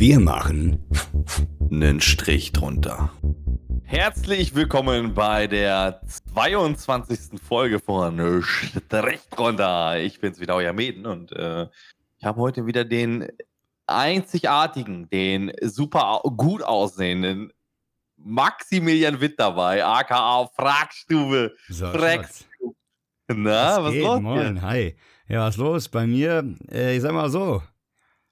Wir 0.00 0.18
machen 0.18 0.82
einen 1.70 2.00
Strich 2.00 2.52
drunter. 2.52 3.12
Herzlich 3.82 4.54
willkommen 4.54 5.12
bei 5.12 5.46
der 5.46 6.00
22. 6.32 7.38
Folge 7.38 7.80
von 7.80 8.42
Strich 8.42 9.20
drunter. 9.28 9.98
Ich 9.98 10.18
bin's 10.18 10.40
wieder, 10.40 10.54
euer 10.54 10.72
Meden 10.72 11.04
und 11.04 11.32
äh, 11.32 11.66
ich 12.16 12.24
habe 12.24 12.40
heute 12.40 12.64
wieder 12.64 12.86
den 12.86 13.28
einzigartigen, 13.86 15.10
den 15.10 15.52
super 15.60 16.22
gut 16.34 16.62
aussehenden 16.62 17.52
Maximilian 18.16 19.20
Witt 19.20 19.38
dabei, 19.38 19.84
aka 19.84 20.46
Fragstube. 20.56 21.54
So. 21.68 21.92
Na, 23.28 23.76
was, 23.76 23.84
was 23.84 23.92
geht? 23.92 24.02
los? 24.02 24.20
Moin, 24.22 24.62
hi. 24.62 24.96
Ja, 25.28 25.46
was 25.46 25.58
los? 25.58 25.90
Bei 25.90 26.06
mir, 26.06 26.56
äh, 26.72 26.96
ich 26.96 27.02
sag 27.02 27.12
mal 27.12 27.28
so, 27.28 27.60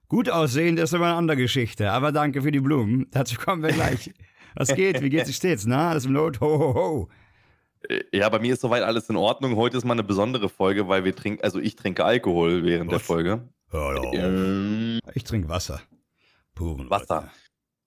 gut 0.09 0.29
aussehen, 0.31 0.77
das 0.77 0.91
ist 0.91 0.95
immer 0.95 1.07
eine 1.07 1.15
andere 1.17 1.37
Geschichte. 1.37 1.91
Aber 1.91 2.13
danke 2.13 2.43
für 2.43 2.51
die 2.53 2.61
Blumen. 2.61 3.07
Dazu 3.13 3.37
kommen 3.37 3.63
wir 3.63 3.73
gleich. 3.73 4.13
Was 4.55 4.75
geht? 4.75 5.01
Wie 5.03 5.11
geht's, 5.11 5.29
wie 5.29 5.33
steht's? 5.35 5.67
Na, 5.67 5.91
alles 5.91 6.07
im 6.07 6.13
Not? 6.13 6.41
Ho, 6.41 6.59
ho, 6.59 6.75
ho. 6.75 7.09
Ja, 8.13 8.29
bei 8.29 8.41
mir 8.41 8.55
ist 8.55 8.61
soweit 8.61 8.83
alles 8.83 9.09
in 9.09 9.17
Ordnung. 9.17 9.55
Heute 9.57 9.77
ist 9.77 9.85
mal 9.85 9.93
eine 9.93 10.03
besondere 10.03 10.49
Folge, 10.49 10.89
weil 10.89 11.05
wir 11.05 11.15
trinken, 11.15 11.45
also 11.45 11.61
ich 11.61 11.77
trinke 11.77 12.05
Alkohol 12.05 12.65
während 12.65 12.91
der 12.91 12.99
Was? 12.99 13.07
Folge. 13.07 13.49
Hör 13.71 13.95
doch 13.95 14.05
auf. 14.07 14.15
Ähm, 14.15 14.99
Ich 15.15 15.23
trinke 15.25 15.49
Wasser. 15.49 15.81
Puren 16.55 16.91
Wasser. 16.91 17.31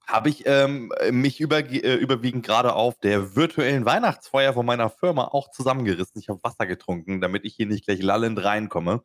Habe 0.08 0.30
ich 0.30 0.44
ähm, 0.46 0.92
mich 1.12 1.40
überge- 1.42 1.84
äh, 1.84 1.96
überwiegend 1.96 2.46
gerade 2.46 2.74
auf 2.74 3.00
der 3.00 3.36
virtuellen 3.36 3.86
Weihnachtsfeier 3.86 4.54
von 4.54 4.66
meiner 4.66 4.90
Firma 4.90 5.26
auch 5.26 5.52
zusammengerissen. 5.52 6.20
Ich 6.22 6.30
habe 6.30 6.40
Wasser 6.44 6.66
getrunken, 6.66 7.20
damit 7.20 7.44
ich 7.46 7.56
hier 7.56 7.66
nicht 7.66 7.86
gleich 7.86 8.02
lallend 8.02 8.42
reinkomme. 8.44 9.04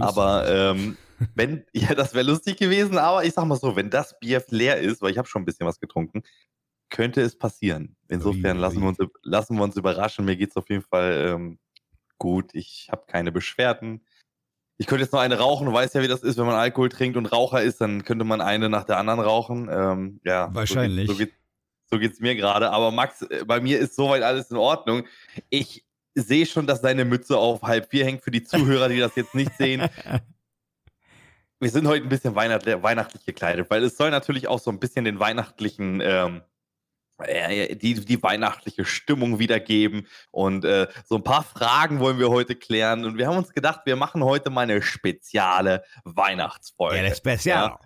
Aber 0.00 0.48
ähm, 0.48 0.96
wenn, 1.34 1.64
ja, 1.72 1.94
das 1.94 2.14
wäre 2.14 2.26
lustig 2.26 2.58
gewesen, 2.58 2.98
aber 2.98 3.24
ich 3.24 3.34
sag 3.34 3.44
mal 3.46 3.56
so, 3.56 3.76
wenn 3.76 3.90
das 3.90 4.18
Bier 4.18 4.42
leer 4.48 4.78
ist, 4.78 5.02
weil 5.02 5.10
ich 5.10 5.18
habe 5.18 5.28
schon 5.28 5.42
ein 5.42 5.46
bisschen 5.46 5.66
was 5.66 5.80
getrunken, 5.80 6.22
könnte 6.90 7.22
es 7.22 7.36
passieren. 7.36 7.96
Insofern 8.08 8.58
lassen 8.58 8.82
wir, 8.82 8.88
uns, 8.88 8.98
lassen 9.22 9.56
wir 9.56 9.64
uns 9.64 9.76
überraschen. 9.76 10.24
Mir 10.24 10.36
geht 10.36 10.50
es 10.50 10.56
auf 10.56 10.68
jeden 10.68 10.82
Fall 10.82 11.32
ähm, 11.32 11.58
gut. 12.18 12.54
Ich 12.54 12.88
habe 12.92 13.04
keine 13.06 13.32
Beschwerden. 13.32 14.04
Ich 14.76 14.86
könnte 14.86 15.04
jetzt 15.04 15.12
noch 15.12 15.20
eine 15.20 15.38
rauchen, 15.38 15.66
du 15.66 15.72
weißt 15.72 15.94
ja, 15.94 16.02
wie 16.02 16.08
das 16.08 16.22
ist, 16.22 16.38
wenn 16.38 16.46
man 16.46 16.56
Alkohol 16.56 16.88
trinkt 16.88 17.16
und 17.16 17.26
Raucher 17.26 17.62
ist, 17.62 17.80
dann 17.80 18.04
könnte 18.04 18.24
man 18.24 18.40
eine 18.40 18.68
nach 18.68 18.84
der 18.84 18.98
anderen 18.98 19.20
rauchen. 19.20 19.68
Ähm, 19.70 20.20
ja, 20.24 20.54
Wahrscheinlich. 20.54 21.08
So, 21.08 21.16
geht, 21.16 21.28
so, 21.28 21.34
geht, 21.34 21.40
so 21.90 21.98
geht's 21.98 22.20
mir 22.20 22.34
gerade. 22.34 22.70
Aber 22.70 22.90
Max, 22.90 23.22
äh, 23.22 23.44
bei 23.46 23.60
mir 23.60 23.78
ist 23.78 23.94
soweit 23.94 24.22
alles 24.22 24.50
in 24.50 24.56
Ordnung. 24.56 25.04
Ich 25.50 25.84
sehe 26.14 26.46
schon, 26.46 26.66
dass 26.66 26.82
deine 26.82 27.04
Mütze 27.04 27.36
auf 27.36 27.62
halb 27.62 27.90
vier 27.90 28.04
hängt 28.04 28.22
für 28.22 28.30
die 28.30 28.44
Zuhörer, 28.44 28.88
die 28.88 28.98
das 28.98 29.16
jetzt 29.16 29.34
nicht 29.34 29.52
sehen. 29.56 29.88
Wir 31.60 31.70
sind 31.70 31.86
heute 31.86 32.04
ein 32.04 32.08
bisschen 32.08 32.34
weihnacht 32.34 32.66
weihnachtlich 32.66 33.24
gekleidet, 33.24 33.70
weil 33.70 33.84
es 33.84 33.96
soll 33.96 34.10
natürlich 34.10 34.48
auch 34.48 34.58
so 34.58 34.68
ein 34.72 34.80
bisschen 34.80 35.04
den 35.04 35.20
weihnachtlichen, 35.20 36.00
ähm, 36.00 36.42
äh, 37.18 37.76
die, 37.76 37.94
die 38.04 38.20
weihnachtliche 38.20 38.84
Stimmung 38.84 39.38
wiedergeben. 39.38 40.08
Und 40.32 40.64
äh, 40.64 40.88
so 41.04 41.14
ein 41.14 41.22
paar 41.22 41.44
Fragen 41.44 42.00
wollen 42.00 42.18
wir 42.18 42.30
heute 42.30 42.56
klären. 42.56 43.04
Und 43.04 43.16
wir 43.16 43.28
haben 43.28 43.36
uns 43.36 43.52
gedacht, 43.52 43.82
wir 43.84 43.94
machen 43.94 44.24
heute 44.24 44.50
mal 44.50 44.62
eine 44.62 44.82
spezielle 44.82 45.84
Weihnachtsfolge. 46.02 47.00
Das 47.00 47.18
Spezial. 47.18 47.68
Ja. 47.68 47.78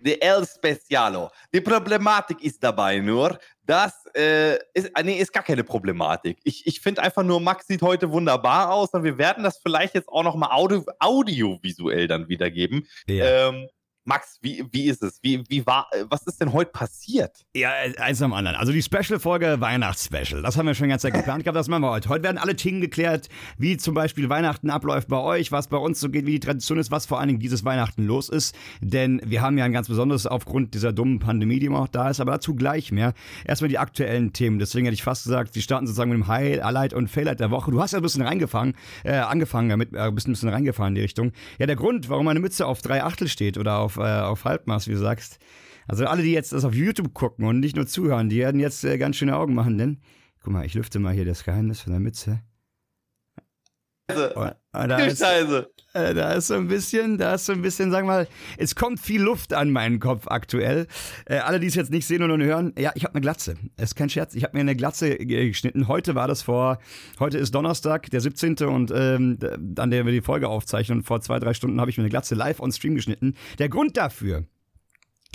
Die 0.00 0.20
El 0.20 0.46
Specialo. 0.46 1.30
Die 1.54 1.62
Problematik 1.62 2.42
ist 2.42 2.62
dabei 2.62 2.98
nur, 2.98 3.38
dass, 3.64 4.06
äh, 4.14 4.54
ist, 4.74 4.90
äh, 4.96 5.02
nee, 5.04 5.18
ist 5.18 5.32
gar 5.32 5.42
keine 5.42 5.64
Problematik. 5.64 6.38
Ich, 6.44 6.66
ich 6.66 6.80
finde 6.80 7.02
einfach 7.02 7.22
nur, 7.22 7.40
Max 7.40 7.66
sieht 7.66 7.82
heute 7.82 8.10
wunderbar 8.10 8.72
aus 8.72 8.90
und 8.90 9.04
wir 9.04 9.18
werden 9.18 9.44
das 9.44 9.58
vielleicht 9.58 9.94
jetzt 9.94 10.08
auch 10.08 10.24
nochmal 10.24 10.50
audio, 10.52 10.84
audiovisuell 10.98 12.08
dann 12.08 12.28
wiedergeben. 12.28 12.86
Ja. 13.06 13.48
Ähm, 13.48 13.68
Max, 14.04 14.38
wie, 14.42 14.64
wie 14.72 14.88
ist 14.88 15.00
es? 15.04 15.20
Wie, 15.22 15.44
wie 15.48 15.64
war, 15.64 15.86
äh, 15.92 16.04
was 16.08 16.22
ist 16.24 16.40
denn 16.40 16.52
heute 16.52 16.72
passiert? 16.72 17.46
Ja, 17.54 17.70
äh, 17.84 17.96
eins 17.98 18.20
am 18.20 18.32
anderen. 18.32 18.56
Also 18.56 18.72
die 18.72 18.82
Special-Folge 18.82 19.60
Weihnachtsspecial. 19.60 20.42
Das 20.42 20.56
haben 20.56 20.66
wir 20.66 20.74
schon 20.74 20.88
ganz 20.88 21.02
Zeit 21.02 21.14
geplant 21.14 21.44
gehabt. 21.44 21.56
Das 21.56 21.68
machen 21.68 21.82
wir 21.82 21.90
heute. 21.90 22.08
Heute 22.08 22.24
werden 22.24 22.38
alle 22.38 22.56
Themen 22.56 22.80
geklärt, 22.80 23.28
wie 23.58 23.76
zum 23.76 23.94
Beispiel 23.94 24.28
Weihnachten 24.28 24.70
abläuft 24.70 25.06
bei 25.06 25.18
euch, 25.18 25.52
was 25.52 25.68
bei 25.68 25.76
uns 25.76 26.00
so 26.00 26.08
geht, 26.08 26.26
wie 26.26 26.32
die 26.32 26.40
Tradition 26.40 26.78
ist, 26.78 26.90
was 26.90 27.06
vor 27.06 27.20
allen 27.20 27.28
Dingen 27.28 27.38
dieses 27.38 27.64
Weihnachten 27.64 28.04
los 28.04 28.28
ist. 28.28 28.56
Denn 28.80 29.20
wir 29.24 29.40
haben 29.40 29.56
ja 29.56 29.64
ein 29.66 29.72
ganz 29.72 29.86
besonderes 29.86 30.26
aufgrund 30.26 30.74
dieser 30.74 30.92
dummen 30.92 31.20
Pandemie, 31.20 31.60
die 31.60 31.66
immer 31.66 31.78
noch 31.78 31.88
da 31.88 32.10
ist, 32.10 32.18
aber 32.18 32.32
dazu 32.32 32.56
gleich 32.56 32.90
mehr. 32.90 33.14
Erstmal 33.44 33.68
die 33.68 33.78
aktuellen 33.78 34.32
Themen. 34.32 34.58
Deswegen 34.58 34.86
hätte 34.86 34.94
ich 34.94 35.04
fast 35.04 35.22
gesagt, 35.22 35.54
wir 35.54 35.62
starten 35.62 35.86
sozusagen 35.86 36.10
mit 36.10 36.18
dem 36.18 36.26
Highlight 36.26 36.92
und 36.92 37.06
Faillight 37.06 37.38
der 37.38 37.52
Woche. 37.52 37.70
Du 37.70 37.80
hast 37.80 37.92
ja 37.92 38.00
ein 38.00 38.02
bisschen 38.02 38.22
reingefangen, 38.22 38.74
äh, 39.04 39.12
angefangen 39.12 39.68
damit, 39.68 39.94
äh, 39.94 40.10
bist 40.10 40.26
ein 40.26 40.32
bisschen 40.32 40.48
reingefahren 40.48 40.90
in 40.90 40.96
die 40.96 41.02
Richtung. 41.02 41.30
Ja, 41.60 41.66
der 41.66 41.76
Grund, 41.76 42.08
warum 42.08 42.24
meine 42.24 42.40
Mütze 42.40 42.66
auf 42.66 42.82
drei 42.82 43.04
Achtel 43.04 43.28
steht 43.28 43.58
oder 43.58 43.78
auf, 43.78 43.91
äh, 43.98 44.20
auf 44.20 44.44
Halbmaß, 44.44 44.88
wie 44.88 44.92
du 44.92 44.98
sagst, 44.98 45.38
also 45.88 46.06
alle, 46.06 46.22
die 46.22 46.32
jetzt 46.32 46.52
das 46.52 46.64
auf 46.64 46.74
YouTube 46.74 47.12
gucken 47.14 47.44
und 47.44 47.60
nicht 47.60 47.76
nur 47.76 47.86
zuhören, 47.86 48.28
die 48.28 48.38
werden 48.38 48.60
jetzt 48.60 48.84
äh, 48.84 48.98
ganz 48.98 49.16
schöne 49.16 49.36
Augen 49.36 49.54
machen, 49.54 49.78
denn 49.78 50.00
guck 50.42 50.52
mal, 50.52 50.64
ich 50.64 50.74
lüfte 50.74 50.98
mal 50.98 51.12
hier 51.12 51.24
das 51.24 51.44
Geheimnis 51.44 51.80
von 51.80 51.92
der 51.92 52.00
Mütze. 52.00 52.40
Also, 54.08 54.28
Oh, 54.34 54.48
da, 54.72 54.96
die 54.96 55.08
ist, 55.08 55.20
Scheiße. 55.20 55.70
äh, 55.94 56.14
da 56.14 56.32
ist 56.32 56.46
so 56.48 56.54
ein 56.54 56.66
bisschen, 56.66 57.18
da 57.18 57.34
ist 57.34 57.44
so 57.46 57.52
ein 57.52 57.62
bisschen, 57.62 57.90
sag 57.90 58.04
mal, 58.06 58.26
es 58.56 58.74
kommt 58.74 59.00
viel 59.00 59.20
Luft 59.22 59.52
an 59.52 59.70
meinen 59.70 60.00
Kopf 60.00 60.26
aktuell. 60.28 60.86
Äh, 61.26 61.36
alle, 61.38 61.60
die 61.60 61.66
es 61.66 61.74
jetzt 61.74 61.90
nicht 61.90 62.06
sehen 62.06 62.22
und 62.22 62.42
hören, 62.42 62.72
ja, 62.78 62.90
ich 62.94 63.04
habe 63.04 63.14
eine 63.14 63.20
Glatze. 63.20 63.54
Es 63.76 63.90
ist 63.90 63.94
kein 63.94 64.08
Scherz, 64.08 64.34
ich 64.34 64.44
habe 64.44 64.56
mir 64.56 64.60
eine 64.60 64.74
Glatze 64.74 65.16
geschnitten. 65.18 65.88
Heute 65.88 66.14
war 66.14 66.26
das 66.26 66.42
vor, 66.42 66.78
heute 67.20 67.38
ist 67.38 67.54
Donnerstag, 67.54 68.10
der 68.10 68.20
17. 68.20 68.56
und 68.62 68.90
ähm, 68.94 69.38
an 69.78 69.90
der 69.90 70.04
wir 70.06 70.12
die 70.12 70.22
Folge 70.22 70.48
aufzeichnen. 70.48 70.98
Und 70.98 71.04
vor 71.04 71.20
zwei, 71.20 71.38
drei 71.38 71.54
Stunden 71.54 71.80
habe 71.80 71.90
ich 71.90 71.98
mir 71.98 72.02
eine 72.02 72.10
Glatze 72.10 72.34
live 72.34 72.60
on 72.60 72.72
Stream 72.72 72.94
geschnitten. 72.94 73.34
Der 73.58 73.68
Grund 73.68 73.96
dafür, 73.96 74.44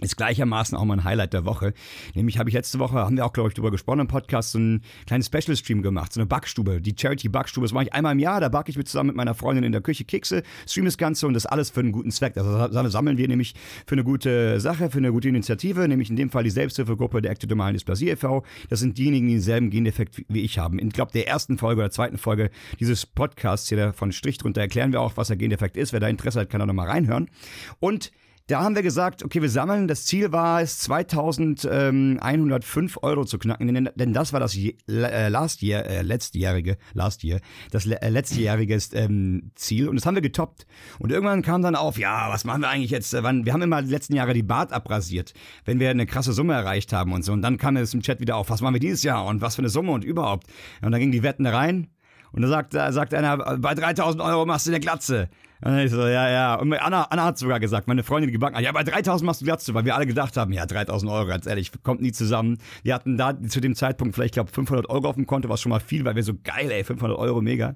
ist 0.01 0.15
gleichermaßen 0.15 0.77
auch 0.77 0.85
mal 0.85 0.95
ein 0.95 1.03
Highlight 1.03 1.33
der 1.33 1.45
Woche. 1.45 1.73
Nämlich 2.13 2.37
habe 2.37 2.49
ich 2.49 2.53
letzte 2.53 2.77
Woche, 2.77 2.97
haben 2.97 3.17
wir 3.17 3.25
auch, 3.25 3.33
glaube 3.33 3.49
ich, 3.49 3.55
drüber 3.55 3.71
gesprochen 3.71 4.01
im 4.01 4.07
Podcast, 4.07 4.51
so 4.51 4.59
einen 4.59 4.83
kleinen 5.07 5.23
Special-Stream 5.23 5.81
gemacht, 5.81 6.13
so 6.13 6.19
eine 6.19 6.27
Backstube, 6.27 6.81
die 6.81 6.93
Charity-Backstube. 6.95 7.65
Das 7.65 7.73
mache 7.73 7.85
ich 7.85 7.93
einmal 7.93 8.11
im 8.11 8.19
Jahr, 8.19 8.39
da 8.39 8.49
backe 8.49 8.69
ich 8.69 8.77
mit 8.77 8.87
zusammen 8.87 9.07
mit 9.07 9.15
meiner 9.15 9.33
Freundin 9.33 9.63
in 9.63 9.71
der 9.71 9.81
Küche 9.81 10.05
Kekse, 10.05 10.43
stream 10.67 10.85
das 10.85 10.97
Ganze 10.97 11.25
und 11.25 11.33
das 11.33 11.47
alles 11.47 11.71
für 11.71 11.79
einen 11.79 11.91
guten 11.91 12.11
Zweck. 12.11 12.35
Das 12.35 12.91
sammeln 12.91 13.17
wir 13.17 13.27
nämlich 13.27 13.55
für 13.87 13.95
eine 13.95 14.03
gute 14.03 14.59
Sache, 14.59 14.91
für 14.91 14.99
eine 14.99 15.11
gute 15.11 15.29
Initiative, 15.29 15.87
nämlich 15.87 16.11
in 16.11 16.15
dem 16.15 16.29
Fall 16.29 16.43
die 16.43 16.51
Selbsthilfegruppe 16.51 17.21
der 17.21 17.31
Ektodermalen 17.31 17.73
Dysplasie 17.73 18.09
e.V. 18.09 18.43
Das 18.69 18.79
sind 18.79 18.97
diejenigen, 18.99 19.27
die 19.27 19.33
denselben 19.33 19.71
Gendefekt 19.71 20.23
wie 20.27 20.41
ich 20.41 20.59
haben. 20.59 20.77
Ich 20.77 20.93
glaube, 20.93 21.11
der 21.11 21.27
ersten 21.27 21.57
Folge 21.57 21.81
oder 21.81 21.89
zweiten 21.89 22.19
Folge 22.19 22.51
dieses 22.79 23.07
Podcasts 23.07 23.67
hier 23.67 23.93
von 23.93 24.11
Strich 24.11 24.37
drunter 24.37 24.61
erklären 24.61 24.91
wir 24.91 25.01
auch, 25.01 25.17
was 25.17 25.29
der 25.29 25.37
Gendefekt 25.37 25.75
ist. 25.75 25.91
Wer 25.91 25.99
da 25.99 26.07
Interesse 26.07 26.41
hat, 26.41 26.51
kann 26.51 26.59
da 26.59 26.67
nochmal 26.67 26.87
reinhören. 26.87 27.29
Und 27.79 28.11
da 28.47 28.63
haben 28.63 28.75
wir 28.75 28.83
gesagt, 28.83 29.23
okay, 29.23 29.41
wir 29.41 29.49
sammeln. 29.49 29.89
Das 29.89 30.05
Ziel 30.05 30.31
war 30.31 30.61
es, 30.61 30.79
2105 30.79 32.99
Euro 33.01 33.25
zu 33.25 33.39
knacken, 33.39 33.73
denn, 33.73 33.89
denn 33.93 34.13
das 34.13 34.31
war 34.31 34.39
das 34.39 34.55
je, 34.55 34.77
äh, 34.87 35.27
last 35.27 35.61
year, 35.61 35.85
äh, 35.85 36.01
letztjährige, 36.01 36.77
last 36.93 37.25
year, 37.25 37.41
das 37.71 37.85
äh, 37.85 38.09
letztjährige 38.09 38.79
ähm, 38.93 39.51
Ziel. 39.55 39.89
Und 39.89 39.97
das 39.97 40.05
haben 40.05 40.15
wir 40.15 40.21
getoppt. 40.21 40.65
Und 40.97 41.11
irgendwann 41.11 41.41
kam 41.41 41.61
dann 41.61 41.75
auf, 41.75 41.99
ja, 41.99 42.29
was 42.29 42.45
machen 42.45 42.61
wir 42.61 42.69
eigentlich 42.69 42.91
jetzt? 42.91 43.13
Äh, 43.13 43.21
wir 43.21 43.53
haben 43.53 43.61
immer 43.61 43.81
die 43.81 43.91
letzten 43.91 44.15
Jahre 44.15 44.33
die 44.33 44.43
Bart 44.43 44.71
abrasiert, 44.71 45.33
wenn 45.65 45.81
wir 45.81 45.89
eine 45.89 46.05
krasse 46.05 46.31
Summe 46.31 46.53
erreicht 46.53 46.93
haben 46.93 47.11
und 47.11 47.25
so. 47.25 47.33
Und 47.33 47.41
dann 47.41 47.57
kam 47.57 47.75
es 47.75 47.93
im 47.93 48.01
Chat 48.01 48.21
wieder 48.21 48.37
auf, 48.37 48.49
was 48.49 48.61
machen 48.61 48.75
wir 48.75 48.79
dieses 48.79 49.03
Jahr 49.03 49.25
und 49.25 49.41
was 49.41 49.55
für 49.55 49.61
eine 49.61 49.67
Summe 49.69 49.91
und 49.91 50.05
überhaupt. 50.05 50.47
Und 50.81 50.93
dann 50.93 51.01
gingen 51.01 51.11
die 51.11 51.23
Wetten 51.23 51.45
rein. 51.45 51.89
Und 52.31 52.41
da 52.41 52.47
sagt, 52.47 52.73
sagt 52.73 53.13
einer, 53.13 53.57
bei 53.57 53.73
3000 53.73 54.21
Euro 54.21 54.45
machst 54.45 54.67
du 54.67 54.71
eine 54.71 54.79
Glatze. 54.79 55.29
Und 55.61 55.71
dann 55.71 55.79
ich 55.79 55.91
so, 55.91 56.01
ja, 56.01 56.29
ja. 56.29 56.55
Und 56.55 56.71
Anna, 56.73 57.03
Anna 57.03 57.25
hat 57.25 57.37
sogar 57.37 57.59
gesagt, 57.59 57.87
meine 57.87 58.03
Freundin, 58.03 58.27
die 58.27 58.33
gebacken 58.33 58.57
hat, 58.57 58.63
ja, 58.63 58.71
bei 58.71 58.83
3000 58.83 59.25
machst 59.25 59.41
du 59.41 59.45
Glatze, 59.45 59.73
weil 59.73 59.85
wir 59.85 59.95
alle 59.95 60.05
gedacht 60.05 60.37
haben, 60.37 60.53
ja, 60.53 60.65
3000 60.65 61.11
Euro, 61.11 61.25
ganz 61.25 61.47
ehrlich, 61.47 61.71
kommt 61.83 62.01
nie 62.01 62.11
zusammen. 62.11 62.59
Wir 62.83 62.93
hatten 62.93 63.17
da 63.17 63.39
zu 63.41 63.59
dem 63.59 63.73
Zeitpunkt 63.73 64.15
vielleicht, 64.15 64.35
glaube 64.35 64.51
500 64.51 64.89
Euro 64.89 65.07
auf 65.09 65.15
dem 65.15 65.25
Konto, 65.25 65.49
was 65.49 65.61
schon 65.61 65.71
mal 65.71 65.79
viel, 65.79 66.05
weil 66.05 66.15
wir 66.15 66.23
so 66.23 66.33
geil, 66.43 66.69
ey, 66.69 66.83
500 66.83 67.17
Euro, 67.17 67.41
mega. 67.41 67.75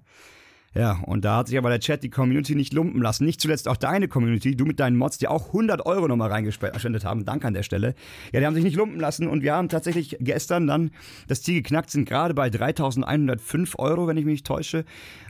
Ja, 0.74 1.02
und 1.06 1.26
da 1.26 1.38
hat 1.38 1.50
sich 1.50 1.58
aber 1.58 1.70
der 1.70 1.82
Chat 1.82 2.02
die 2.02 2.10
Community 2.10 2.56
nicht 2.56 2.72
lumpen 2.72 3.02
lassen. 3.02 3.26
Nicht 3.26 3.42
zuletzt 3.42 3.68
auch 3.68 3.76
deine 3.76 4.08
Community, 4.08 4.56
du 4.56 4.66
mit 4.66 4.80
deinen 4.80 4.96
Mods, 4.96 5.18
die 5.18 5.28
auch 5.28 5.48
100 5.48 5.86
Euro 5.86 6.08
nochmal 6.08 6.30
reingespendet 6.30 7.04
haben. 7.04 7.26
Danke 7.26 7.48
an 7.48 7.54
der 7.54 7.64
Stelle. 7.64 7.94
Ja, 8.32 8.40
die 8.40 8.46
haben 8.46 8.56
sich 8.56 8.64
nicht 8.64 8.78
lumpen 8.78 8.98
lassen 8.98 9.28
und 9.28 9.44
wir 9.44 9.54
haben 9.54 9.68
tatsächlich 9.68 10.16
gestern 10.22 10.68
dann 10.68 10.92
das 11.28 11.42
Ziel 11.42 11.56
geknackt, 11.56 11.90
sind 11.90 12.08
gerade 12.08 12.34
bei 12.34 12.50
3105 12.50 13.78
Euro, 13.80 14.08
wenn 14.08 14.16
ich 14.16 14.24
mich 14.24 14.32
nicht 14.34 14.48
täusche. 14.48 14.86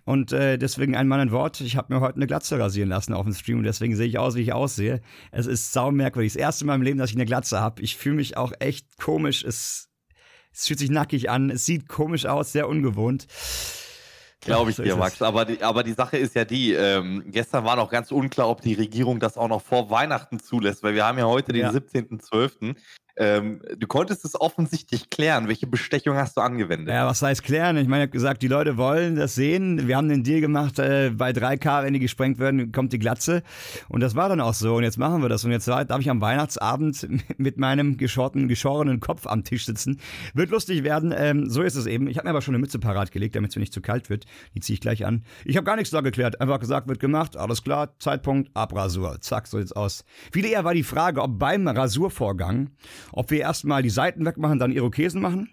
Und 0.06 0.32
äh, 0.32 0.60
deswegen 0.60 0.96
ein 0.96 1.08
Mann 1.08 1.20
ein 1.20 1.32
Wort. 1.32 1.60
Ich 1.62 1.76
habe 1.76 1.92
mir 1.92 2.02
heute 2.02 2.18
eine 2.18 2.28
Glatze 2.28 2.60
rasieren 2.60 2.90
lassen 2.90 3.14
auf 3.14 3.26
dem 3.26 3.34
Stream 3.34 3.58
und 3.60 3.64
deswegen 3.64 3.96
sehe 3.96 4.08
ich 4.08 4.20
aus, 4.20 4.36
wie 4.36 4.42
ich 4.42 4.54
aussehe. 4.54 5.02
Es 5.32 5.48
ist 5.48 5.74
sau 5.74 5.92
merkwürdig. 5.92 6.34
Das 6.34 6.40
erste 6.40 6.66
Mal 6.66 6.76
im 6.76 6.84
Leben, 6.84 7.00
dass 7.00 7.10
ich 7.10 7.16
eine 7.16 7.26
Glatze 7.26 7.60
habe. 7.60 7.82
Ich 7.82 7.98
fühle 7.98 8.16
mich 8.16 8.38
auch 8.38 8.54
echt 8.60 8.98
komisch. 8.98 9.44
Es, 9.44 9.90
es 10.54 10.68
fühlt 10.68 10.78
sich 10.78 10.92
nackig 10.92 11.32
an. 11.32 11.50
Es 11.50 11.66
sieht 11.66 11.88
komisch 11.88 12.28
aus, 12.28 12.52
sehr 12.52 12.70
ungewohnt. 12.70 13.26
Glaube 14.44 14.72
ich 14.72 14.76
So 14.76 14.84
dir, 14.84 14.96
Max. 14.96 15.22
Aber 15.22 15.46
die, 15.46 15.62
aber 15.62 15.84
die 15.84 15.94
Sache 15.94 16.18
ist 16.18 16.36
ja 16.36 16.46
die, 16.46 16.74
ähm, 16.74 17.24
gestern 17.28 17.64
war 17.64 17.76
noch 17.76 17.90
ganz 17.90 18.12
unklar, 18.12 18.50
ob 18.50 18.62
die 18.62 18.74
Regierung 18.74 19.20
das 19.20 19.38
auch 19.38 19.48
noch 19.48 19.62
vor 19.62 19.90
Weihnachten 19.90 20.40
zulässt, 20.40 20.82
weil 20.84 20.96
wir 20.96 21.06
haben 21.06 21.18
ja 21.20 21.26
heute 21.26 21.54
den 21.54 21.62
Ja. 21.62 21.70
17.12. 21.72 22.76
ähm, 23.18 23.62
du 23.78 23.88
konntest 23.88 24.26
es 24.26 24.40
offensichtlich 24.40 25.10
klären. 25.10 25.48
Welche 25.48 25.68
Bestechung 25.68 26.16
hast 26.16 26.38
du 26.38 26.42
angewendet? 26.42 26.90
Ja, 26.90 27.06
was 27.06 27.22
heißt 27.22 27.44
klären? 27.44 27.78
Ich 27.78 27.88
meine, 27.88 28.04
ich 28.04 28.08
habe 28.08 28.14
gesagt, 28.14 28.42
die 28.42 28.48
Leute 28.48 28.78
wollen 28.78 29.16
das 29.16 29.36
sehen. 29.36 29.88
Wir 29.88 29.98
haben 29.98 30.10
den 30.10 30.24
Deal 30.24 30.42
gemacht, 30.42 30.80
äh, 30.80 31.12
bei 31.16 31.32
3K, 31.32 31.84
wenn 31.84 31.94
die 31.94 32.00
gesprengt 32.00 32.40
werden, 32.40 32.72
kommt 32.72 32.94
die 32.94 33.00
Glatze. 33.00 33.44
Und 33.90 34.02
das 34.02 34.16
war 34.16 34.30
dann 34.30 34.40
auch 34.42 34.54
so. 34.54 34.76
Und 34.76 34.84
jetzt 34.84 34.98
machen 34.98 35.22
wir 35.22 35.30
das. 35.30 35.44
Und 35.44 35.52
jetzt 35.52 35.68
darf 35.68 36.00
ich 36.00 36.10
am 36.10 36.22
Weihnachtsabend 36.22 37.08
mit 37.38 37.58
meinem 37.58 37.98
geschorten, 37.98 38.48
geschorenen 38.48 39.00
Kopf 39.00 39.28
am 39.28 39.44
Tisch 39.44 39.66
sitzen. 39.66 40.00
Wird 40.34 40.50
lustig 40.50 40.84
werden. 40.84 41.14
Ähm, 41.16 41.50
so 41.50 41.62
ist 41.62 41.76
es 41.76 41.86
eben. 41.86 42.08
Ich 42.08 42.18
habe 42.18 42.28
mir 42.28 42.32
aber 42.32 42.42
schon 42.42 42.56
eine 42.56 42.62
Mütze 42.62 42.80
parat 42.80 43.12
gelegt, 43.12 43.36
damit 43.36 43.52
es 43.52 43.56
mir 43.56 43.62
nicht 43.62 43.74
zu 43.74 43.82
kalt 43.82 44.10
wird. 44.10 44.26
Die 44.56 44.62
ziehe 44.62 44.76
ich 44.76 44.82
gleich 44.82 45.06
an. 45.06 45.24
Ich 45.46 45.58
habe 45.58 45.66
gar 45.66 45.76
nichts 45.76 45.92
da 45.92 46.02
geklärt. 46.02 46.40
Einfach 46.40 46.60
gesagt, 46.60 46.88
wird 46.88 47.00
gemacht. 47.00 47.36
Alles 47.38 47.64
klar. 47.64 47.94
Zeitpunkt, 48.00 48.52
Abrasur. 48.54 49.20
Zack, 49.22 49.48
so 49.48 49.58
sieht's 49.58 49.74
aus. 49.74 50.06
Viel 50.32 50.46
eher 50.46 50.64
war 50.64 50.74
die 50.74 50.84
Frage, 50.84 51.22
ob 51.22 51.38
beim 51.38 51.68
Rasurvorgang 51.68 52.70
ob 53.12 53.32
wir 53.32 53.40
erstmal 53.40 53.84
die 53.84 53.90
Seiten 53.90 54.26
wegmachen, 54.26 54.60
dann 54.60 54.72
Irokesen 54.72 55.22
machen. 55.22 55.50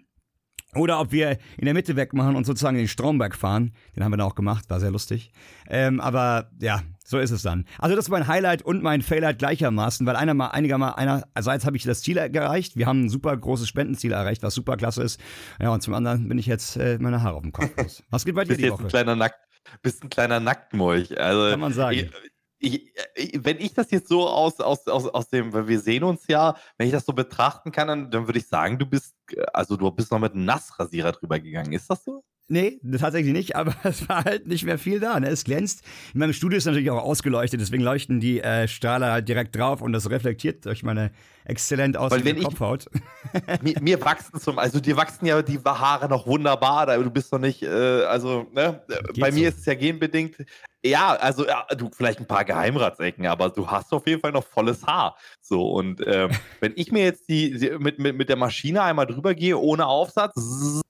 Oder 0.74 1.00
ob 1.00 1.12
wir 1.12 1.38
in 1.56 1.64
der 1.64 1.72
Mitte 1.72 1.96
wegmachen 1.96 2.36
und 2.36 2.44
sozusagen 2.44 2.76
in 2.76 2.82
den 2.82 2.88
Stromberg 2.88 3.34
fahren. 3.34 3.72
Den 3.96 4.04
haben 4.04 4.12
wir 4.12 4.18
dann 4.18 4.26
auch 4.26 4.34
gemacht, 4.34 4.68
war 4.68 4.80
sehr 4.80 4.90
lustig. 4.90 5.32
Ähm, 5.66 5.98
aber 5.98 6.50
ja, 6.60 6.82
so 7.06 7.18
ist 7.18 7.30
es 7.30 7.40
dann. 7.40 7.64
Also 7.78 7.96
das 7.96 8.04
ist 8.04 8.10
mein 8.10 8.26
Highlight 8.26 8.60
und 8.60 8.82
mein 8.82 9.00
Faillight 9.00 9.38
gleichermaßen, 9.38 10.06
weil 10.06 10.14
einer 10.14 10.34
mal, 10.34 10.48
einiger 10.48 10.76
mal, 10.76 10.90
einerseits 10.90 11.64
habe 11.64 11.78
ich 11.78 11.84
das 11.84 12.02
Ziel 12.02 12.18
erreicht. 12.18 12.76
Wir 12.76 12.86
haben 12.86 13.06
ein 13.06 13.08
super 13.08 13.34
großes 13.34 13.66
Spendenziel 13.66 14.12
erreicht, 14.12 14.42
was 14.42 14.54
super 14.54 14.76
klasse 14.76 15.02
ist. 15.02 15.18
Ja, 15.58 15.70
und 15.70 15.82
zum 15.82 15.94
anderen 15.94 16.28
bin 16.28 16.36
ich 16.36 16.46
jetzt 16.46 16.76
äh, 16.76 16.98
meine 17.00 17.22
Haare 17.22 17.36
auf 17.36 17.42
dem 17.42 17.52
Kopf 17.52 17.74
los. 17.78 18.02
Was 18.10 18.26
geht 18.26 18.34
bei 18.34 18.44
dir 18.44 18.48
bist 18.48 18.60
die 18.60 18.70
Woche? 18.70 18.82
Ein 18.82 18.88
kleiner 18.88 19.16
Nackt, 19.16 19.40
bist 19.80 20.04
ein 20.04 20.10
kleiner 20.10 20.38
Nacktmolch. 20.38 21.18
Also, 21.18 21.50
Kann 21.50 21.60
man 21.60 21.72
sagen. 21.72 21.96
Ich, 21.96 22.10
ich, 22.58 22.92
äh, 23.14 23.38
wenn 23.42 23.58
ich 23.58 23.74
das 23.74 23.90
jetzt 23.90 24.08
so 24.08 24.28
aus, 24.28 24.60
aus, 24.60 24.86
aus, 24.88 25.06
aus 25.06 25.28
dem, 25.28 25.52
weil 25.52 25.68
wir 25.68 25.80
sehen 25.80 26.04
uns 26.04 26.26
ja, 26.28 26.56
wenn 26.76 26.86
ich 26.86 26.92
das 26.92 27.06
so 27.06 27.12
betrachten 27.12 27.72
kann, 27.72 27.88
dann, 27.88 28.10
dann 28.10 28.26
würde 28.26 28.38
ich 28.38 28.48
sagen, 28.48 28.78
du 28.78 28.86
bist, 28.86 29.16
äh, 29.32 29.44
also 29.52 29.76
du 29.76 29.90
bist 29.90 30.10
noch 30.10 30.18
mit 30.18 30.32
einem 30.34 30.44
Nassrasierer 30.44 31.12
drüber 31.12 31.38
gegangen. 31.38 31.72
Ist 31.72 31.90
das 31.90 32.04
so? 32.04 32.24
Nee, 32.50 32.80
tatsächlich 32.98 33.34
nicht, 33.34 33.56
aber 33.56 33.74
es 33.84 34.08
war 34.08 34.24
halt 34.24 34.46
nicht 34.46 34.64
mehr 34.64 34.78
viel 34.78 35.00
da. 35.00 35.20
Ne? 35.20 35.28
Es 35.28 35.44
glänzt. 35.44 35.82
In 36.14 36.20
meinem 36.20 36.32
Studio 36.32 36.56
ist 36.56 36.64
natürlich 36.64 36.90
auch 36.90 37.02
ausgeleuchtet, 37.02 37.60
deswegen 37.60 37.82
leuchten 37.82 38.20
die 38.20 38.40
äh, 38.40 38.66
Strahler 38.66 39.12
halt 39.12 39.28
direkt 39.28 39.54
drauf 39.54 39.82
und 39.82 39.92
das 39.92 40.08
reflektiert 40.08 40.64
durch 40.64 40.82
meine 40.82 41.10
exzellent 41.44 41.96
aussehende 41.96 42.42
Kopfhaut. 42.42 42.86
mir, 43.62 43.74
mir, 43.80 44.00
wachsen 44.00 44.40
zum, 44.40 44.58
also 44.58 44.80
dir 44.80 44.96
wachsen 44.96 45.26
ja 45.26 45.40
die 45.42 45.58
Haare 45.58 46.08
noch 46.08 46.26
wunderbar, 46.26 46.86
du 46.86 47.10
bist 47.10 47.32
noch 47.32 47.38
nicht, 47.38 47.62
äh, 47.62 48.04
also, 48.04 48.46
ne? 48.52 48.82
Geht 49.12 49.20
Bei 49.20 49.30
so. 49.30 49.38
mir 49.38 49.48
ist 49.50 49.58
es 49.58 49.66
ja 49.66 49.74
genbedingt. 49.74 50.36
Ja, 50.82 51.14
also 51.14 51.46
ja, 51.46 51.66
du 51.76 51.90
vielleicht 51.90 52.20
ein 52.20 52.26
paar 52.26 52.44
Geheimratsecken, 52.44 53.26
aber 53.26 53.50
du 53.50 53.66
hast 53.66 53.92
auf 53.92 54.06
jeden 54.06 54.20
Fall 54.20 54.32
noch 54.32 54.44
volles 54.44 54.86
Haar. 54.86 55.16
So, 55.40 55.70
und 55.70 56.00
ähm, 56.06 56.30
wenn 56.60 56.72
ich 56.76 56.92
mir 56.92 57.04
jetzt 57.04 57.28
die, 57.28 57.58
die 57.58 57.70
mit, 57.78 57.98
mit, 57.98 58.16
mit 58.16 58.28
der 58.28 58.36
Maschine 58.36 58.82
einmal 58.82 59.06
drüber 59.06 59.34
gehe, 59.34 59.58
ohne 59.58 59.86
Aufsatz, 59.86 60.82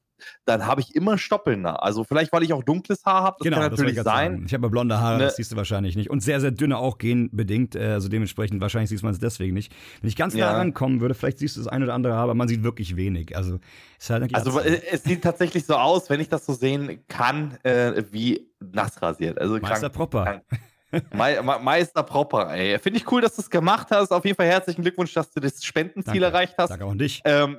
dann 0.45 0.67
habe 0.67 0.81
ich 0.81 0.95
immer 0.95 1.19
Stoppeln 1.19 1.63
da. 1.63 1.77
Also 1.77 2.05
vielleicht, 2.05 2.33
weil 2.33 2.43
ich 2.43 2.53
auch 2.53 2.63
dunkles 2.63 3.05
Haar 3.05 3.23
habe, 3.23 3.37
das 3.39 3.45
genau, 3.45 3.59
kann 3.59 3.71
natürlich 3.71 3.97
das 3.97 4.05
sein. 4.05 4.33
Sagen. 4.33 4.45
Ich 4.47 4.55
habe 4.55 4.71
blonde 4.71 5.01
Haare, 5.01 5.19
ne? 5.19 5.25
das 5.25 5.37
siehst 5.37 5.53
du 5.53 5.57
wahrscheinlich 5.57 5.97
nicht. 5.97 6.11
Und 6.11 6.21
sehr, 6.23 6.41
sehr 6.41 6.51
dünne 6.51 6.79
auch 6.79 6.99
genbedingt, 6.99 7.75
äh, 7.75 7.93
also 7.93 8.09
dementsprechend 8.09 8.61
wahrscheinlich 8.61 8.91
siehst 8.91 9.03
man 9.03 9.13
es 9.13 9.19
deswegen 9.19 9.55
nicht. 9.55 9.75
Wenn 10.01 10.09
ich 10.09 10.17
ganz 10.17 10.35
nah 10.35 10.41
ja. 10.41 10.53
rankommen 10.53 11.01
würde, 11.01 11.15
vielleicht 11.15 11.39
siehst 11.39 11.57
du 11.57 11.61
das 11.61 11.69
eine 11.69 11.85
oder 11.85 11.95
andere 11.95 12.15
Haar, 12.15 12.25
aber 12.25 12.35
man 12.35 12.49
sieht 12.49 12.63
wirklich 12.63 12.97
wenig. 12.97 13.37
Also, 13.37 13.59
ist 13.99 14.11
halt 14.11 14.35
also 14.35 14.59
es 14.61 15.05
sieht 15.05 15.23
tatsächlich 15.23 15.65
so 15.65 15.75
aus, 15.75 16.11
wenn 16.11 16.21
ich 16.21 16.29
das 16.29 16.47
so 16.47 16.53
sehen 16.53 17.05
kann, 17.09 17.59
äh, 17.63 18.03
wie 18.11 18.51
nass 18.61 19.01
rasiert. 19.03 19.41
Also 19.41 19.59
Meister 19.59 19.91
krank. 19.91 20.11
Krank. 20.11 20.43
Me 20.91 21.43
Me 21.43 21.59
Meister 21.61 22.03
Propper, 22.03 22.51
ey. 22.55 22.79
Finde 22.79 22.99
ich 22.99 23.11
cool, 23.13 23.21
dass 23.21 23.37
du 23.37 23.43
es 23.43 23.51
gemacht 23.51 23.89
hast. 23.91 24.11
Auf 24.11 24.25
jeden 24.25 24.37
Fall 24.37 24.47
herzlichen 24.47 24.83
Glückwunsch, 24.83 25.13
dass 25.13 25.31
du 25.31 25.41
das 25.41 25.63
Spendenziel 25.63 26.21
Danke. 26.21 26.37
erreicht 26.37 26.55
hast. 26.57 26.71
Danke 26.71 26.85
auch 26.87 26.93
an 26.93 26.99
dich. 26.99 27.21
Ähm, 27.25 27.59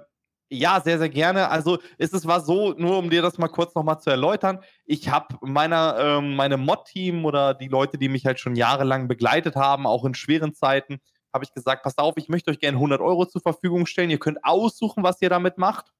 ja, 0.51 0.81
sehr, 0.81 0.97
sehr 0.97 1.09
gerne. 1.09 1.49
Also 1.49 1.77
ist 1.97 2.13
es 2.13 2.25
war 2.25 2.41
so, 2.41 2.73
nur 2.73 2.97
um 2.97 3.09
dir 3.09 3.21
das 3.21 3.37
mal 3.37 3.47
kurz 3.47 3.75
nochmal 3.75 3.99
zu 3.99 4.09
erläutern. 4.09 4.59
Ich 4.85 5.09
habe 5.09 5.35
ähm, 5.43 6.35
meine 6.35 6.57
Mod-Team 6.57 7.23
oder 7.25 7.53
die 7.53 7.67
Leute, 7.67 7.97
die 7.99 8.09
mich 8.09 8.25
halt 8.25 8.39
schon 8.39 8.55
jahrelang 8.55 9.07
begleitet 9.07 9.55
haben, 9.55 9.85
auch 9.85 10.05
in 10.05 10.15
schweren 10.15 10.53
Zeiten, 10.53 10.99
habe 11.31 11.43
ich 11.43 11.53
gesagt, 11.53 11.83
passt 11.83 11.99
auf, 11.99 12.15
ich 12.17 12.29
möchte 12.29 12.49
euch 12.49 12.59
gerne 12.59 12.77
100 12.77 12.99
Euro 12.99 13.25
zur 13.27 13.41
Verfügung 13.41 13.85
stellen. 13.85 14.09
Ihr 14.09 14.19
könnt 14.19 14.43
aussuchen, 14.43 15.03
was 15.03 15.21
ihr 15.21 15.29
damit 15.29 15.59
macht. 15.59 15.91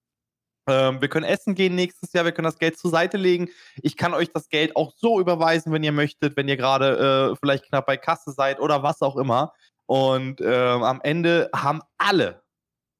Ähm, 0.67 0.99
wir 0.99 1.09
können 1.09 1.25
essen 1.25 1.53
gehen 1.53 1.75
nächstes 1.75 2.11
Jahr, 2.13 2.25
wir 2.25 2.31
können 2.31 2.45
das 2.45 2.59
Geld 2.59 2.77
zur 2.77 2.91
Seite 2.91 3.17
legen. 3.17 3.49
Ich 3.83 3.97
kann 3.97 4.15
euch 4.15 4.31
das 4.31 4.49
Geld 4.49 4.75
auch 4.75 4.93
so 4.95 5.19
überweisen, 5.19 5.71
wenn 5.71 5.83
ihr 5.83 5.91
möchtet, 5.91 6.35
wenn 6.37 6.47
ihr 6.47 6.57
gerade 6.57 7.31
äh, 7.31 7.35
vielleicht 7.39 7.65
knapp 7.65 7.85
bei 7.85 7.97
Kasse 7.97 8.31
seid 8.31 8.59
oder 8.59 8.81
was 8.81 9.01
auch 9.01 9.15
immer. 9.15 9.53
Und 9.85 10.41
äh, 10.41 10.69
am 10.69 11.01
Ende 11.01 11.49
haben 11.55 11.81
alle, 11.97 12.43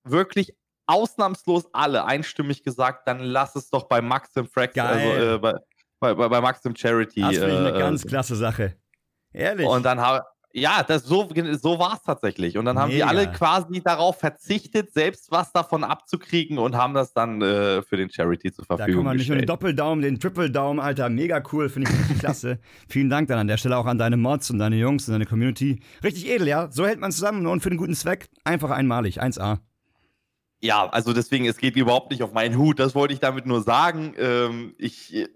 wirklich 0.03 0.55
ausnahmslos 0.89 1.69
alle 1.71 2.05
einstimmig 2.05 2.63
gesagt, 2.63 3.07
dann 3.07 3.19
lass 3.19 3.55
es 3.55 3.69
doch 3.69 3.83
bei 3.83 4.01
Maxim 4.01 4.47
Frax, 4.47 4.77
also 4.77 5.07
äh, 5.07 5.37
bei, 5.37 5.53
bei, 5.99 6.13
bei 6.13 6.41
Maxim 6.41 6.75
Charity. 6.75 7.21
Das 7.21 7.37
finde 7.37 7.51
ich 7.51 7.57
eine 7.57 7.75
äh, 7.75 7.79
ganz 7.79 8.05
klasse 8.05 8.35
Sache. 8.35 8.75
Ehrlich. 9.31 9.67
Und 9.67 9.83
dann 9.83 10.01
habe 10.01 10.25
ja, 10.51 10.81
das, 10.81 11.03
so, 11.03 11.29
so 11.61 11.77
war 11.77 11.93
es 11.93 12.01
tatsächlich. 12.01 12.57
Und 12.57 12.65
dann 12.65 12.79
haben 12.79 12.91
Mega. 12.91 13.05
die 13.05 13.09
alle 13.09 13.31
quasi 13.31 13.81
darauf 13.83 14.17
verzichtet, 14.17 14.91
selbst 14.91 15.29
was 15.29 15.51
davon 15.51 15.83
abzukriegen 15.83 16.57
und 16.57 16.75
haben 16.75 16.95
das 16.95 17.13
dann 17.13 17.39
äh, 17.41 17.83
für 17.83 17.97
den 17.97 18.09
Charity 18.09 18.51
zur 18.51 18.65
Verfügung 18.65 18.77
gestellt. 18.77 18.89
Da 18.89 18.95
kann 18.95 19.05
man 19.05 19.17
nicht 19.17 19.29
nur 19.29 19.37
den 19.37 19.45
Doppeldaumen, 19.45 20.01
den 20.01 20.19
Triple-Daumen, 20.19 20.79
Alter, 20.79 21.09
mega 21.09 21.43
cool, 21.53 21.69
finde 21.69 21.91
ich 21.91 21.99
richtig 21.99 22.19
klasse. 22.19 22.59
Vielen 22.87 23.11
Dank 23.11 23.27
dann 23.27 23.37
an 23.37 23.47
der 23.47 23.57
Stelle 23.57 23.77
auch 23.77 23.85
an 23.85 23.99
deine 23.99 24.17
Mods 24.17 24.49
und 24.49 24.57
deine 24.57 24.77
Jungs 24.77 25.07
und 25.07 25.11
deine 25.11 25.27
Community. 25.27 25.81
Richtig 26.03 26.27
edel, 26.27 26.47
ja. 26.47 26.71
So 26.71 26.87
hält 26.87 26.99
man 26.99 27.11
zusammen 27.11 27.45
und 27.45 27.61
für 27.61 27.69
den 27.69 27.77
guten 27.77 27.93
Zweck 27.93 28.27
einfach 28.43 28.71
einmalig, 28.71 29.21
1A. 29.21 29.59
Ja, 30.61 30.89
also 30.89 31.13
deswegen, 31.13 31.45
es 31.45 31.57
geht 31.57 31.75
überhaupt 31.75 32.11
nicht 32.11 32.21
auf 32.21 32.33
meinen 32.33 32.57
Hut. 32.57 32.79
Das 32.79 32.93
wollte 32.95 33.13
ich 33.13 33.19
damit 33.19 33.45
nur 33.45 33.61
sagen. 33.61 34.13
Ähm, 34.17 34.75
ich, 34.77 35.27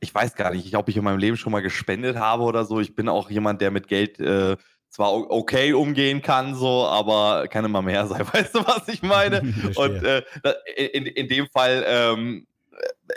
ich 0.00 0.14
weiß 0.14 0.34
gar 0.34 0.52
nicht, 0.52 0.74
ob 0.76 0.88
ich 0.88 0.96
in 0.96 1.04
meinem 1.04 1.18
Leben 1.18 1.36
schon 1.36 1.52
mal 1.52 1.60
gespendet 1.60 2.16
habe 2.16 2.42
oder 2.44 2.64
so. 2.64 2.80
Ich 2.80 2.94
bin 2.94 3.08
auch 3.08 3.30
jemand, 3.30 3.60
der 3.60 3.70
mit 3.70 3.86
Geld 3.86 4.18
äh, 4.18 4.56
zwar 4.88 5.12
okay 5.30 5.72
umgehen 5.72 6.22
kann, 6.22 6.54
so, 6.54 6.86
aber 6.86 7.48
kann 7.48 7.64
immer 7.64 7.82
mehr 7.82 8.06
sein. 8.06 8.26
Weißt 8.32 8.54
du, 8.54 8.66
was 8.66 8.88
ich 8.88 9.02
meine? 9.02 9.40
Und 9.76 10.02
äh, 10.02 10.22
in, 10.92 11.06
in 11.06 11.28
dem 11.28 11.46
Fall 11.48 11.84
ähm, 11.86 12.46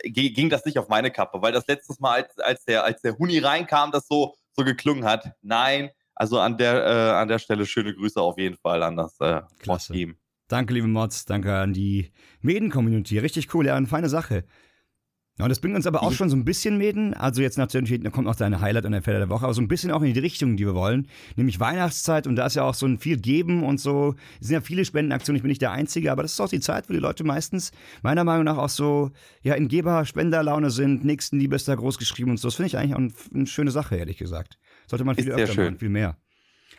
äh, 0.03 0.09
ging 0.09 0.49
das 0.49 0.65
nicht 0.65 0.77
auf 0.77 0.89
meine 0.89 1.09
Kappe, 1.09 1.41
weil 1.41 1.53
das 1.53 1.67
letztes 1.67 1.99
Mal, 1.99 2.23
als, 2.23 2.37
als, 2.39 2.65
der, 2.65 2.83
als 2.83 3.01
der 3.01 3.17
Huni 3.17 3.39
reinkam, 3.39 3.91
das 3.91 4.07
so, 4.07 4.35
so 4.51 4.63
geklungen 4.63 5.05
hat. 5.05 5.31
Nein, 5.41 5.89
also 6.15 6.39
an 6.39 6.57
der, 6.57 6.85
äh, 6.85 7.11
an 7.21 7.27
der 7.27 7.39
Stelle 7.39 7.65
schöne 7.65 7.93
Grüße 7.93 8.21
auf 8.21 8.37
jeden 8.37 8.57
Fall 8.57 8.83
an 8.83 8.97
das 8.97 9.19
äh, 9.19 9.41
Team. 9.87 10.17
Danke, 10.53 10.75
liebe 10.75 10.85
Mods, 10.85 11.25
danke 11.25 11.51
an 11.55 11.73
die 11.73 12.11
Meden-Community. 12.41 13.17
Richtig 13.17 13.51
cool, 13.55 13.65
ja, 13.65 13.75
eine 13.75 13.87
feine 13.87 14.07
Sache. 14.07 14.43
Ja, 15.39 15.45
und 15.45 15.49
das 15.49 15.59
bringt 15.59 15.75
uns 15.75 15.87
aber 15.87 16.03
auch 16.03 16.11
schon 16.11 16.29
so 16.29 16.35
ein 16.35 16.45
bisschen 16.45 16.77
Meden. 16.77 17.15
Also 17.15 17.41
jetzt 17.41 17.57
natürlich 17.57 17.99
da 18.03 18.11
kommt 18.11 18.27
noch 18.27 18.35
deine 18.35 18.61
Highlight 18.61 18.85
und 18.85 18.91
der 18.91 19.01
Fälle 19.01 19.17
der 19.17 19.29
Woche, 19.29 19.45
aber 19.45 19.55
so 19.55 19.61
ein 19.61 19.67
bisschen 19.67 19.89
auch 19.89 20.03
in 20.03 20.13
die 20.13 20.19
Richtung, 20.19 20.55
die 20.55 20.67
wir 20.67 20.75
wollen. 20.75 21.07
Nämlich 21.37 21.59
Weihnachtszeit 21.59 22.27
und 22.27 22.35
da 22.35 22.45
ist 22.45 22.53
ja 22.53 22.65
auch 22.65 22.75
so 22.75 22.85
ein 22.85 22.99
viel 22.99 23.17
Geben 23.17 23.63
und 23.63 23.79
so. 23.79 24.13
Es 24.39 24.49
sind 24.49 24.53
ja 24.53 24.61
viele 24.61 24.85
Spendenaktionen, 24.85 25.37
ich 25.37 25.41
bin 25.41 25.49
nicht 25.49 25.63
der 25.63 25.71
Einzige, 25.71 26.11
aber 26.11 26.21
das 26.21 26.33
ist 26.33 26.39
auch 26.39 26.49
die 26.49 26.59
Zeit, 26.59 26.87
wo 26.87 26.93
die 26.93 26.99
Leute 26.99 27.23
meistens 27.23 27.71
meiner 28.03 28.23
Meinung 28.23 28.43
nach 28.43 28.59
auch 28.59 28.69
so, 28.69 29.09
ja, 29.41 29.55
in 29.55 29.69
Geber-Spenderlaune 29.69 30.69
sind, 30.69 31.03
Nächstenliebe 31.03 31.55
ist 31.55 31.67
da 31.67 31.73
groß 31.73 31.97
geschrieben 31.97 32.29
und 32.29 32.37
so. 32.37 32.49
Das 32.49 32.57
finde 32.57 32.67
ich 32.67 32.77
eigentlich 32.77 32.93
auch 32.93 33.33
eine 33.33 33.47
schöne 33.47 33.71
Sache, 33.71 33.95
ehrlich 33.95 34.19
gesagt. 34.19 34.59
Sollte 34.85 35.03
man 35.03 35.15
viel 35.15 35.29
ist 35.29 35.33
öfter 35.33 35.63
machen, 35.63 35.79
viel 35.79 35.89
mehr. 35.89 36.15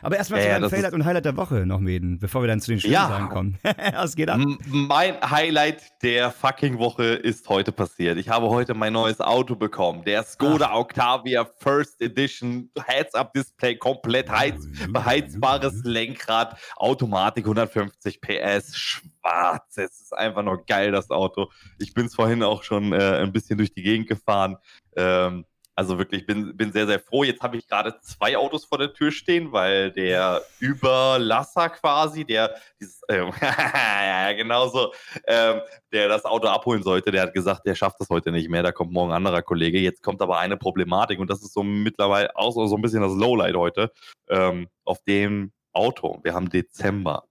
Aber 0.04 0.18
erstmal 0.18 0.42
zu 0.42 0.48
deinem 0.48 0.70
Favorite 0.70 0.94
und 0.94 1.04
Highlight 1.06 1.24
der 1.24 1.36
Woche 1.36 1.64
noch, 1.66 1.80
Meden, 1.80 2.18
bevor 2.18 2.42
wir 2.42 2.48
dann 2.48 2.60
zu 2.60 2.70
den 2.70 2.78
schönen 2.78 2.92
ja. 2.92 3.08
Sachen 3.08 3.28
kommen. 3.30 3.58
Was 3.94 4.14
geht 4.14 4.28
ab? 4.28 4.38
Mein 4.66 5.18
Highlight 5.22 5.82
der 6.02 6.30
fucking 6.30 6.78
Woche 6.78 7.04
ist 7.04 7.48
heute 7.48 7.72
passiert. 7.72 8.18
Ich 8.18 8.28
habe 8.28 8.50
heute 8.50 8.74
mein 8.74 8.92
neues 8.92 9.20
Auto 9.20 9.56
bekommen. 9.56 10.04
Der 10.04 10.22
Skoda 10.22 10.68
Ach. 10.72 10.80
Octavia 10.80 11.46
First 11.58 12.02
Edition 12.02 12.70
Heads-Up-Display, 12.78 13.76
komplett 13.76 14.30
heiz 14.30 14.68
beheizbares 14.90 15.82
Lenkrad, 15.84 16.58
Automatik 16.76 17.46
150 17.46 18.20
PS, 18.20 18.76
schwarz. 18.76 19.78
Es 19.78 20.02
ist 20.02 20.14
einfach 20.14 20.42
nur 20.42 20.66
geil, 20.66 20.92
das 20.92 21.10
Auto. 21.10 21.50
Ich 21.78 21.94
bin 21.94 22.06
es 22.06 22.14
vorhin 22.14 22.42
auch 22.42 22.62
schon 22.62 22.92
äh, 22.92 23.22
ein 23.22 23.32
bisschen 23.32 23.56
durch 23.56 23.72
die 23.72 23.82
Gegend 23.82 24.08
gefahren. 24.08 24.58
Ähm, 24.96 25.46
also 25.76 25.98
wirklich, 25.98 26.24
bin, 26.24 26.56
bin 26.56 26.72
sehr, 26.72 26.86
sehr 26.86 27.00
froh. 27.00 27.24
Jetzt 27.24 27.42
habe 27.42 27.56
ich 27.56 27.66
gerade 27.66 27.98
zwei 28.00 28.36
Autos 28.36 28.64
vor 28.64 28.78
der 28.78 28.92
Tür 28.92 29.10
stehen, 29.10 29.50
weil 29.50 29.90
der 29.90 30.42
Überlasser 30.60 31.68
quasi, 31.70 32.24
der 32.24 32.54
dieses, 32.80 33.02
äh, 33.08 33.24
ja, 33.42 34.32
genau 34.34 34.68
so, 34.68 34.92
ähm, 35.26 35.60
der 35.92 36.08
das 36.08 36.24
Auto 36.24 36.46
abholen 36.46 36.82
sollte, 36.82 37.10
der 37.10 37.22
hat 37.22 37.34
gesagt, 37.34 37.66
der 37.66 37.74
schafft 37.74 38.00
das 38.00 38.08
heute 38.08 38.30
nicht 38.30 38.48
mehr, 38.48 38.62
da 38.62 38.70
kommt 38.70 38.92
morgen 38.92 39.10
ein 39.10 39.16
anderer 39.16 39.42
Kollege. 39.42 39.80
Jetzt 39.80 40.02
kommt 40.02 40.22
aber 40.22 40.38
eine 40.38 40.56
Problematik 40.56 41.18
und 41.18 41.28
das 41.28 41.42
ist 41.42 41.52
so 41.52 41.64
mittlerweile 41.64 42.36
auch 42.36 42.52
so, 42.52 42.66
so 42.66 42.76
ein 42.76 42.82
bisschen 42.82 43.02
das 43.02 43.14
Lowlight 43.14 43.56
heute 43.56 43.90
ähm, 44.28 44.68
auf 44.84 45.02
dem 45.02 45.52
Auto. 45.72 46.20
Wir 46.22 46.34
haben 46.34 46.50
Dezember, 46.50 47.24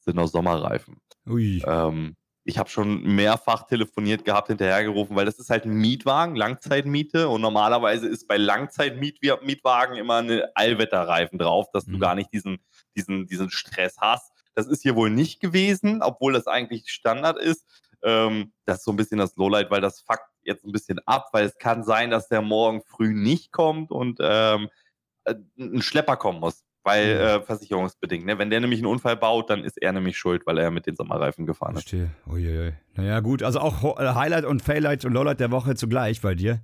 sind 0.00 0.16
noch 0.16 0.28
Sommerreifen. 0.28 0.96
Ui. 1.26 1.62
Ähm, 1.66 2.16
ich 2.44 2.58
habe 2.58 2.68
schon 2.68 3.02
mehrfach 3.02 3.66
telefoniert 3.66 4.24
gehabt, 4.24 4.48
hinterhergerufen, 4.48 5.14
weil 5.14 5.26
das 5.26 5.38
ist 5.38 5.50
halt 5.50 5.64
ein 5.64 5.74
Mietwagen, 5.74 6.34
Langzeitmiete 6.34 7.28
und 7.28 7.40
normalerweise 7.40 8.08
ist 8.08 8.26
bei 8.26 8.36
Langzeitmietwagen 8.36 9.96
immer 9.96 10.16
eine 10.16 10.50
Allwetterreifen 10.54 11.38
drauf, 11.38 11.68
dass 11.72 11.86
mhm. 11.86 11.92
du 11.92 11.98
gar 12.00 12.14
nicht 12.14 12.32
diesen, 12.32 12.58
diesen, 12.96 13.26
diesen 13.26 13.50
Stress 13.50 13.96
hast. 13.98 14.32
Das 14.54 14.66
ist 14.66 14.82
hier 14.82 14.96
wohl 14.96 15.10
nicht 15.10 15.40
gewesen, 15.40 16.02
obwohl 16.02 16.32
das 16.32 16.46
eigentlich 16.46 16.90
Standard 16.90 17.38
ist. 17.38 17.64
Ähm, 18.02 18.52
das 18.64 18.78
ist 18.78 18.84
so 18.84 18.90
ein 18.90 18.96
bisschen 18.96 19.18
das 19.18 19.36
Lowlight, 19.36 19.70
weil 19.70 19.80
das 19.80 20.00
fuckt 20.00 20.28
jetzt 20.42 20.64
ein 20.64 20.72
bisschen 20.72 20.98
ab, 21.06 21.28
weil 21.32 21.46
es 21.46 21.56
kann 21.58 21.84
sein, 21.84 22.10
dass 22.10 22.28
der 22.28 22.42
morgen 22.42 22.82
früh 22.82 23.14
nicht 23.14 23.52
kommt 23.52 23.92
und 23.92 24.18
ähm, 24.20 24.68
äh, 25.24 25.36
ein 25.58 25.82
Schlepper 25.82 26.16
kommen 26.16 26.40
muss. 26.40 26.64
Weil 26.84 27.10
äh, 27.10 27.40
versicherungsbedingt. 27.40 28.26
Ne? 28.26 28.38
Wenn 28.38 28.50
der 28.50 28.60
nämlich 28.60 28.80
einen 28.80 28.86
Unfall 28.86 29.16
baut, 29.16 29.50
dann 29.50 29.62
ist 29.62 29.80
er 29.80 29.92
nämlich 29.92 30.18
schuld, 30.18 30.46
weil 30.46 30.58
er 30.58 30.70
mit 30.72 30.86
den 30.86 30.96
Sommerreifen 30.96 31.46
gefahren 31.46 31.76
ist. 31.76 31.88
Verstehe. 31.88 32.10
Uiuiui. 32.26 32.72
Naja, 32.96 33.20
gut. 33.20 33.42
Also 33.42 33.60
auch 33.60 34.00
äh, 34.00 34.14
Highlight 34.14 34.44
und 34.44 34.62
Faillight 34.62 35.04
und 35.04 35.12
Lowlight 35.12 35.38
der 35.38 35.50
Woche 35.50 35.76
zugleich 35.76 36.20
bei 36.20 36.34
dir. 36.34 36.60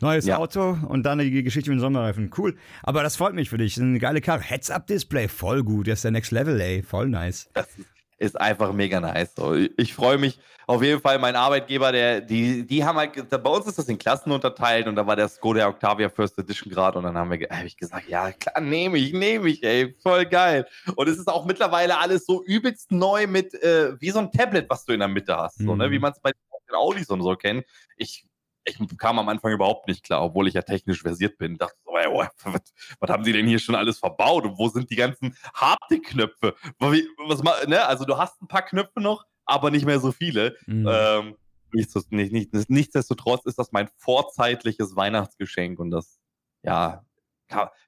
Neues 0.00 0.26
ja. 0.26 0.38
Auto 0.38 0.78
und 0.88 1.04
dann 1.04 1.18
die 1.18 1.42
Geschichte 1.42 1.70
mit 1.70 1.78
den 1.78 1.80
Sommerreifen. 1.80 2.30
Cool. 2.36 2.56
Aber 2.82 3.02
das 3.02 3.16
freut 3.16 3.34
mich 3.34 3.50
für 3.50 3.58
dich. 3.58 3.78
Eine 3.78 3.98
geile 3.98 4.20
Karre. 4.20 4.40
Heads-Up-Display. 4.40 5.28
Voll 5.28 5.62
gut. 5.64 5.86
Das 5.86 5.98
ist 5.98 6.04
der 6.04 6.12
Next 6.12 6.32
Level, 6.32 6.58
ey. 6.60 6.82
Voll 6.82 7.08
nice. 7.08 7.50
Das 7.52 7.66
ist 7.76 7.86
ist 8.18 8.40
einfach 8.40 8.72
mega 8.72 9.00
nice. 9.00 9.34
So, 9.36 9.54
ich 9.54 9.94
freue 9.94 10.18
mich 10.18 10.38
auf 10.66 10.82
jeden 10.82 11.00
Fall. 11.00 11.18
Mein 11.18 11.34
Arbeitgeber, 11.34 11.92
der, 11.92 12.20
die, 12.20 12.66
die 12.66 12.84
haben 12.84 12.98
halt, 12.98 13.30
bei 13.30 13.50
uns 13.50 13.66
ist 13.66 13.78
das 13.78 13.88
in 13.88 13.96
Klassen 13.96 14.32
unterteilt 14.32 14.86
und 14.86 14.96
da 14.96 15.06
war 15.06 15.16
der 15.16 15.28
Skoda 15.28 15.66
Octavia 15.68 16.08
First 16.10 16.38
Edition 16.38 16.70
gerade 16.70 16.98
und 16.98 17.04
dann 17.04 17.16
haben 17.16 17.30
wir, 17.30 17.48
hab 17.50 17.64
ich 17.64 17.76
gesagt, 17.76 18.08
ja 18.08 18.32
klar, 18.32 18.60
nehme 18.60 18.98
ich, 18.98 19.12
nehme 19.12 19.48
ich, 19.48 19.62
ey, 19.62 19.94
voll 20.02 20.26
geil. 20.26 20.66
Und 20.96 21.08
es 21.08 21.16
ist 21.16 21.28
auch 21.28 21.46
mittlerweile 21.46 21.98
alles 21.98 22.26
so 22.26 22.44
übelst 22.44 22.92
neu 22.92 23.26
mit, 23.26 23.54
äh, 23.62 23.98
wie 24.00 24.10
so 24.10 24.18
ein 24.18 24.30
Tablet, 24.30 24.68
was 24.68 24.84
du 24.84 24.92
in 24.92 25.00
der 25.00 25.08
Mitte 25.08 25.36
hast, 25.36 25.60
mhm. 25.60 25.66
so, 25.66 25.76
ne? 25.76 25.90
wie 25.90 25.96
mhm. 25.96 26.02
man 26.02 26.12
es 26.12 26.20
bei 26.20 26.32
den 26.32 26.76
Audis 26.76 27.08
und 27.08 27.22
so 27.22 27.34
kennt. 27.34 27.64
Ich 27.96 28.27
ich 28.68 28.98
kam 28.98 29.18
am 29.18 29.28
Anfang 29.28 29.52
überhaupt 29.52 29.88
nicht 29.88 30.04
klar, 30.04 30.22
obwohl 30.22 30.48
ich 30.48 30.54
ja 30.54 30.62
technisch 30.62 31.02
versiert 31.02 31.38
bin. 31.38 31.56
Dachte 31.56 31.76
so, 31.84 31.96
ey, 31.96 32.06
oh, 32.08 32.24
was, 32.44 32.62
was, 33.00 33.10
haben 33.10 33.24
die 33.24 33.32
denn 33.32 33.46
hier 33.46 33.58
schon 33.58 33.74
alles 33.74 33.98
verbaut 33.98 34.44
und 34.44 34.58
wo 34.58 34.68
sind 34.68 34.90
die 34.90 34.96
ganzen 34.96 35.36
Haptikknöpfe? 35.54 36.54
Was, 36.78 37.42
ne? 37.66 37.84
Also 37.86 38.04
du 38.04 38.16
hast 38.16 38.40
ein 38.42 38.48
paar 38.48 38.62
Knöpfe 38.62 39.00
noch, 39.00 39.24
aber 39.44 39.70
nicht 39.70 39.86
mehr 39.86 40.00
so 40.00 40.12
viele. 40.12 40.56
Mhm. 40.66 40.88
Ähm, 40.90 41.36
nichts, 41.72 41.94
nicht, 42.10 42.32
nicht, 42.32 42.70
nichtsdestotrotz 42.70 43.44
ist 43.46 43.58
das 43.58 43.72
mein 43.72 43.88
vorzeitliches 43.96 44.96
Weihnachtsgeschenk 44.96 45.78
und 45.78 45.90
das, 45.90 46.18
ja, 46.62 47.04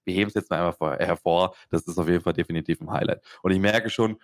wir 0.05 0.15
heben 0.15 0.29
es 0.29 0.35
jetzt 0.35 0.51
mal 0.51 0.73
einmal 0.73 0.99
hervor. 0.99 1.55
Das 1.71 1.83
ist 1.83 1.99
auf 1.99 2.09
jeden 2.09 2.23
Fall 2.23 2.33
definitiv 2.33 2.81
ein 2.81 2.91
Highlight. 2.91 3.23
Und 3.43 3.53
ich 3.53 3.59
merke 3.59 3.91
schon, 3.91 4.19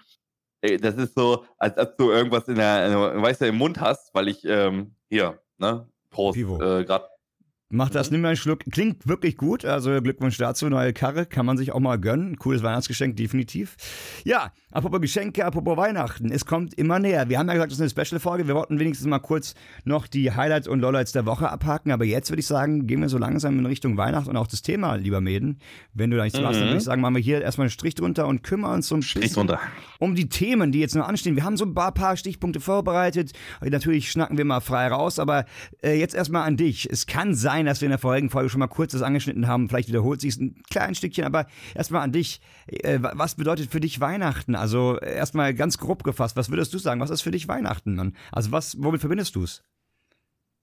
ey, 0.63 0.79
das 0.79 0.97
ist 0.97 1.15
so, 1.15 1.45
als 1.59 1.77
ob 1.79 1.97
du 1.97 2.11
irgendwas 2.11 2.49
in 2.49 2.57
der, 2.57 3.21
weißt 3.21 3.43
du, 3.43 3.47
im 3.47 3.57
Mund 3.57 3.81
hast, 3.81 4.15
weil 4.15 4.29
ich 4.29 4.45
ähm, 4.45 4.95
hier, 5.09 5.41
ne, 5.59 5.89
Prost, 6.17 6.39
äh, 6.39 6.85
gerade 6.85 7.09
Mach 7.69 7.91
das, 7.91 8.11
mhm. 8.11 8.15
nimm 8.15 8.23
mal 8.23 8.29
einen 8.29 8.37
Schluck. 8.37 8.61
Klingt 8.71 9.09
wirklich 9.09 9.37
gut. 9.37 9.65
Also 9.65 10.01
Glückwunsch 10.01 10.39
dazu. 10.39 10.69
Neue 10.69 10.93
Karre 10.93 11.27
kann 11.27 11.45
man 11.45 11.59
sich 11.59 11.73
auch 11.73 11.81
mal 11.81 11.99
gönnen. 11.99 12.37
Cooles 12.37 12.63
Weihnachtsgeschenk, 12.63 13.17
definitiv. 13.17 13.77
Ja, 14.25 14.53
apropos 14.71 15.01
Geschenke, 15.01 15.45
apropos 15.45 15.77
Weihnachten. 15.77 16.31
Es 16.31 16.47
kommt 16.47 16.75
immer 16.75 17.01
näher. 17.01 17.29
Wir 17.29 17.41
haben 17.41 17.49
ja 17.49 17.55
gesagt, 17.55 17.73
das 17.73 17.81
ist 17.81 17.99
eine 17.99 18.07
Special-Folge. 18.07 18.47
Wir 18.47 18.55
wollten 18.55 18.79
wenigstens 18.79 19.09
mal 19.09 19.19
kurz 19.19 19.55
noch 19.85 20.07
die 20.07 20.31
Highlights 20.31 20.69
und 20.69 20.79
Lowlights 20.79 21.11
der 21.11 21.27
Woche 21.27 21.51
abhaken. 21.51 21.91
Aber 21.91 22.05
jetzt 22.05 22.31
würde 22.31 22.39
ich 22.39 22.47
sagen, 22.47 22.87
gehen 22.87 23.01
wir 23.01 23.09
so 23.09 23.19
langsam 23.19 23.59
in 23.59 23.67
Richtung 23.67 23.97
Weihnachten 23.97 24.31
und 24.31 24.37
auch 24.37 24.47
das 24.47 24.63
Thema, 24.63 24.95
lieber 24.95 25.21
Mäden. 25.21 25.59
Wenn 25.93 26.13
du 26.13 26.17
da 26.17 26.23
nichts 26.23 26.39
mhm. 26.39 26.45
machst, 26.45 26.61
dann 26.61 26.69
würde 26.69 26.79
ich 26.79 26.85
sagen, 26.85 27.03
machen 27.03 27.17
wir 27.17 27.23
hier 27.23 27.43
erstmal 27.43 27.65
einen 27.65 27.71
Strich 27.71 27.97
drunter 27.97 28.29
und 28.29 28.45
kümmern 28.45 28.75
uns 28.75 28.87
so 28.87 28.95
ein 28.95 29.03
Strich 29.03 29.33
drunter. 29.33 29.59
um 29.99 30.15
die 30.15 30.29
Themen, 30.29 30.71
die 30.71 30.79
jetzt 30.79 30.95
noch 30.95 31.09
anstehen. 31.09 31.35
Wir 31.35 31.43
haben 31.43 31.57
so 31.57 31.65
ein 31.65 31.75
paar, 31.75 31.91
paar 31.91 32.17
Stichpunkte 32.17 32.61
vorbereitet. 32.61 33.33
Natürlich 33.61 34.13
schnacken 34.13 34.39
wir 34.39 34.45
mal 34.45 34.61
frei 34.61 34.87
raus. 34.87 35.19
Aber 35.19 35.47
äh, 35.83 35.99
jetzt 35.99 36.15
erstmal 36.15 36.43
an 36.43 36.57
dich. 36.57 36.89
Es 36.89 37.07
kann 37.07 37.35
sein, 37.35 37.56
dass 37.65 37.81
wir 37.81 37.87
in 37.87 37.91
der 37.91 37.99
vorigen 37.99 38.29
Folge 38.29 38.51
schon 38.51 38.59
mal 38.59 38.67
kurz 38.67 38.93
das 38.93 39.03
angeschnitten 39.03 39.47
haben. 39.47 39.69
Vielleicht 39.69 39.89
wiederholt 39.89 40.21
sich 40.21 40.35
es 40.35 40.41
ein 40.41 40.63
kleines 40.71 40.99
Stückchen, 40.99 41.25
aber 41.25 41.47
erstmal 41.75 42.03
an 42.03 42.13
dich. 42.13 42.41
Äh, 42.67 42.99
was 43.01 43.37
bedeutet 43.37 43.71
für 43.71 43.81
dich 43.81 44.01
Weihnachten? 44.01 44.55
Also 44.55 44.99
erstmal 44.99 45.55
ganz 45.55 45.79
grob 45.79 46.05
gefasst, 46.05 46.37
was 46.37 46.51
würdest 46.51 46.75
du 46.75 46.79
sagen? 46.79 47.01
Was 47.01 47.11
ist 47.11 47.23
für 47.23 47.31
dich 47.31 47.49
Weihnachten? 47.49 48.15
Also 48.33 48.53
was, 48.53 48.77
womit 48.83 49.01
verbindest 49.01 49.35
du 49.37 49.45
es? 49.45 49.63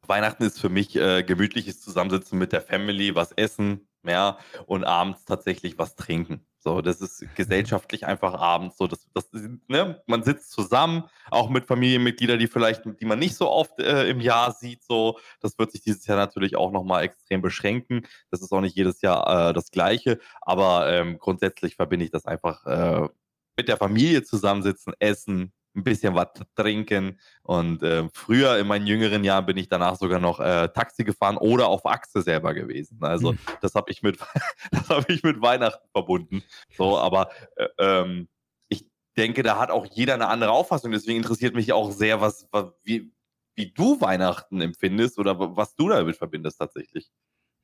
Weihnachten 0.06 0.44
ist 0.44 0.60
für 0.60 0.70
mich 0.70 0.96
äh, 0.96 1.24
gemütliches 1.24 1.82
Zusammensitzen 1.82 2.38
mit 2.38 2.52
der 2.52 2.62
Family, 2.62 3.16
was 3.16 3.32
essen, 3.32 3.88
ja, 4.06 4.38
und 4.66 4.84
abends 4.84 5.26
tatsächlich 5.26 5.78
was 5.78 5.96
trinken. 5.96 6.46
So, 6.64 6.82
das 6.82 7.02
ist 7.02 7.26
gesellschaftlich 7.36 8.06
einfach 8.06 8.34
abends 8.36 8.78
so. 8.78 8.88
Das, 8.88 9.06
das, 9.14 9.30
ne? 9.68 10.02
Man 10.08 10.24
sitzt 10.24 10.52
zusammen, 10.52 11.04
auch 11.30 11.50
mit 11.50 11.66
Familienmitgliedern, 11.66 12.40
die 12.40 12.48
vielleicht, 12.48 12.84
die 12.86 13.06
man 13.06 13.20
nicht 13.20 13.36
so 13.36 13.50
oft 13.50 13.80
äh, 13.80 14.08
im 14.08 14.22
Jahr 14.22 14.54
sieht. 14.54 14.82
So, 14.82 15.20
das 15.42 15.60
wird 15.60 15.74
sich 15.74 15.82
dieses 15.82 16.08
Jahr 16.08 16.18
natürlich 16.18 16.56
auch 16.56 16.72
nochmal 16.72 17.04
extrem 17.04 17.42
beschränken. 17.42 18.08
Das 18.32 18.42
ist 18.42 18.54
auch 18.54 18.62
nicht 18.62 18.78
jedes 18.78 19.02
Jahr 19.02 19.50
äh, 19.50 19.54
das 19.54 19.72
Gleiche, 19.72 20.20
aber 20.42 20.90
ähm, 20.90 21.20
grundsätzlich 21.20 21.76
verbinde 21.76 22.06
ich 22.06 22.12
das 22.12 22.26
einfach 22.26 22.66
äh, 22.66 23.10
mit 23.58 23.68
der 23.68 23.78
Familie 23.78 24.24
zusammensitzen, 24.24 24.94
essen, 25.00 25.52
ein 25.76 25.84
bisschen 25.84 26.16
was 26.16 26.28
trinken. 26.56 27.20
Und 27.42 27.84
äh, 27.84 28.08
früher 28.14 28.58
in 28.58 28.68
meinen 28.68 28.88
jüngeren 28.88 29.24
Jahren 29.24 29.46
bin 29.46 29.58
ich 29.58 29.70
danach 29.70 29.98
sogar 29.98 30.20
noch 30.20 30.40
äh, 30.40 30.70
Taxi 30.70 31.04
gefahren 31.04 31.38
oder 31.38 31.68
auf 31.68 31.86
Achse 31.86 32.22
selber 32.22 32.54
gewesen. 32.54 32.98
Also 33.02 33.34
mhm. 33.34 33.40
das 33.62 33.76
habe 33.76 33.92
ich 33.92 34.04
mit 34.04 34.20
das 34.72 34.90
habe 34.90 35.12
ich 35.12 35.24
mit 35.24 35.42
Weihnachten 35.42 35.88
verbunden. 35.92 36.44
So, 36.78 36.98
aber 36.98 37.30
äh, 37.56 37.68
ähm, 37.80 38.28
ich 38.70 38.88
denke, 39.18 39.44
da 39.44 39.60
hat 39.60 39.72
auch 39.72 39.86
jeder 39.86 40.14
eine 40.14 40.28
andere 40.28 40.52
Auffassung. 40.52 40.92
Deswegen 40.92 41.18
interessiert 41.18 41.56
mich 41.56 41.74
auch 41.74 41.92
sehr, 41.92 42.22
was, 42.22 42.48
was 42.52 42.68
wie, 42.84 43.12
wie 43.56 43.72
du 43.72 44.00
Weihnachten 44.02 44.62
empfindest 44.62 45.18
oder 45.18 45.56
was 45.56 45.76
du 45.76 45.90
damit 45.90 46.18
verbindest 46.18 46.60
tatsächlich. 46.60 47.12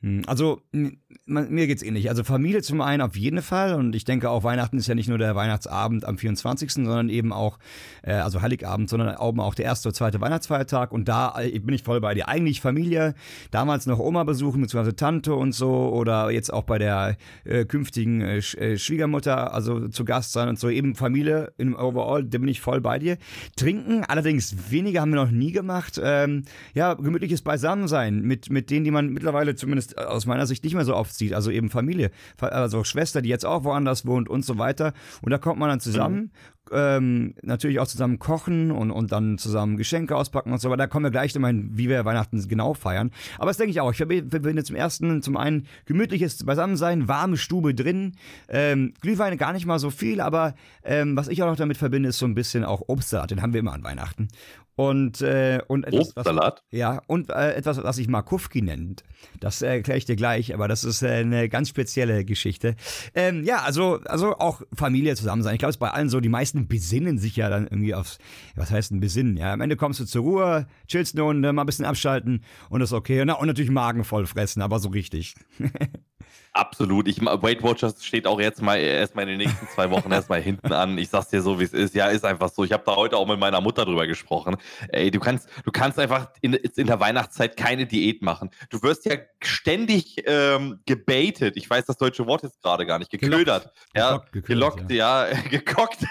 Hm, 0.02 0.22
also 0.28 0.62
mir 1.26 1.68
geht's 1.68 1.84
ähnlich. 1.84 2.10
Also 2.10 2.24
Familie 2.24 2.62
zum 2.62 2.80
einen 2.80 3.02
auf 3.02 3.18
jeden 3.18 3.42
Fall 3.42 3.74
und 3.74 3.96
ich 3.96 4.06
denke 4.06 4.30
auch 4.30 4.44
Weihnachten 4.46 4.78
ist 4.78 4.88
ja 4.88 4.96
nicht 4.96 5.10
nur 5.10 5.18
der 5.18 5.36
Weihnachtsabend 5.36 6.06
am 6.06 6.18
24., 6.18 6.72
sondern 6.72 7.10
eben 7.10 7.34
auch, 7.34 7.60
äh, 8.04 8.14
also 8.14 8.42
Heiligabend, 8.42 8.90
sondern 8.90 9.16
auch 9.16 9.56
der 9.56 9.66
erste 9.66 9.90
oder 9.90 9.96
zweite 9.96 10.22
Weihnachtsfeiertag 10.22 10.94
und 10.94 11.10
da 11.10 11.40
äh, 11.40 11.60
bin 11.60 11.76
ich 11.76 11.84
voll 11.84 12.00
bei 12.00 12.14
dir. 12.14 12.30
Eigentlich 12.30 12.62
Familie, 12.62 13.14
damals 13.52 13.88
noch 13.88 14.00
Oma 14.00 14.24
besuchen, 14.24 14.62
beziehungsweise 14.62 14.96
Tante 14.96 15.36
und 15.36 15.54
so 15.54 15.90
oder 15.90 16.32
jetzt 16.32 16.54
auch 16.54 16.64
bei 16.64 16.80
der 16.80 17.18
äh, 17.44 17.66
künftigen 17.66 18.22
äh, 18.22 18.38
äh, 18.38 18.78
Schwiegermutter, 18.78 19.54
also 19.54 19.90
zu 19.90 20.06
Gast 20.06 20.32
sein 20.32 20.48
und 20.48 20.60
so, 20.60 20.70
eben 20.70 20.96
Familie 20.96 21.52
im 21.58 21.76
Overall, 21.76 22.24
da 22.24 22.38
bin 22.38 22.48
ich 22.48 22.62
voll 22.62 22.80
bei 22.80 23.00
dir. 23.00 23.18
Trinken, 23.58 24.06
allerdings 24.06 24.72
weniger 24.72 25.02
haben 25.02 25.12
wir 25.12 25.24
noch 25.24 25.32
nie 25.32 25.52
gemacht. 25.52 26.00
Ähm, 26.02 26.44
ja, 26.74 26.94
gemütliches 26.94 27.42
Beisammensein 27.42 28.22
mit, 28.22 28.50
mit 28.50 28.70
denen, 28.70 28.86
die 28.86 28.92
man 28.92 29.10
mittlerweile 29.10 29.56
zumindest 29.56 29.89
aus 29.98 30.26
meiner 30.26 30.46
Sicht 30.46 30.64
nicht 30.64 30.76
mehr 30.76 30.86
so 30.86 30.96
oft 30.96 31.14
sieht. 31.14 31.34
Also 31.34 31.52
eben 31.52 31.70
Familie, 31.70 32.12
also 32.40 32.84
Schwester, 32.84 33.22
die 33.22 33.30
jetzt 33.30 33.46
auch 33.46 33.64
woanders 33.64 34.06
wohnt 34.06 34.30
und 34.30 34.46
so 34.46 34.58
weiter. 34.58 34.94
Und 35.22 35.32
da 35.32 35.38
kommt 35.38 35.60
man 35.60 35.70
dann 35.70 35.80
zusammen, 35.80 36.32
mhm. 36.72 36.72
ähm, 36.72 37.36
natürlich 37.42 37.80
auch 37.80 37.88
zusammen 37.88 38.20
kochen 38.20 38.72
und, 38.72 38.92
und 38.92 39.12
dann 39.12 39.38
zusammen 39.38 39.78
Geschenke 39.78 40.16
auspacken 40.16 40.52
und 40.52 40.60
so 40.60 40.70
weiter. 40.70 40.78
Da 40.78 40.88
kommen 40.88 41.06
wir 41.06 41.12
gleich 41.12 41.36
immerhin, 41.36 41.70
wie 41.74 41.90
wir 41.90 42.06
Weihnachten 42.06 42.46
genau 42.48 42.74
feiern. 42.74 43.12
Aber 43.38 43.48
das 43.48 43.58
denke 43.58 43.72
ich 43.72 43.82
auch. 43.82 43.92
Ich 43.92 43.98
verbinde 43.98 44.64
zum 44.64 44.76
ersten, 44.76 45.22
zum 45.22 45.38
einen 45.38 45.68
gemütliches 45.86 46.44
Beisammensein, 46.46 47.08
warme 47.08 47.38
Stube 47.38 47.74
drin, 47.74 48.16
ähm, 48.48 48.94
Glühweine 49.02 49.38
gar 49.38 49.54
nicht 49.54 49.66
mal 49.66 49.80
so 49.80 49.90
viel, 49.90 50.22
aber 50.22 50.56
ähm, 50.84 51.16
was 51.16 51.28
ich 51.28 51.44
auch 51.44 51.48
noch 51.48 51.56
damit 51.56 51.78
verbinde, 51.78 52.10
ist 52.10 52.20
so 52.20 52.26
ein 52.26 52.36
bisschen 52.36 52.64
auch 52.64 52.84
Obstsalat. 52.88 53.32
Den 53.32 53.42
haben 53.42 53.54
wir 53.54 53.60
immer 53.60 53.74
an 53.74 53.84
Weihnachten. 53.84 54.30
Und, 54.80 55.20
äh, 55.20 55.60
und 55.68 55.86
etwas, 55.86 56.16
Obstsalat? 56.16 56.64
Was, 56.72 56.80
ja, 56.80 57.02
und 57.08 57.32
äh, 57.32 57.52
etwas, 57.52 57.84
was 57.84 57.98
sich 57.98 58.08
Markowski 58.08 58.62
nennt. 58.62 59.04
Das 59.42 59.62
erkläre 59.62 59.98
ich 59.98 60.06
dir 60.06 60.16
gleich, 60.16 60.54
aber 60.54 60.70
das 60.70 60.86
ist 60.86 61.02
äh, 61.02 61.16
eine 61.16 61.50
ganz 61.50 61.68
spezielle 61.68 62.24
Geschichte. 62.24 62.78
Ähm, 63.14 63.44
ja, 63.44 63.58
also, 63.64 64.00
also 64.06 64.38
auch 64.38 64.62
Familie 64.74 65.18
zusammen 65.18 65.44
sein. 65.44 65.56
Ich 65.56 65.60
glaube, 65.60 65.72
es 65.72 65.76
ist 65.76 65.82
bei 65.82 65.90
allen 65.90 66.08
so, 66.08 66.22
die 66.22 66.30
meisten 66.30 66.70
besinnen 66.70 67.18
sich 67.18 67.36
ja 67.36 67.50
dann 67.50 67.66
irgendwie 67.66 67.94
aufs, 67.94 68.20
was 68.56 68.72
heißt 68.72 68.94
ein 68.94 69.02
Besinnen? 69.02 69.36
Ja, 69.36 69.52
am 69.52 69.60
Ende 69.60 69.76
kommst 69.76 70.00
du 70.00 70.06
zur 70.06 70.22
Ruhe, 70.22 70.68
chillst 70.88 71.14
eine 71.14 71.24
Runde, 71.24 71.52
mal 71.52 71.64
ein 71.64 71.66
bisschen 71.66 71.84
abschalten 71.84 72.46
und 72.70 72.80
das 72.80 72.92
ist 72.92 72.94
okay. 72.94 73.22
Und, 73.22 73.32
und 73.32 73.48
natürlich 73.48 73.72
Magen 73.72 74.06
voll 74.06 74.28
fressen, 74.28 74.62
aber 74.62 74.80
so 74.80 74.88
richtig. 74.88 75.36
Absolut. 76.54 77.08
Ich, 77.08 77.22
Weight 77.22 77.62
Watchers 77.64 78.04
steht 78.04 78.26
auch 78.26 78.40
jetzt 78.40 78.62
mal 78.62 78.78
erstmal 78.78 79.24
in 79.30 79.38
den 79.38 79.48
nächsten 79.48 79.68
zwei 79.68 79.90
Wochen 79.92 80.12
erstmal 80.12 80.42
hinten 80.42 80.74
an. 80.74 80.98
Ich 80.98 81.10
sag's 81.10 81.30
dir 81.30 81.42
so, 81.42 81.60
wie 81.60 81.64
es 81.64 81.74
ist. 81.74 81.96
Ja, 81.96 82.08
ist 82.08 82.26
einfach 82.26 82.50
so. 82.50 82.64
Ich 82.64 82.72
habe 82.72 82.84
da 82.86 82.96
heute 82.96 83.18
auch 83.18 83.28
mit 83.28 83.40
meiner 83.40 83.62
Mutter 83.62 83.86
drüber 83.86 84.08
gesprochen. 84.08 84.58
Ey, 84.90 85.12
du 85.12 85.20
kannst, 85.20 85.48
du 85.64 85.72
kannst 85.72 86.00
einfach 86.00 86.32
in, 86.42 86.54
in 86.54 86.88
der 86.88 87.00
Weihnachtszeit 87.00 87.56
keine 87.56 87.86
Diät 87.86 88.22
machen. 88.22 88.50
Du 88.70 88.82
wirst 88.82 89.06
ja 89.06 89.16
ständig 89.42 90.24
ähm, 90.26 90.80
gebaitet. 90.86 91.56
Ich 91.56 91.70
weiß 91.70 91.86
das 91.86 91.98
deutsche 91.98 92.26
Wort 92.26 92.44
jetzt 92.44 92.62
gerade 92.62 92.86
gar 92.86 93.00
nicht. 93.00 93.12
Geködert. 93.12 93.74
Gelockt. 93.94 93.96
Ja, 93.96 94.18
gelockt, 94.32 94.48
gelockt 94.48 94.92
ja. 94.92 95.28
ja. 95.28 95.42
gekockt. 95.50 96.06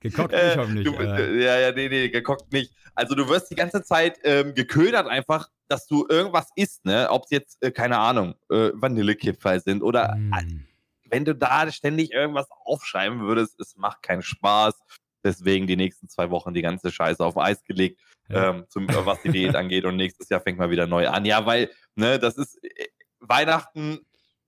Gekockt 0.00 0.32
nicht, 0.32 0.56
hoffentlich. 0.56 0.86
Du, 0.86 0.94
äh. 0.94 1.44
Ja, 1.44 1.58
ja, 1.58 1.72
nee, 1.72 1.88
nee, 1.88 2.08
gekockt 2.08 2.52
nicht. 2.52 2.72
Also 2.94 3.14
du 3.14 3.28
wirst 3.28 3.50
die 3.50 3.56
ganze 3.56 3.82
Zeit 3.82 4.18
ähm, 4.22 4.54
geködert 4.54 5.08
einfach, 5.08 5.48
dass 5.68 5.86
du 5.86 6.06
irgendwas 6.08 6.48
isst, 6.54 6.84
ne? 6.84 7.08
Ob 7.10 7.24
es 7.24 7.30
jetzt, 7.30 7.62
äh, 7.62 7.70
keine 7.70 7.98
Ahnung, 7.98 8.34
äh, 8.50 8.70
Vanillekipferl 8.74 9.60
sind 9.60 9.82
oder 9.82 10.14
mm. 10.16 10.64
wenn 11.04 11.24
du 11.24 11.34
da 11.34 11.70
ständig 11.70 12.12
irgendwas 12.12 12.48
aufschreiben 12.64 13.20
würdest, 13.20 13.58
es 13.60 13.76
macht 13.76 14.02
keinen 14.02 14.22
Spaß. 14.22 14.74
Deswegen 15.24 15.66
die 15.66 15.76
nächsten 15.76 16.08
zwei 16.08 16.30
Wochen 16.30 16.54
die 16.54 16.62
ganze 16.62 16.92
Scheiße 16.92 17.24
auf 17.24 17.36
Eis 17.36 17.64
gelegt, 17.64 18.00
ja. 18.28 18.50
ähm, 18.50 18.66
zum, 18.68 18.86
was 18.88 19.20
die 19.22 19.30
Diät 19.30 19.56
angeht. 19.56 19.84
Und 19.84 19.96
nächstes 19.96 20.28
Jahr 20.28 20.40
fängt 20.40 20.58
mal 20.58 20.70
wieder 20.70 20.86
neu 20.86 21.08
an. 21.08 21.24
Ja, 21.24 21.44
weil, 21.44 21.70
ne, 21.96 22.18
das 22.18 22.36
ist, 22.36 22.62
äh, 22.62 22.86
Weihnachten 23.20 23.98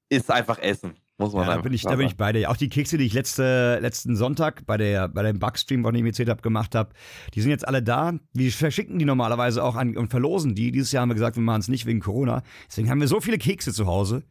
ist 0.08 0.30
einfach 0.30 0.58
Essen. 0.58 0.96
Muss 1.20 1.34
man 1.34 1.46
ja, 1.46 1.56
da 1.56 1.60
bin 1.60 1.74
ich, 1.74 1.82
da 1.82 1.96
bin 1.96 2.06
ich 2.06 2.16
bei 2.16 2.32
dir. 2.32 2.50
Auch 2.50 2.56
die 2.56 2.70
Kekse, 2.70 2.96
die 2.96 3.04
ich 3.04 3.12
letzte, 3.12 3.78
letzten 3.80 4.16
Sonntag 4.16 4.64
bei, 4.64 4.78
der, 4.78 5.06
bei 5.06 5.22
dem 5.22 5.38
Bugstream, 5.38 5.82
von 5.82 5.92
dem 5.92 6.06
ich 6.06 6.12
erzählt 6.12 6.30
habe, 6.30 6.40
gemacht 6.40 6.74
habe, 6.74 6.94
die 7.34 7.42
sind 7.42 7.50
jetzt 7.50 7.68
alle 7.68 7.82
da. 7.82 8.14
Wir 8.32 8.50
verschicken 8.50 8.98
die 8.98 9.04
normalerweise 9.04 9.62
auch 9.62 9.76
an 9.76 9.98
und 9.98 10.08
verlosen 10.08 10.54
die. 10.54 10.72
Dieses 10.72 10.92
Jahr 10.92 11.02
haben 11.02 11.10
wir 11.10 11.14
gesagt, 11.14 11.36
wir 11.36 11.42
machen 11.42 11.60
es 11.60 11.68
nicht 11.68 11.84
wegen 11.84 12.00
Corona. 12.00 12.42
Deswegen 12.68 12.88
haben 12.88 13.00
wir 13.02 13.06
so 13.06 13.20
viele 13.20 13.36
Kekse 13.36 13.72
zu 13.74 13.86
Hause. 13.86 14.22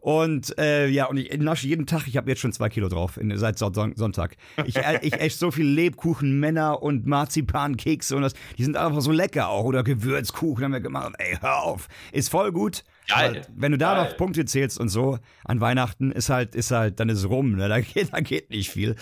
Und 0.00 0.58
äh, 0.58 0.88
ja, 0.88 1.06
und 1.06 1.18
ich 1.18 1.36
nasche 1.38 1.66
jeden 1.66 1.84
Tag, 1.84 2.08
ich 2.08 2.16
habe 2.16 2.30
jetzt 2.30 2.40
schon 2.40 2.52
zwei 2.52 2.70
Kilo 2.70 2.88
drauf 2.88 3.18
in, 3.18 3.36
seit 3.36 3.58
Son 3.58 3.92
Sonntag. 3.94 4.36
Ich, 4.64 4.76
ich 5.02 5.12
esse 5.12 5.38
so 5.38 5.50
viel 5.50 5.66
Lebkuchen, 5.66 6.40
Männer 6.40 6.82
und 6.82 7.06
Marzipankekse 7.06 8.16
und 8.16 8.22
das, 8.22 8.32
die 8.56 8.64
sind 8.64 8.76
einfach 8.76 9.02
so 9.02 9.12
lecker 9.12 9.48
auch. 9.48 9.64
Oder 9.64 9.82
Gewürzkuchen 9.82 10.64
haben 10.64 10.72
wir 10.72 10.80
gemacht. 10.80 11.12
Ey, 11.18 11.36
hör 11.40 11.62
auf. 11.62 11.88
Ist 12.12 12.30
voll 12.30 12.52
gut. 12.52 12.84
Geil. 13.08 13.42
Aber 13.44 13.46
wenn 13.56 13.72
du 13.72 13.78
da 13.78 13.94
Geil. 13.94 14.04
noch 14.04 14.16
Punkte 14.16 14.44
zählst 14.44 14.78
und 14.78 14.88
so 14.90 15.18
an 15.44 15.60
Weihnachten, 15.60 16.12
ist 16.12 16.30
halt, 16.30 16.54
ist 16.54 16.70
halt, 16.70 17.00
dann 17.00 17.08
ist 17.08 17.18
es 17.18 17.28
rum. 17.28 17.56
Ne? 17.56 17.68
Da, 17.68 17.80
geht, 17.80 18.12
da 18.12 18.20
geht 18.20 18.50
nicht 18.50 18.70
viel. 18.70 18.96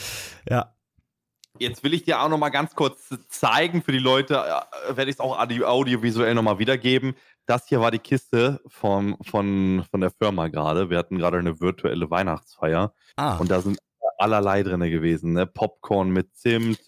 Ja. 0.48 0.72
Jetzt 1.58 1.82
will 1.82 1.94
ich 1.94 2.04
dir 2.04 2.20
auch 2.20 2.28
noch 2.28 2.36
mal 2.38 2.50
ganz 2.50 2.74
kurz 2.74 3.08
zeigen 3.28 3.82
für 3.82 3.92
die 3.92 3.98
Leute, 3.98 4.34
äh, 4.36 4.96
werde 4.96 5.10
ich 5.10 5.16
es 5.16 5.20
auch 5.20 5.38
audi- 5.38 5.64
audiovisuell 5.64 6.34
noch 6.34 6.42
mal 6.42 6.58
wiedergeben. 6.58 7.14
Das 7.46 7.66
hier 7.68 7.80
war 7.80 7.90
die 7.90 7.98
Kiste 7.98 8.60
vom, 8.66 9.16
von, 9.22 9.84
von 9.90 10.00
der 10.00 10.10
Firma 10.10 10.48
gerade. 10.48 10.90
Wir 10.90 10.98
hatten 10.98 11.16
gerade 11.16 11.38
eine 11.38 11.60
virtuelle 11.60 12.10
Weihnachtsfeier 12.10 12.92
Ah, 13.16 13.36
und 13.38 13.50
da 13.50 13.60
sind 13.62 13.78
allerlei 14.18 14.62
drin 14.62 14.80
gewesen. 14.80 15.32
Ne? 15.32 15.46
Popcorn 15.46 16.10
mit 16.10 16.34
Zimt, 16.36 16.78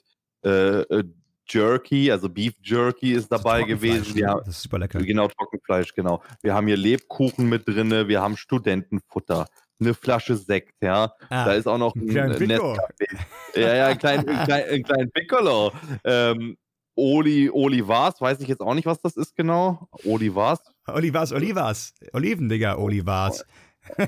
äh, 0.45 0.81
äh, 0.83 1.05
Jerky, 1.49 2.11
also 2.11 2.29
Beef 2.29 2.55
Jerky 2.63 3.13
ist 3.13 3.31
dabei 3.31 3.61
Trockenfleisch, 3.61 4.09
gewesen. 4.09 4.27
Haben, 4.29 4.41
Das 4.45 4.49
ist 4.57 4.63
super 4.63 4.79
lecker. 4.79 5.01
Genau, 5.01 5.29
Trockenfleisch, 5.29 5.95
genau. 5.95 6.23
Wir 6.43 6.55
haben 6.55 6.67
hier 6.67 6.77
Lebkuchen 6.77 7.49
mit 7.49 7.67
drinne, 7.67 8.09
wir 8.09 8.21
haben 8.21 8.37
Studentenfutter, 8.37 9.47
eine 9.81 9.95
Flasche 9.95 10.37
Sekt, 10.37 10.75
ja. 10.83 11.13
Ah, 11.31 11.45
da 11.45 11.53
ist 11.55 11.67
auch 11.67 11.79
noch 11.79 11.95
ein, 11.95 12.11
ein 12.11 12.33
äh, 12.33 12.35
Piccolo. 12.37 12.73
Nescafé. 12.75 13.61
Ja, 13.61 13.75
ja, 13.75 13.87
ein 13.89 13.99
kleinen 13.99 14.29
ein 14.29 14.45
klein, 14.45 14.65
ein 14.69 14.83
klein 14.83 15.11
Piccolo. 15.11 15.73
Ähm, 16.05 16.57
Oli, 16.95 17.49
Olivas, 17.49 18.21
weiß 18.21 18.41
ich 18.41 18.49
jetzt 18.49 18.61
auch 18.61 18.75
nicht, 18.75 18.87
was 18.87 19.01
das 19.01 19.17
ist 19.17 19.37
genau. 19.37 19.89
Olivas. 20.05 20.61
Olivas, 20.87 21.33
Olivas. 21.33 21.95
Oliven, 22.13 22.49
Digga, 22.49 22.77
Olivas. 22.77 23.45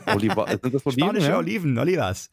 Oliva, 0.07 0.47
sind 0.49 0.75
das 0.75 0.85
Oliven? 0.85 1.01
Spanische 1.05 1.29
Ja? 1.29 1.39
Oliven, 1.39 1.79
Olivas. 1.79 2.31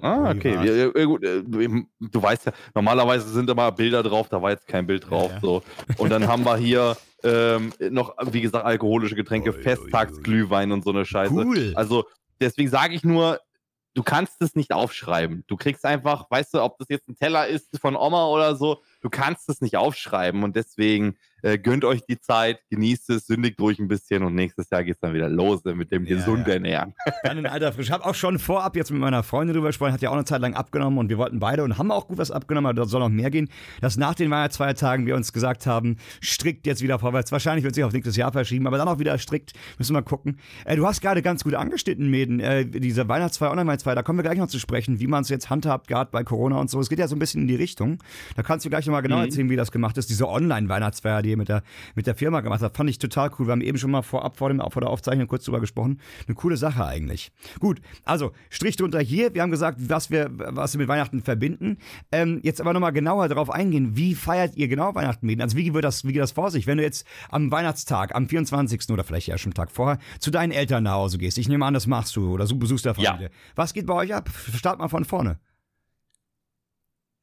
Ah, 0.00 0.30
okay. 0.30 0.54
Ja, 0.64 1.04
gut, 1.04 1.24
äh, 1.24 1.42
du 1.42 2.22
weißt 2.22 2.46
ja, 2.46 2.52
normalerweise 2.74 3.28
sind 3.28 3.50
immer 3.50 3.72
Bilder 3.72 4.02
drauf, 4.02 4.28
da 4.28 4.40
war 4.40 4.50
jetzt 4.50 4.68
kein 4.68 4.86
Bild 4.86 5.10
drauf. 5.10 5.30
Ja. 5.32 5.40
So. 5.40 5.62
Und 5.96 6.10
dann 6.10 6.28
haben 6.28 6.44
wir 6.44 6.56
hier 6.56 6.96
ähm, 7.24 7.72
noch, 7.90 8.14
wie 8.30 8.40
gesagt, 8.40 8.64
alkoholische 8.64 9.16
Getränke, 9.16 9.50
ui, 9.50 9.62
Festtagsglühwein 9.62 10.70
und 10.70 10.84
so 10.84 10.90
eine 10.90 11.04
Scheiße. 11.04 11.34
Cool. 11.34 11.72
Also 11.74 12.06
deswegen 12.40 12.68
sage 12.68 12.94
ich 12.94 13.02
nur, 13.02 13.40
du 13.94 14.04
kannst 14.04 14.40
es 14.40 14.54
nicht 14.54 14.72
aufschreiben. 14.72 15.42
Du 15.48 15.56
kriegst 15.56 15.84
einfach, 15.84 16.30
weißt 16.30 16.54
du, 16.54 16.62
ob 16.62 16.78
das 16.78 16.88
jetzt 16.88 17.08
ein 17.08 17.16
Teller 17.16 17.48
ist 17.48 17.78
von 17.80 17.96
Oma 17.96 18.26
oder 18.26 18.54
so, 18.54 18.82
du 19.00 19.10
kannst 19.10 19.48
es 19.48 19.60
nicht 19.60 19.76
aufschreiben 19.76 20.44
und 20.44 20.54
deswegen 20.54 21.16
äh, 21.42 21.58
gönnt 21.58 21.84
euch 21.84 22.00
die 22.08 22.18
Zeit, 22.20 22.60
genießt 22.70 23.10
es, 23.10 23.26
sündigt 23.26 23.60
ruhig 23.60 23.78
ein 23.78 23.88
bisschen 23.88 24.22
und 24.22 24.34
nächstes 24.34 24.68
Jahr 24.70 24.84
geht 24.84 24.94
es 24.94 25.00
dann 25.00 25.14
wieder 25.14 25.28
los 25.28 25.64
äh, 25.66 25.74
mit 25.74 25.90
dem 25.92 26.04
Ja, 26.06 26.16
gesunden 26.16 26.46
ja. 26.48 26.54
Ernähren. 26.54 26.94
Dann 27.22 27.38
in 27.38 27.46
alter 27.46 27.72
Frisch. 27.72 27.86
Ich 27.86 27.92
habe 27.92 28.04
auch 28.04 28.14
schon 28.14 28.38
vorab 28.38 28.76
jetzt 28.76 28.90
mit 28.90 29.00
meiner 29.00 29.22
Freundin 29.22 29.54
drüber 29.54 29.68
gesprochen, 29.68 29.92
hat 29.92 30.02
ja 30.02 30.10
auch 30.10 30.14
eine 30.14 30.24
Zeit 30.24 30.40
lang 30.40 30.54
abgenommen 30.54 30.98
und 30.98 31.08
wir 31.08 31.18
wollten 31.18 31.38
beide 31.38 31.64
und 31.64 31.78
haben 31.78 31.90
auch 31.90 32.08
gut 32.08 32.18
was 32.18 32.30
abgenommen, 32.30 32.66
aber 32.66 32.74
da 32.82 32.86
soll 32.86 33.00
noch 33.00 33.08
mehr 33.08 33.30
gehen, 33.30 33.48
dass 33.80 33.96
nach 33.96 34.14
den 34.14 34.30
Weihnachtsfeiertagen 34.30 35.06
wir 35.06 35.14
uns 35.16 35.32
gesagt 35.32 35.66
haben, 35.66 35.96
strikt 36.22 36.66
jetzt 36.66 36.82
wieder 36.82 36.98
vorwärts. 36.98 37.32
Wahrscheinlich 37.32 37.64
wird 37.64 37.74
sich 37.74 37.84
auf 37.84 37.92
nächstes 37.92 38.16
Jahr 38.16 38.32
verschieben, 38.32 38.66
aber 38.66 38.78
dann 38.78 38.88
auch 38.88 38.98
wieder 38.98 39.16
strikt. 39.18 39.52
Müssen 39.78 39.94
wir 39.94 40.00
mal 40.00 40.04
gucken. 40.04 40.38
Äh, 40.64 40.76
du 40.76 40.86
hast 40.86 41.00
gerade 41.00 41.22
ganz 41.22 41.44
gut 41.44 41.54
angeschnitten, 41.54 42.08
Mäden, 42.10 42.40
äh, 42.40 42.66
diese 42.66 43.08
Weihnachtsfeier, 43.08 43.50
Online-Weihnachtsfeier, 43.50 43.94
da 43.94 44.02
kommen 44.02 44.18
wir 44.18 44.22
gleich 44.24 44.38
noch 44.38 44.48
zu 44.48 44.58
sprechen, 44.58 45.00
wie 45.00 45.06
man 45.06 45.22
es 45.22 45.28
jetzt 45.28 45.50
handhabt, 45.50 45.88
gerade 45.88 46.10
bei 46.10 46.24
Corona 46.24 46.58
und 46.60 46.70
so. 46.70 46.80
Es 46.80 46.88
geht 46.88 46.98
ja 46.98 47.08
so 47.08 47.16
ein 47.16 47.18
bisschen 47.18 47.42
in 47.42 47.48
die 47.48 47.54
Richtung. 47.56 47.98
Da 48.36 48.42
kannst 48.42 48.64
du 48.66 48.70
gleich 48.70 48.86
nochmal 48.86 49.02
genau 49.02 49.16
Mhm. 49.18 49.24
erzählen, 49.24 49.50
wie 49.50 49.56
das 49.56 49.72
gemacht 49.72 49.96
ist. 49.98 50.10
Diese 50.10 50.28
Online-Weihnachtsfeier, 50.28 51.22
ihr 51.30 51.36
mit 51.36 51.48
der, 51.48 51.62
mit 51.94 52.06
der 52.06 52.14
Firma 52.14 52.40
gemacht 52.40 52.62
habt, 52.62 52.76
fand 52.76 52.90
ich 52.90 52.98
total 52.98 53.30
cool. 53.38 53.46
Wir 53.46 53.52
haben 53.52 53.60
eben 53.60 53.78
schon 53.78 53.90
mal 53.90 54.02
vorab 54.02 54.36
vor, 54.36 54.48
dem, 54.48 54.60
vor 54.70 54.80
der 54.80 54.90
Aufzeichnung 54.90 55.26
kurz 55.28 55.44
drüber 55.44 55.60
gesprochen. 55.60 56.00
Eine 56.26 56.34
coole 56.34 56.56
Sache 56.56 56.84
eigentlich. 56.84 57.32
Gut, 57.60 57.80
also 58.04 58.32
Strich 58.50 58.76
drunter 58.76 59.00
hier. 59.00 59.34
Wir 59.34 59.42
haben 59.42 59.50
gesagt, 59.50 59.78
was 59.88 60.10
wir, 60.10 60.30
was 60.30 60.74
wir 60.74 60.78
mit 60.80 60.88
Weihnachten 60.88 61.22
verbinden. 61.22 61.78
Ähm, 62.12 62.40
jetzt 62.42 62.60
aber 62.60 62.72
nochmal 62.72 62.92
genauer 62.92 63.28
darauf 63.28 63.50
eingehen. 63.50 63.96
Wie 63.96 64.14
feiert 64.14 64.56
ihr 64.56 64.68
genau 64.68 64.94
Weihnachten 64.94 65.26
mit? 65.26 65.40
Also 65.40 65.56
wie 65.56 65.74
wird 65.74 65.84
das, 65.84 66.04
wie 66.04 66.12
geht 66.12 66.22
das 66.22 66.32
vor 66.32 66.50
sich? 66.50 66.66
Wenn 66.66 66.78
du 66.78 66.84
jetzt 66.84 67.06
am 67.30 67.50
Weihnachtstag, 67.50 68.14
am 68.14 68.28
24. 68.28 68.90
oder 68.90 69.04
vielleicht 69.04 69.26
ja 69.26 69.38
schon 69.38 69.50
am 69.50 69.54
Tag 69.54 69.70
vorher, 69.70 69.98
zu 70.18 70.30
deinen 70.30 70.52
Eltern 70.52 70.84
nach 70.84 70.92
Hause 70.94 71.18
gehst. 71.18 71.38
Ich 71.38 71.48
nehme 71.48 71.64
an, 71.64 71.74
das 71.74 71.86
machst 71.86 72.14
du 72.16 72.32
oder 72.32 72.46
du 72.46 72.58
besuchst 72.58 72.84
der 72.84 72.94
Ja. 72.98 73.10
Familie. 73.12 73.30
Was 73.54 73.72
geht 73.72 73.86
bei 73.86 73.94
euch 73.94 74.14
ab? 74.14 74.30
Start 74.54 74.78
mal 74.78 74.88
von 74.88 75.04
vorne. 75.04 75.38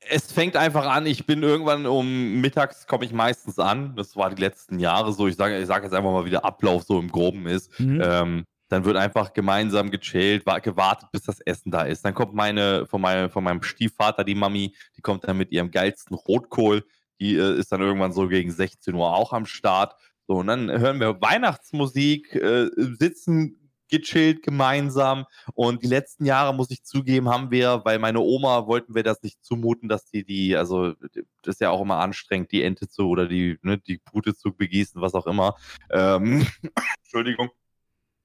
Es 0.09 0.31
fängt 0.31 0.55
einfach 0.55 0.85
an, 0.85 1.05
ich 1.05 1.25
bin 1.25 1.41
irgendwann 1.43 1.85
um 1.85 2.39
mittags 2.41 2.87
komme 2.87 3.05
ich 3.05 3.13
meistens 3.13 3.57
an. 3.59 3.95
Das 3.95 4.15
war 4.15 4.29
die 4.33 4.41
letzten 4.41 4.79
Jahre 4.79 5.11
so. 5.13 5.27
Ich 5.27 5.35
sage 5.35 5.57
ich 5.59 5.67
sag 5.67 5.83
jetzt 5.83 5.93
einfach 5.93 6.11
mal, 6.11 6.25
wie 6.25 6.29
der 6.29 6.45
Ablauf 6.45 6.83
so 6.83 6.99
im 6.99 7.11
Groben 7.11 7.47
ist. 7.47 7.79
Mhm. 7.79 8.01
Ähm, 8.03 8.45
dann 8.69 8.83
wird 8.83 8.97
einfach 8.97 9.33
gemeinsam 9.33 9.91
gechillt, 9.91 10.45
wa- 10.45 10.59
gewartet, 10.59 11.09
bis 11.11 11.23
das 11.23 11.39
Essen 11.41 11.71
da 11.71 11.83
ist. 11.83 12.03
Dann 12.03 12.13
kommt 12.15 12.33
meine, 12.33 12.85
von, 12.87 12.99
meinem, 12.99 13.29
von 13.29 13.43
meinem 13.43 13.61
Stiefvater, 13.61 14.23
die 14.23 14.33
Mami, 14.35 14.75
die 14.97 15.01
kommt 15.01 15.27
dann 15.27 15.37
mit 15.37 15.51
ihrem 15.51 15.69
geilsten 15.69 16.15
Rotkohl. 16.15 16.83
Die 17.19 17.35
äh, 17.35 17.57
ist 17.59 17.71
dann 17.71 17.81
irgendwann 17.81 18.11
so 18.11 18.27
gegen 18.27 18.51
16 18.51 18.93
Uhr 18.95 19.13
auch 19.13 19.33
am 19.33 19.45
Start. 19.45 19.95
So, 20.27 20.37
und 20.37 20.47
dann 20.47 20.71
hören 20.71 20.99
wir 20.99 21.21
Weihnachtsmusik, 21.21 22.33
äh, 22.35 22.69
sitzen 22.75 23.64
gechillt 23.89 24.43
gemeinsam. 24.43 25.25
Und 25.53 25.83
die 25.83 25.87
letzten 25.87 26.25
Jahre, 26.25 26.53
muss 26.53 26.71
ich 26.71 26.83
zugeben, 26.83 27.29
haben 27.29 27.51
wir, 27.51 27.81
weil 27.85 27.99
meine 27.99 28.19
Oma 28.19 28.67
wollten 28.67 28.95
wir 28.95 29.03
das 29.03 29.21
nicht 29.21 29.43
zumuten, 29.43 29.89
dass 29.89 30.05
die 30.05 30.23
die, 30.23 30.55
also 30.55 30.93
das 30.93 31.55
ist 31.55 31.61
ja 31.61 31.69
auch 31.69 31.81
immer 31.81 31.97
anstrengend, 31.97 32.51
die 32.51 32.63
Ente 32.63 32.87
zu 32.87 33.07
oder 33.07 33.27
die, 33.27 33.57
ne, 33.61 33.77
die 33.77 33.97
Pute 33.97 34.35
zu 34.35 34.53
begießen, 34.53 35.01
was 35.01 35.13
auch 35.13 35.27
immer. 35.27 35.55
Ähm, 35.91 36.45
Entschuldigung. 37.03 37.49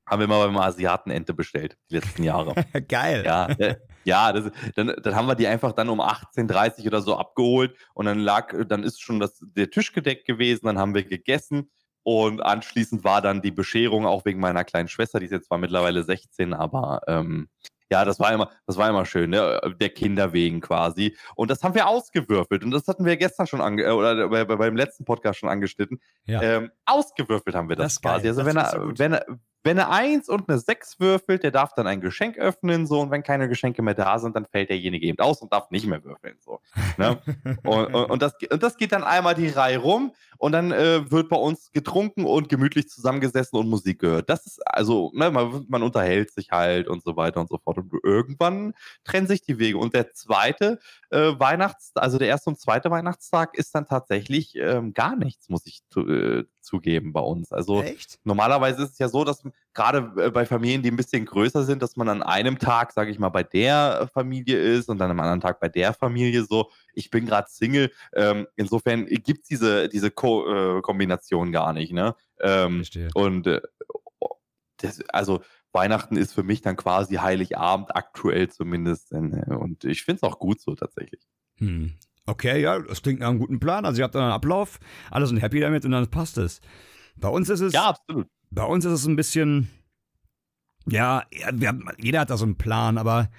Haben 0.06 0.20
wir 0.20 0.26
mal 0.26 0.44
beim 0.44 0.56
Asiaten 0.56 1.12
Ente 1.12 1.34
bestellt, 1.34 1.78
die 1.88 1.94
letzten 1.94 2.24
Jahre. 2.24 2.54
Geil. 2.88 3.22
Ja, 3.24 3.46
äh, 3.46 3.76
ja 4.02 4.32
das, 4.32 4.50
dann, 4.74 4.92
dann 5.00 5.14
haben 5.14 5.28
wir 5.28 5.36
die 5.36 5.46
einfach 5.46 5.70
dann 5.70 5.88
um 5.88 6.00
18.30 6.00 6.84
oder 6.88 7.00
so 7.00 7.16
abgeholt 7.16 7.76
und 7.94 8.06
dann 8.06 8.18
lag, 8.18 8.52
dann 8.66 8.82
ist 8.82 9.00
schon 9.00 9.20
das, 9.20 9.38
der 9.40 9.70
Tisch 9.70 9.92
gedeckt 9.92 10.26
gewesen, 10.26 10.66
dann 10.66 10.78
haben 10.78 10.94
wir 10.94 11.04
gegessen 11.04 11.70
und 12.02 12.40
anschließend 12.40 13.04
war 13.04 13.22
dann 13.22 13.42
die 13.42 13.50
Bescherung 13.50 14.06
auch 14.06 14.24
wegen 14.24 14.40
meiner 14.40 14.64
kleinen 14.64 14.88
Schwester, 14.88 15.20
die 15.20 15.26
ist 15.26 15.32
jetzt 15.32 15.48
zwar 15.48 15.58
mittlerweile 15.58 16.02
16, 16.02 16.54
aber 16.54 17.02
ähm, 17.06 17.48
ja, 17.90 18.04
das 18.04 18.20
war 18.20 18.32
immer, 18.32 18.50
das 18.66 18.76
war 18.76 18.88
immer 18.88 19.04
schön, 19.04 19.30
ne? 19.30 19.60
der 19.80 19.88
Kinder 19.90 20.32
wegen 20.32 20.60
quasi. 20.60 21.16
Und 21.34 21.50
das 21.50 21.64
haben 21.64 21.74
wir 21.74 21.88
ausgewürfelt 21.88 22.62
und 22.62 22.70
das 22.70 22.86
hatten 22.86 23.04
wir 23.04 23.16
gestern 23.16 23.48
schon 23.48 23.60
ange 23.60 23.82
äh, 23.82 23.90
oder 23.90 24.28
bei, 24.28 24.44
bei, 24.44 24.56
beim 24.56 24.76
letzten 24.76 25.04
Podcast 25.04 25.40
schon 25.40 25.48
angeschnitten. 25.48 26.00
Ja. 26.24 26.40
Ähm, 26.40 26.70
ausgewürfelt 26.86 27.56
haben 27.56 27.68
wir 27.68 27.76
das, 27.76 27.86
Das 27.86 27.92
ist 27.94 28.02
geil, 28.02 28.12
quasi. 28.14 28.28
Also 28.28 28.42
das 28.42 28.54
wenn 28.54 28.64
so 28.64 28.76
er, 28.76 28.86
gut. 28.86 28.98
wenn 29.00 29.12
er, 29.14 29.26
wenn 29.62 29.78
er 29.78 29.90
eins 29.90 30.28
und 30.28 30.48
eine 30.48 30.58
sechs 30.58 30.98
würfelt, 31.00 31.42
der 31.42 31.50
darf 31.50 31.74
dann 31.74 31.86
ein 31.86 32.00
Geschenk 32.00 32.38
öffnen, 32.38 32.86
so, 32.86 33.00
und 33.00 33.10
wenn 33.10 33.22
keine 33.22 33.48
Geschenke 33.48 33.82
mehr 33.82 33.94
da 33.94 34.18
sind, 34.18 34.34
dann 34.34 34.46
fällt 34.46 34.70
derjenige 34.70 35.06
eben 35.06 35.18
aus 35.18 35.42
und 35.42 35.52
darf 35.52 35.70
nicht 35.70 35.86
mehr 35.86 36.02
würfeln, 36.02 36.36
so. 36.40 36.60
Ne? 36.96 37.20
und, 37.64 37.94
und, 37.94 38.10
und, 38.10 38.22
das, 38.22 38.34
und 38.50 38.62
das 38.62 38.76
geht 38.76 38.92
dann 38.92 39.04
einmal 39.04 39.34
die 39.34 39.48
Reihe 39.48 39.78
rum 39.78 40.12
und 40.40 40.52
dann 40.52 40.72
äh, 40.72 41.10
wird 41.10 41.28
bei 41.28 41.36
uns 41.36 41.70
getrunken 41.72 42.24
und 42.24 42.48
gemütlich 42.48 42.88
zusammengesessen 42.88 43.58
und 43.58 43.68
Musik 43.68 43.98
gehört. 43.98 44.30
Das 44.30 44.46
ist, 44.46 44.66
also, 44.66 45.12
ne, 45.14 45.30
man, 45.30 45.66
man 45.68 45.82
unterhält 45.82 46.32
sich 46.32 46.50
halt 46.50 46.88
und 46.88 47.04
so 47.04 47.14
weiter 47.16 47.40
und 47.40 47.50
so 47.50 47.58
fort. 47.58 47.76
Und 47.76 47.92
irgendwann 48.02 48.72
trennen 49.04 49.26
sich 49.26 49.42
die 49.42 49.58
Wege. 49.58 49.76
Und 49.76 49.92
der 49.92 50.14
zweite 50.14 50.78
äh, 51.10 51.38
Weihnachts-, 51.38 51.92
also 51.94 52.16
der 52.16 52.28
erste 52.28 52.48
und 52.48 52.58
zweite 52.58 52.90
Weihnachtstag 52.90 53.56
ist 53.58 53.74
dann 53.74 53.84
tatsächlich 53.84 54.56
ähm, 54.56 54.94
gar 54.94 55.14
nichts, 55.14 55.50
muss 55.50 55.66
ich 55.66 55.82
äh, 55.94 56.44
zugeben 56.70 57.12
bei 57.12 57.20
uns. 57.20 57.52
Also, 57.52 57.82
Echt? 57.82 58.18
Normalerweise 58.24 58.84
ist 58.84 58.92
es 58.92 58.98
ja 58.98 59.08
so, 59.08 59.24
dass 59.24 59.42
gerade 59.74 60.12
äh, 60.16 60.30
bei 60.30 60.46
Familien, 60.46 60.82
die 60.82 60.90
ein 60.90 60.96
bisschen 60.96 61.26
größer 61.26 61.64
sind, 61.64 61.82
dass 61.82 61.96
man 61.96 62.08
an 62.08 62.22
einem 62.22 62.58
Tag, 62.58 62.92
sage 62.92 63.10
ich 63.10 63.18
mal, 63.18 63.28
bei 63.28 63.42
der 63.42 64.08
Familie 64.14 64.56
ist 64.58 64.88
und 64.88 64.98
dann 64.98 65.10
am 65.10 65.20
anderen 65.20 65.40
Tag 65.40 65.60
bei 65.60 65.68
der 65.68 65.92
Familie 65.92 66.44
so. 66.44 66.70
Ich 66.94 67.10
bin 67.10 67.26
gerade 67.26 67.48
Single. 67.50 67.90
Ähm, 68.14 68.46
insofern 68.56 69.06
gibt 69.06 69.42
es 69.42 69.48
diese, 69.48 69.88
diese 69.88 70.10
Ko 70.10 70.78
äh, 70.78 70.80
Kombination 70.80 71.52
gar 71.52 71.72
nicht. 71.72 71.92
Ne? 71.92 72.14
Ähm, 72.40 72.76
Verstehe. 72.76 73.08
und 73.14 73.46
äh, 73.46 73.60
das, 74.78 75.02
also 75.08 75.42
Weihnachten 75.72 76.16
ist 76.16 76.32
für 76.32 76.42
mich 76.42 76.62
dann 76.62 76.76
quasi 76.76 77.16
Heiligabend, 77.16 77.94
aktuell 77.94 78.48
zumindest. 78.48 79.12
äh, 79.12 79.16
Und 79.16 79.84
ich 79.84 80.04
finde 80.04 80.16
es 80.16 80.22
auch 80.22 80.38
gut 80.38 80.60
so 80.60 80.74
tatsächlich. 80.74 81.20
Hm. 81.58 81.94
Okay, 82.30 82.60
ja, 82.62 82.78
das 82.78 83.02
klingt 83.02 83.20
nach 83.20 83.28
einem 83.28 83.38
guten 83.38 83.58
Plan. 83.60 83.84
Also 83.84 84.00
ihr 84.00 84.04
habt 84.04 84.14
dann 84.14 84.22
einen 84.22 84.32
Ablauf, 84.32 84.78
alle 85.10 85.26
sind 85.26 85.38
happy 85.42 85.60
damit 85.60 85.84
und 85.84 85.90
dann 85.90 86.06
passt 86.08 86.38
es. 86.38 86.60
Bei 87.16 87.28
uns 87.28 87.48
ist 87.48 87.60
es, 87.60 87.72
Ja, 87.72 87.88
absolut. 87.88 88.28
bei 88.50 88.64
uns 88.64 88.84
ist 88.84 88.92
es 88.92 89.06
ein 89.06 89.16
bisschen, 89.16 89.68
ja, 90.86 91.24
wir 91.52 91.78
jeder 91.98 92.20
hat 92.20 92.30
da 92.30 92.36
so 92.36 92.44
einen 92.44 92.56
Plan, 92.56 92.98
aber 92.98 93.30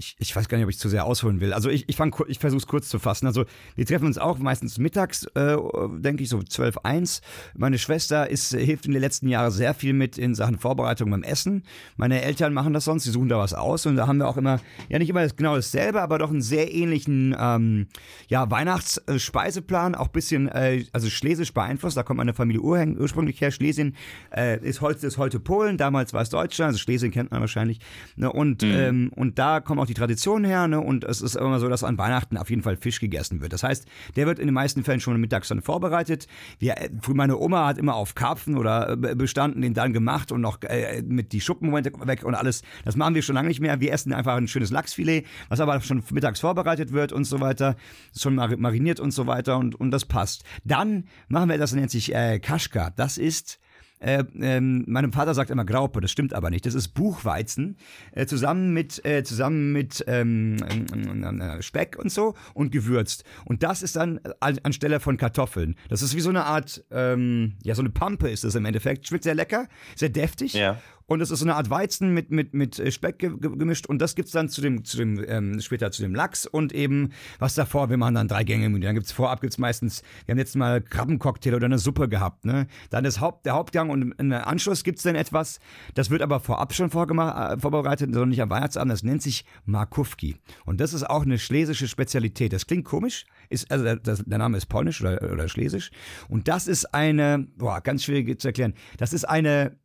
ich, 0.00 0.16
ich 0.18 0.34
weiß 0.34 0.48
gar 0.48 0.56
nicht, 0.56 0.64
ob 0.64 0.70
ich 0.70 0.78
zu 0.78 0.88
sehr 0.88 1.04
ausholen 1.04 1.40
will. 1.40 1.52
Also 1.52 1.68
ich, 1.68 1.86
ich, 1.88 1.96
fang, 1.96 2.14
ich 2.26 2.38
versuche 2.38 2.60
es 2.60 2.66
kurz 2.66 2.88
zu 2.88 2.98
fassen. 2.98 3.26
Also 3.26 3.44
wir 3.76 3.84
treffen 3.84 4.06
uns 4.06 4.16
auch 4.16 4.38
meistens 4.38 4.78
mittags, 4.78 5.24
äh, 5.34 5.56
denke 5.98 6.22
ich, 6.22 6.30
so 6.30 6.42
12, 6.42 6.78
1. 6.78 7.20
Meine 7.54 7.78
Schwester 7.78 8.28
ist, 8.28 8.54
hilft 8.54 8.86
in 8.86 8.92
den 8.92 9.02
letzten 9.02 9.28
Jahren 9.28 9.50
sehr 9.50 9.74
viel 9.74 9.92
mit 9.92 10.16
in 10.16 10.34
Sachen 10.34 10.58
Vorbereitung 10.58 11.10
beim 11.10 11.22
Essen. 11.22 11.64
Meine 11.98 12.22
Eltern 12.22 12.54
machen 12.54 12.72
das 12.72 12.86
sonst, 12.86 13.04
sie 13.04 13.10
suchen 13.10 13.28
da 13.28 13.38
was 13.38 13.52
aus 13.52 13.84
und 13.84 13.96
da 13.96 14.06
haben 14.06 14.18
wir 14.18 14.28
auch 14.28 14.38
immer, 14.38 14.60
ja 14.88 14.98
nicht 14.98 15.10
immer 15.10 15.26
genau 15.28 15.54
dasselbe, 15.54 16.00
aber 16.00 16.18
doch 16.18 16.30
einen 16.30 16.40
sehr 16.40 16.72
ähnlichen 16.72 17.36
ähm, 17.38 17.86
ja, 18.28 18.50
Weihnachtsspeiseplan, 18.50 19.94
auch 19.94 20.06
ein 20.06 20.12
bisschen, 20.12 20.48
äh, 20.48 20.84
also 20.92 21.10
schlesisch 21.10 21.52
beeinflusst. 21.52 21.98
Da 21.98 22.02
kommt 22.02 22.16
meine 22.16 22.32
Familie 22.32 22.62
ursprünglich 22.62 23.40
her. 23.42 23.50
Schlesien 23.50 23.96
äh, 24.34 24.58
ist, 24.66 24.80
heute, 24.80 25.06
ist 25.06 25.18
heute 25.18 25.40
Polen, 25.40 25.76
damals 25.76 26.14
war 26.14 26.22
es 26.22 26.30
Deutschland, 26.30 26.68
also 26.68 26.78
Schlesien 26.78 27.10
kennt 27.10 27.30
man 27.30 27.40
wahrscheinlich. 27.40 27.80
Ne? 28.16 28.32
Und, 28.32 28.62
mhm. 28.62 28.70
ähm, 28.70 29.12
und 29.14 29.38
da 29.38 29.60
kommen 29.60 29.78
auch 29.78 29.89
die 29.90 29.94
Traditionen 29.94 30.44
her, 30.44 30.68
ne? 30.68 30.80
Und 30.80 31.04
es 31.04 31.20
ist 31.20 31.34
immer 31.34 31.58
so, 31.58 31.68
dass 31.68 31.82
an 31.82 31.98
Weihnachten 31.98 32.36
auf 32.36 32.48
jeden 32.48 32.62
Fall 32.62 32.76
Fisch 32.76 33.00
gegessen 33.00 33.40
wird. 33.40 33.52
Das 33.52 33.64
heißt, 33.64 33.86
der 34.14 34.26
wird 34.26 34.38
in 34.38 34.46
den 34.46 34.54
meisten 34.54 34.84
Fällen 34.84 35.00
schon 35.00 35.20
mittags 35.20 35.48
dann 35.48 35.62
vorbereitet. 35.62 36.28
Wir, 36.60 36.78
äh, 36.78 36.90
meine 37.12 37.36
Oma 37.36 37.66
hat 37.66 37.76
immer 37.76 37.96
auf 37.96 38.14
Karpfen 38.14 38.56
oder 38.56 38.92
äh, 38.92 39.14
bestanden, 39.16 39.62
den 39.62 39.74
dann 39.74 39.92
gemacht 39.92 40.30
und 40.30 40.40
noch 40.40 40.62
äh, 40.62 41.02
mit 41.02 41.32
die 41.32 41.40
Schuppen 41.40 41.72
weg 41.72 42.24
und 42.24 42.34
alles. 42.34 42.62
Das 42.84 42.94
machen 42.94 43.16
wir 43.16 43.22
schon 43.22 43.34
lange 43.34 43.48
nicht 43.48 43.60
mehr. 43.60 43.80
Wir 43.80 43.92
essen 43.92 44.12
einfach 44.12 44.36
ein 44.36 44.46
schönes 44.46 44.70
Lachsfilet, 44.70 45.26
was 45.48 45.58
aber 45.58 45.80
schon 45.80 46.04
mittags 46.12 46.40
vorbereitet 46.40 46.92
wird 46.92 47.12
und 47.12 47.24
so 47.24 47.40
weiter, 47.40 47.74
schon 48.16 48.36
mariniert 48.36 49.00
und 49.00 49.10
so 49.10 49.26
weiter 49.26 49.58
und, 49.58 49.74
und 49.74 49.90
das 49.90 50.04
passt. 50.04 50.44
Dann 50.64 51.04
machen 51.28 51.50
wir 51.50 51.58
das, 51.58 51.74
nennt 51.74 51.90
sich 51.90 52.14
äh, 52.14 52.38
Kaschka. 52.38 52.90
Das 52.90 53.18
ist 53.18 53.58
äh, 54.00 54.24
ähm, 54.40 54.84
meinem 54.86 55.12
Vater 55.12 55.34
sagt 55.34 55.50
immer 55.50 55.64
Graupe, 55.64 56.00
das 56.00 56.10
stimmt 56.10 56.32
aber 56.32 56.50
nicht. 56.50 56.66
Das 56.66 56.74
ist 56.74 56.88
Buchweizen 56.88 57.76
äh, 58.12 58.26
zusammen 58.26 58.72
mit 58.72 59.04
äh, 59.04 59.22
zusammen 59.22 59.72
mit 59.72 60.02
ähm, 60.06 60.56
äh, 60.62 61.62
Speck 61.62 61.98
und 61.98 62.10
so 62.10 62.34
und 62.54 62.72
gewürzt. 62.72 63.24
Und 63.44 63.62
das 63.62 63.82
ist 63.82 63.96
dann 63.96 64.20
an, 64.40 64.58
anstelle 64.62 65.00
von 65.00 65.16
Kartoffeln. 65.16 65.76
Das 65.88 66.02
ist 66.02 66.16
wie 66.16 66.20
so 66.20 66.30
eine 66.30 66.44
Art 66.44 66.82
ähm, 66.90 67.56
ja 67.62 67.74
so 67.74 67.82
eine 67.82 67.90
Pampe 67.90 68.30
ist 68.30 68.44
das 68.44 68.54
im 68.54 68.64
Endeffekt. 68.64 69.06
Schmeckt 69.06 69.24
sehr 69.24 69.34
lecker, 69.34 69.68
sehr 69.96 70.08
deftig. 70.08 70.54
Ja. 70.54 70.78
Und 71.10 71.20
es 71.20 71.32
ist 71.32 71.40
so 71.40 71.44
eine 71.44 71.56
Art 71.56 71.70
Weizen 71.70 72.14
mit, 72.14 72.30
mit, 72.30 72.54
mit 72.54 72.78
äh, 72.78 72.92
Speck 72.92 73.18
gemischt. 73.18 73.86
Und 73.86 74.00
das 74.00 74.14
gibt's 74.14 74.30
dann 74.30 74.48
zu 74.48 74.60
dem, 74.60 74.84
zu 74.84 74.96
dem, 74.96 75.20
ähm, 75.26 75.60
später 75.60 75.90
zu 75.90 76.02
dem 76.02 76.14
Lachs 76.14 76.46
und 76.46 76.72
eben 76.72 77.10
was 77.40 77.56
davor. 77.56 77.90
Wir 77.90 77.96
machen 77.96 78.14
dann 78.14 78.28
drei 78.28 78.44
Gänge 78.44 78.68
Menü. 78.68 78.86
Dann 78.86 78.94
gibt's 78.94 79.10
vorab 79.10 79.40
gibt's 79.40 79.58
meistens, 79.58 80.04
wir 80.24 80.34
haben 80.34 80.38
jetzt 80.38 80.54
mal 80.54 80.80
Krabbencocktail 80.80 81.56
oder 81.56 81.64
eine 81.64 81.80
Suppe 81.80 82.08
gehabt, 82.08 82.44
ne? 82.44 82.68
Dann 82.90 83.02
das 83.02 83.18
Haupt, 83.18 83.44
der 83.44 83.54
Hauptgang 83.54 83.90
und 83.90 84.14
im 84.18 84.32
Anschluss 84.32 84.84
gibt's 84.84 85.02
dann 85.02 85.16
etwas, 85.16 85.58
das 85.94 86.10
wird 86.10 86.22
aber 86.22 86.38
vorab 86.38 86.72
schon 86.74 86.86
äh, 86.86 87.58
vorbereitet, 87.58 88.14
sondern 88.14 88.28
nicht 88.28 88.42
am 88.42 88.50
Weihnachtsabend. 88.50 88.92
Das 88.92 89.02
nennt 89.02 89.20
sich 89.20 89.44
Markówki. 89.64 90.36
Und 90.64 90.80
das 90.80 90.92
ist 90.92 91.10
auch 91.10 91.24
eine 91.24 91.40
schlesische 91.40 91.88
Spezialität. 91.88 92.52
Das 92.52 92.68
klingt 92.68 92.84
komisch, 92.84 93.26
ist, 93.48 93.68
also 93.72 93.84
der, 93.84 93.96
der 93.96 94.38
Name 94.38 94.56
ist 94.58 94.66
polnisch 94.66 95.00
oder, 95.00 95.20
oder 95.32 95.48
schlesisch. 95.48 95.90
Und 96.28 96.46
das 96.46 96.68
ist 96.68 96.94
eine, 96.94 97.48
boah, 97.56 97.80
ganz 97.80 98.04
schwierig 98.04 98.40
zu 98.40 98.46
erklären. 98.46 98.74
Das 98.96 99.12
ist 99.12 99.24
eine 99.24 99.76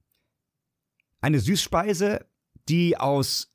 eine 1.25 1.39
Süßspeise, 1.39 2.23
die 2.69 2.97
aus 2.97 3.51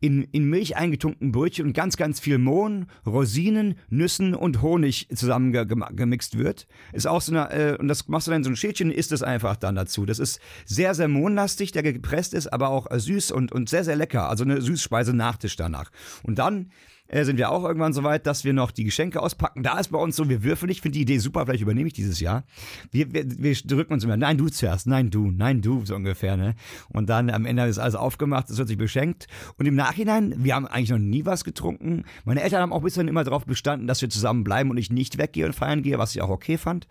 in, 0.00 0.24
in 0.24 0.44
Milch 0.44 0.76
eingetunkten 0.76 1.30
Brötchen 1.30 1.66
und 1.66 1.72
ganz, 1.72 1.96
ganz 1.96 2.18
viel 2.18 2.38
Mohn, 2.38 2.86
Rosinen, 3.06 3.76
Nüssen 3.90 4.34
und 4.34 4.60
Honig 4.60 5.06
zusammen 5.14 5.52
gemixt 5.52 6.36
wird. 6.36 6.66
Ist 6.92 7.06
auch 7.06 7.20
so 7.20 7.32
eine, 7.32 7.50
äh, 7.50 7.76
und 7.76 7.86
das 7.86 8.08
machst 8.08 8.26
du 8.26 8.32
dann 8.32 8.40
in 8.40 8.44
so 8.44 8.50
ein 8.50 8.56
Schälchen, 8.56 8.90
isst 8.90 9.12
es 9.12 9.22
einfach 9.22 9.56
dann 9.56 9.76
dazu. 9.76 10.04
Das 10.04 10.18
ist 10.18 10.40
sehr, 10.64 10.94
sehr 10.94 11.06
mohnlastig, 11.06 11.70
der 11.70 11.84
gepresst 11.84 12.34
ist, 12.34 12.52
aber 12.52 12.70
auch 12.70 12.88
süß 12.90 13.30
und, 13.30 13.52
und 13.52 13.68
sehr, 13.68 13.84
sehr 13.84 13.96
lecker. 13.96 14.28
Also 14.28 14.42
eine 14.42 14.60
Süßspeise 14.60 15.14
Nachtisch 15.14 15.54
danach. 15.54 15.90
Und 16.24 16.40
dann 16.40 16.72
äh, 17.10 17.24
sind 17.24 17.36
wir 17.36 17.50
auch 17.50 17.64
irgendwann 17.64 17.92
so 17.92 18.02
weit, 18.04 18.26
dass 18.26 18.44
wir 18.44 18.52
noch 18.52 18.70
die 18.70 18.84
Geschenke 18.84 19.20
auspacken. 19.20 19.62
Da 19.62 19.78
ist 19.78 19.88
bei 19.88 19.98
uns 19.98 20.16
so, 20.16 20.28
wir 20.28 20.42
würfeln. 20.42 20.70
Ich 20.70 20.80
finde 20.80 20.94
die 20.96 21.02
Idee 21.02 21.18
super, 21.18 21.44
vielleicht 21.44 21.62
übernehme 21.62 21.88
ich 21.88 21.92
dieses 21.92 22.20
Jahr. 22.20 22.44
Wir, 22.92 23.12
wir, 23.12 23.24
wir 23.26 23.54
drücken 23.64 23.92
uns 23.92 24.04
immer, 24.04 24.16
nein, 24.16 24.38
du 24.38 24.48
zuerst, 24.48 24.86
nein, 24.86 25.10
du, 25.10 25.30
nein, 25.30 25.60
du, 25.60 25.84
so 25.84 25.94
ungefähr, 25.94 26.36
ne? 26.36 26.54
Und 26.88 27.08
dann 27.08 27.30
am 27.30 27.46
Ende 27.46 27.64
ist 27.66 27.78
alles 27.78 27.94
aufgemacht, 27.94 28.48
es 28.48 28.58
wird 28.58 28.68
sich 28.68 28.78
beschenkt. 28.78 29.26
Und 29.58 29.66
im 29.66 29.74
Nachhinein, 29.74 30.34
wir 30.38 30.54
haben 30.54 30.66
eigentlich 30.66 30.90
noch 30.90 30.98
nie 30.98 31.24
was 31.24 31.44
getrunken. 31.44 32.04
Meine 32.24 32.42
Eltern 32.42 32.62
haben 32.62 32.72
auch 32.72 32.82
bis 32.82 32.94
dann 32.94 33.08
immer 33.08 33.24
darauf 33.24 33.44
bestanden, 33.44 33.86
dass 33.86 34.00
wir 34.02 34.08
zusammen 34.08 34.44
bleiben 34.44 34.70
und 34.70 34.76
ich 34.76 34.90
nicht 34.90 35.18
weggehe 35.18 35.46
und 35.46 35.54
feiern 35.54 35.82
gehe, 35.82 35.98
was 35.98 36.14
ich 36.14 36.22
auch 36.22 36.30
okay 36.30 36.58
fand. 36.58 36.86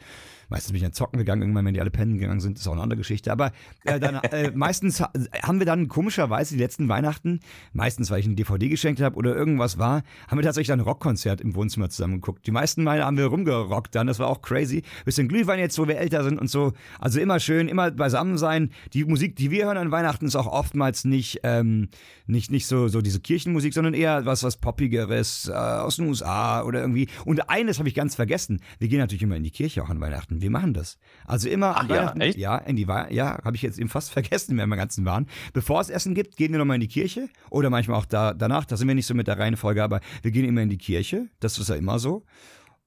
Meistens 0.50 0.72
bin 0.72 0.78
ich 0.78 0.84
dann 0.84 0.94
zocken 0.94 1.18
gegangen, 1.18 1.42
irgendwann, 1.42 1.66
wenn 1.66 1.74
die 1.74 1.82
alle 1.82 1.92
pennen 1.92 2.18
gegangen 2.18 2.40
sind, 2.40 2.58
ist 2.58 2.68
auch 2.68 2.74
eine 2.74 2.82
andere 2.82 2.98
Geschichte. 2.98 3.32
Aber 3.32 3.52
äh, 3.86 4.00
dann, 4.00 4.16
äh, 4.32 4.52
meistens 4.52 5.02
haben 5.02 5.60
wir 5.60 5.66
dann 5.66 5.88
komischerweise 5.88 6.56
die 6.56 6.62
letzten 6.62 6.90
Weihnachten, 6.90 7.40
meistens 7.74 8.10
weil 8.12 8.20
ich 8.20 8.26
eine 8.26 8.36
DVD 8.36 8.70
geschenkt 8.70 9.02
habe 9.02 9.16
oder 9.16 9.36
irgendwas 9.36 9.78
war, 9.78 10.04
haben 10.28 10.38
wir 10.38 10.44
tatsächlich 10.44 10.72
ein 10.72 10.80
Rockkonzert 10.80 11.42
im 11.42 11.56
Wohnzimmer 11.56 11.90
zusammen 11.90 12.16
geguckt. 12.16 12.46
Die 12.48 12.52
meisten 12.52 12.84
Male 12.84 13.06
haben 13.06 13.18
wir 13.18 13.26
rumgerockt 13.26 13.96
dann, 13.96 14.08
das 14.08 14.20
war 14.20 14.28
auch 14.28 14.42
crazy. 14.42 14.84
Bisschen 15.06 15.28
Glühwein 15.28 15.60
jetzt, 15.60 15.78
wo 15.78 15.88
wir 15.88 15.98
älter 15.98 16.24
sind 16.24 16.40
und 16.40 16.50
so. 16.50 16.74
Also 17.00 17.20
immer 17.20 17.40
schön, 17.40 17.68
immer 17.68 17.92
beisammen 17.92 18.38
sein. 18.38 18.72
Die 18.94 19.06
Musik, 19.06 19.36
die 19.36 19.52
wir 19.52 19.66
hören 19.66 19.78
an 19.78 19.92
Weihnachten, 19.92 20.26
ist 20.26 20.36
auch 20.36 20.48
oftmals 20.48 21.06
nicht, 21.06 21.42
ähm, 21.44 21.90
nicht, 22.28 22.52
nicht 22.52 22.68
so, 22.68 22.88
so 22.88 23.02
diese 23.02 23.20
Kirchenmusik, 23.20 23.74
sondern 23.74 23.94
eher 23.94 24.26
was, 24.26 24.44
was 24.44 24.58
Poppigeres 24.58 25.50
äh, 25.50 25.54
aus 25.54 25.98
den 25.98 26.08
USA 26.08 26.64
oder 26.64 26.82
irgendwie. 26.82 27.08
Und 27.26 27.50
eines 27.50 27.80
habe 27.80 27.90
ich 27.90 27.96
ganz 27.96 28.16
vergessen. 28.16 28.62
Wir 28.80 28.88
gehen 28.88 29.00
natürlich 29.00 29.24
immer 29.24 29.36
in 29.36 29.44
die 29.44 29.52
Kirche 29.52 29.84
auch 29.84 29.90
an 29.90 30.02
Weihnachten. 30.02 30.39
Wir 30.42 30.50
machen 30.50 30.74
das. 30.74 30.98
Also 31.26 31.50
immer 31.50 31.76
Ach, 31.78 31.90
ja, 31.90 32.14
echt? 32.14 32.38
ja, 32.38 32.58
in 32.58 32.76
die 32.76 32.84
ja, 32.84 33.40
habe 33.44 33.56
ich 33.56 33.62
jetzt 33.62 33.80
eben 33.80 33.90
fast 33.90 34.12
vergessen, 34.14 34.58
wenn 34.58 34.70
wir 34.70 34.78
ganzen 34.78 35.06
waren. 35.06 35.28
Bevor 35.54 35.82
es 35.82 35.90
Essen 35.90 36.16
gibt, 36.16 36.38
gehen 36.38 36.52
wir 36.52 36.60
nochmal 36.60 36.76
in 36.76 36.82
die 36.82 36.88
Kirche 36.88 37.30
oder 37.50 37.70
manchmal 37.70 37.98
auch 37.98 38.06
da, 38.06 38.34
danach. 38.34 38.66
Da 38.66 38.78
sind 38.78 38.88
wir 38.88 38.96
nicht 38.96 39.06
so 39.06 39.14
mit 39.14 39.28
der 39.28 39.38
Reihenfolge, 39.38 39.84
aber 39.84 40.02
wir 40.22 40.32
gehen 40.32 40.46
immer 40.46 40.62
in 40.62 40.70
die 40.70 40.78
Kirche. 40.78 41.28
Das 41.40 41.58
ist 41.58 41.70
ja 41.70 41.76
immer 41.76 42.00
so. 42.00 42.26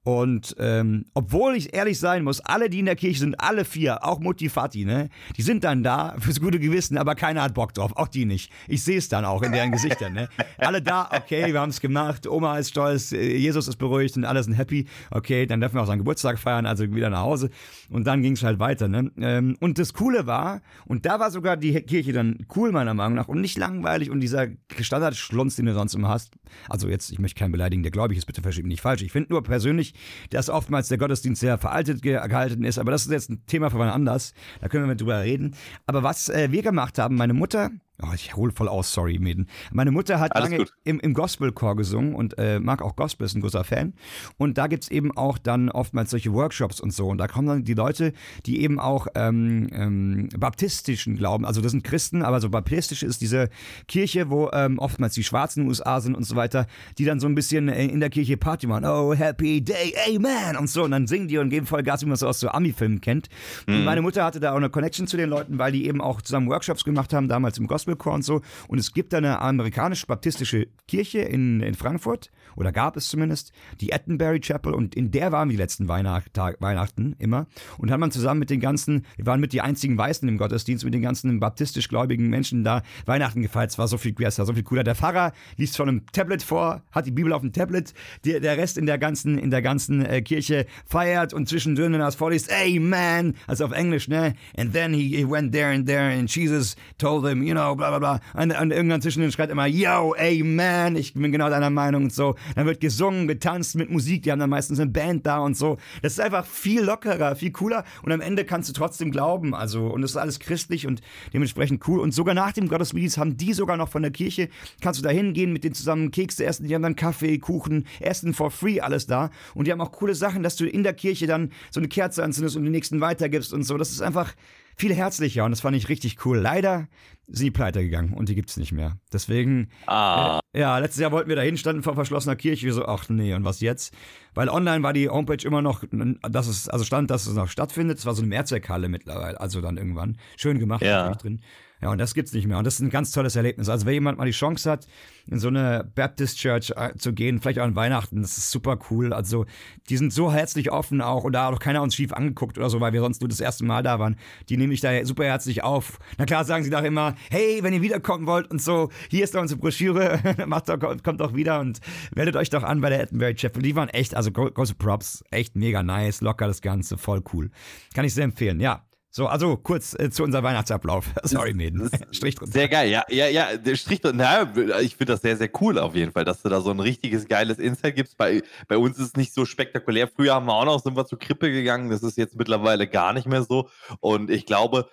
Und 0.05 0.57
ähm, 0.59 1.05
obwohl 1.15 1.55
ich 1.55 1.75
ehrlich 1.75 2.01
sein 2.01 2.25
muss, 2.25 2.41
alle, 2.41 2.69
die 2.69 2.81
in 2.81 2.87
der 2.87 2.97
Kirche 2.97 3.21
sind, 3.21 3.41
alle 3.41 3.65
vier, 3.65 4.05
auch 4.05 4.19
Mutti 4.19 4.49
Fati, 4.49 4.85
ne, 4.85 5.11
die 5.37 5.43
sind 5.43 5.62
dann 5.62 5.85
da 5.85 6.17
fürs 6.19 6.41
gute 6.41 6.59
Gewissen, 6.59 6.99
aber 6.99 7.15
keiner 7.15 7.43
hat 7.43 7.55
Bock 7.55 7.73
drauf, 7.73 7.93
auch 7.95 8.09
die 8.09 8.25
nicht. 8.25 8.51
Ich 8.67 8.83
sehe 8.83 8.99
es 8.99 9.09
dann 9.09 9.25
auch 9.25 9.43
in 9.43 9.53
deren 9.53 9.71
Gesichtern, 9.71 10.12
ne. 10.12 10.29
Alle 10.59 10.83
da, 10.83 11.09
okay, 11.12 11.53
wir 11.53 11.61
haben 11.61 11.71
es 11.71 11.81
gemacht, 11.81 12.27
Oma 12.27 12.59
ist 12.59 12.71
stolz, 12.71 13.12
Jesus 13.12 13.69
ist 13.69 13.77
beruhigt 13.77 14.17
und 14.17 14.25
alle 14.25 14.43
sind 14.43 14.55
happy, 14.55 14.87
okay, 15.12 15.47
dann 15.47 15.61
dürfen 15.61 15.77
wir 15.77 15.83
auch 15.83 15.87
seinen 15.87 15.99
Geburtstag 15.99 16.41
feiern, 16.41 16.67
also 16.67 16.93
wieder 16.93 17.09
nach 17.09 17.23
Hause. 17.23 17.51
Und 17.88 18.05
dann 18.05 18.23
ging 18.23 18.33
es 18.33 18.43
halt 18.43 18.59
weiter, 18.59 18.88
ne. 18.88 19.12
Ähm, 19.19 19.57
und 19.61 19.79
das 19.79 19.95
Coole 19.95 20.27
war, 20.27 20.62
und 20.87 21.07
da 21.07 21.21
war 21.21 21.31
sogar 21.31 21.57
die 21.57 21.81
Kirche 21.83 22.12
dann 22.12 22.45
cool, 22.57 22.73
meiner 22.73 22.95
Meinung 22.95 23.15
nach, 23.15 23.29
und 23.29 23.41
nicht 23.41 23.57
langweilig 23.57 24.11
und 24.11 24.19
dieser 24.19 24.49
Standardschlunz, 24.81 25.55
den 25.55 25.67
du 25.67 25.75
sonst 25.75 25.95
immer 25.95 26.09
hast. 26.09 26.35
Also 26.69 26.88
jetzt, 26.88 27.12
ich 27.12 27.21
möchte 27.21 27.38
keinen 27.38 27.53
beleidigen, 27.53 27.85
der 27.85 27.93
gläubig 27.93 28.19
ist, 28.19 28.27
bitte 28.27 28.43
mich 28.45 28.62
nicht 28.65 28.81
falsch. 28.81 29.03
Ich 29.03 29.12
finde 29.12 29.31
nur 29.31 29.45
persönlich, 29.45 29.92
dass 30.31 30.49
oftmals 30.49 30.89
der 30.89 30.99
Gottesdienst 30.99 31.41
sehr 31.41 31.59
veraltet 31.59 32.03
gehalten 32.03 32.65
ist. 32.65 32.79
Aber 32.79 32.91
das 32.91 33.05
ist 33.05 33.11
jetzt 33.11 33.31
ein 33.31 33.45
Thema 33.47 33.71
für 33.71 33.79
wann 33.79 33.89
anders. 33.89 34.35
Da 34.61 34.69
können 34.69 34.85
wir 34.85 34.89
mit 34.89 35.01
drüber 35.01 35.21
reden. 35.21 35.55
Aber 35.87 36.03
was 36.03 36.29
äh, 36.29 36.51
wir 36.51 36.63
gemacht 36.63 36.99
haben, 36.99 37.17
meine 37.17 37.35
Mutter, 37.35 37.71
Oh, 38.05 38.12
ich 38.15 38.35
hole 38.37 38.53
voll 38.53 38.69
aus, 38.69 38.93
sorry, 38.93 39.19
Mäden. 39.19 39.47
Meine 39.71 39.93
Mutter 39.93 40.19
hat 40.19 40.35
Alles 40.35 40.51
lange 40.51 40.67
im, 40.85 40.99
im 40.99 41.15
Gospelchor 41.15 41.77
gesungen 41.77 42.15
und 42.15 42.37
äh, 42.37 42.59
mag 42.59 42.83
auch 42.83 42.97
Gospel, 42.97 43.25
ist 43.25 43.37
ein 43.37 43.41
großer 43.41 43.62
Fan. 43.62 43.95
Und 44.38 44.59
da 44.59 44.67
gibt 44.67 44.85
es 44.85 44.91
eben 44.91 45.17
auch 45.17 45.38
dann 45.38 45.69
oftmals 45.71 46.11
solche 46.11 46.33
Workshops 46.33 46.81
und 46.81 46.93
so. 46.93 47.09
Und 47.09 47.19
da 47.19 47.29
kommen 47.29 47.47
dann 47.47 47.65
die 47.65 47.75
Leute, 47.75 48.12
die 48.45 48.62
eben 48.62 48.81
auch 48.81 49.07
ähm, 49.15 49.69
ähm, 49.73 50.29
baptistischen 50.37 51.17
Glauben, 51.17 51.45
also 51.45 51.61
das 51.61 51.71
sind 51.71 51.85
Christen, 51.85 52.23
aber 52.23 52.41
so 52.41 52.51
baptistisch 52.51 53.05
ist 53.05 53.21
diese 53.21 53.49
Kirche, 53.87 54.31
wo 54.31 54.51
ähm, 54.53 54.79
oftmals 54.79 55.15
die 55.15 55.25
Schwarzen 55.25 55.61
in 55.61 55.67
den 55.67 55.69
USA 55.71 56.01
sind 56.01 56.17
und 56.17 56.25
so 56.25 56.35
weiter, 56.35 56.67
die 56.99 57.05
dann 57.05 57.21
so 57.21 57.29
ein 57.29 57.37
bisschen 57.37 57.69
äh, 57.69 57.87
in 57.87 58.01
der 58.01 58.11
Kirche 58.11 58.37
Party 58.37 58.67
machen. 58.67 58.85
Oh, 58.85 59.15
happy 59.15 59.62
day, 59.62 59.95
amen 60.09 60.57
und 60.57 60.69
so. 60.69 60.83
Und 60.83 60.91
dann 60.91 61.07
singen 61.07 61.29
die 61.29 61.38
und 61.38 61.51
geben 61.51 61.67
voll 61.67 61.85
Gas, 61.85 62.03
wie 62.03 62.07
man 62.07 62.15
es 62.15 62.23
aus 62.25 62.41
so 62.41 62.49
Ami-Filmen 62.49 63.01
kennt. 63.01 63.29
Mhm. 63.67 63.75
Und 63.75 63.85
meine 63.85 64.03
Mutter 64.03 64.25
hatte 64.25 64.41
da 64.41 64.53
auch 64.53 64.57
eine 64.57 64.71
Connection 64.71 65.07
zu 65.07 65.17
den 65.17 65.29
Leuten, 65.29 65.59
weil 65.59 65.71
die 65.71 65.87
eben 65.87 66.01
auch 66.01 66.21
zusammen 66.21 66.49
Workshops 66.49 66.85
gemacht 66.85 67.12
haben, 67.12 67.29
damals 67.29 67.59
im 67.59 67.69
Gospel 67.69 67.92
Gospelchor 67.93 68.15
und 68.15 68.23
so. 68.23 68.41
Und 68.69 68.79
es 68.79 68.93
gibt 68.93 69.15
eine 69.15 69.41
amerikanisch-baptistische 69.41 70.69
Kirche 70.89 71.21
in, 71.21 71.61
in 71.61 71.75
Frankfurt, 71.75 72.31
oder 72.57 72.73
gab 72.73 72.97
es 72.97 73.09
zumindest, 73.09 73.53
die 73.81 73.95
Attenbury 73.95 74.41
Chapel. 74.41 74.75
Und 74.75 74.95
in 74.95 75.11
der 75.11 75.33
waren 75.33 75.49
wir 75.49 75.57
die 75.57 75.63
letzten 75.63 75.89
Weihnacht, 75.89 76.37
Weihnachten 76.37 77.17
immer. 77.19 77.47
Und 77.79 77.91
hat 77.91 77.99
man 77.99 78.11
zusammen 78.11 78.41
mit 78.41 78.51
den 78.51 78.61
ganzen, 78.61 79.07
wir 79.17 79.27
waren 79.27 79.41
mit 79.41 79.53
die 79.53 79.61
einzigen 79.61 79.97
Weißen 79.97 80.29
im 80.29 80.37
Gottesdienst, 80.39 80.85
mit 80.85 80.95
den 80.95 81.03
ganzen 81.03 81.41
baptistisch 81.41 81.89
gläubigen 81.89 82.29
Menschen 82.29 82.65
da 82.65 82.83
Weihnachten 83.07 83.43
gefeiert. 83.43 83.71
Es 83.71 83.79
war 83.79 83.89
so 83.89 83.97
viel 83.97 84.13
besser, 84.13 84.45
so 84.45 84.53
viel 84.53 84.65
cooler. 84.65 84.85
Der 84.85 84.95
Pfarrer 84.95 85.33
liest 85.57 85.77
von 85.77 85.89
einem 85.89 86.07
Tablet 86.13 86.43
vor, 86.43 86.83
hat 86.91 87.07
die 87.07 87.11
Bibel 87.11 87.33
auf 87.33 87.41
dem 87.41 87.53
Tablet. 87.53 87.95
Der, 88.25 88.41
der 88.41 88.57
Rest 88.59 88.77
in 88.77 88.87
der 88.87 88.99
ganzen, 88.99 89.39
in 89.39 89.51
der 89.51 89.63
ganzen 89.63 90.05
äh, 90.05 90.21
Kirche 90.23 90.67
feiert 90.87 91.33
und 91.33 91.49
zwischendrin, 91.49 91.93
wenn 91.93 92.01
er 92.01 92.09
es 92.09 92.17
vorliest, 92.17 92.51
Amen, 92.53 93.35
also 93.47 93.65
auf 93.65 93.73
Englisch, 93.73 94.09
ne? 94.09 94.35
And 94.57 94.73
then 94.73 94.93
he, 94.93 95.17
he 95.17 95.29
went 95.29 95.53
there 95.53 95.73
and 95.73 95.87
there 95.87 96.13
and 96.13 96.29
Jesus 96.35 96.77
told 96.99 97.27
him, 97.27 97.43
you 97.43 97.55
know, 97.55 97.75
bla 97.83 97.99
bla 97.99 98.18
bla. 98.18 98.42
Und, 98.42 98.59
und 98.59 98.71
irgendwann 98.71 99.03
zwischen 99.03 99.23
den 99.23 99.33
schreit 99.33 99.51
immer, 99.51 99.66
yo, 99.66 100.14
man, 100.45 100.97
ich 100.97 101.14
bin 101.14 101.33
genau 101.33 101.51
deiner 101.51 101.71
Meinung 101.71 102.05
und 102.05 102.12
so. 102.12 102.37
Dann 102.55 102.66
wird 102.66 102.81
gesungen, 102.81 103.27
getanzt 103.27 103.75
mit 103.75 103.90
Musik, 103.90 104.23
die 104.23 104.33
haben 104.33 104.38
dann 104.38 104.51
meistens 104.51 104.79
eine 104.79 104.90
Band 104.90 105.27
da 105.27 105.38
und 105.38 105.57
so. 105.57 105.79
Das 106.03 106.12
ist 106.12 106.21
einfach 106.21 106.47
viel 106.47 106.83
lockerer, 106.83 107.35
viel 107.37 107.51
cooler 107.51 107.85
und 108.03 108.12
am 108.12 108.21
Ende 108.21 108.45
kannst 108.45 108.68
du 108.68 108.73
trotzdem 108.73 109.11
glauben. 109.11 109.55
Also, 109.55 109.87
und 109.87 110.03
es 110.03 110.12
ist 110.12 110.16
alles 110.16 110.38
christlich 110.38 110.87
und 110.87 111.01
dementsprechend 111.33 111.87
cool. 111.88 112.01
Und 112.01 112.12
sogar 112.12 112.35
nach 112.35 112.53
dem 112.53 112.68
Gottesdienst 112.68 113.18
haben 113.18 113.37
die 113.37 113.53
sogar 113.53 113.77
noch 113.77 113.88
von 113.88 114.03
der 114.03 114.11
Kirche, 114.11 114.49
kannst 114.81 115.01
du 115.01 115.05
da 115.05 115.11
hingehen, 115.11 115.53
mit 115.53 115.64
denen 115.64 115.75
zusammen 115.75 116.11
Kekse 116.11 116.45
essen, 116.45 116.66
die 116.66 116.75
haben 116.75 116.83
dann 116.83 116.97
Kaffee, 116.97 117.38
Kuchen, 117.38 117.87
Essen 118.01 118.35
for 118.35 118.51
free, 118.51 118.81
alles 118.81 119.07
da. 119.07 119.31
Und 119.55 119.66
die 119.66 119.73
haben 119.73 119.81
auch 119.81 119.92
coole 119.92 120.14
Sachen, 120.14 120.42
dass 120.42 120.57
du 120.57 120.66
in 120.66 120.83
der 120.83 120.95
Kirche 120.95 121.27
dann 121.27 121.51
so 121.71 121.81
eine 121.81 121.88
Kerze 121.88 122.23
anzündest 122.23 122.57
und 122.57 122.64
den 122.64 122.73
nächsten 122.73 123.01
weitergibst 123.01 123.53
und 123.53 123.64
so. 123.64 123.77
Das 123.77 123.90
ist 123.90 124.03
einfach 124.03 124.35
viel 124.83 124.95
herzlicher 124.95 125.45
und 125.45 125.51
das 125.53 125.61
fand 125.61 125.77
ich 125.77 125.88
richtig 125.88 126.27
cool. 126.27 126.38
Leider 126.38 126.88
sind 127.29 127.47
die 127.47 127.51
pleite 127.51 127.83
gegangen 127.83 128.12
und 128.12 128.29
die 128.29 128.35
gibt's 128.35 128.57
nicht 128.57 128.73
mehr. 128.73 128.99
Deswegen, 129.12 129.68
Ah. 129.87 130.40
äh, 130.53 130.61
ja, 130.61 130.77
letztes 130.79 131.01
Jahr 131.01 131.12
wollten 131.12 131.29
wir 131.29 131.37
da 131.37 131.57
standen 131.57 131.83
vor 131.83 131.95
verschlossener 131.95 132.37
Kirche. 132.37 132.66
Wir 132.66 132.75
so, 132.75 132.85
ach 132.85 133.09
nee, 133.09 133.33
und 133.35 133.45
was 133.45 133.61
jetzt? 133.61 133.95
Weil 134.35 134.49
online 134.49 134.83
war 134.83 134.92
die 134.92 135.09
Homepage 135.09 135.47
immer 135.47 135.62
noch, 135.62 135.85
dass 136.29 136.47
es, 136.49 136.68
also 136.68 136.85
stand, 136.85 137.11
dass 137.11 137.27
es 137.27 137.35
noch 137.35 137.49
stattfindet. 137.49 137.99
Es 137.99 138.07
war 138.07 138.14
so 138.14 138.23
eine 138.23 138.29
Mehrzweckhalle 138.29 138.88
mittlerweile, 138.88 139.40
also 139.40 139.61
dann 139.61 139.77
irgendwann. 139.77 140.18
Schön 140.37 140.59
gemacht, 140.59 140.83
Ja. 140.83 141.14
drin. 141.14 141.40
Ja, 141.83 141.90
und 141.90 141.99
das 141.99 142.14
gibt's 142.14 142.33
nicht 142.33 142.47
mehr. 142.47 142.59
Und 142.59 142.64
das 142.64 142.75
ist 142.75 142.81
ein 142.81 142.90
ganz 142.90 143.11
tolles 143.11 143.35
Erlebnis. 143.35 143.68
Also, 143.68 143.87
wenn 143.87 143.95
jemand 143.95 144.16
mal 144.16 144.25
die 144.25 144.31
Chance 144.31 144.71
hat, 144.71 144.87
in 145.27 145.40
so 145.40 145.49
eine 145.49 145.90
Baptist 145.97 146.38
Church 146.38 146.73
äh, 146.77 146.95
zu 146.97 147.12
gehen, 147.12 147.40
vielleicht 147.40 147.59
auch 147.59 147.64
an 147.64 147.75
Weihnachten, 147.75 148.23
das 148.23 148.38
ist 148.38 148.53
super 148.53 148.79
cool. 148.90 149.12
Also, 149.12 149.47
die 149.88 149.97
sind 149.97 150.12
so 150.12 150.33
herzlich 150.33 150.71
offen 150.71 151.01
auch 151.01 151.25
und 151.25 151.33
da 151.33 151.47
hat 151.47 151.55
auch 151.55 151.59
keiner 151.59 151.83
uns 151.83 151.97
schief 151.97 152.12
angeguckt 152.12 152.57
oder 152.57 152.71
so, 152.71 152.81
weil 152.81 152.92
wir 152.92 153.01
sonst 153.01 153.21
nur 153.21 153.29
das 153.29 153.40
erste 153.40 153.64
Mal 153.64 153.83
da 153.83 153.99
waren. 153.99 154.16
Die 154.49 154.57
nehmen 154.57 154.68
mich 154.68 154.81
da 154.81 155.05
super 155.05 155.25
herzlich 155.25 155.64
auf. 155.64 155.99
Na 156.18 156.25
klar 156.25 156.45
sagen 156.45 156.62
sie 156.62 156.71
doch 156.71 156.85
immer, 156.85 157.16
hey, 157.31 157.59
wenn 157.62 157.73
ihr 157.75 157.83
wiederkommen 157.83 158.27
wollt 158.27 158.49
und 158.49 158.62
so, 158.62 158.90
hier 159.11 159.25
ist 159.25 159.35
doch 159.35 159.40
unsere 159.40 159.59
Broschüre, 159.59 160.21
macht 160.47 160.68
doch, 160.68 160.79
kommt 161.03 161.21
doch 161.21 161.35
wieder 161.35 161.59
und 161.59 161.81
meldet 162.14 162.37
euch 162.37 162.49
doch 162.51 162.62
an 162.62 162.81
bei 162.81 162.90
der 162.90 163.03
Attenberry 163.03 163.35
Chapel. 163.35 163.61
Die 163.61 163.75
waren 163.75 163.88
echt, 163.88 164.14
also 164.14 164.31
gro- 164.31 164.53
große 164.53 164.77
Props, 164.77 165.25
echt 165.33 165.57
mega 165.57 165.83
nice, 165.83 166.21
locker 166.21 166.47
das 166.47 166.62
Ganze, 166.62 166.97
voll 166.97 167.23
cool. 167.33 167.51
Kann 167.92 168.05
ich 168.05 168.14
sehr 168.14 168.25
empfehlen, 168.25 168.61
ja. 168.61 168.85
So, 169.14 169.27
also 169.27 169.59
kurz 169.59 169.94
äh, 169.98 170.09
zu 170.11 170.22
unserem 170.22 170.42
Weihnachtsablauf. 170.44 171.07
Sorry, 171.22 171.53
Mäden. 171.53 171.90
Strich 172.12 172.35
drunter. 172.37 172.53
Sehr 172.53 172.68
geil, 172.68 172.90
ja, 172.90 173.05
ja, 173.11 173.29
ja, 173.29 173.59
der 173.59 173.77
Strich, 173.77 174.01
na, 174.03 174.51
ich 174.81 174.96
finde 174.96 175.12
das 175.12 175.20
sehr, 175.20 175.37
sehr 175.37 175.51
cool 175.61 175.79
auf 175.79 175.94
jeden 175.94 176.12
Fall, 176.12 176.25
dass 176.25 176.40
du 176.40 176.48
da 176.48 176.62
so 176.62 176.70
ein 176.70 176.81
richtiges 176.81 177.29
geiles 177.29 177.59
Insight 177.59 177.94
gibst. 177.94 178.16
Bei, 178.16 178.42
bei 178.68 178.79
uns 178.79 178.98
ist 178.98 179.09
es 179.09 179.14
nicht 179.16 179.35
so 179.35 179.44
spektakulär. 179.44 180.09
Früher 180.09 180.35
haben 180.35 180.46
wir 180.46 180.55
auch 180.55 180.64
noch, 180.64 180.81
sind 180.83 180.96
wir 180.96 181.05
zur 181.05 181.18
Krippe 181.18 181.53
gegangen, 181.53 181.90
das 181.90 182.03
ist 182.03 182.16
jetzt 182.16 182.37
mittlerweile 182.37 182.88
gar 182.88 183.12
nicht 183.12 183.27
mehr 183.27 183.42
so. 183.42 183.68
Und 184.01 184.31
ich 184.31 184.46
glaube, 184.46 184.88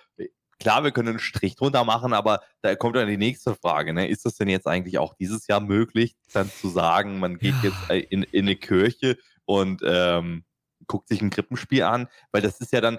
klar, 0.58 0.84
wir 0.84 0.90
können 0.90 1.08
einen 1.08 1.18
Strich 1.18 1.56
drunter 1.56 1.84
machen, 1.84 2.12
aber 2.12 2.40
da 2.60 2.76
kommt 2.76 2.96
dann 2.96 3.08
die 3.08 3.16
nächste 3.16 3.54
Frage, 3.54 3.94
ne? 3.94 4.06
Ist 4.06 4.26
das 4.26 4.34
denn 4.36 4.48
jetzt 4.50 4.66
eigentlich 4.66 4.98
auch 4.98 5.14
dieses 5.14 5.46
Jahr 5.46 5.60
möglich, 5.60 6.14
dann 6.34 6.50
zu 6.50 6.68
sagen, 6.68 7.20
man 7.20 7.38
geht 7.38 7.54
Ja. 7.62 7.70
jetzt 7.70 7.90
äh, 7.90 8.00
in, 8.00 8.22
in 8.24 8.44
eine 8.44 8.56
Kirche 8.56 9.16
und 9.46 9.80
ähm, 9.82 10.44
guckt 10.86 11.08
sich 11.08 11.22
ein 11.22 11.30
Krippenspiel 11.30 11.84
an? 11.84 12.08
Weil 12.32 12.42
das 12.42 12.60
ist 12.60 12.72
ja 12.74 12.82
dann, 12.82 12.98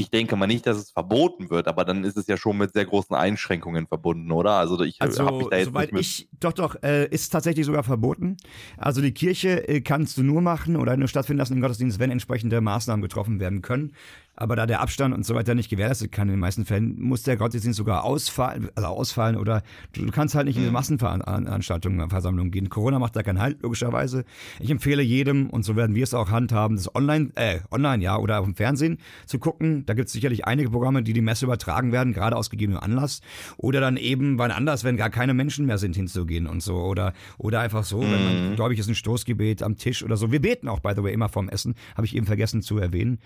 ich 0.00 0.10
denke 0.10 0.34
mal 0.34 0.46
nicht, 0.46 0.66
dass 0.66 0.78
es 0.78 0.90
verboten 0.90 1.50
wird, 1.50 1.68
aber 1.68 1.84
dann 1.84 2.04
ist 2.04 2.16
es 2.16 2.26
ja 2.26 2.36
schon 2.36 2.56
mit 2.56 2.72
sehr 2.72 2.86
großen 2.86 3.14
Einschränkungen 3.14 3.86
verbunden, 3.86 4.32
oder? 4.32 4.52
Also 4.52 4.80
ich 4.80 4.98
habe 5.00 5.10
mich 5.10 5.20
Also, 5.20 5.48
da 5.50 5.56
jetzt 5.56 5.66
soweit 5.66 5.92
nicht 5.92 6.20
ich, 6.20 6.28
doch, 6.40 6.52
doch, 6.52 6.82
äh, 6.82 7.06
ist 7.08 7.30
tatsächlich 7.30 7.66
sogar 7.66 7.82
verboten. 7.82 8.38
Also 8.78 9.02
die 9.02 9.12
Kirche 9.12 9.68
äh, 9.68 9.82
kannst 9.82 10.16
du 10.16 10.22
nur 10.22 10.40
machen 10.40 10.76
oder 10.76 10.96
nur 10.96 11.08
stattfinden 11.08 11.38
lassen 11.38 11.54
im 11.54 11.60
Gottesdienst, 11.60 11.98
wenn 11.98 12.10
entsprechende 12.10 12.60
Maßnahmen 12.60 13.02
getroffen 13.02 13.40
werden 13.40 13.60
können. 13.60 13.92
Aber 14.40 14.56
da 14.56 14.66
der 14.66 14.80
Abstand 14.80 15.14
und 15.14 15.24
so 15.24 15.34
weiter 15.34 15.54
nicht 15.54 15.68
gewährleistet 15.68 16.10
kann, 16.12 16.28
in 16.28 16.34
den 16.34 16.40
meisten 16.40 16.64
Fällen 16.64 17.00
muss 17.00 17.22
der 17.22 17.36
Gottesdienst 17.36 17.76
sogar 17.76 18.04
ausfallen, 18.04 18.70
also 18.74 18.88
ausfallen 18.88 19.36
oder 19.36 19.62
du, 19.92 20.04
du 20.06 20.10
kannst 20.10 20.34
halt 20.34 20.46
nicht 20.46 20.56
in 20.56 20.62
eine 20.62 20.70
Mhm. 20.70 20.74
Massenveranstaltungen, 20.74 22.10
Versammlungen 22.10 22.50
gehen. 22.50 22.68
Corona 22.70 22.98
macht 22.98 23.16
da 23.16 23.22
keinen 23.22 23.38
Halt, 23.40 23.62
logischerweise. 23.62 24.24
Ich 24.58 24.70
empfehle 24.70 25.02
jedem, 25.02 25.50
und 25.50 25.64
so 25.64 25.76
werden 25.76 25.94
wir 25.94 26.04
es 26.04 26.14
auch 26.14 26.30
handhaben, 26.30 26.76
das 26.76 26.94
online, 26.94 27.30
äh, 27.34 27.58
online, 27.70 28.02
ja, 28.02 28.16
oder 28.16 28.40
auf 28.40 28.46
dem 28.46 28.54
Fernsehen 28.54 28.98
zu 29.26 29.38
gucken. 29.38 29.84
Da 29.86 29.94
gibt 29.94 30.06
es 30.06 30.12
sicherlich 30.12 30.46
einige 30.46 30.70
Programme, 30.70 31.02
die 31.02 31.12
die 31.12 31.20
Messe 31.20 31.44
übertragen 31.44 31.92
werden, 31.92 32.12
gerade 32.12 32.36
aus 32.36 32.50
gegebenem 32.50 32.80
Anlass. 32.80 33.20
Oder 33.58 33.80
dann 33.80 33.96
eben 33.96 34.38
wann 34.38 34.50
anders, 34.50 34.84
wenn 34.84 34.96
gar 34.96 35.10
keine 35.10 35.34
Menschen 35.34 35.66
mehr 35.66 35.78
sind, 35.78 35.96
hinzugehen 35.96 36.46
und 36.46 36.62
so. 36.62 36.76
Oder, 36.76 37.12
oder 37.38 37.60
einfach 37.60 37.84
so, 37.84 38.00
wenn 38.10 38.22
man 38.24 38.50
Mhm. 38.52 38.56
gläubig 38.56 38.78
ist, 38.78 38.88
ein 38.88 38.94
Stoßgebet 38.94 39.62
am 39.62 39.76
Tisch 39.76 40.02
oder 40.02 40.16
so. 40.16 40.32
Wir 40.32 40.40
beten 40.40 40.68
auch, 40.68 40.80
by 40.80 40.92
the 40.96 41.02
way, 41.02 41.12
immer 41.12 41.28
vorm 41.28 41.48
Essen. 41.48 41.74
Habe 41.96 42.06
ich 42.06 42.16
eben 42.16 42.26
vergessen 42.26 42.62
zu 42.62 42.78
erwähnen. 42.78 43.18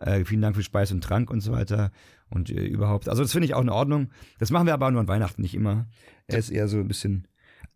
Äh, 0.00 0.24
vielen 0.24 0.42
Dank 0.42 0.57
für 0.58 0.64
Speis 0.64 0.92
und 0.92 1.02
Trank 1.02 1.30
und 1.30 1.40
so 1.40 1.52
weiter. 1.52 1.90
Und 2.30 2.50
äh, 2.50 2.64
überhaupt. 2.64 3.08
Also 3.08 3.22
das 3.22 3.32
finde 3.32 3.46
ich 3.46 3.54
auch 3.54 3.62
in 3.62 3.68
Ordnung. 3.70 4.10
Das 4.38 4.50
machen 4.50 4.66
wir 4.66 4.74
aber 4.74 4.90
nur 4.90 5.00
an 5.00 5.08
Weihnachten 5.08 5.40
nicht 5.42 5.54
immer. 5.54 5.86
Er 6.26 6.38
ist 6.38 6.50
eher 6.50 6.68
so 6.68 6.78
ein 6.78 6.88
bisschen. 6.88 7.26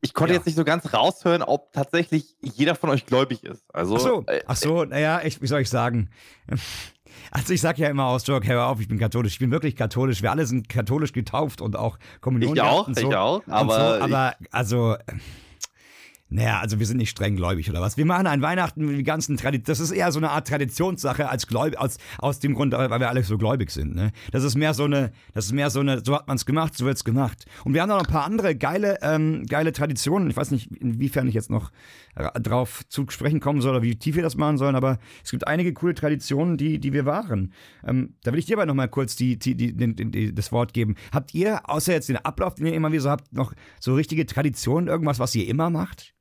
Ich 0.01 0.15
konnte 0.15 0.33
Ja. 0.35 0.39
jetzt 0.39 0.47
nicht 0.47 0.57
so 0.57 0.65
ganz 0.65 0.93
raushören, 0.93 1.43
ob 1.43 1.73
tatsächlich 1.73 2.37
jeder 2.41 2.75
von 2.75 2.91
euch 2.91 3.07
gläubig 3.07 3.45
ist. 3.45 3.65
Also, 3.73 3.97
Ach 3.97 4.01
so, 4.01 4.25
äh, 4.27 4.43
ach 4.47 4.57
so, 4.57 4.85
naja, 4.85 5.21
ich, 5.25 5.41
wie 5.41 5.47
soll 5.47 5.61
ich 5.61 5.71
sagen? 5.71 6.11
Also 7.31 7.53
ich 7.53 7.61
sag 7.61 7.79
ja 7.79 7.89
immer 7.89 8.07
aus 8.07 8.27
Joke, 8.27 8.47
hör 8.47 8.67
auf, 8.69 8.81
ich 8.81 8.89
bin 8.89 8.99
katholisch. 8.99 9.35
Ich 9.35 9.39
bin 9.39 9.51
wirklich 9.51 9.77
katholisch. 9.77 10.23
Wir 10.23 10.31
alle 10.31 10.47
sind 10.47 10.69
katholisch 10.71 11.13
getauft 11.13 11.61
und 11.61 11.77
auch 11.77 11.99
Kommunion. 12.23 12.57
ich 12.57 12.63
auch, 12.63 12.89
so. 12.91 13.09
ich 13.09 13.15
auch. 13.15 13.43
Aber, 13.49 13.99
so, 13.99 14.05
aber 14.05 14.35
also, 14.51 14.95
äh, 14.95 14.99
naja, 16.33 16.61
also 16.61 16.79
wir 16.79 16.87
sind 16.87 16.97
nicht 16.97 17.11
streng 17.11 17.37
gläubig 17.37 17.69
oder 17.69 17.81
was. 17.81 17.97
Wir 17.97 18.07
machen 18.07 18.27
an 18.27 18.43
Weihnachten 18.43 18.89
die 18.89 19.03
ganzen 19.03 19.37
Traditionen. 19.37 19.67
Das 19.67 19.81
ist 19.81 19.91
eher 19.91 20.11
so 20.13 20.19
eine 20.19 20.31
Art 20.31 20.49
Traditionssache 20.49 21.29
als 21.29 21.47
gläubig, 21.47 21.79
aus, 21.79 21.99
aus 22.19 22.39
dem 22.39 22.55
Grund, 22.55 22.73
weil 22.73 23.01
wir 23.01 23.09
alle 23.09 23.23
so 23.23 23.39
gläubig 23.39 23.71
sind. 23.71 23.95
Ne? 23.95 24.13
Das 24.31 24.43
ist 24.43 24.55
mehr 24.55 24.75
so 24.75 24.85
eine, 24.85 25.13
das 25.35 25.47
ist 25.47 25.53
mehr 25.53 25.71
so 25.71 25.81
eine, 25.81 26.03
so 26.05 26.15
hat 26.15 26.29
man 26.29 26.37
es 26.37 26.47
gemacht, 26.47 26.77
so 26.77 26.87
wird's 26.87 27.05
gemacht. 27.05 27.45
Und 27.65 27.75
wir 27.75 27.83
haben 27.83 27.91
noch 27.91 28.01
ein 28.01 28.07
paar 28.07 28.25
andere 28.25 28.57
geile, 28.57 28.99
ähm, 29.03 29.45
geile 29.47 29.73
Traditionen. 29.73 30.31
Ich 30.31 30.37
weiß 30.37 30.51
nicht, 30.51 30.71
inwiefern 30.73 31.29
ich 31.29 31.35
jetzt 31.35 31.51
noch 31.51 31.71
drauf 32.15 32.83
zu 32.89 33.07
sprechen 33.09 33.41
kommen 33.41 33.61
soll 33.61 33.73
oder 33.73 33.83
wie 33.83 33.97
tief 33.97 34.17
wir 34.17 34.23
das 34.23 34.37
machen 34.37 34.59
sollen, 34.59 34.77
aber 34.77 34.99
es 35.25 35.31
gibt 35.31 35.47
einige 35.47 35.73
coole 35.73 35.95
Traditionen, 35.95 36.57
die, 36.57 36.79
die 36.79 36.93
wir 36.93 37.07
wahren. 37.07 37.53
Ähm, 37.87 38.15
da 38.23 38.33
will 38.33 38.39
ich 38.39 38.47
dir 38.47 38.57
aber 38.57 38.67
noch 38.67 38.75
mal 38.75 38.89
kurz 38.89 39.17
die, 39.17 39.39
die, 39.39 39.55
die, 39.55 39.75
die, 39.75 40.35
das 40.35 40.53
Wort 40.53 40.75
geben. 40.75 40.97
Habt 41.13 41.35
ihr, 41.35 41.69
außer 41.69 41.93
jetzt 41.93 42.09
den 42.09 42.19
Ablauf, 42.19 42.55
den 42.55 42.67
ihr 42.67 42.75
immer 42.75 42.93
wieder 42.93 43.03
so 43.03 43.11
habt, 43.11 43.33
noch 43.33 43.55
so 43.81 43.95
richtige 43.95 44.27
Traditionen, 44.27 44.89
irgendwas, 44.89 45.19
was 45.19 45.35
ihr 45.35 45.49
immer 45.49 45.71
macht? 45.71 46.15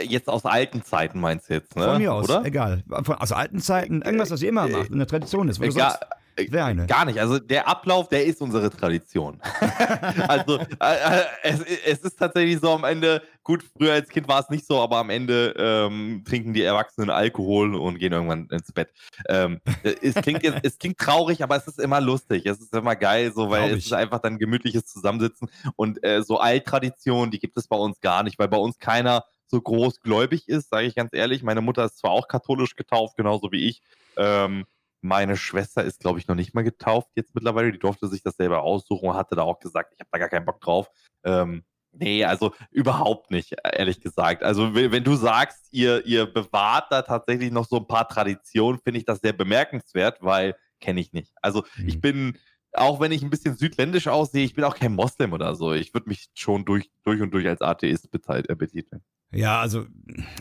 Jetzt 0.00 0.28
aus 0.28 0.44
alten 0.44 0.84
Zeiten 0.84 1.20
meinst 1.20 1.50
du 1.50 1.54
jetzt, 1.54 1.76
ne? 1.76 1.84
Von 1.84 1.98
mir 1.98 2.12
aus, 2.12 2.24
Oder? 2.28 2.44
egal. 2.44 2.82
Von, 2.88 3.16
aus 3.16 3.32
alten 3.32 3.60
Zeiten, 3.60 4.02
irgendwas, 4.02 4.30
was 4.30 4.42
ihr 4.42 4.48
immer 4.48 4.66
Äh, 4.68 4.72
macht, 4.72 4.92
eine 4.92 5.06
Tradition 5.06 5.48
ist. 5.48 5.60
Wo 5.60 5.64
du 5.64 5.74
Gar, 5.74 5.90
sagst, 5.90 6.06
eine. 6.38 6.86
gar 6.86 7.04
nicht. 7.04 7.18
Also 7.18 7.38
der 7.38 7.68
Ablauf, 7.68 8.08
der 8.08 8.24
ist 8.24 8.40
unsere 8.40 8.70
Tradition. 8.70 9.40
also 10.28 10.58
äh, 10.58 10.64
äh, 10.80 11.24
es, 11.42 11.60
es 11.86 11.98
ist 12.00 12.18
tatsächlich 12.18 12.58
so 12.60 12.70
am 12.70 12.84
Ende, 12.84 13.22
gut, 13.42 13.62
früher 13.76 13.92
als 13.92 14.08
Kind 14.08 14.28
war 14.28 14.40
es 14.40 14.48
nicht 14.48 14.66
so, 14.66 14.80
aber 14.80 14.96
am 14.96 15.10
Ende 15.10 15.54
ähm, 15.58 16.24
trinken 16.26 16.54
die 16.54 16.62
Erwachsenen 16.62 17.10
Alkohol 17.10 17.74
und 17.74 17.98
gehen 17.98 18.12
irgendwann 18.12 18.48
ins 18.50 18.72
Bett. 18.72 18.88
Ähm, 19.28 19.60
äh, 19.82 19.94
es, 20.00 20.14
klingt 20.14 20.42
jetzt, 20.42 20.60
es 20.62 20.78
klingt 20.78 20.98
traurig, 20.98 21.42
aber 21.42 21.56
es 21.56 21.66
ist 21.66 21.78
immer 21.78 22.00
lustig. 22.00 22.46
Es 22.46 22.60
ist 22.60 22.74
immer 22.74 22.96
geil, 22.96 23.32
so, 23.34 23.50
weil 23.50 23.66
Glaub 23.66 23.78
es 23.78 23.86
ist 23.86 23.92
einfach 23.92 24.20
dann 24.20 24.38
gemütliches 24.38 24.86
Zusammensitzen. 24.86 25.50
Und 25.76 26.02
äh, 26.02 26.22
so 26.22 26.38
Alttraditionen, 26.38 27.30
die 27.30 27.38
gibt 27.40 27.56
es 27.58 27.68
bei 27.68 27.76
uns 27.76 28.00
gar 28.00 28.22
nicht, 28.22 28.38
weil 28.38 28.48
bei 28.48 28.56
uns 28.56 28.78
keiner 28.78 29.24
so 29.52 29.60
groß 29.60 30.00
gläubig 30.02 30.48
ist, 30.48 30.70
sage 30.70 30.88
ich 30.88 30.96
ganz 30.96 31.12
ehrlich. 31.14 31.44
Meine 31.44 31.60
Mutter 31.62 31.84
ist 31.84 31.98
zwar 31.98 32.10
auch 32.12 32.28
katholisch 32.28 32.76
getauft, 32.76 33.16
genauso 33.16 33.52
wie 33.52 33.68
ich. 33.68 33.82
Ähm, 34.16 34.66
meine 35.02 35.36
Schwester 35.36 35.84
ist, 35.84 36.00
glaube 36.00 36.18
ich, 36.20 36.28
noch 36.28 36.36
nicht 36.36 36.54
mal 36.54 36.62
getauft 36.64 37.10
jetzt 37.16 37.34
mittlerweile. 37.34 37.72
Die 37.72 37.78
durfte 37.78 38.08
sich 38.08 38.22
das 38.22 38.36
selber 38.36 38.62
aussuchen 38.62 39.10
und 39.10 39.16
hatte 39.16 39.36
da 39.36 39.42
auch 39.42 39.60
gesagt, 39.60 39.92
ich 39.94 40.00
habe 40.00 40.08
da 40.12 40.18
gar 40.18 40.28
keinen 40.30 40.46
Bock 40.46 40.60
drauf. 40.60 40.90
Ähm, 41.24 41.64
nee, 41.92 42.24
also 42.24 42.52
überhaupt 42.70 43.30
nicht, 43.30 43.54
ehrlich 43.64 44.00
gesagt. 44.00 44.42
Also 44.44 44.74
we- 44.74 44.92
wenn 44.92 45.04
du 45.04 45.14
sagst, 45.16 45.68
ihr, 45.72 46.06
ihr 46.06 46.26
bewahrt 46.26 46.86
da 46.90 47.02
tatsächlich 47.02 47.50
noch 47.52 47.66
so 47.66 47.76
ein 47.78 47.86
paar 47.86 48.08
Traditionen, 48.08 48.80
finde 48.82 48.98
ich 48.98 49.04
das 49.04 49.20
sehr 49.20 49.32
bemerkenswert, 49.34 50.18
weil 50.22 50.56
kenne 50.80 51.00
ich 51.00 51.12
nicht. 51.12 51.32
Also 51.42 51.64
ich 51.86 51.96
Mhm. 51.96 52.00
bin, 52.00 52.38
auch 52.74 53.00
wenn 53.00 53.12
ich 53.12 53.22
ein 53.22 53.30
bisschen 53.30 53.56
südländisch 53.56 54.08
aussehe, 54.08 54.44
ich 54.44 54.54
bin 54.54 54.64
auch 54.64 54.74
kein 54.76 54.94
Moslem 54.94 55.32
oder 55.32 55.54
so. 55.54 55.72
Ich 55.72 55.94
würde 55.94 56.08
mich 56.08 56.28
schon 56.34 56.64
durch, 56.64 56.90
durch 57.04 57.20
und 57.20 57.32
durch 57.32 57.46
als 57.46 57.60
Atheist 57.60 58.10
beteiligt, 58.10 58.48
äh, 58.50 58.54
betiteln. 58.54 59.02
Ja, 59.34 59.60
also 59.60 59.86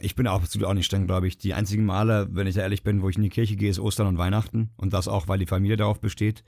ich 0.02 0.16
bin 0.16 0.28
auch 0.28 0.42
absolut 0.42 0.68
auch 0.68 0.74
nicht 0.74 0.86
streng, 0.86 1.08
glaube 1.08 1.28
ich. 1.28 1.38
Die 1.38 1.54
einzigen 1.54 1.86
Male, 1.86 2.28
wenn 2.32 2.48
ich 2.48 2.58
ehrlich 2.58 2.84
bin, 2.84 3.02
wo 3.02 3.10
ich 3.10 3.16
in 3.16 3.24
die 3.24 3.30
Kirche 3.30 3.56
gehe, 3.56 3.70
ist 3.70 3.80
Ostern 3.80 4.08
und 4.08 4.18
Weihnachten. 4.18 4.72
Und 4.76 4.92
das 4.94 5.08
auch, 5.08 5.28
weil 5.28 5.40
die 5.40 5.46
Familie 5.46 5.78
darauf 5.78 6.02
besteht. 6.02 6.44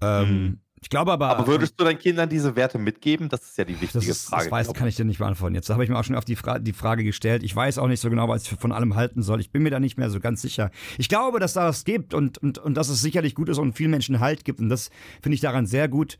Ähm, 0.00 0.28
Mhm. 0.28 0.60
Ich 0.80 0.90
glaube 0.90 1.12
aber. 1.12 1.28
Aber 1.28 1.46
würdest 1.46 1.74
du 1.78 1.84
deinen 1.84 1.98
Kindern 1.98 2.28
diese 2.28 2.56
Werte 2.56 2.78
mitgeben? 2.78 3.28
Das 3.28 3.42
ist 3.42 3.58
ja 3.58 3.64
die 3.64 3.74
das, 3.74 3.82
wichtige 3.82 4.10
ist, 4.10 4.26
Frage. 4.26 4.44
das 4.44 4.52
weiß, 4.52 4.74
kann 4.74 4.88
ich 4.88 4.96
dir 4.96 5.04
nicht 5.04 5.18
beantworten. 5.18 5.54
Jetzt 5.54 5.70
habe 5.70 5.82
ich 5.84 5.90
mir 5.90 5.98
auch 5.98 6.04
schon 6.04 6.16
auf 6.16 6.24
die, 6.24 6.36
Fra 6.36 6.58
die 6.58 6.72
Frage 6.72 7.04
gestellt. 7.04 7.42
Ich 7.42 7.54
weiß 7.54 7.78
auch 7.78 7.88
nicht 7.88 8.00
so 8.00 8.10
genau, 8.10 8.28
was 8.28 8.44
ich 8.44 8.58
von 8.58 8.72
allem 8.72 8.94
halten 8.94 9.22
soll. 9.22 9.40
Ich 9.40 9.50
bin 9.50 9.62
mir 9.62 9.70
da 9.70 9.80
nicht 9.80 9.98
mehr 9.98 10.10
so 10.10 10.20
ganz 10.20 10.42
sicher. 10.42 10.70
Ich 10.98 11.08
glaube, 11.08 11.40
dass 11.40 11.54
da 11.54 11.68
was 11.68 11.84
gibt 11.84 12.14
und, 12.14 12.38
und, 12.38 12.58
und 12.58 12.74
dass 12.74 12.88
es 12.88 13.00
sicherlich 13.00 13.34
gut 13.34 13.48
ist 13.48 13.58
und 13.58 13.74
vielen 13.74 13.90
Menschen 13.90 14.20
Halt 14.20 14.44
gibt. 14.44 14.60
Und 14.60 14.68
das 14.68 14.90
finde 15.22 15.34
ich 15.34 15.40
daran 15.40 15.66
sehr 15.66 15.88
gut. 15.88 16.16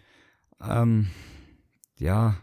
Ähm, 0.60 1.08
ja. 1.98 2.36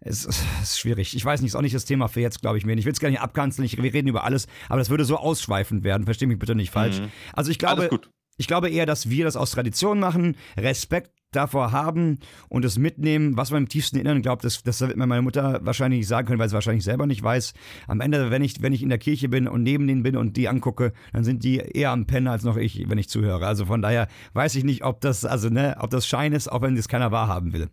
Es 0.00 0.24
ist, 0.24 0.44
es 0.62 0.70
ist 0.70 0.80
schwierig. 0.80 1.16
Ich 1.16 1.24
weiß 1.24 1.40
nicht, 1.40 1.50
ist 1.50 1.56
auch 1.56 1.62
nicht 1.62 1.74
das 1.74 1.84
Thema 1.84 2.08
für 2.08 2.20
jetzt, 2.20 2.40
glaube 2.40 2.58
ich 2.58 2.66
mir. 2.66 2.74
Ich 2.74 2.84
will 2.84 2.92
es 2.92 3.00
gar 3.00 3.08
nicht 3.08 3.20
abkanzeln. 3.20 3.64
Ich, 3.64 3.80
wir 3.80 3.92
reden 3.92 4.08
über 4.08 4.24
alles, 4.24 4.46
aber 4.68 4.78
das 4.78 4.90
würde 4.90 5.04
so 5.04 5.16
ausschweifend 5.16 5.84
werden. 5.84 6.04
Versteh 6.04 6.26
mich 6.26 6.38
bitte 6.38 6.54
nicht 6.54 6.70
falsch. 6.70 7.00
Mhm. 7.00 7.10
Also 7.32 7.50
ich 7.50 7.58
glaube, 7.58 7.88
ich 8.36 8.46
glaube 8.46 8.70
eher, 8.70 8.86
dass 8.86 9.08
wir 9.08 9.24
das 9.24 9.36
aus 9.36 9.50
Tradition 9.50 9.98
machen, 9.98 10.36
Respekt 10.56 11.15
davor 11.32 11.72
haben 11.72 12.18
und 12.48 12.64
es 12.64 12.78
mitnehmen, 12.78 13.36
was 13.36 13.50
man 13.50 13.64
im 13.64 13.68
tiefsten 13.68 13.98
Inneren 13.98 14.22
glaubt, 14.22 14.44
das, 14.44 14.62
das 14.62 14.80
wird 14.80 14.96
mir 14.96 15.06
meine 15.06 15.22
Mutter 15.22 15.60
wahrscheinlich 15.62 16.00
nicht 16.00 16.08
sagen 16.08 16.26
können, 16.26 16.38
weil 16.38 16.48
sie 16.48 16.54
wahrscheinlich 16.54 16.84
selber 16.84 17.06
nicht 17.06 17.22
weiß. 17.22 17.52
Am 17.88 18.00
Ende, 18.00 18.30
wenn 18.30 18.42
ich, 18.42 18.62
wenn 18.62 18.72
ich 18.72 18.82
in 18.82 18.88
der 18.88 18.98
Kirche 18.98 19.28
bin 19.28 19.46
und 19.48 19.62
neben 19.62 19.86
denen 19.86 20.02
bin 20.02 20.16
und 20.16 20.36
die 20.36 20.48
angucke, 20.48 20.92
dann 21.12 21.24
sind 21.24 21.44
die 21.44 21.58
eher 21.58 21.90
am 21.90 22.06
Pennen 22.06 22.28
als 22.28 22.44
noch 22.44 22.56
ich, 22.56 22.88
wenn 22.88 22.98
ich 22.98 23.08
zuhöre. 23.08 23.46
Also 23.46 23.66
von 23.66 23.82
daher 23.82 24.08
weiß 24.32 24.54
ich 24.54 24.64
nicht, 24.64 24.84
ob 24.84 25.00
das, 25.00 25.24
also 25.24 25.48
ne, 25.48 25.76
ob 25.80 25.90
das 25.90 26.06
Schein 26.06 26.32
ist, 26.32 26.50
auch 26.50 26.62
wenn 26.62 26.76
das 26.76 26.88
keiner 26.88 27.12
wahrhaben 27.12 27.52
will. 27.52 27.68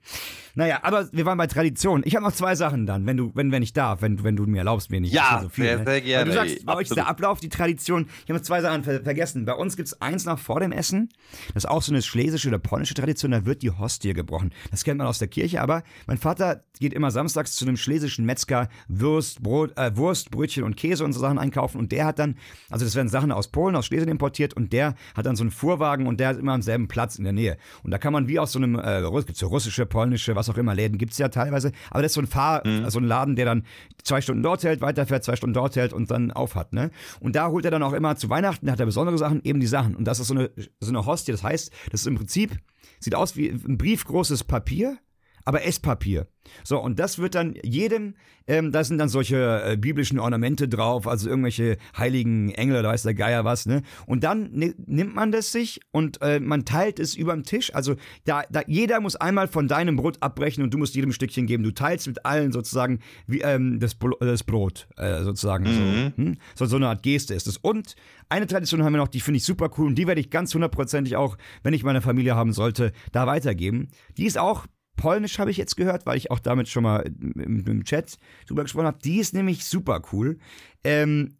Naja, 0.56 0.80
aber 0.84 1.08
wir 1.12 1.26
waren 1.26 1.38
bei 1.38 1.48
Tradition. 1.48 2.04
Ich 2.06 2.16
habe 2.16 2.26
noch 2.26 2.34
zwei 2.34 2.56
Sachen 2.56 2.86
dann, 2.86 3.06
wenn 3.08 3.18
du, 3.18 3.32
wenn, 3.34 3.52
wenn 3.52 3.63
ich 3.63 3.74
darf, 3.74 4.02
wenn, 4.02 4.24
wenn 4.24 4.36
du 4.36 4.46
mir 4.46 4.60
erlaubst, 4.60 4.92
mir 4.92 5.02
nicht. 5.02 5.13
Ja, 5.13 5.39
so 5.42 5.50
viel, 5.50 5.66
sehr, 5.66 5.78
ne? 5.80 5.86
sehr 5.86 6.02
gerne. 6.02 6.30
Weil 6.30 6.46
du 6.46 6.50
sagst, 6.50 6.66
bei 6.66 6.76
euch 6.76 6.89
ist 6.89 6.96
der. 6.96 7.08
Ablauf, 7.08 7.39
die 7.39 7.50
Tradition. 7.50 8.08
Ich 8.24 8.30
habe 8.30 8.34
noch 8.34 8.42
zwei 8.42 8.62
Sachen 8.62 8.84
ver 8.84 9.02
vergessen. 9.04 9.46
Bei 9.46 9.54
uns 9.54 9.76
gibt 9.76 9.88
es 9.88 10.02
eins 10.02 10.26
noch 10.26 10.39
vor 10.39 10.60
dem 10.60 10.72
Essen. 10.72 11.10
Das 11.54 11.66
ist 11.66 11.70
auch 11.70 11.82
so 11.82 11.92
eine 11.92 12.02
schlesische 12.02 12.48
oder 12.48 12.60
polnische 12.60 12.94
Tradition. 12.94 13.43
Da 13.44 13.46
wird 13.46 13.62
die 13.62 13.72
Hostie 13.72 14.14
gebrochen. 14.14 14.52
Das 14.72 14.84
kennt 14.84 14.98
man 14.98 15.08
aus 15.08 15.20
der 15.20 15.28
Kirche, 15.28 15.62
aber 15.62 15.84
mein 16.08 16.18
Vater 16.18 16.64
geht 16.80 16.94
immer 16.94 17.12
samstags 17.12 17.56
zu 17.56 17.66
einem 17.66 17.78
schlesischen 17.78 18.26
Metzger 18.26 18.70
Wurst, 18.88 19.44
Brot, 19.44 19.78
äh, 19.78 19.96
Wurst, 19.96 20.32
Brötchen 20.32 20.64
und 20.64 20.76
Käse 20.78 21.04
und 21.04 21.14
so 21.14 21.20
Sachen 21.20 21.38
einkaufen. 21.38 21.78
Und 21.78 21.92
der 21.92 22.06
hat 22.06 22.20
dann, 22.20 22.36
also 22.70 22.86
das 22.86 22.96
werden 22.96 23.10
Sachen 23.10 23.32
aus 23.32 23.50
Polen, 23.50 23.76
aus 23.76 23.86
Schlesien 23.86 24.10
importiert. 24.10 24.54
Und 24.54 24.74
der 24.74 24.96
hat 25.16 25.26
dann 25.26 25.36
so 25.36 25.44
einen 25.44 25.52
Fuhrwagen 25.52 26.08
und 26.08 26.20
der 26.20 26.30
hat 26.30 26.38
immer 26.38 26.54
am 26.54 26.62
selben 26.62 26.88
Platz 26.88 27.18
in 27.18 27.24
der 27.24 27.34
Nähe. 27.34 27.58
Und 27.84 27.92
da 27.92 27.98
kann 27.98 28.14
man 28.14 28.28
wie 28.28 28.40
aus 28.40 28.52
so 28.54 28.60
einem, 28.60 28.76
äh, 28.76 29.02
es 29.02 29.26
gibt 29.26 29.38
so 29.38 29.48
russische, 29.48 29.86
polnische, 29.86 30.36
was 30.36 30.50
auch 30.50 30.58
immer, 30.58 30.74
Läden 30.74 30.98
gibt 30.98 31.12
es 31.12 31.18
ja 31.18 31.30
teilweise. 31.30 31.72
Aber 31.90 32.02
das 32.02 32.12
ist 32.12 32.16
so 32.16 32.22
ein 32.22 32.28
Fahr, 32.28 32.64
so 32.88 33.00
ein 33.00 33.06
Laden, 33.06 33.36
der 33.36 33.46
dann 33.46 33.64
zwei 34.04 34.22
Stunden 34.22 34.44
dort 34.44 34.64
hält, 34.64 34.82
weiterfährt, 34.82 35.24
zwei 35.24 35.36
Stunden 35.36 35.54
dort 35.54 35.76
hält 35.76 35.94
und 35.94 36.10
dann 36.12 36.32
auf 36.32 36.56
hat. 36.56 36.74
Ne? 36.74 36.92
Und 37.20 37.36
da 37.36 37.48
holt 37.48 37.66
er 37.66 37.72
dann 37.72 37.84
auch 37.84 37.94
immer 37.94 38.16
zu 38.16 38.30
Weihnachten, 38.30 38.66
da 38.66 38.74
hat 38.74 38.80
er 38.80 38.86
besondere 38.86 39.18
Sachen, 39.18 39.42
eben 39.44 39.60
die 39.60 39.68
Sachen. 39.68 39.96
Und 39.96 40.06
das 40.06 40.20
ist 40.20 40.28
so 40.28 40.34
eine, 40.34 40.52
so 40.80 40.90
eine 40.90 41.06
Hostie. 41.06 41.32
Das 41.32 41.44
heißt, 41.44 41.72
das 41.92 42.02
ist 42.02 42.08
im 42.08 42.16
Prinzip, 42.16 42.60
sieht 43.04 43.16
aus 43.16 43.36
wie 43.36 43.50
ein 43.50 43.78
briefgroßes 43.78 44.44
Papier, 44.44 44.98
aber 45.46 45.66
Esspapier. 45.66 46.28
So, 46.66 46.78
und 46.80 47.00
das 47.00 47.20
wird 47.20 47.36
dann 47.36 47.56
jedem, 47.64 48.16
ähm, 48.48 48.74
da 48.74 48.84
sind 48.84 48.98
dann 48.98 49.08
solche 49.08 49.64
äh, 49.66 49.78
biblischen 49.78 50.20
Ornamente 50.20 50.68
drauf, 50.68 51.08
also 51.08 51.30
irgendwelche 51.30 51.78
heiligen 51.98 52.52
Engel 52.52 52.80
oder 52.80 52.90
weiß 52.90 53.04
der 53.04 53.14
Geier 53.14 53.46
was, 53.46 53.66
ne? 53.66 53.82
Und 54.08 54.26
dann 54.26 54.52
ni- 54.52 54.74
nimmt 54.86 55.16
man 55.16 55.32
das 55.32 55.54
sich 55.54 55.80
und 55.92 56.22
äh, 56.22 56.42
man 56.42 56.66
teilt 56.66 57.00
es 57.00 57.16
überm 57.16 57.44
Tisch. 57.44 57.74
Also 57.74 57.96
da, 58.26 58.44
da 58.52 58.62
jeder 58.68 59.00
muss 59.00 59.16
einmal 59.16 59.48
von 59.48 59.70
deinem 59.70 59.96
Brot 59.96 60.18
abbrechen 60.22 60.64
und 60.64 60.74
du 60.74 60.78
musst 60.78 60.96
jedem 60.96 61.14
Stückchen 61.14 61.48
geben. 61.48 61.64
Du 61.64 61.72
teilst 61.72 62.08
mit 62.08 62.26
allen 62.26 62.52
sozusagen 62.52 63.00
wie, 63.26 63.40
ähm, 63.40 63.80
das, 63.80 63.96
Bro- 63.96 64.18
das 64.20 64.44
Brot, 64.44 64.88
äh, 64.98 65.24
sozusagen. 65.24 65.64
Mhm. 65.64 65.70
So, 66.18 66.24
hm? 66.24 66.38
so, 66.56 66.66
so 66.66 66.76
eine 66.76 66.90
Art 66.90 67.04
Geste 67.04 67.34
ist 67.34 67.48
es. 67.48 67.56
Und 67.56 67.96
eine 68.28 68.48
Tradition 68.48 68.84
haben 68.84 68.92
wir 68.94 68.98
noch, 68.98 69.08
die 69.08 69.22
finde 69.22 69.38
ich 69.38 69.46
super 69.46 69.70
cool 69.78 69.88
und 69.88 69.96
die 69.96 70.08
werde 70.08 70.20
ich 70.20 70.30
ganz 70.30 70.54
hundertprozentig 70.54 71.16
auch, 71.16 71.38
wenn 71.64 71.74
ich 71.74 71.84
meine 71.84 72.02
Familie 72.02 72.36
haben 72.36 72.52
sollte, 72.52 72.92
da 73.14 73.28
weitergeben. 73.28 73.90
Die 74.18 74.26
ist 74.26 74.38
auch 74.38 74.66
Polnisch 74.96 75.40
habe 75.40 75.52
ich 75.52 75.58
jetzt 75.58 75.76
gehört, 75.76 76.06
weil 76.06 76.18
ich 76.18 76.32
auch 76.32 76.40
damit 76.40 76.70
schon 76.70 76.84
mal 76.84 77.00
im, 77.00 77.66
im 77.66 77.84
Chat 77.84 78.18
drüber 78.48 78.64
gesprochen 78.64 78.88
habe. 78.88 79.00
Die 79.04 79.18
ist 79.18 79.34
nämlich 79.34 79.66
super 79.66 80.02
cool. 80.12 80.38
Ähm, 80.84 81.38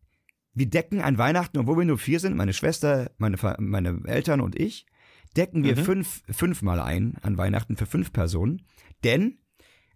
wir 0.54 0.68
decken 0.68 1.02
an 1.02 1.18
Weihnachten, 1.18 1.58
obwohl 1.58 1.78
wir 1.80 1.86
nur 1.86 1.98
vier 1.98 2.20
sind, 2.20 2.36
meine 2.36 2.54
Schwester, 2.54 3.12
meine, 3.18 3.38
meine 3.60 4.02
Eltern 4.06 4.42
und 4.42 4.60
ich, 4.60 4.86
decken 5.36 5.64
wir 5.64 5.76
Mhm. 5.78 5.84
fünf, 5.84 6.22
fünfmal 6.30 6.80
ein 6.80 7.16
an 7.22 7.38
Weihnachten 7.38 7.76
für 7.76 7.86
fünf 7.86 8.12
Personen. 8.14 8.62
Denn 9.04 9.40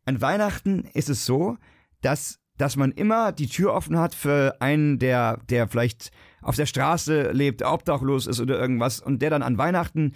an 0.05 0.21
Weihnachten 0.21 0.85
ist 0.93 1.09
es 1.09 1.25
so, 1.25 1.57
dass, 2.01 2.39
dass 2.57 2.75
man 2.75 2.91
immer 2.91 3.31
die 3.31 3.47
Tür 3.47 3.73
offen 3.73 3.99
hat 3.99 4.15
für 4.15 4.55
einen, 4.61 4.97
der, 4.99 5.37
der 5.49 5.67
vielleicht 5.67 6.11
auf 6.41 6.55
der 6.55 6.65
Straße 6.65 7.31
lebt, 7.31 7.61
obdachlos 7.63 8.25
ist 8.25 8.39
oder 8.39 8.59
irgendwas 8.59 8.99
und 8.99 9.21
der 9.21 9.29
dann 9.29 9.43
an 9.43 9.57
Weihnachten 9.57 10.13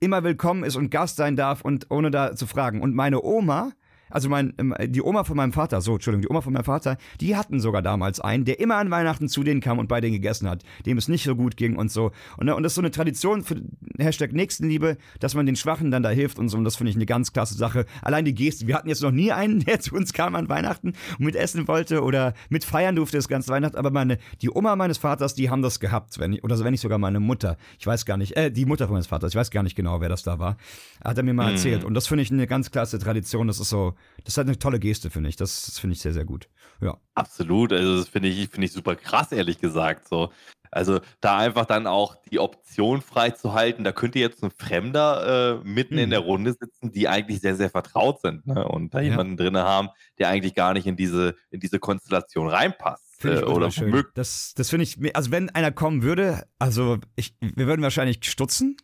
immer 0.00 0.22
willkommen 0.22 0.64
ist 0.64 0.76
und 0.76 0.90
Gast 0.90 1.16
sein 1.16 1.36
darf 1.36 1.62
und 1.62 1.90
ohne 1.90 2.10
da 2.10 2.36
zu 2.36 2.46
fragen. 2.46 2.80
Und 2.82 2.94
meine 2.94 3.22
Oma, 3.22 3.72
also 4.10 4.28
mein, 4.28 4.54
ähm, 4.58 4.74
die 4.86 5.02
Oma 5.02 5.24
von 5.24 5.36
meinem 5.36 5.52
Vater, 5.52 5.80
so, 5.80 5.94
Entschuldigung, 5.94 6.22
die 6.22 6.28
Oma 6.30 6.40
von 6.40 6.52
meinem 6.52 6.64
Vater, 6.64 6.96
die 7.20 7.36
hatten 7.36 7.60
sogar 7.60 7.82
damals 7.82 8.20
einen, 8.20 8.44
der 8.44 8.60
immer 8.60 8.76
an 8.76 8.90
Weihnachten 8.90 9.28
zu 9.28 9.42
denen 9.42 9.60
kam 9.60 9.78
und 9.78 9.88
bei 9.88 10.00
denen 10.00 10.14
gegessen 10.14 10.48
hat, 10.48 10.62
dem 10.86 10.98
es 10.98 11.08
nicht 11.08 11.24
so 11.24 11.34
gut 11.36 11.56
ging 11.56 11.76
und 11.76 11.90
so. 11.90 12.10
Und, 12.36 12.48
und 12.48 12.62
das 12.62 12.72
ist 12.72 12.76
so 12.76 12.80
eine 12.82 12.90
Tradition 12.90 13.42
für 13.44 13.60
Hashtag 13.98 14.32
Nächstenliebe, 14.32 14.96
dass 15.20 15.34
man 15.34 15.46
den 15.46 15.56
Schwachen 15.56 15.90
dann 15.90 16.02
da 16.02 16.10
hilft 16.10 16.38
und 16.38 16.48
so. 16.48 16.56
Und 16.58 16.64
das 16.64 16.76
finde 16.76 16.90
ich 16.90 16.96
eine 16.96 17.06
ganz 17.06 17.32
klasse 17.32 17.54
Sache. 17.54 17.84
Allein 18.02 18.24
die 18.24 18.34
Geste. 18.34 18.66
Wir 18.66 18.74
hatten 18.76 18.88
jetzt 18.88 19.02
noch 19.02 19.10
nie 19.10 19.32
einen, 19.32 19.60
der 19.64 19.80
zu 19.80 19.94
uns 19.94 20.12
kam 20.12 20.34
an 20.34 20.48
Weihnachten 20.48 20.92
und 21.18 21.24
mit 21.24 21.36
essen 21.36 21.68
wollte 21.68 22.02
oder 22.02 22.34
mit 22.48 22.64
feiern 22.64 22.96
durfte 22.96 23.16
das 23.16 23.28
ganze 23.28 23.50
Weihnachten. 23.52 23.76
Aber 23.76 23.90
meine, 23.90 24.18
die 24.42 24.50
Oma 24.50 24.76
meines 24.76 24.98
Vaters, 24.98 25.34
die 25.34 25.50
haben 25.50 25.62
das 25.62 25.80
gehabt, 25.80 26.18
wenn 26.18 26.34
ich, 26.34 26.44
oder 26.44 26.58
wenn 26.60 26.72
nicht 26.72 26.80
sogar 26.80 26.98
meine 26.98 27.20
Mutter. 27.20 27.56
Ich 27.78 27.86
weiß 27.86 28.04
gar 28.06 28.16
nicht, 28.16 28.36
äh, 28.36 28.50
die 28.50 28.64
Mutter 28.64 28.86
von 28.86 28.94
meines 28.94 29.06
Vaters, 29.06 29.32
ich 29.32 29.36
weiß 29.36 29.50
gar 29.50 29.62
nicht 29.62 29.76
genau, 29.76 30.00
wer 30.00 30.08
das 30.08 30.22
da 30.22 30.38
war. 30.38 30.56
Hat 31.04 31.16
er 31.16 31.22
mir 31.24 31.34
mal 31.34 31.46
Mhm. 31.46 31.52
erzählt. 31.52 31.84
Und 31.84 31.94
das 31.94 32.06
finde 32.06 32.22
ich 32.22 32.30
eine 32.30 32.46
ganz 32.46 32.70
klasse 32.70 32.98
Tradition. 32.98 33.46
Das 33.46 33.60
ist 33.60 33.68
so, 33.68 33.94
das 34.24 34.34
ist 34.34 34.38
halt 34.38 34.48
eine 34.48 34.58
tolle 34.58 34.78
Geste, 34.78 35.10
finde 35.10 35.28
ich. 35.30 35.36
Das, 35.36 35.66
das 35.66 35.78
finde 35.78 35.94
ich 35.94 36.00
sehr, 36.00 36.12
sehr 36.12 36.24
gut. 36.24 36.48
Ja. 36.80 36.96
Absolut, 37.14 37.72
also 37.72 37.98
das 37.98 38.08
finde 38.08 38.28
ich, 38.28 38.48
finde 38.48 38.66
ich 38.66 38.72
super 38.72 38.94
krass, 38.96 39.32
ehrlich 39.32 39.58
gesagt. 39.60 40.08
So. 40.08 40.30
Also 40.70 41.00
da 41.20 41.38
einfach 41.38 41.64
dann 41.64 41.86
auch 41.86 42.16
die 42.30 42.38
Option 42.38 43.00
freizuhalten, 43.00 43.84
da 43.84 43.92
könnte 43.92 44.18
jetzt 44.18 44.44
ein 44.44 44.50
Fremder 44.50 45.60
äh, 45.62 45.68
mitten 45.68 45.94
Mhm. 45.94 46.00
in 46.00 46.10
der 46.10 46.18
Runde 46.20 46.52
sitzen, 46.60 46.92
die 46.92 47.08
eigentlich 47.08 47.40
sehr, 47.40 47.56
sehr 47.56 47.70
vertraut 47.70 48.20
sind 48.20 48.46
ne? 48.46 48.66
und 48.68 48.92
da 48.92 49.00
Ja. 49.00 49.10
jemanden 49.10 49.36
drin 49.38 49.56
haben, 49.56 49.88
der 50.18 50.28
eigentlich 50.28 50.54
gar 50.54 50.74
nicht 50.74 50.86
in 50.86 50.96
diese, 50.96 51.36
in 51.50 51.60
diese 51.60 51.78
Konstellation 51.78 52.48
reinpasst. 52.48 53.04
Finde 53.18 53.38
ich 53.38 53.42
äh, 53.42 53.46
oder 53.46 53.70
schön. 53.70 54.04
Das, 54.14 54.52
das 54.56 54.68
finde 54.70 54.84
ich, 54.84 55.16
also 55.16 55.30
wenn 55.30 55.48
einer 55.50 55.72
kommen 55.72 56.02
würde, 56.02 56.46
also 56.58 56.98
ich, 57.16 57.34
wir 57.40 57.66
würden 57.66 57.82
wahrscheinlich 57.82 58.18
stutzen. 58.22 58.76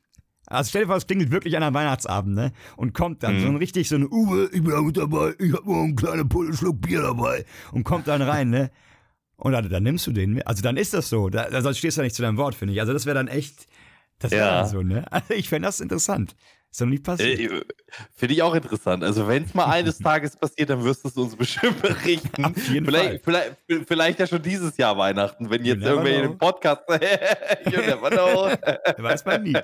Also 0.46 0.68
stell 0.68 0.82
dir 0.82 0.88
vor, 0.88 0.96
es 0.96 1.06
klingelt 1.06 1.30
wirklich 1.30 1.56
an 1.56 1.62
einem 1.62 1.74
Weihnachtsabend, 1.74 2.34
ne? 2.34 2.52
Und 2.76 2.92
kommt 2.94 3.22
dann 3.22 3.36
Mhm. 3.36 3.40
so 3.40 3.46
ein 3.48 3.56
richtig 3.56 3.88
so 3.88 3.96
ein 3.96 4.04
Uwe, 4.10 4.50
ich 4.52 4.62
bin 4.62 4.72
auch 4.72 4.82
mit 4.82 4.96
dabei, 4.96 5.34
ich 5.38 5.52
hab 5.52 5.64
noch 5.66 5.82
einen 5.82 5.96
kleinen 5.96 6.28
Pulle 6.28 6.54
Schluck 6.54 6.80
Bier 6.82 7.02
dabei. 7.02 7.44
Und 7.72 7.84
kommt 7.84 8.08
dann 8.08 8.20
rein, 8.22 8.50
ne? 8.50 8.70
Und 9.36 9.52
dann, 9.52 9.68
dann 9.68 9.82
nimmst 9.82 10.06
du 10.06 10.12
den. 10.12 10.42
Also 10.42 10.62
dann 10.62 10.76
ist 10.76 10.94
das 10.94 11.08
so. 11.08 11.28
Da, 11.28 11.48
da 11.50 11.74
stehst 11.74 11.96
du 11.96 12.00
ja 12.02 12.04
nicht 12.04 12.14
zu 12.14 12.22
deinem 12.22 12.36
Wort, 12.36 12.54
finde 12.54 12.74
ich. 12.74 12.80
Also 12.80 12.92
das 12.92 13.04
wäre 13.06 13.14
dann 13.16 13.28
echt, 13.28 13.66
das 14.18 14.30
wäre 14.32 14.46
Ja. 14.46 14.60
dann 14.62 14.68
so, 14.68 14.82
ne? 14.82 15.10
Also 15.10 15.34
ich 15.34 15.48
fände 15.48 15.66
das 15.66 15.80
interessant. 15.80 16.36
Ist 16.74 16.80
doch 16.80 16.86
nie 16.86 16.98
passiert. 16.98 17.38
Äh, 17.38 17.60
Finde 18.14 18.34
ich 18.34 18.42
auch 18.42 18.52
interessant. 18.52 19.04
Also 19.04 19.28
wenn 19.28 19.44
es 19.44 19.54
mal 19.54 19.66
eines 19.66 19.96
Tages 20.00 20.36
passiert, 20.36 20.70
dann 20.70 20.82
wirst 20.82 21.04
du 21.04 21.08
es 21.08 21.16
uns 21.16 21.36
bestimmt 21.36 21.80
berichten. 21.80 22.46
Auf 22.46 22.68
jeden 22.68 22.84
vielleicht, 22.84 23.22
Vielleicht, 23.22 23.56
vielleicht 23.86 24.18
ja 24.18 24.26
schon 24.26 24.42
dieses 24.42 24.76
Jahr 24.76 24.98
Weihnachten, 24.98 25.48
wenn 25.50 25.64
jetzt 25.64 25.84
irgendwer 25.84 26.18
know. 26.18 26.30
den 26.30 26.36
Podcast. 26.36 26.82
you 27.66 27.80
never 27.80 28.10
know. 28.10 28.50
Weiß 28.98 29.24
man 29.24 29.44
nie. 29.44 29.56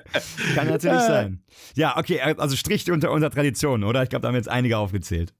Kann 0.54 0.68
natürlich 0.68 1.00
sein. 1.00 1.42
Ja, 1.74 1.96
okay, 1.96 2.20
also 2.20 2.54
Strich 2.54 2.88
unter 2.92 3.10
unserer 3.10 3.32
Tradition, 3.32 3.82
oder? 3.82 4.04
Ich 4.04 4.08
glaube, 4.08 4.22
da 4.22 4.28
haben 4.28 4.36
jetzt 4.36 4.48
einige 4.48 4.78
aufgezählt. 4.78 5.34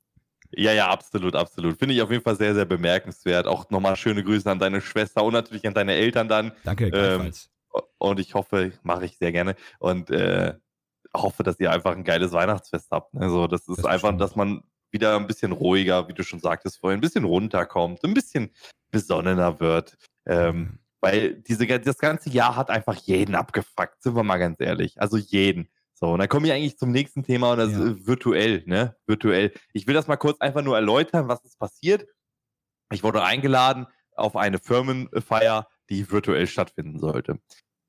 Ja, 0.50 0.72
ja, 0.72 0.88
absolut, 0.88 1.36
absolut. 1.36 1.78
Finde 1.78 1.94
ich 1.94 2.02
auf 2.02 2.10
jeden 2.10 2.24
Fall 2.24 2.34
sehr, 2.34 2.52
sehr 2.52 2.64
bemerkenswert. 2.64 3.46
Auch 3.46 3.70
nochmal 3.70 3.94
schöne 3.94 4.24
Grüße 4.24 4.50
an 4.50 4.58
deine 4.58 4.80
Schwester 4.80 5.22
und 5.22 5.34
natürlich 5.34 5.64
an 5.68 5.74
deine 5.74 5.94
Eltern 5.94 6.26
dann. 6.26 6.50
Danke, 6.64 6.90
gleichfalls. 6.90 7.48
Und 7.98 8.18
ich 8.18 8.34
hoffe, 8.34 8.72
mache 8.82 9.04
ich 9.04 9.18
sehr 9.18 9.30
gerne. 9.30 9.54
Und 9.78 10.10
äh, 10.10 10.54
hoffe, 11.14 11.42
dass 11.42 11.58
ihr 11.60 11.70
einfach 11.72 11.92
ein 11.92 12.04
geiles 12.04 12.32
Weihnachtsfest 12.32 12.90
habt. 12.90 13.14
Also, 13.16 13.46
das 13.46 13.66
ist 13.68 13.78
Das 13.78 13.84
einfach, 13.86 14.16
dass 14.16 14.36
man 14.36 14.62
wieder 14.90 15.16
ein 15.16 15.26
bisschen 15.26 15.52
ruhiger, 15.52 16.08
wie 16.08 16.14
du 16.14 16.24
schon 16.24 16.40
sagtest 16.40 16.78
vorhin, 16.78 16.98
ein 16.98 17.02
bisschen 17.02 17.24
runterkommt, 17.24 18.02
ein 18.04 18.14
bisschen 18.14 18.50
besonnener 18.90 19.60
wird. 19.60 19.96
Ähm, 20.26 20.78
weil 21.00 21.34
diese, 21.34 21.66
das 21.66 21.98
ganze 21.98 22.28
Jahr 22.30 22.56
hat 22.56 22.70
einfach 22.70 22.94
jeden 22.96 23.34
abgefuckt, 23.34 24.02
sind 24.02 24.14
wir 24.16 24.22
mal 24.22 24.38
ganz 24.38 24.60
ehrlich. 24.60 25.00
Also 25.00 25.16
jeden. 25.16 25.68
So, 25.94 26.12
und 26.12 26.18
dann 26.18 26.28
komme 26.28 26.46
ich 26.46 26.52
eigentlich 26.52 26.78
zum 26.78 26.90
nächsten 26.92 27.22
Thema 27.22 27.52
und 27.52 27.58
das 27.58 27.72
Ja. 27.72 27.84
ist 27.84 28.06
virtuell, 28.06 28.62
ne? 28.66 28.96
Virtuell. 29.06 29.52
Ich 29.72 29.86
will 29.86 29.94
das 29.94 30.08
mal 30.08 30.16
kurz 30.16 30.40
einfach 30.40 30.62
nur 30.62 30.76
erläutern, 30.76 31.28
was 31.28 31.44
ist 31.44 31.58
passiert. 31.58 32.06
Ich 32.92 33.02
wurde 33.02 33.22
eingeladen 33.22 33.86
auf 34.16 34.36
eine 34.36 34.58
Firmenfeier, 34.58 35.68
die 35.88 36.10
virtuell 36.10 36.46
stattfinden 36.46 36.98
sollte. 36.98 37.38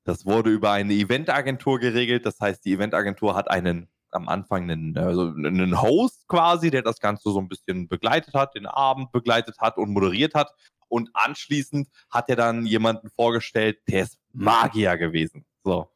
Das 0.04 0.26
wurde 0.26 0.50
über 0.50 0.72
eine 0.72 0.94
Eventagentur 0.94 1.80
geregelt. 1.80 2.26
Das 2.26 2.40
heißt, 2.40 2.66
die 2.66 2.74
Eventagentur 2.74 3.36
hat 3.36 3.50
einen 3.50 3.88
am 4.12 4.28
Anfang 4.28 4.70
einen, 4.70 4.98
also 4.98 5.28
einen 5.28 5.82
Host 5.82 6.28
quasi, 6.28 6.70
der 6.70 6.82
das 6.82 7.00
Ganze 7.00 7.32
so 7.32 7.40
ein 7.40 7.48
bisschen 7.48 7.88
begleitet 7.88 8.34
hat, 8.34 8.56
den 8.56 8.66
Abend 8.66 9.12
begleitet 9.12 9.60
hat 9.60 9.78
und 9.78 9.92
moderiert 9.92 10.36
hat. 10.36 10.54
Und 10.90 11.10
anschließend 11.14 11.88
hat 12.10 12.30
er 12.30 12.36
dann 12.36 12.66
jemanden 12.66 13.10
vorgestellt, 13.10 13.80
der 13.88 14.04
ist 14.04 14.20
Magier 14.34 14.98
gewesen. 14.98 15.46
So. 15.64 15.90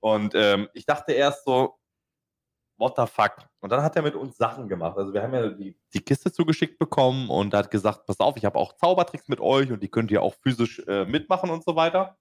Und 0.00 0.34
ähm, 0.36 0.68
ich 0.72 0.86
dachte 0.86 1.12
erst 1.12 1.44
so, 1.44 1.76
what 2.78 2.94
the 2.96 3.06
fuck? 3.06 3.38
Und 3.60 3.70
dann 3.70 3.82
hat 3.82 3.96
er 3.96 4.02
mit 4.02 4.14
uns 4.14 4.36
Sachen 4.36 4.68
gemacht. 4.68 4.96
Also 4.96 5.12
wir 5.12 5.22
haben 5.22 5.34
ja 5.34 5.48
die, 5.48 5.76
die 5.92 6.00
Kiste 6.00 6.30
zugeschickt 6.30 6.78
bekommen 6.78 7.28
und 7.30 7.54
hat 7.54 7.70
gesagt, 7.70 8.06
pass 8.06 8.20
auf, 8.20 8.36
ich 8.36 8.44
habe 8.44 8.58
auch 8.58 8.76
Zaubertricks 8.76 9.28
mit 9.28 9.40
euch 9.40 9.72
und 9.72 9.82
die 9.82 9.88
könnt 9.88 10.10
ihr 10.12 10.22
auch 10.22 10.34
physisch 10.34 10.78
äh, 10.86 11.04
mitmachen 11.06 11.50
und 11.50 11.64
so 11.64 11.74
weiter. 11.74 12.16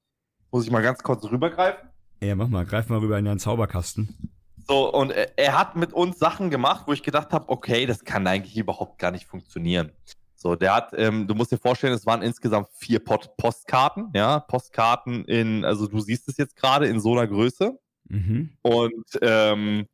Muss 0.55 0.63
ich 0.63 0.71
mal 0.71 0.81
ganz 0.81 1.03
kurz 1.03 1.21
rübergreifen. 1.29 1.89
Ja, 2.21 2.33
mach 2.33 2.47
mal, 2.47 2.65
greif 2.65 2.87
mal 2.87 2.99
rüber 2.99 3.19
in 3.19 3.25
deinen 3.25 3.39
Zauberkasten. 3.39 4.31
So, 4.65 4.89
und 4.93 5.11
er, 5.11 5.37
er 5.37 5.59
hat 5.59 5.75
mit 5.75 5.91
uns 5.91 6.17
Sachen 6.17 6.49
gemacht, 6.49 6.85
wo 6.87 6.93
ich 6.93 7.03
gedacht 7.03 7.33
habe, 7.33 7.49
okay, 7.49 7.85
das 7.85 8.05
kann 8.05 8.25
eigentlich 8.25 8.55
überhaupt 8.55 8.97
gar 8.97 9.11
nicht 9.11 9.25
funktionieren. 9.25 9.91
So, 10.33 10.55
der 10.55 10.73
hat, 10.73 10.93
ähm, 10.95 11.27
du 11.27 11.35
musst 11.35 11.51
dir 11.51 11.57
vorstellen, 11.57 11.91
es 11.91 12.05
waren 12.05 12.21
insgesamt 12.21 12.69
vier 12.73 13.03
Pot 13.03 13.35
Postkarten, 13.35 14.11
ja, 14.15 14.39
Postkarten 14.39 15.25
in, 15.25 15.65
also 15.65 15.87
du 15.87 15.99
siehst 15.99 16.29
es 16.29 16.37
jetzt 16.37 16.55
gerade 16.55 16.87
in 16.87 17.01
so 17.01 17.11
einer 17.11 17.27
Größe. 17.27 17.77
Mhm. 18.07 18.51
Und 18.61 19.19
ähm, 19.21 19.87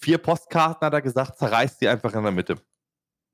Vier 0.00 0.18
Postkarten 0.18 0.84
hat 0.84 0.94
er 0.94 1.02
gesagt, 1.02 1.38
zerreißt 1.38 1.80
die 1.80 1.86
einfach 1.86 2.12
in 2.12 2.24
der 2.24 2.32
Mitte. 2.32 2.56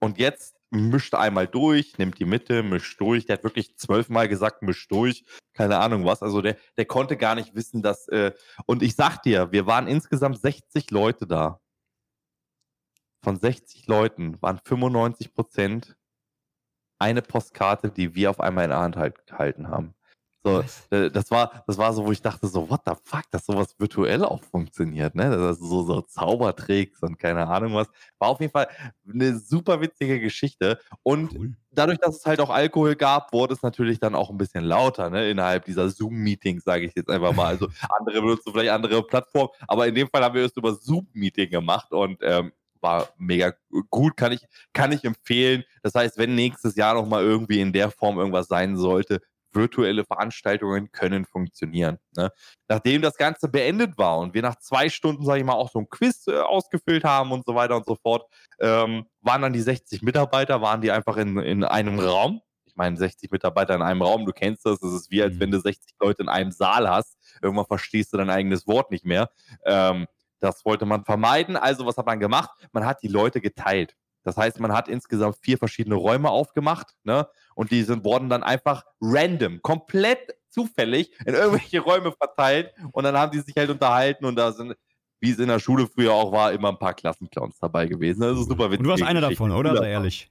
Und 0.01 0.18
jetzt 0.18 0.54
mischt 0.75 1.14
einmal 1.14 1.47
durch, 1.47 1.97
nimmt 1.99 2.18
die 2.18 2.25
Mitte, 2.25 2.62
mischt 2.62 3.01
durch. 3.01 3.27
Der 3.27 3.37
hat 3.37 3.45
wirklich 3.45 3.77
zwölfmal 3.77 4.29
gesagt, 4.29 4.62
mischt 4.62 4.91
durch. 4.91 5.25
Keine 5.53 5.79
Ahnung 5.79 6.05
was. 6.05 6.22
Also 6.22 6.43
der, 6.43 6.57
der 6.77 6.85
konnte 6.85 7.16
gar 7.16 7.35
nicht 7.35 7.55
wissen, 7.55 7.83
dass. 7.83 8.09
Äh, 8.09 8.33
und 8.66 8.83
ich 8.83 8.95
sag 8.97 9.22
dir, 9.22 9.53
wir 9.53 9.66
waren 9.66 9.87
insgesamt 9.87 10.41
60 10.41 10.91
Leute 10.91 11.27
da. 11.27 11.61
Von 13.22 13.39
60 13.39 13.87
Leuten 13.87 14.41
waren 14.43 14.61
95 14.64 15.33
Prozent 15.33 15.97
eine 16.99 17.22
Postkarte, 17.22 17.91
die 17.91 18.14
wir 18.14 18.31
auf 18.31 18.41
einmal 18.41 18.64
in 18.64 18.70
der 18.70 18.81
Hand 18.81 18.97
halt, 18.97 19.27
gehalten 19.27 19.68
haben. 19.68 19.95
So, 20.45 20.62
äh, 20.90 21.11
das 21.11 21.30
war, 21.30 21.64
das 21.66 21.78
war 21.78 21.92
so, 21.95 22.05
wo 22.05 22.12
ich 22.12 22.20
dachte 22.20 22.47
so, 22.49 22.68
what 22.68 22.82
the 22.84 22.92
fuck, 23.03 23.22
dass 23.30 23.47
sowas 23.47 23.74
virtuell 23.78 24.22
auch 24.22 24.42
funktioniert, 24.42 25.14
ne? 25.14 25.30
Dass 25.30 25.59
du 25.59 25.66
so, 25.66 25.82
so 25.84 26.03
Zaubertricks 26.03 27.03
und 27.03 27.18
keine 27.18 27.47
Ahnung 27.49 27.74
was. 27.74 27.88
War 28.18 28.28
auf 28.28 28.40
jeden 28.40 28.53
Fall 28.53 28.68
eine 29.11 29.38
super 29.38 29.80
witzige 29.80 30.20
Geschichte. 30.20 30.78
Und 31.03 31.34
cool. 31.34 31.57
dadurch, 31.70 31.99
dass 31.99 32.16
es 32.16 32.26
halt 32.26 32.40
auch 32.40 32.51
Alkohol 32.51 32.95
gab, 32.95 33.32
wurde 33.32 33.55
es 33.55 33.62
natürlich 33.62 34.01
dann 34.01 34.14
auch 34.14 34.28
ein 34.28 34.36
bisschen 34.36 34.64
lauter, 34.64 35.09
ne? 35.09 35.30
Innerhalb 35.30 35.64
dieser 35.64 35.88
Zoom-Meetings, 35.88 36.62
sage 36.62 36.84
ich 36.84 36.92
jetzt 36.95 37.09
einfach 37.09 37.34
mal. 37.34 37.47
Also 37.47 37.68
andere 37.99 38.20
benutzen 38.20 38.53
vielleicht 38.53 38.70
andere 38.70 39.03
Plattformen, 39.03 39.49
aber 39.66 39.88
in 39.88 39.95
dem 39.95 40.09
Fall 40.09 40.22
haben 40.22 40.34
wir 40.34 40.45
es 40.45 40.57
über 40.57 40.74
Zoom-Meeting 40.74 41.49
gemacht 41.49 41.90
und 41.90 42.18
ähm, 42.20 42.53
war 42.82 43.09
mega 43.16 43.55
gut, 43.88 44.16
kann 44.16 44.32
ich, 44.32 44.47
kann 44.74 44.92
ich 44.92 45.05
empfehlen. 45.05 45.64
Das 45.82 45.95
heißt, 45.95 46.18
wenn 46.18 46.34
nächstes 46.34 46.76
Jahr 46.76 46.95
noch 46.95 47.09
mal 47.09 47.22
irgendwie 47.22 47.61
in 47.61 47.72
der 47.72 47.90
Form 47.90 48.18
irgendwas 48.18 48.47
sein 48.47 48.76
sollte, 48.76 49.22
virtuelle 49.55 50.05
Veranstaltungen 50.05 50.91
können 50.93 51.25
funktionieren. 51.25 51.99
Ne? 52.17 52.31
Nachdem 52.69 53.03
das 53.03 53.17
Ganze 53.17 53.49
beendet 53.49 53.97
war 53.99 54.19
und 54.19 54.35
wir 54.35 54.43
nach 54.43 54.57
zwei 54.57 54.89
Stunden, 54.89 55.25
sage 55.25 55.41
ich 55.41 55.45
mal, 55.45 55.55
auch 55.55 55.71
so 55.71 55.79
ein 55.79 55.89
Quiz 55.89 56.27
äh, 56.27 56.39
ausgefüllt 56.39 57.05
haben 57.05 57.33
und 57.33 57.45
so 57.45 57.55
weiter 57.55 57.77
und 57.77 57.87
so 57.87 57.97
fort, 57.97 58.27
ähm, 58.61 59.07
waren 59.21 59.43
dann 59.43 59.53
die 59.53 59.61
60 59.61 60.03
Mitarbeiter, 60.03 60.61
waren 60.61 60.81
die 60.81 60.91
einfach 60.91 61.17
in, 61.17 61.39
in 61.39 61.65
einem 61.65 61.99
Raum. 61.99 62.41
Ich 62.65 62.77
meine, 62.77 62.97
60 62.97 63.31
Mitarbeiter 63.31 63.75
in 63.75 63.83
einem 63.83 64.03
Raum, 64.03 64.27
du 64.27 64.33
kennst 64.33 64.67
das, 64.67 64.81
das 64.81 64.93
ist 64.93 65.11
wie, 65.11 65.23
als 65.23 65.39
wenn 65.39 65.51
du 65.51 65.61
60 65.61 65.95
Leute 66.01 66.23
in 66.23 66.29
einem 66.29 66.51
Saal 66.51 66.89
hast. 66.89 67.17
Irgendwann 67.41 67.67
verstehst 67.67 68.13
du 68.13 68.17
dein 68.17 68.31
eigenes 68.31 68.67
Wort 68.67 68.91
nicht 68.91 69.05
mehr. 69.05 69.31
Ähm, 69.65 70.07
das 70.41 70.65
wollte 70.65 70.85
man 70.85 71.05
vermeiden. 71.05 71.57
Also, 71.57 71.87
was 71.87 71.97
hat 71.97 72.07
man 72.07 72.21
gemacht? 72.21 72.51
Man 72.73 72.85
hat 72.85 73.03
die 73.03 73.09
Leute 73.09 73.41
geteilt. 73.41 73.95
Das 74.25 74.37
heißt, 74.37 74.59
man 74.59 74.72
hat 74.72 74.89
insgesamt 74.89 75.37
vier 75.41 75.59
verschiedene 75.59 75.95
Räume 75.95 76.31
aufgemacht, 76.31 76.95
ne? 77.05 77.29
Und 77.55 77.70
die 77.70 77.83
sind, 77.83 78.05
wurden 78.05 78.29
dann 78.29 78.43
einfach 78.43 78.85
random, 79.01 79.61
komplett 79.62 80.35
zufällig 80.49 81.12
in 81.27 81.35
irgendwelche 81.35 81.81
Räume 81.81 82.12
verteilt. 82.12 82.72
Und 82.93 83.05
dann 83.05 83.16
haben 83.16 83.33
die 83.33 83.41
sich 83.41 83.55
halt 83.57 83.70
unterhalten 83.70 84.25
und 84.25 84.37
da 84.37 84.53
sind, 84.53 84.75
wie 85.20 85.31
es 85.31 85.39
in 85.39 85.49
der 85.49 85.61
Schule 85.61 85.87
früher 85.87 86.12
auch 86.12 86.33
war, 86.33 86.53
immer 86.53 86.70
ein 86.70 86.79
paar 86.79 86.95
Klassenclowns 86.95 87.59
dabei 87.59 87.87
gewesen. 87.87 88.22
Das 88.22 88.39
ist 88.39 88.49
super 88.49 88.70
witzig. 88.70 88.81
Und 88.81 88.85
du 88.85 88.91
warst 88.91 89.03
einer 89.03 89.20
davon, 89.20 89.53
oder? 89.53 89.77
Sei 89.77 89.91
ehrlich. 89.91 90.31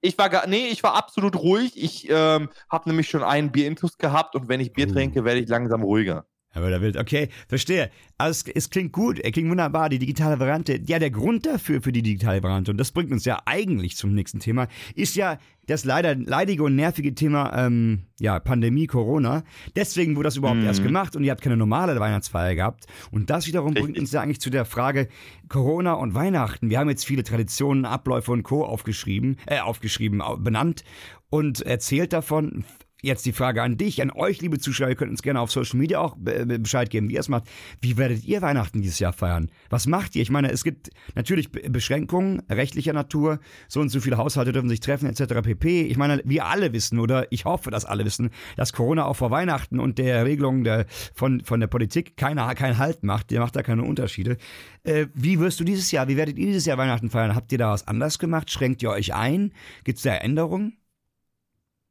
Ich 0.00 0.16
war 0.18 0.28
gar, 0.28 0.46
nee, 0.46 0.68
ich 0.68 0.82
war 0.82 0.94
absolut 0.94 1.36
ruhig. 1.36 1.72
Ich 1.82 2.08
ähm, 2.10 2.48
habe 2.70 2.88
nämlich 2.88 3.08
schon 3.08 3.22
einen 3.22 3.50
Bierintus 3.50 3.98
gehabt 3.98 4.34
und 4.34 4.48
wenn 4.48 4.60
ich 4.60 4.72
Bier 4.72 4.88
uh. 4.88 4.92
trinke, 4.92 5.24
werde 5.24 5.40
ich 5.40 5.48
langsam 5.48 5.82
ruhiger. 5.82 6.26
Aber 6.56 6.70
da 6.70 6.80
wild, 6.80 6.96
okay, 6.96 7.28
verstehe. 7.48 7.90
Also 8.16 8.44
es, 8.46 8.54
es, 8.54 8.70
klingt 8.70 8.92
gut, 8.92 9.20
es 9.20 9.30
klingt 9.32 9.50
wunderbar, 9.50 9.90
die 9.90 9.98
digitale 9.98 10.40
Variante. 10.40 10.80
Ja, 10.86 10.98
der 10.98 11.10
Grund 11.10 11.44
dafür, 11.44 11.82
für 11.82 11.92
die 11.92 12.00
digitale 12.00 12.42
Variante, 12.42 12.70
und 12.70 12.78
das 12.78 12.92
bringt 12.92 13.12
uns 13.12 13.26
ja 13.26 13.38
eigentlich 13.44 13.96
zum 13.96 14.14
nächsten 14.14 14.40
Thema, 14.40 14.66
ist 14.94 15.16
ja 15.16 15.38
das 15.66 15.84
leider 15.84 16.14
leidige 16.14 16.62
und 16.62 16.74
nervige 16.74 17.14
Thema, 17.14 17.52
ähm, 17.66 18.04
ja, 18.20 18.40
Pandemie, 18.40 18.86
Corona. 18.86 19.42
Deswegen 19.74 20.16
wurde 20.16 20.28
das 20.28 20.36
überhaupt 20.36 20.60
mhm. 20.60 20.66
erst 20.66 20.82
gemacht 20.82 21.14
und 21.14 21.24
ihr 21.24 21.30
habt 21.30 21.42
keine 21.42 21.58
normale 21.58 22.00
Weihnachtsfeier 22.00 22.54
gehabt. 22.54 22.86
Und 23.10 23.28
das 23.28 23.46
wiederum 23.46 23.74
Richtig. 23.74 23.84
bringt 23.84 23.98
uns 23.98 24.12
ja 24.12 24.22
eigentlich 24.22 24.40
zu 24.40 24.48
der 24.48 24.64
Frage 24.64 25.08
Corona 25.50 25.92
und 25.92 26.14
Weihnachten. 26.14 26.70
Wir 26.70 26.78
haben 26.78 26.88
jetzt 26.88 27.04
viele 27.04 27.22
Traditionen, 27.22 27.84
Abläufe 27.84 28.32
und 28.32 28.44
Co. 28.44 28.64
aufgeschrieben, 28.64 29.36
äh, 29.44 29.60
aufgeschrieben, 29.60 30.22
benannt 30.38 30.84
und 31.28 31.60
erzählt 31.60 32.14
davon. 32.14 32.64
Jetzt 33.06 33.24
die 33.24 33.32
Frage 33.32 33.62
an 33.62 33.76
dich, 33.76 34.02
an 34.02 34.10
euch, 34.10 34.40
liebe 34.40 34.58
Zuschauer, 34.58 34.88
ihr 34.88 34.96
könnt 34.96 35.12
uns 35.12 35.22
gerne 35.22 35.40
auf 35.40 35.52
Social 35.52 35.78
Media 35.78 36.00
auch 36.00 36.16
Bescheid 36.18 36.90
geben, 36.90 37.08
wie 37.08 37.14
ihr 37.14 37.20
es 37.20 37.28
macht. 37.28 37.44
Wie 37.80 37.96
werdet 37.96 38.24
ihr 38.24 38.42
Weihnachten 38.42 38.82
dieses 38.82 38.98
Jahr 38.98 39.12
feiern? 39.12 39.48
Was 39.70 39.86
macht 39.86 40.16
ihr? 40.16 40.22
Ich 40.22 40.30
meine, 40.30 40.50
es 40.50 40.64
gibt 40.64 40.90
natürlich 41.14 41.52
Beschränkungen 41.52 42.42
rechtlicher 42.50 42.92
Natur, 42.92 43.38
so 43.68 43.78
und 43.78 43.90
so 43.90 44.00
viele 44.00 44.16
Haushalte 44.16 44.50
dürfen 44.50 44.68
sich 44.68 44.80
treffen, 44.80 45.08
etc. 45.08 45.34
pp. 45.40 45.82
Ich 45.82 45.96
meine, 45.96 46.20
wir 46.24 46.46
alle 46.46 46.72
wissen, 46.72 46.98
oder 46.98 47.30
ich 47.30 47.44
hoffe, 47.44 47.70
dass 47.70 47.84
alle 47.84 48.04
wissen, 48.04 48.30
dass 48.56 48.72
Corona 48.72 49.04
auch 49.04 49.14
vor 49.14 49.30
Weihnachten 49.30 49.78
und 49.78 49.98
der 49.98 50.24
Regelung 50.24 50.64
der, 50.64 50.86
von, 51.14 51.44
von 51.44 51.60
der 51.60 51.68
Politik 51.68 52.16
keinen 52.16 52.38
kein 52.56 52.78
Halt 52.78 53.04
macht, 53.04 53.30
der 53.30 53.38
macht 53.38 53.54
da 53.54 53.62
keine 53.62 53.84
Unterschiede. 53.84 54.36
Äh, 54.82 55.06
wie 55.14 55.38
wirst 55.38 55.60
du 55.60 55.64
dieses 55.64 55.92
Jahr, 55.92 56.08
wie 56.08 56.16
werdet 56.16 56.40
ihr 56.40 56.46
dieses 56.46 56.66
Jahr 56.66 56.76
Weihnachten 56.76 57.08
feiern? 57.08 57.36
Habt 57.36 57.52
ihr 57.52 57.58
da 57.58 57.70
was 57.70 57.86
anders 57.86 58.18
gemacht? 58.18 58.50
Schränkt 58.50 58.82
ihr 58.82 58.90
euch 58.90 59.14
ein? 59.14 59.52
Gibt 59.84 59.98
es 59.98 60.02
da 60.02 60.12
Änderungen? 60.12 60.76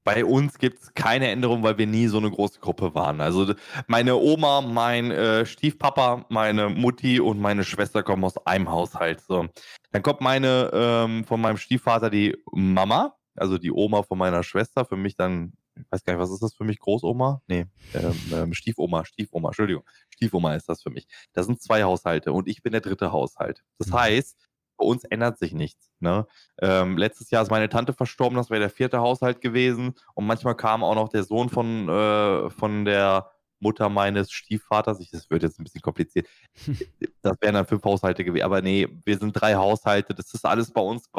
Bei 0.05 0.23
uns 0.23 0.59
gibt 0.59 0.81
es 0.81 0.93
keine 0.93 1.29
Änderung, 1.29 1.63
weil 1.63 1.79
wir 1.79 1.87
nie 1.87 2.07
so 2.07 2.19
eine 2.19 2.29
große 2.29 2.59
Gruppe 2.59 2.93
waren. 2.93 3.19
Also 3.21 3.53
meine 3.87 4.15
Oma, 4.15 4.61
mein 4.61 5.09
äh, 5.09 5.47
Stiefpapa, 5.47 6.25
meine 6.29 6.69
Mutti 6.69 7.19
und 7.19 7.39
meine 7.39 7.63
Schwester 7.63 8.03
kommen 8.03 8.23
aus 8.23 8.37
einem 8.45 8.69
Haushalt. 8.69 9.21
So. 9.21 9.47
Dann 9.91 10.03
kommt 10.03 10.21
meine 10.21 10.69
ähm, 10.71 11.25
von 11.25 11.41
meinem 11.41 11.57
Stiefvater 11.57 12.11
die 12.11 12.37
Mama, 12.51 13.15
also 13.35 13.57
die 13.57 13.71
Oma 13.71 14.03
von 14.03 14.19
meiner 14.19 14.43
Schwester, 14.43 14.85
für 14.85 14.95
mich 14.95 15.15
dann, 15.15 15.53
ich 15.75 15.85
weiß 15.89 16.03
gar 16.03 16.13
nicht, 16.13 16.21
was 16.21 16.31
ist 16.31 16.43
das 16.43 16.53
für 16.53 16.65
mich? 16.65 16.77
Großoma? 16.79 17.41
Nee, 17.47 17.65
ähm, 17.95 18.21
ähm, 18.31 18.53
Stiefoma, 18.53 19.05
Stiefoma, 19.05 19.49
Entschuldigung. 19.49 19.83
Stiefoma 20.11 20.53
ist 20.53 20.69
das 20.69 20.83
für 20.83 20.91
mich. 20.91 21.07
Das 21.33 21.47
sind 21.47 21.63
zwei 21.63 21.83
Haushalte 21.83 22.31
und 22.31 22.47
ich 22.47 22.61
bin 22.61 22.73
der 22.73 22.81
dritte 22.81 23.11
Haushalt. 23.11 23.63
Das 23.79 23.87
mhm. 23.87 23.93
heißt, 23.95 24.44
bei 24.77 24.85
uns 24.85 25.03
ändert 25.05 25.37
sich 25.37 25.53
nichts. 25.53 25.89
Ne? 25.99 26.27
Ähm, 26.61 26.97
letztes 26.97 27.31
Jahr 27.31 27.43
ist 27.43 27.51
meine 27.51 27.69
Tante 27.69 27.93
verstorben, 27.93 28.37
das 28.37 28.49
wäre 28.49 28.59
der 28.59 28.69
vierte 28.69 28.99
Haushalt 28.99 29.41
gewesen. 29.41 29.95
Und 30.13 30.25
manchmal 30.25 30.55
kam 30.55 30.83
auch 30.83 30.95
noch 30.95 31.09
der 31.09 31.23
Sohn 31.23 31.49
von, 31.49 31.89
äh, 31.89 32.49
von 32.49 32.85
der 32.85 33.31
Mutter 33.59 33.89
meines 33.89 34.31
Stiefvaters. 34.31 34.99
Ich, 34.99 35.11
das 35.11 35.29
wird 35.29 35.43
jetzt 35.43 35.59
ein 35.59 35.63
bisschen 35.63 35.81
kompliziert. 35.81 36.27
Das 37.21 37.37
wären 37.41 37.55
dann 37.55 37.65
fünf 37.65 37.83
Haushalte 37.83 38.23
gewesen. 38.23 38.43
Aber 38.43 38.61
nee, 38.61 38.87
wir 39.03 39.17
sind 39.17 39.33
drei 39.33 39.55
Haushalte. 39.55 40.13
Das 40.13 40.31
ist 40.31 40.45
alles 40.45 40.71
bei 40.71 40.81
uns 40.81 41.09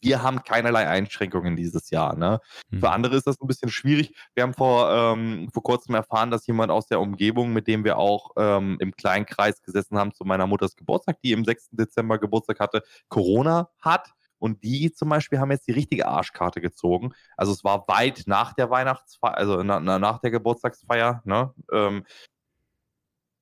wir 0.00 0.22
haben 0.22 0.42
keinerlei 0.42 0.86
Einschränkungen 0.88 1.56
dieses 1.56 1.90
Jahr. 1.90 2.16
Ne? 2.16 2.40
Mhm. 2.70 2.80
Für 2.80 2.90
andere 2.90 3.16
ist 3.16 3.26
das 3.26 3.40
ein 3.40 3.46
bisschen 3.46 3.70
schwierig. 3.70 4.14
Wir 4.34 4.42
haben 4.42 4.54
vor, 4.54 4.90
ähm, 4.90 5.48
vor 5.52 5.62
kurzem 5.62 5.94
erfahren, 5.94 6.30
dass 6.30 6.46
jemand 6.46 6.70
aus 6.70 6.86
der 6.86 7.00
Umgebung, 7.00 7.52
mit 7.52 7.66
dem 7.66 7.84
wir 7.84 7.98
auch 7.98 8.30
ähm, 8.36 8.76
im 8.80 8.92
kleinen 8.92 9.26
Kreis 9.26 9.62
gesessen 9.62 9.98
haben, 9.98 10.12
zu 10.12 10.24
meiner 10.24 10.46
Mutters 10.46 10.76
Geburtstag, 10.76 11.20
die 11.22 11.32
im 11.32 11.44
6. 11.44 11.70
Dezember 11.72 12.18
Geburtstag 12.18 12.60
hatte, 12.60 12.82
Corona 13.08 13.70
hat. 13.80 14.10
Und 14.38 14.62
die 14.64 14.92
zum 14.92 15.08
Beispiel 15.08 15.38
haben 15.38 15.50
jetzt 15.50 15.66
die 15.66 15.72
richtige 15.72 16.06
Arschkarte 16.06 16.60
gezogen. 16.60 17.14
Also 17.38 17.52
es 17.52 17.64
war 17.64 17.88
weit 17.88 18.24
nach 18.26 18.52
der 18.52 18.68
Weihnachtsfeier, 18.68 19.34
also 19.34 19.62
na, 19.62 19.80
nach 19.80 20.18
der 20.20 20.30
Geburtstagsfeier. 20.30 21.22
Ne? 21.24 21.54
Ähm, 21.72 22.04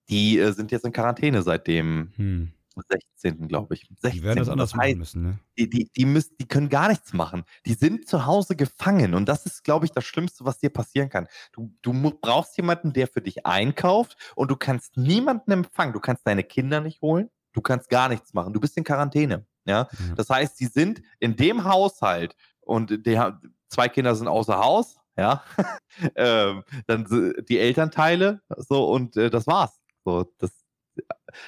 die 0.08 0.38
äh, 0.38 0.52
sind 0.52 0.70
jetzt 0.70 0.84
in 0.84 0.92
Quarantäne 0.92 1.42
seitdem. 1.42 2.12
Hm. 2.16 2.52
16. 2.82 3.48
glaube 3.48 3.74
ich. 3.74 3.88
16. 4.00 4.10
Die 4.12 4.22
werden 4.22 4.38
das 4.38 4.48
anders 4.48 4.70
das 4.70 4.80
heißt, 4.80 4.88
machen 4.88 4.98
müssen, 4.98 5.22
ne? 5.22 5.38
Die, 5.58 5.70
die, 5.70 5.90
die, 5.96 6.04
müssen, 6.04 6.36
die 6.40 6.48
können 6.48 6.68
gar 6.68 6.88
nichts 6.88 7.12
machen. 7.12 7.44
Die 7.66 7.74
sind 7.74 8.08
zu 8.08 8.26
Hause 8.26 8.56
gefangen. 8.56 9.14
Und 9.14 9.28
das 9.28 9.46
ist, 9.46 9.64
glaube 9.64 9.86
ich, 9.86 9.92
das 9.92 10.04
Schlimmste, 10.04 10.44
was 10.44 10.58
dir 10.58 10.70
passieren 10.70 11.08
kann. 11.08 11.28
Du, 11.52 11.72
du 11.82 11.92
brauchst 12.20 12.56
jemanden, 12.56 12.92
der 12.92 13.06
für 13.06 13.20
dich 13.20 13.46
einkauft 13.46 14.16
und 14.34 14.50
du 14.50 14.56
kannst 14.56 14.96
niemanden 14.96 15.52
empfangen. 15.52 15.92
Du 15.92 16.00
kannst 16.00 16.26
deine 16.26 16.44
Kinder 16.44 16.80
nicht 16.80 17.00
holen. 17.00 17.30
Du 17.52 17.60
kannst 17.60 17.88
gar 17.88 18.08
nichts 18.08 18.34
machen. 18.34 18.52
Du 18.52 18.60
bist 18.60 18.76
in 18.76 18.84
Quarantäne. 18.84 19.46
Ja? 19.64 19.88
ja. 19.90 20.14
Das 20.16 20.28
heißt, 20.28 20.58
die 20.58 20.66
sind 20.66 21.02
in 21.20 21.36
dem 21.36 21.64
Haushalt 21.64 22.34
und 22.60 23.06
der, 23.06 23.40
zwei 23.68 23.88
Kinder 23.88 24.14
sind 24.14 24.28
außer 24.28 24.58
Haus. 24.58 24.98
Ja, 25.16 25.44
ähm, 26.16 26.64
dann 26.88 27.06
die 27.48 27.60
Elternteile, 27.60 28.42
so 28.56 28.90
und 28.90 29.16
äh, 29.16 29.30
das 29.30 29.46
war's. 29.46 29.80
So, 30.04 30.24
das, 30.38 30.63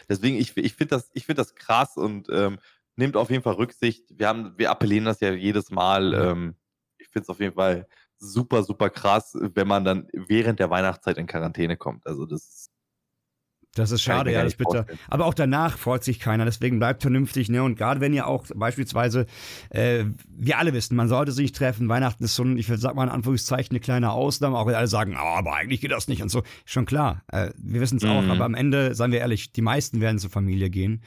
deswegen, 0.09 0.37
ich, 0.37 0.57
ich 0.57 0.75
finde 0.75 0.97
das, 0.97 1.11
find 1.15 1.39
das 1.39 1.55
krass 1.55 1.97
und 1.97 2.29
ähm, 2.31 2.59
nimmt 2.97 3.17
auf 3.17 3.31
jeden 3.31 3.43
Fall 3.43 3.55
Rücksicht. 3.55 4.05
Wir, 4.11 4.29
haben, 4.29 4.55
wir 4.57 4.71
appellieren 4.71 5.05
das 5.05 5.21
ja 5.21 5.33
jedes 5.33 5.71
Mal. 5.71 6.15
Ähm, 6.15 6.57
ich 6.99 7.09
finde 7.09 7.25
es 7.25 7.29
auf 7.29 7.41
jeden 7.41 7.55
Fall 7.55 7.87
super, 8.19 8.63
super 8.63 8.91
krass, 8.91 9.37
wenn 9.41 9.69
man 9.69 9.85
dann 9.85 10.09
während 10.13 10.59
der 10.59 10.71
Weihnachtszeit 10.71 11.19
in 11.19 11.27
Quarantäne 11.27 11.77
kommt. 11.77 12.07
Also 12.07 12.25
das 12.27 12.43
ist 12.43 12.71
das 13.79 13.91
ist 13.91 14.03
schade, 14.03 14.33
ja, 14.33 14.43
das 14.43 14.55
ist 14.55 14.59
bitter. 14.59 14.87
Aber 15.09 15.27
auch 15.27 15.35
danach 15.35 15.77
freut 15.77 16.03
sich 16.03 16.19
keiner, 16.19 16.45
deswegen 16.45 16.79
bleibt 16.79 17.03
vernünftig, 17.03 17.49
ne? 17.49 17.63
Und 17.63 17.77
gerade 17.77 18.01
wenn 18.01 18.13
ihr 18.13 18.27
auch 18.27 18.47
beispielsweise, 18.55 19.27
äh, 19.71 20.05
wir 20.29 20.59
alle 20.59 20.73
wissen, 20.73 20.97
man 20.97 21.09
sollte 21.09 21.33
sich 21.33 21.53
treffen, 21.53 21.89
Weihnachten 21.89 22.25
ist 22.25 22.35
so 22.35 22.43
ein, 22.43 22.57
ich 22.57 22.67
sag 22.67 22.95
mal 22.95 23.05
in 23.05 23.11
Anführungszeichen, 23.11 23.73
eine 23.73 23.81
kleine 23.81 24.13
Ausnahme, 24.13 24.59
auch 24.59 24.67
wenn 24.67 24.75
alle 24.75 24.89
sagen, 24.89 25.17
oh, 25.17 25.37
aber 25.39 25.55
eigentlich 25.55 25.81
geht 25.81 25.91
das 25.91 26.09
nicht 26.09 26.23
und 26.23 26.31
so. 26.31 26.43
Schon 26.65 26.87
klar, 26.87 27.23
äh, 27.29 27.51
wir 27.57 27.81
wissen 27.81 27.99
es 27.99 28.05
mhm. 28.05 28.11
auch, 28.11 28.25
aber 28.25 28.45
am 28.45 28.55
Ende, 28.55 28.95
seien 28.95 29.13
wir 29.13 29.21
ehrlich, 29.21 29.53
die 29.53 29.63
meisten 29.63 30.01
werden 30.01 30.19
zur 30.19 30.31
Familie 30.31 30.71
gehen. 30.71 31.03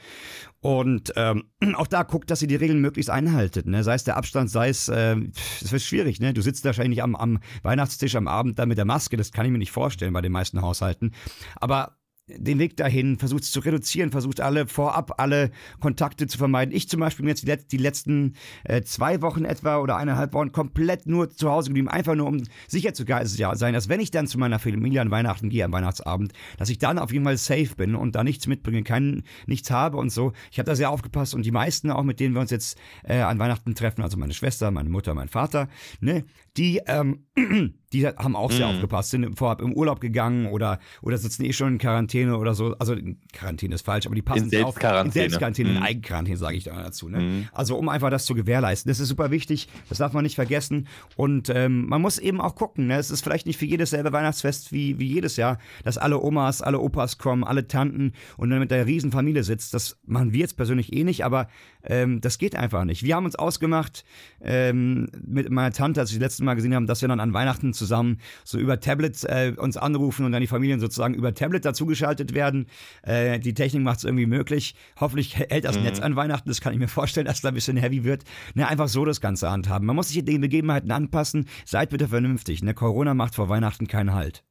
Und 0.60 1.12
ähm, 1.16 1.44
auch 1.74 1.86
da 1.86 2.02
guckt, 2.02 2.30
dass 2.30 2.42
ihr 2.42 2.48
die 2.48 2.56
Regeln 2.56 2.80
möglichst 2.80 3.10
einhaltet, 3.10 3.66
ne? 3.66 3.82
Sei 3.82 3.94
es 3.94 4.04
der 4.04 4.16
Abstand, 4.16 4.50
sei 4.50 4.68
es, 4.68 4.88
äh, 4.88 5.16
es 5.60 5.72
wird 5.72 5.82
schwierig, 5.82 6.20
ne? 6.20 6.34
Du 6.34 6.42
sitzt 6.42 6.64
wahrscheinlich 6.64 7.02
am, 7.02 7.16
am 7.16 7.38
Weihnachtstisch 7.62 8.14
am 8.14 8.28
Abend 8.28 8.58
da 8.58 8.66
mit 8.66 8.78
der 8.78 8.84
Maske, 8.84 9.16
das 9.16 9.32
kann 9.32 9.46
ich 9.46 9.52
mir 9.52 9.58
nicht 9.58 9.72
vorstellen 9.72 10.12
bei 10.12 10.20
den 10.20 10.32
meisten 10.32 10.60
Haushalten. 10.60 11.12
Aber 11.56 11.96
den 12.36 12.58
Weg 12.58 12.76
dahin, 12.76 13.18
versucht 13.18 13.44
es 13.44 13.52
zu 13.52 13.60
reduzieren, 13.60 14.10
versucht 14.10 14.40
alle 14.40 14.66
vorab 14.66 15.14
alle 15.18 15.50
Kontakte 15.80 16.26
zu 16.26 16.38
vermeiden. 16.38 16.74
Ich 16.74 16.88
zum 16.88 17.00
Beispiel 17.00 17.24
bin 17.24 17.30
jetzt 17.30 17.42
die, 17.42 17.46
Let 17.46 17.72
die 17.72 17.76
letzten 17.76 18.34
äh, 18.64 18.82
zwei 18.82 19.22
Wochen 19.22 19.44
etwa 19.44 19.78
oder 19.78 19.96
eineinhalb 19.96 20.32
Wochen 20.32 20.52
komplett 20.52 21.06
nur 21.06 21.30
zu 21.30 21.50
Hause 21.50 21.68
geblieben, 21.70 21.88
einfach 21.88 22.14
nur 22.14 22.26
um 22.26 22.42
sicher 22.68 22.94
zu 22.94 23.04
sein, 23.04 23.74
dass 23.74 23.88
wenn 23.88 24.00
ich 24.00 24.10
dann 24.10 24.26
zu 24.26 24.38
meiner 24.38 24.58
Familie 24.58 25.00
an 25.00 25.10
Weihnachten 25.10 25.48
gehe, 25.48 25.64
am 25.64 25.72
Weihnachtsabend, 25.72 26.32
dass 26.58 26.68
ich 26.68 26.78
dann 26.78 26.98
auf 26.98 27.12
jeden 27.12 27.24
Fall 27.24 27.36
safe 27.36 27.74
bin 27.76 27.94
und 27.94 28.14
da 28.14 28.24
nichts 28.24 28.46
mitbringe, 28.46 28.82
kein, 28.82 29.22
nichts 29.46 29.70
habe 29.70 29.96
und 29.96 30.10
so. 30.10 30.32
Ich 30.50 30.58
habe 30.58 30.66
da 30.66 30.74
sehr 30.74 30.90
aufgepasst 30.90 31.34
und 31.34 31.44
die 31.44 31.50
meisten 31.50 31.90
auch, 31.90 32.02
mit 32.02 32.20
denen 32.20 32.34
wir 32.34 32.40
uns 32.40 32.50
jetzt 32.50 32.78
äh, 33.04 33.20
an 33.20 33.38
Weihnachten 33.38 33.74
treffen, 33.74 34.02
also 34.02 34.16
meine 34.16 34.34
Schwester, 34.34 34.70
meine 34.70 34.88
Mutter, 34.88 35.14
mein 35.14 35.28
Vater, 35.28 35.68
ne, 36.00 36.24
die, 36.56 36.80
ähm, 36.86 37.26
die 37.92 38.06
haben 38.06 38.36
auch 38.36 38.52
sehr 38.52 38.68
mhm. 38.68 38.74
aufgepasst, 38.74 39.10
sind 39.10 39.36
vorab 39.38 39.60
im 39.60 39.72
Urlaub 39.72 40.00
gegangen 40.00 40.46
oder, 40.46 40.78
oder 41.02 41.18
sitzen 41.18 41.44
eh 41.44 41.52
schon 41.52 41.74
in 41.74 41.78
Quarantäne 41.78 42.36
oder 42.36 42.54
so. 42.54 42.74
Also 42.78 42.96
Quarantäne 43.32 43.74
ist 43.74 43.84
falsch, 43.84 44.06
aber 44.06 44.14
die 44.14 44.22
passen 44.22 44.44
in 44.44 44.50
Selbstquarantäne. 44.50 45.06
In 45.06 45.12
Selbstquarantäne, 45.12 45.70
mhm. 45.70 45.76
in 45.76 45.82
Eigenquarantäne, 45.82 46.36
sage 46.36 46.56
ich 46.56 46.64
da 46.64 46.80
dazu. 46.82 47.08
Ne? 47.08 47.20
Mhm. 47.20 47.48
Also 47.52 47.76
um 47.76 47.88
einfach 47.88 48.10
das 48.10 48.26
zu 48.26 48.34
gewährleisten. 48.34 48.90
Das 48.90 49.00
ist 49.00 49.08
super 49.08 49.30
wichtig, 49.30 49.68
das 49.88 49.98
darf 49.98 50.12
man 50.12 50.22
nicht 50.22 50.34
vergessen. 50.34 50.88
Und 51.16 51.50
ähm, 51.50 51.86
man 51.86 52.00
muss 52.00 52.18
eben 52.18 52.40
auch 52.40 52.54
gucken, 52.54 52.86
ne? 52.88 52.96
es 52.96 53.10
ist 53.10 53.22
vielleicht 53.22 53.46
nicht 53.46 53.58
für 53.58 53.66
jedes 53.66 53.90
selbe 53.90 54.12
Weihnachtsfest 54.12 54.72
wie, 54.72 54.98
wie 54.98 55.06
jedes 55.06 55.36
Jahr, 55.36 55.58
dass 55.84 55.98
alle 55.98 56.20
Omas, 56.20 56.62
alle 56.62 56.78
Opas 56.78 57.18
kommen, 57.18 57.44
alle 57.44 57.66
Tanten 57.66 58.12
und 58.36 58.50
dann 58.50 58.60
mit 58.60 58.70
der 58.70 58.86
Riesenfamilie 58.86 59.42
sitzt. 59.42 59.74
Das 59.74 59.98
machen 60.06 60.32
wir 60.32 60.40
jetzt 60.40 60.56
persönlich 60.56 60.92
eh 60.92 61.04
nicht, 61.04 61.24
aber 61.24 61.48
ähm, 61.82 62.20
das 62.20 62.38
geht 62.38 62.56
einfach 62.56 62.84
nicht. 62.84 63.02
Wir 63.02 63.16
haben 63.16 63.24
uns 63.24 63.36
ausgemacht 63.36 64.04
ähm, 64.40 65.08
mit 65.24 65.50
meiner 65.50 65.72
Tante, 65.72 66.00
als 66.00 66.12
wir 66.12 66.20
das 66.20 66.39
letzte 66.40 66.44
Mal 66.44 66.54
gesehen 66.54 66.74
haben, 66.74 66.86
dass 66.86 67.02
wir 67.02 67.08
dann 67.08 67.20
an 67.20 67.34
Weihnachten 67.34 67.74
zusammen 67.74 68.18
so 68.44 68.58
über 68.58 68.80
Tablets 68.80 69.24
äh, 69.24 69.52
uns 69.56 69.76
anrufen 69.76 70.24
und 70.24 70.32
dann 70.32 70.40
die 70.40 70.46
Familien 70.46 70.80
sozusagen 70.80 71.14
über 71.14 71.34
Tablet 71.34 71.64
dazugeschaltet 71.64 72.34
werden. 72.34 72.66
Äh, 73.02 73.38
die 73.38 73.52
Technik 73.52 73.82
macht 73.82 73.98
es 73.98 74.04
irgendwie 74.04 74.26
möglich. 74.26 74.74
Hoffentlich 74.98 75.36
hält 75.36 75.64
das 75.64 75.76
mhm. 75.76 75.84
Netz 75.84 76.00
an 76.00 76.16
Weihnachten. 76.16 76.48
Das 76.48 76.60
kann 76.60 76.72
ich 76.72 76.78
mir 76.78 76.88
vorstellen, 76.88 77.26
dass 77.26 77.42
da 77.42 77.48
ein 77.48 77.54
bisschen 77.54 77.76
heavy 77.76 78.04
wird. 78.04 78.24
Ne, 78.54 78.66
einfach 78.66 78.88
so 78.88 79.04
das 79.04 79.20
Ganze 79.20 79.50
handhaben. 79.50 79.86
Man 79.86 79.96
muss 79.96 80.08
sich 80.08 80.24
den 80.24 80.40
Begebenheiten 80.40 80.90
anpassen. 80.90 81.46
Seid 81.66 81.90
bitte 81.90 82.08
vernünftig. 82.08 82.62
Ne? 82.62 82.74
Corona 82.74 83.14
macht 83.14 83.34
vor 83.34 83.48
Weihnachten 83.48 83.86
keinen 83.86 84.14
Halt. 84.14 84.42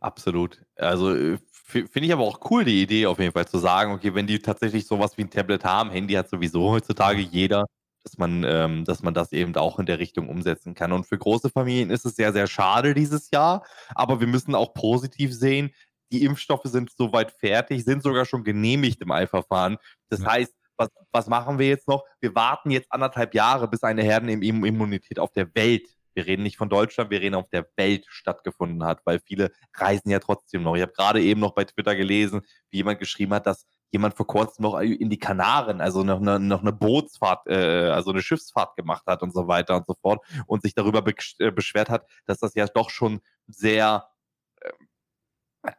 Absolut. 0.00 0.62
Also 0.76 1.14
äh, 1.14 1.38
finde 1.66 2.00
ich 2.00 2.12
aber 2.12 2.22
auch 2.22 2.40
cool, 2.50 2.64
die 2.64 2.82
Idee 2.82 3.06
auf 3.06 3.18
jeden 3.18 3.32
Fall 3.32 3.46
zu 3.46 3.58
sagen, 3.58 3.92
okay, 3.92 4.14
wenn 4.14 4.26
die 4.26 4.38
tatsächlich 4.38 4.86
sowas 4.86 5.16
wie 5.16 5.22
ein 5.22 5.30
Tablet 5.30 5.64
haben, 5.64 5.90
Handy 5.90 6.14
hat 6.14 6.28
sowieso 6.28 6.70
heutzutage 6.70 7.20
jeder, 7.20 7.64
dass 8.04 8.18
man, 8.18 8.44
ähm, 8.44 8.84
dass 8.84 9.02
man 9.02 9.14
das 9.14 9.32
eben 9.32 9.56
auch 9.56 9.78
in 9.78 9.86
der 9.86 9.98
Richtung 9.98 10.28
umsetzen 10.28 10.74
kann. 10.74 10.92
Und 10.92 11.06
für 11.06 11.18
große 11.18 11.50
Familien 11.50 11.90
ist 11.90 12.06
es 12.06 12.16
sehr, 12.16 12.32
sehr 12.32 12.46
schade 12.46 12.94
dieses 12.94 13.30
Jahr, 13.30 13.64
aber 13.94 14.20
wir 14.20 14.26
müssen 14.26 14.54
auch 14.54 14.74
positiv 14.74 15.34
sehen, 15.34 15.70
die 16.12 16.24
Impfstoffe 16.24 16.64
sind 16.64 16.90
soweit 16.96 17.32
fertig, 17.32 17.84
sind 17.84 18.02
sogar 18.02 18.24
schon 18.24 18.44
genehmigt 18.44 19.00
im 19.00 19.10
Eilverfahren. 19.10 19.78
Das 20.10 20.20
ja. 20.20 20.32
heißt, 20.32 20.54
was, 20.76 20.88
was 21.12 21.26
machen 21.26 21.58
wir 21.58 21.68
jetzt 21.68 21.88
noch? 21.88 22.04
Wir 22.20 22.34
warten 22.34 22.70
jetzt 22.70 22.92
anderthalb 22.92 23.34
Jahre, 23.34 23.68
bis 23.68 23.82
eine 23.82 24.02
Herdenimmunität 24.02 25.18
auf 25.18 25.32
der 25.32 25.52
Welt 25.54 25.88
wir 26.14 26.26
reden 26.26 26.44
nicht 26.44 26.56
von 26.56 26.68
Deutschland, 26.68 27.10
wir 27.10 27.20
reden 27.20 27.34
auf 27.34 27.48
der 27.48 27.66
Welt 27.76 28.06
stattgefunden 28.08 28.84
hat, 28.84 29.00
weil 29.04 29.20
viele 29.20 29.52
reisen 29.74 30.10
ja 30.10 30.20
trotzdem 30.20 30.62
noch. 30.62 30.76
Ich 30.76 30.82
habe 30.82 30.92
gerade 30.92 31.20
eben 31.20 31.40
noch 31.40 31.54
bei 31.54 31.64
Twitter 31.64 31.96
gelesen, 31.96 32.42
wie 32.70 32.78
jemand 32.78 33.00
geschrieben 33.00 33.34
hat, 33.34 33.46
dass 33.46 33.66
jemand 33.94 34.14
vor 34.14 34.26
kurzem 34.26 34.64
noch 34.64 34.78
in 34.80 35.08
die 35.08 35.18
Kanaren, 35.18 35.80
also 35.80 36.02
noch 36.02 36.20
eine, 36.20 36.38
noch 36.38 36.60
eine 36.60 36.72
Bootsfahrt, 36.72 37.46
äh, 37.46 37.88
also 37.88 38.10
eine 38.10 38.22
Schiffsfahrt 38.22 38.76
gemacht 38.76 39.04
hat 39.06 39.22
und 39.22 39.32
so 39.32 39.48
weiter 39.48 39.76
und 39.76 39.86
so 39.86 39.94
fort 39.94 40.20
und 40.46 40.62
sich 40.62 40.74
darüber 40.74 41.02
äh, 41.38 41.50
beschwert 41.50 41.88
hat, 41.88 42.06
dass 42.26 42.38
das 42.38 42.54
ja 42.54 42.66
doch 42.66 42.90
schon 42.90 43.20
sehr 43.46 44.08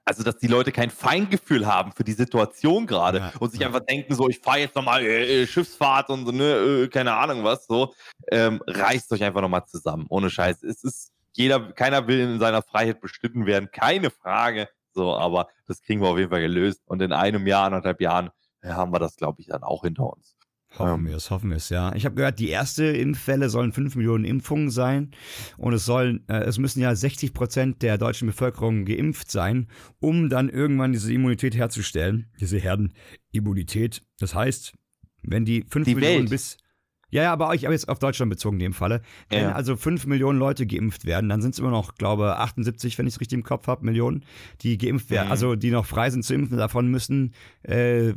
also 0.04 0.24
dass 0.24 0.38
die 0.38 0.48
Leute 0.48 0.72
kein 0.72 0.90
Feingefühl 0.90 1.68
haben 1.68 1.92
für 1.92 2.04
die 2.04 2.14
Situation 2.14 2.88
gerade 2.88 3.20
ja, 3.20 3.34
und 3.40 3.52
sich 3.52 3.60
ja. 3.60 3.68
einfach 3.68 3.82
denken, 3.82 4.16
so, 4.16 4.28
ich 4.30 4.40
fahre 4.40 4.60
jetzt 4.60 4.76
nochmal 4.76 5.04
äh, 5.04 5.44
äh, 5.44 5.48
Schiffsfahrt 5.48 6.10
und 6.10 6.26
so, 6.26 6.32
ne, 6.32 6.54
äh, 6.54 6.88
keine 6.88 7.14
Ahnung 7.14 7.44
was, 7.44 7.68
so, 7.68 7.94
ähm, 8.32 8.62
reißt 8.66 9.12
euch 9.12 9.24
einfach 9.24 9.42
nochmal 9.42 9.66
zusammen, 9.66 10.06
ohne 10.10 10.30
Scheiß. 10.30 10.64
Es 10.64 10.84
ist, 10.84 11.12
jeder, 11.34 11.72
keiner 11.74 12.08
will 12.08 12.20
in 12.20 12.40
seiner 12.40 12.64
Freiheit 12.64 13.02
beschnitten 13.02 13.46
werden, 13.46 13.70
keine 13.72 14.10
Frage, 14.10 14.70
so, 14.96 15.14
aber 15.14 15.48
das 15.68 15.82
kriegen 15.82 16.02
wir 16.02 16.08
auf 16.08 16.18
jeden 16.18 16.32
Fall 16.32 16.42
gelöst 16.42 16.82
und 16.86 17.02
in 17.02 17.14
einem 17.14 17.46
Jahr, 17.46 17.66
anderthalb 17.66 18.02
Jahren 18.02 18.32
haben 18.64 18.92
wir 18.92 19.00
das, 19.00 19.16
glaube 19.16 19.42
ich, 19.42 19.48
dann 19.48 19.62
auch 19.62 19.84
hinter 19.84 20.12
uns. 20.12 20.36
Hoffen 20.78 21.08
wir 21.08 21.16
es, 21.16 21.32
hoffen 21.32 21.50
wir 21.52 21.58
es, 21.58 21.70
ja. 21.70 21.94
Ich 21.96 22.06
habe 22.06 22.16
gehört, 22.16 22.40
die 22.40 22.50
erste 22.50 22.86
Impfwelle 22.86 23.50
sollen 23.50 23.72
5 23.72 23.96
Millionen 23.96 24.26
Impfungen 24.26 24.70
sein 24.70 25.12
und 25.58 25.74
es 25.74 25.86
sollen, 25.86 26.28
äh, 26.28 26.44
es 26.44 26.58
müssen 26.58 26.82
ja 26.82 26.94
60 26.94 27.34
Prozent 27.34 27.82
der 27.82 27.98
deutschen 27.98 28.28
Bevölkerung 28.28 28.84
geimpft 28.84 29.32
sein, 29.32 29.68
um 30.00 30.30
dann 30.30 30.50
irgendwann 30.50 30.92
diese 30.92 31.14
Immunität 31.14 31.56
herzustellen, 31.56 32.30
diese 32.40 32.58
Herdenimmunität. 32.58 34.02
Das 34.20 34.36
heißt, 34.36 34.74
wenn 35.24 35.46
die 35.46 35.66
5 35.70 35.86
die 35.86 35.96
Millionen 35.96 36.20
Welt. 36.24 36.30
bis 36.30 36.58
ja, 37.16 37.24
ja, 37.24 37.32
aber 37.32 37.56
ich 37.56 37.64
habe 37.64 37.74
jetzt 37.74 37.88
auf 37.88 37.98
Deutschland 37.98 38.30
bezogen 38.30 38.58
in 38.58 38.66
dem 38.66 38.74
Falle. 38.74 39.02
Wenn 39.30 39.44
ja. 39.44 39.52
also 39.54 39.78
5 39.78 40.06
Millionen 40.06 40.38
Leute 40.38 40.68
geimpft 40.68 41.06
werden, 41.06 41.30
dann 41.30 41.42
sind 41.42 41.54
es 41.54 41.60
immer 41.60 41.72
noch, 41.72 41.96
glaube 41.96 42.38
78, 42.40 42.98
wenn 42.98 43.08
ich 43.08 43.14
es 43.14 43.22
richtig 43.22 43.38
im 43.38 43.44
Kopf 43.44 43.68
habe, 43.68 43.86
Millionen, 43.86 44.26
die 44.60 44.78
geimpft 44.78 45.10
werden, 45.10 45.28
mhm. 45.28 45.32
also 45.32 45.56
die 45.56 45.72
noch 45.72 45.86
frei 45.86 46.10
sind 46.10 46.26
zu 46.26 46.34
impfen. 46.34 46.58
Davon 46.58 46.92
müssen 46.92 47.34
äh, 47.64 48.10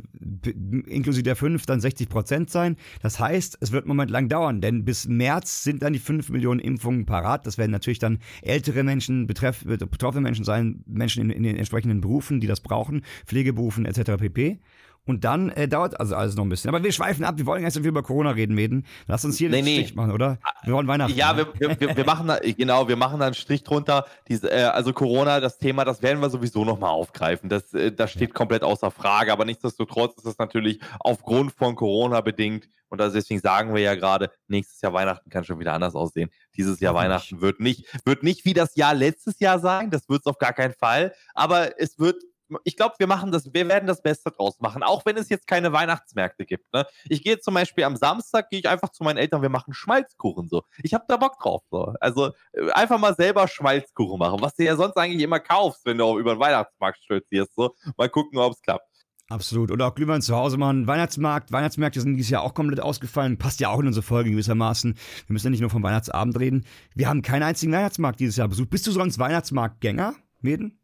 inklusive 0.85 1.23
der 1.23 1.37
5 1.37 1.65
dann 1.65 1.79
60 1.79 2.09
Prozent 2.09 2.49
sein. 2.49 2.75
Das 3.01 3.21
heißt, 3.21 3.59
es 3.61 3.71
wird 3.71 3.85
einen 3.85 3.87
Moment 3.87 4.11
lang 4.11 4.27
dauern, 4.27 4.59
denn 4.59 4.83
bis 4.83 5.07
März 5.07 5.63
sind 5.63 5.81
dann 5.81 5.93
die 5.93 5.99
5 5.99 6.29
Millionen 6.29 6.59
Impfungen 6.59 7.05
parat. 7.05 7.47
Das 7.47 7.57
werden 7.57 7.71
natürlich 7.71 7.99
dann 7.99 8.19
ältere 8.41 8.83
Menschen, 8.83 9.27
betreff, 9.27 9.63
betroffene 9.63 10.21
Menschen 10.21 10.43
sein, 10.43 10.83
Menschen 10.85 11.23
in, 11.23 11.29
in 11.29 11.43
den 11.43 11.55
entsprechenden 11.55 12.01
Berufen, 12.01 12.41
die 12.41 12.47
das 12.47 12.59
brauchen, 12.59 13.03
Pflegeberufen 13.25 13.85
etc. 13.85 14.17
pp. 14.17 14.59
Und 15.05 15.23
dann 15.23 15.49
äh, 15.49 15.67
dauert 15.67 15.99
also 15.99 16.15
alles 16.15 16.35
noch 16.35 16.43
ein 16.43 16.49
bisschen. 16.49 16.69
Aber 16.69 16.83
wir 16.83 16.91
schweifen 16.91 17.23
ab. 17.23 17.37
Wir 17.37 17.45
wollen 17.45 17.63
ganz 17.63 17.73
so 17.73 17.79
viel 17.79 17.89
über 17.89 18.03
Corona 18.03 18.31
reden, 18.31 18.53
Meden. 18.53 18.85
Lass 19.07 19.25
uns 19.25 19.37
hier 19.37 19.49
nee, 19.49 19.57
den 19.57 19.65
nee. 19.65 19.75
Strich 19.79 19.95
machen, 19.95 20.11
oder? 20.11 20.37
Wir 20.63 20.73
wollen 20.73 20.87
Weihnachten. 20.87 21.15
Ja, 21.15 21.33
ne? 21.33 21.47
wir, 21.57 21.79
wir, 21.79 21.97
wir, 21.97 22.05
machen 22.05 22.27
da, 22.27 22.37
genau, 22.39 22.87
wir 22.87 22.95
machen 22.95 23.19
da 23.19 23.25
einen 23.25 23.33
Strich 23.33 23.63
drunter. 23.63 24.05
Diese, 24.27 24.51
äh, 24.51 24.63
also 24.63 24.93
Corona, 24.93 25.39
das 25.39 25.57
Thema, 25.57 25.83
das 25.83 26.03
werden 26.03 26.21
wir 26.21 26.29
sowieso 26.29 26.63
nochmal 26.63 26.91
aufgreifen. 26.91 27.49
Das, 27.49 27.73
äh, 27.73 27.91
das 27.91 28.11
steht 28.11 28.33
komplett 28.33 28.63
außer 28.63 28.91
Frage. 28.91 29.31
Aber 29.31 29.45
nichtsdestotrotz 29.45 30.17
ist 30.17 30.27
das 30.27 30.37
natürlich 30.37 30.79
aufgrund 30.99 31.53
von 31.53 31.75
Corona 31.75 32.21
bedingt. 32.21 32.69
Und 32.89 33.01
also 33.01 33.15
deswegen 33.15 33.39
sagen 33.39 33.73
wir 33.73 33.81
ja 33.81 33.95
gerade, 33.95 34.31
nächstes 34.47 34.81
Jahr 34.81 34.93
Weihnachten 34.93 35.29
kann 35.29 35.43
schon 35.43 35.59
wieder 35.59 35.73
anders 35.73 35.95
aussehen. 35.95 36.29
Dieses 36.57 36.79
Jahr 36.79 36.95
Weihnachten 36.95 37.39
wird 37.39 37.59
nicht, 37.59 37.85
wird 38.05 38.23
nicht 38.23 38.45
wie 38.45 38.53
das 38.53 38.75
Jahr 38.75 38.93
letztes 38.93 39.39
Jahr 39.39 39.59
sein. 39.59 39.91
Das 39.91 40.09
wird 40.09 40.21
es 40.21 40.25
auf 40.25 40.39
gar 40.39 40.53
keinen 40.53 40.73
Fall. 40.73 41.13
Aber 41.33 41.79
es 41.79 41.99
wird 41.99 42.21
ich 42.63 42.75
glaube, 42.75 42.95
wir 42.97 43.07
machen 43.07 43.31
das, 43.31 43.53
wir 43.53 43.67
werden 43.67 43.87
das 43.87 44.01
Beste 44.01 44.31
draus 44.31 44.59
machen, 44.59 44.83
auch 44.83 45.05
wenn 45.05 45.17
es 45.17 45.29
jetzt 45.29 45.47
keine 45.47 45.71
Weihnachtsmärkte 45.73 46.45
gibt. 46.45 46.71
Ne? 46.73 46.85
Ich 47.07 47.23
gehe 47.23 47.39
zum 47.39 47.53
Beispiel 47.53 47.83
am 47.83 47.95
Samstag, 47.95 48.49
gehe 48.49 48.59
ich 48.59 48.69
einfach 48.69 48.89
zu 48.89 49.03
meinen 49.03 49.17
Eltern, 49.17 49.41
wir 49.41 49.49
machen 49.49 49.73
Schmalzkuchen 49.73 50.49
so. 50.49 50.63
Ich 50.83 50.93
habe 50.93 51.05
da 51.07 51.17
Bock 51.17 51.39
drauf. 51.39 51.63
So. 51.71 51.93
Also 51.99 52.31
äh, 52.53 52.71
einfach 52.71 52.99
mal 52.99 53.15
selber 53.15 53.47
Schmalzkuchen 53.47 54.19
machen, 54.19 54.41
was 54.41 54.55
du 54.55 54.63
ja 54.63 54.75
sonst 54.75 54.97
eigentlich 54.97 55.21
immer 55.21 55.39
kaufst, 55.39 55.85
wenn 55.85 55.97
du 55.97 56.19
über 56.19 56.35
den 56.35 56.39
Weihnachtsmarkt 56.39 56.99
stolzierst. 57.03 57.53
So. 57.55 57.75
Mal 57.97 58.09
gucken, 58.09 58.37
ob 58.39 58.53
es 58.53 58.61
klappt. 58.61 58.89
Absolut. 59.29 59.69
Oder 59.69 59.87
auch 59.87 59.95
Glühwein 59.95 60.23
zu 60.23 60.35
Hause 60.35 60.57
machen. 60.57 60.87
Weihnachtsmarkt. 60.87 61.51
Weihnachtsmärkte 61.51 62.01
sind 62.01 62.15
dieses 62.15 62.31
Jahr 62.31 62.41
auch 62.41 62.55
komplett 62.55 62.79
ausgefallen. 62.79 63.37
Passt 63.37 63.59
ja 63.59 63.69
auch 63.69 63.79
in 63.79 63.85
unsere 63.85 64.01
Folge 64.01 64.31
gewissermaßen. 64.31 64.95
Wir 65.27 65.33
müssen 65.33 65.47
ja 65.47 65.51
nicht 65.51 65.61
nur 65.61 65.69
vom 65.69 65.83
Weihnachtsabend 65.83 66.39
reden. 66.39 66.65
Wir 66.95 67.07
haben 67.07 67.21
keinen 67.21 67.43
einzigen 67.43 67.71
Weihnachtsmarkt 67.71 68.19
dieses 68.19 68.37
Jahr 68.37 68.47
besucht. 68.47 68.71
Bist 68.71 68.87
du 68.87 68.91
sonst 68.91 69.19
Weihnachtsmarktgänger, 69.19 70.15
Meden? 70.41 70.79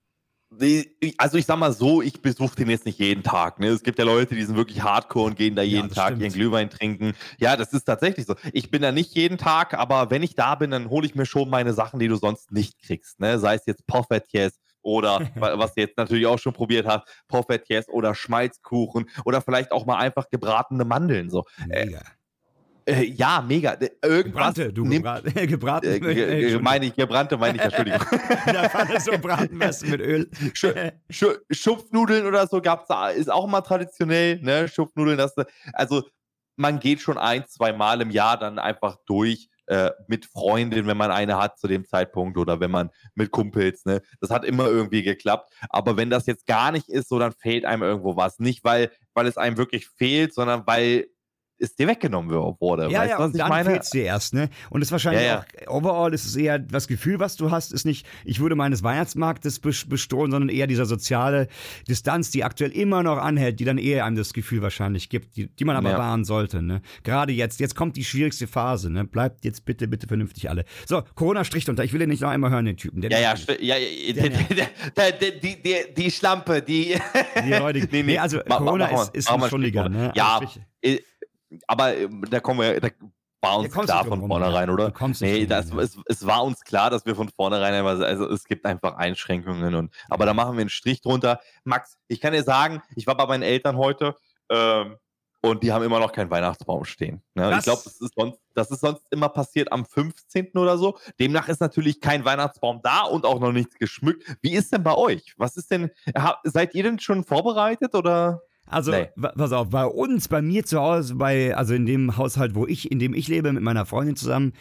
Also 1.18 1.38
ich 1.38 1.46
sag 1.46 1.58
mal 1.58 1.74
so, 1.74 2.02
ich 2.02 2.22
besuche 2.22 2.56
den 2.56 2.70
jetzt 2.70 2.86
nicht 2.86 3.00
jeden 3.00 3.24
Tag. 3.24 3.60
Ne? 3.60 3.68
Es 3.68 3.84
gibt 3.84 4.00
ja 4.00 4.06
Leute, 4.06 4.36
die 4.36 4.44
sind 4.44 4.56
wirklich 4.56 4.82
hardcore 4.82 5.28
und 5.28 5.38
gehen 5.38 5.56
da 5.56 5.62
jeden 5.62 5.90
ja, 5.90 5.94
Tag 5.94 6.08
stimmt. 6.08 6.22
ihren 6.22 6.34
Glühwein 6.34 6.70
trinken. 6.70 7.14
Ja, 7.40 7.58
das 7.58 7.74
ist 7.74 7.86
tatsächlich 7.86 8.26
so. 8.26 8.36
Ich 8.54 8.72
bin 8.72 8.82
da 8.82 8.92
nicht 8.92 9.16
jeden 9.16 9.38
Tag, 9.38 9.74
aber 9.74 10.10
wenn 10.12 10.24
ich 10.24 10.36
da 10.36 10.56
bin, 10.56 10.72
dann 10.72 10.90
hole 10.90 11.06
ich 11.06 11.16
mir 11.16 11.26
schon 11.26 11.50
meine 11.50 11.74
Sachen, 11.74 12.00
die 12.00 12.08
du 12.08 12.16
sonst 12.16 12.52
nicht 12.52 12.80
kriegst. 12.82 13.20
Ne? 13.20 13.40
Sei 13.40 13.56
es 13.56 13.66
jetzt 13.66 13.86
Poffertjes 13.88 14.60
oder 14.82 15.20
was 15.36 15.74
du 15.74 15.82
jetzt 15.82 15.98
natürlich 15.98 16.28
auch 16.28 16.40
schon 16.40 16.54
probiert 16.54 16.86
hast, 16.88 17.04
Poffertjes 17.28 17.90
oder 17.90 18.16
Schmalzkuchen 18.16 19.10
oder 19.26 19.42
vielleicht 19.42 19.72
auch 19.72 19.86
mal 19.86 19.98
einfach 19.98 20.30
gebratene 20.30 20.86
Mandeln. 20.86 21.30
So. 21.30 21.44
Äh, 21.70 21.98
äh, 22.88 23.04
ja, 23.04 23.44
mega. 23.46 23.74
Äh, 23.74 23.90
irgendwas 24.04 24.54
gebrannte, 24.54 24.74
du 24.74 24.86
nimmt, 24.86 25.06
gebrat, 25.06 25.24
gebraten. 25.48 25.88
Äh, 25.88 26.00
ge, 26.00 26.14
ge, 26.14 26.60
meine 26.60 26.86
ich, 26.86 26.96
gebrannte 26.96 27.38
meine 27.38 27.58
ich, 27.58 27.64
Entschuldigung. 27.64 28.00
da 28.46 28.74
war 28.74 28.86
das 28.86 29.06
so 29.06 29.18
braten 29.18 29.58
mit 29.58 30.02
Öl. 30.02 30.30
Sch, 30.54 30.66
Sch, 31.10 31.26
Schupfnudeln 31.50 32.28
oder 32.28 32.48
so 32.48 32.62
gab's 32.62 32.88
da, 32.88 33.10
ist 33.10 33.32
auch 33.32 33.48
mal 33.48 33.62
traditionell, 33.62 34.40
ne? 34.42 34.68
Schupfnudeln, 34.68 35.18
das, 35.18 35.34
also 35.74 36.04
man 36.58 36.80
geht 36.80 37.02
schon 37.02 37.18
ein, 37.18 37.46
zwei 37.48 37.74
Mal 37.74 38.02
im 38.02 38.12
Jahr 38.12 38.38
dann 38.38 38.60
einfach 38.60 38.98
durch 39.08 39.50
äh, 39.66 39.90
mit 40.08 40.28
Freundin, 40.28 40.86
wenn 40.86 40.98
man 40.98 41.10
eine 41.10 41.38
hat 41.38 41.58
zu 41.58 41.68
dem 41.68 41.86
Zeitpunkt 41.86 42.38
oder 42.38 42.60
wenn 42.60 42.70
man 42.70 42.92
mit 43.16 43.32
Kumpels, 43.32 43.84
ne? 43.86 44.04
Das 44.22 44.30
hat 44.30 44.46
immer 44.46 44.68
irgendwie 44.68 45.02
geklappt. 45.02 45.52
Aber 45.70 45.98
wenn 45.98 46.12
das 46.12 46.28
jetzt 46.28 46.46
gar 46.46 46.72
nicht 46.72 46.88
ist, 46.88 47.10
so 47.10 47.18
dann 47.18 47.32
fehlt 47.32 47.66
einem 47.66 47.82
irgendwo 47.82 48.16
was. 48.16 48.38
Nicht, 48.38 48.64
weil, 48.64 48.92
weil 49.16 49.26
es 49.26 49.38
einem 49.38 49.58
wirklich 49.58 49.88
fehlt, 49.88 50.36
sondern 50.36 50.68
weil 50.68 51.08
es 51.58 51.76
dir 51.76 51.88
weggenommen 51.88 52.32
wurde. 52.60 52.90
Ja, 52.92 53.00
weißt 53.02 53.12
ja, 53.12 53.18
was 53.20 53.26
und 53.28 53.32
ich 53.36 53.38
dann 53.40 53.50
meine? 53.50 53.70
fehlt's 53.70 53.90
dir 53.90 54.04
erst, 54.04 54.34
ne? 54.34 54.50
Und 54.70 54.82
es 54.82 54.90
ist 54.90 54.92
wahrscheinlich 54.92 55.24
Ja, 55.24 55.46
ja. 55.62 55.68
auch, 55.68 55.76
overall 55.78 56.14
ist 56.14 56.26
es 56.26 56.36
eher, 56.36 56.60
das 56.60 56.88
Gefühl, 56.88 57.20
was 57.20 57.36
du 57.38 57.52
hast, 57.52 57.72
ist 57.74 57.86
nicht, 57.86 58.06
ich 58.26 58.40
würde 58.40 58.56
meines 58.56 58.84
Weihnachtsmarktes 58.84 59.64
bes- 59.64 59.88
bestohlen, 59.88 60.32
sondern 60.32 60.50
eher 60.50 60.68
dieser 60.68 60.86
soziale 60.86 61.48
Distanz, 61.88 62.32
die 62.32 62.44
aktuell 62.44 62.72
immer 62.72 63.04
noch 63.04 63.18
anhält, 63.18 63.60
die 63.60 63.66
dann 63.66 63.78
eher 63.78 64.06
einem 64.06 64.16
das 64.18 64.34
Gefühl 64.34 64.62
wahrscheinlich 64.62 65.10
gibt, 65.10 65.36
die, 65.38 65.48
die 65.48 65.66
man 65.66 65.76
aber 65.76 65.92
Ja. 65.92 65.98
wahren 65.98 66.26
sollte, 66.26 66.62
ne? 66.62 66.82
Gerade 67.04 67.32
jetzt, 67.34 67.60
jetzt 67.60 67.76
kommt 67.76 67.96
die 67.96 68.04
schwierigste 68.04 68.48
Phase, 68.48 68.90
ne? 68.92 69.06
Bleibt 69.06 69.46
jetzt 69.46 69.66
bitte, 69.66 69.88
bitte 69.88 70.08
vernünftig 70.08 70.50
alle. 70.50 70.66
So, 70.86 71.04
Corona 71.16 71.44
stricht 71.44 71.70
unter, 71.70 71.84
ich 71.84 71.94
will 71.94 72.00
den 72.00 72.10
nicht 72.10 72.22
noch 72.22 72.30
einmal 72.30 72.52
hören, 72.52 72.66
den 72.66 72.78
Typen. 72.78 73.02
Der 73.02 73.12
Ja, 73.12 73.20
ja, 73.20 73.36
ja, 73.60 73.76
ja, 73.78 74.14
der, 74.96 75.12
der, 75.12 75.32
die, 75.32 75.62
die, 75.62 75.76
die 75.96 76.12
Schlampe, 76.12 76.62
die. 76.62 76.96
Die 77.46 77.50
Leute, 77.54 77.88
nee, 77.92 78.04
nee, 78.04 78.18
also 78.18 78.38
Ma- 78.38 78.44
ma- 78.48 78.58
Corona 78.58 78.86
mach 78.86 78.92
mal- 78.94 79.10
ist, 79.14 79.30
ist 79.30 79.50
Schuldiger, 79.50 79.84
Stichwort. 79.86 79.92
ne? 79.92 80.12
Ja, 80.16 80.40
Also 80.40 80.60
äh, 80.82 81.00
aber 81.68 81.96
äh, 81.96 82.10
da 82.30 82.40
kommen 82.40 82.60
wir, 82.62 82.80
da 82.80 82.90
war 83.42 83.60
uns 83.60 83.74
kommst 83.74 83.90
klar 83.92 84.06
von 84.06 84.22
rum, 84.22 84.30
vornherein, 84.30 84.68
ja. 84.68 84.74
oder? 84.74 84.92
Nee, 85.22 85.46
das, 85.46 85.70
rum, 85.72 85.78
ja. 85.78 85.84
es, 85.84 85.98
es 86.06 86.26
war 86.26 86.44
uns 86.44 86.62
klar, 86.62 86.90
dass 86.90 87.06
wir 87.06 87.16
von 87.16 87.30
vornherein 87.30 87.74
einfach, 87.74 88.00
also 88.06 88.30
es 88.30 88.46
gibt 88.46 88.66
einfach 88.66 88.96
Einschränkungen 88.96 89.76
und, 89.76 89.94
aber 90.10 90.26
da 90.26 90.34
machen 90.34 90.56
wir 90.56 90.62
einen 90.62 90.70
Strich 90.70 91.02
drunter. 91.02 91.40
Max, 91.64 91.98
ich 92.08 92.20
kann 92.22 92.34
dir 92.34 92.44
sagen, 92.44 92.82
ich 92.96 93.08
war 93.08 93.16
bei 93.16 93.26
meinen 93.28 93.44
Eltern 93.44 93.78
heute, 93.78 94.16
ähm, 94.50 94.98
und 95.46 95.62
die 95.62 95.72
haben 95.72 95.84
immer 95.84 96.00
noch 96.00 96.12
keinen 96.12 96.32
Weihnachtsbaum 96.32 96.86
stehen. 96.86 97.22
Ne? 97.36 97.56
Ich 97.58 97.64
glaube, 97.64 97.82
das, 97.84 98.02
ist 98.02 98.14
sonst- 98.16 98.40
das 98.56 98.72
ist 98.72 98.80
sonst 98.80 99.04
immer 99.12 99.30
passiert 99.30 99.72
am 99.72 99.86
15. 99.86 100.58
oder 100.58 100.78
so. 100.78 100.98
Demnach 101.20 101.48
ist 101.50 101.62
natürlich 101.62 102.02
kein 102.02 102.26
Weihnachtsbaum 102.26 102.82
da 102.82 103.02
und 103.04 103.26
auch 103.26 103.40
noch 103.40 103.52
nichts 103.52 103.78
geschmückt. 103.78 104.24
Wie 104.42 104.54
ist 104.54 104.74
denn 104.74 104.82
bei 104.82 104.96
euch? 104.96 105.36
Was 105.38 105.56
ist 105.56 105.70
denn, 105.70 105.92
seid 106.44 106.74
ihr 106.74 106.82
denn 106.84 106.98
schon 106.98 107.24
vorbereitet 107.24 107.94
oder? 107.94 108.42
Also, 108.68 108.92
Nee. 108.92 109.08
pass 109.16 109.52
auf, 109.52 109.70
bei 109.70 109.86
uns, 109.86 110.28
bei 110.28 110.42
mir 110.42 110.66
zu 110.66 110.80
Hause, 110.80 111.16
bei, 111.16 111.56
also 111.56 111.74
in 111.74 111.86
dem 111.86 112.18
Haushalt, 112.18 112.56
wo 112.56 112.66
ich, 112.66 112.92
in 112.92 113.00
dem 113.00 113.14
ich 113.14 113.28
lebe, 113.28 113.54
mit 113.54 113.62
meiner 113.64 113.86
Freundin 113.86 114.16
zusammen, 114.16 114.54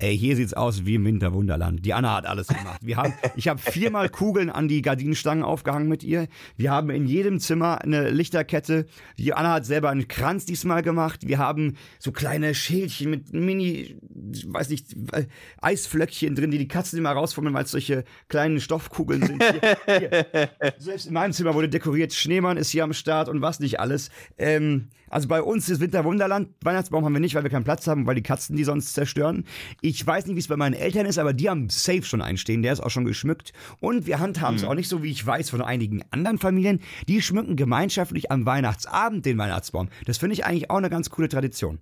ey, 0.00 0.16
hier 0.16 0.36
sieht's 0.36 0.54
aus 0.54 0.86
wie 0.86 0.94
im 0.94 1.04
Winterwunderland. 1.04 1.84
Die 1.84 1.94
Anna 1.94 2.16
hat 2.16 2.26
alles 2.26 2.48
gemacht. 2.48 2.80
Wir 2.82 2.96
haben, 2.96 3.14
ich 3.36 3.48
habe 3.48 3.60
viermal 3.60 4.08
Kugeln 4.08 4.50
an 4.50 4.68
die 4.68 4.82
Gardinenstangen 4.82 5.44
aufgehangen 5.44 5.88
mit 5.88 6.02
ihr. 6.02 6.28
Wir 6.56 6.70
haben 6.70 6.90
in 6.90 7.06
jedem 7.06 7.38
Zimmer 7.38 7.82
eine 7.82 8.10
Lichterkette. 8.10 8.86
Die 9.18 9.34
Anna 9.34 9.54
hat 9.54 9.66
selber 9.66 9.90
einen 9.90 10.08
Kranz 10.08 10.46
diesmal 10.46 10.82
gemacht. 10.82 11.26
Wir 11.26 11.38
haben 11.38 11.76
so 11.98 12.12
kleine 12.12 12.54
Schälchen 12.54 13.10
mit 13.10 13.32
Mini, 13.32 13.96
ich 14.32 14.52
weiß 14.52 14.70
nicht, 14.70 14.96
äh, 15.12 15.26
Eisflöckchen 15.60 16.34
drin, 16.34 16.50
die 16.50 16.58
die 16.58 16.68
Katzen 16.68 16.98
immer 16.98 17.12
rausfummeln, 17.12 17.54
weil 17.54 17.64
es 17.64 17.70
solche 17.70 18.04
kleinen 18.28 18.60
Stoffkugeln 18.60 19.26
sind. 19.26 19.42
Hier, 19.42 19.76
hier. 19.86 20.50
Selbst 20.78 21.06
in 21.06 21.14
meinem 21.14 21.32
Zimmer 21.32 21.54
wurde 21.54 21.68
dekoriert. 21.68 22.12
Schneemann 22.12 22.56
ist 22.56 22.70
hier 22.70 22.84
am 22.84 22.92
Start 22.92 23.28
und 23.28 23.42
was 23.42 23.60
nicht 23.60 23.80
alles. 23.80 24.10
Ähm, 24.38 24.88
also 25.10 25.28
bei 25.28 25.42
uns 25.42 25.68
ist 25.68 25.80
Winterwunderland. 25.80 26.48
Weihnachtsbaum 26.62 27.04
haben 27.04 27.12
wir 27.12 27.20
nicht, 27.20 27.34
weil 27.34 27.42
wir 27.42 27.50
keinen 27.50 27.64
Platz 27.64 27.86
haben, 27.86 28.06
weil 28.06 28.14
die 28.14 28.22
Katzen 28.22 28.56
die 28.56 28.64
sonst 28.64 28.94
zerstören. 28.94 29.44
Ich 29.82 30.06
weiß 30.06 30.26
nicht, 30.26 30.36
wie 30.36 30.40
es 30.40 30.48
bei 30.48 30.56
meinen 30.56 30.74
Eltern 30.74 31.04
ist, 31.04 31.18
aber 31.18 31.32
die 31.32 31.50
haben 31.50 31.68
safe 31.68 32.04
schon 32.04 32.22
einstehen. 32.22 32.62
Der 32.62 32.72
ist 32.72 32.80
auch 32.80 32.90
schon 32.90 33.04
geschmückt. 33.04 33.52
Und 33.80 34.06
wir 34.06 34.20
handhaben 34.20 34.56
es 34.56 34.64
auch 34.64 34.74
nicht 34.74 34.88
so, 34.88 35.02
wie 35.02 35.10
ich 35.10 35.26
weiß 35.26 35.50
von 35.50 35.62
einigen 35.62 36.02
anderen 36.10 36.38
Familien. 36.38 36.80
Die 37.08 37.20
schmücken 37.20 37.56
gemeinschaftlich 37.56 38.30
am 38.30 38.46
Weihnachtsabend 38.46 39.26
den 39.26 39.36
Weihnachtsbaum. 39.36 39.88
Das 40.06 40.18
finde 40.18 40.34
ich 40.34 40.46
eigentlich 40.46 40.70
auch 40.70 40.78
eine 40.78 40.90
ganz 40.90 41.10
coole 41.10 41.28
Tradition. 41.28 41.80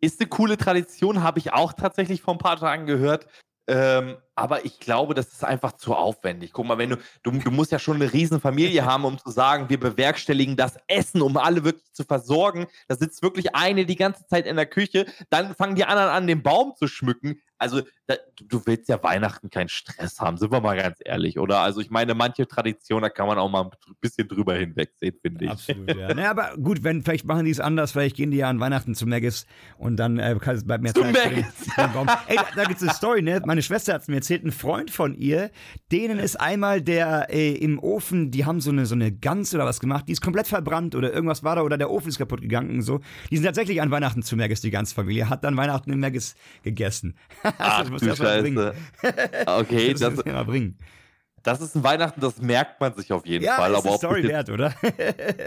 Ist 0.00 0.20
eine 0.20 0.28
coole 0.28 0.56
Tradition, 0.56 1.22
habe 1.22 1.40
ich 1.40 1.52
auch 1.52 1.72
tatsächlich 1.72 2.22
vor 2.22 2.34
ein 2.34 2.38
paar 2.38 2.58
Tagen 2.58 2.86
gehört. 2.86 3.26
Ähm, 3.66 4.16
aber 4.38 4.64
ich 4.64 4.78
glaube, 4.78 5.14
das 5.14 5.28
ist 5.28 5.44
einfach 5.44 5.72
zu 5.72 5.94
aufwendig. 5.94 6.52
Guck 6.52 6.66
mal, 6.66 6.78
wenn 6.78 6.90
du, 6.90 6.96
du, 7.22 7.32
du 7.32 7.50
musst 7.50 7.72
ja 7.72 7.78
schon 7.78 7.96
eine 7.96 8.12
riesen 8.12 8.40
Familie 8.40 8.84
haben, 8.84 9.04
um 9.04 9.18
zu 9.18 9.30
sagen, 9.30 9.68
wir 9.68 9.80
bewerkstelligen 9.80 10.56
das 10.56 10.78
Essen, 10.86 11.22
um 11.22 11.36
alle 11.36 11.64
wirklich 11.64 11.92
zu 11.92 12.04
versorgen. 12.04 12.66
Da 12.86 12.96
sitzt 12.96 13.22
wirklich 13.22 13.54
eine 13.54 13.84
die 13.86 13.96
ganze 13.96 14.26
Zeit 14.26 14.46
in 14.46 14.56
der 14.56 14.66
Küche. 14.66 15.06
Dann 15.30 15.54
fangen 15.54 15.74
die 15.74 15.84
anderen 15.84 16.10
an, 16.10 16.26
den 16.26 16.42
Baum 16.42 16.74
zu 16.76 16.86
schmücken. 16.86 17.40
Also, 17.60 17.82
da, 18.06 18.14
du, 18.40 18.62
willst 18.66 18.88
ja 18.88 19.02
Weihnachten 19.02 19.50
keinen 19.50 19.68
Stress 19.68 20.20
haben, 20.20 20.36
sind 20.36 20.52
wir 20.52 20.60
mal 20.60 20.76
ganz 20.76 20.98
ehrlich, 21.04 21.40
oder? 21.40 21.58
Also, 21.58 21.80
ich 21.80 21.90
meine, 21.90 22.14
manche 22.14 22.46
Traditionen, 22.46 23.02
da 23.02 23.08
kann 23.08 23.26
man 23.26 23.36
auch 23.36 23.50
mal 23.50 23.64
ein 23.64 23.70
bisschen 24.00 24.28
drüber 24.28 24.54
hinwegsehen, 24.54 25.16
finde 25.20 25.46
ich. 25.46 25.50
Absolut, 25.50 25.96
ja. 25.96 26.14
naja, 26.14 26.30
aber 26.30 26.56
gut, 26.56 26.84
wenn, 26.84 27.02
vielleicht 27.02 27.26
machen 27.26 27.46
die 27.46 27.50
es 27.50 27.58
anders, 27.58 27.90
vielleicht 27.90 28.14
gehen 28.14 28.30
die 28.30 28.36
ja 28.38 28.48
an 28.48 28.60
Weihnachten 28.60 28.94
zu 28.94 29.08
Maggis 29.08 29.44
und 29.76 29.96
dann 29.96 30.20
äh, 30.20 30.36
kann, 30.40 30.64
bleibt 30.64 30.86
Zu 30.88 31.02
Zeit 31.02 31.12
Maggis. 31.12 31.46
Baum. 31.92 32.06
Ey, 32.28 32.36
da, 32.36 32.46
da 32.54 32.64
gibt's 32.64 32.82
eine 32.82 32.94
Story, 32.94 33.22
ne? 33.22 33.42
Meine 33.44 33.62
Schwester 33.62 33.94
hat 33.94 34.02
es 34.02 34.08
mir 34.08 34.16
erzählt, 34.16 34.27
ein 34.30 34.52
Freund 34.52 34.90
von 34.90 35.14
ihr, 35.14 35.50
denen 35.92 36.18
ist 36.18 36.40
einmal 36.40 36.82
der 36.82 37.28
äh, 37.30 37.54
im 37.54 37.78
Ofen, 37.78 38.30
die 38.30 38.44
haben 38.44 38.60
so 38.60 38.70
eine, 38.70 38.86
so 38.86 38.94
eine 38.94 39.12
Gans 39.12 39.54
oder 39.54 39.64
was 39.64 39.80
gemacht, 39.80 40.06
die 40.08 40.12
ist 40.12 40.20
komplett 40.20 40.46
verbrannt 40.46 40.94
oder 40.94 41.12
irgendwas 41.12 41.42
war 41.42 41.56
da 41.56 41.62
oder 41.62 41.78
der 41.78 41.90
Ofen 41.90 42.08
ist 42.08 42.18
kaputt 42.18 42.40
gegangen 42.40 42.70
und 42.70 42.82
so. 42.82 43.00
Die 43.30 43.36
sind 43.36 43.44
tatsächlich 43.44 43.80
an 43.80 43.90
Weihnachten 43.90 44.22
zu 44.22 44.36
Maggis, 44.36 44.60
die 44.60 44.70
ganze 44.70 44.94
Familie, 44.94 45.28
hat 45.28 45.44
dann 45.44 45.56
Weihnachten 45.56 45.92
in 45.92 46.00
Maggis 46.00 46.34
gegessen. 46.62 47.14
Ach 47.42 47.80
das 47.82 47.90
muss 47.90 48.00
du 48.00 48.08
erst 48.08 48.22
mal 48.22 48.40
bringen. 48.40 48.72
Okay, 49.46 49.92
Das, 49.92 50.14
das, 50.14 50.24
mal 50.24 50.44
bringen. 50.44 50.78
Das 51.48 51.60
ist 51.60 51.74
ein 51.76 51.82
Weihnachten, 51.84 52.20
das 52.20 52.40
merkt 52.40 52.80
man 52.80 52.94
sich 52.94 53.12
auf 53.12 53.26
jeden 53.26 53.44
Ja, 53.44 53.56
Fall. 53.56 53.72
ist 53.72 53.78
Aber 53.78 53.88
das 53.90 53.98
Story 53.98 54.20
jetzt 54.22 54.28
wert, 54.30 54.50
oder? 54.50 54.74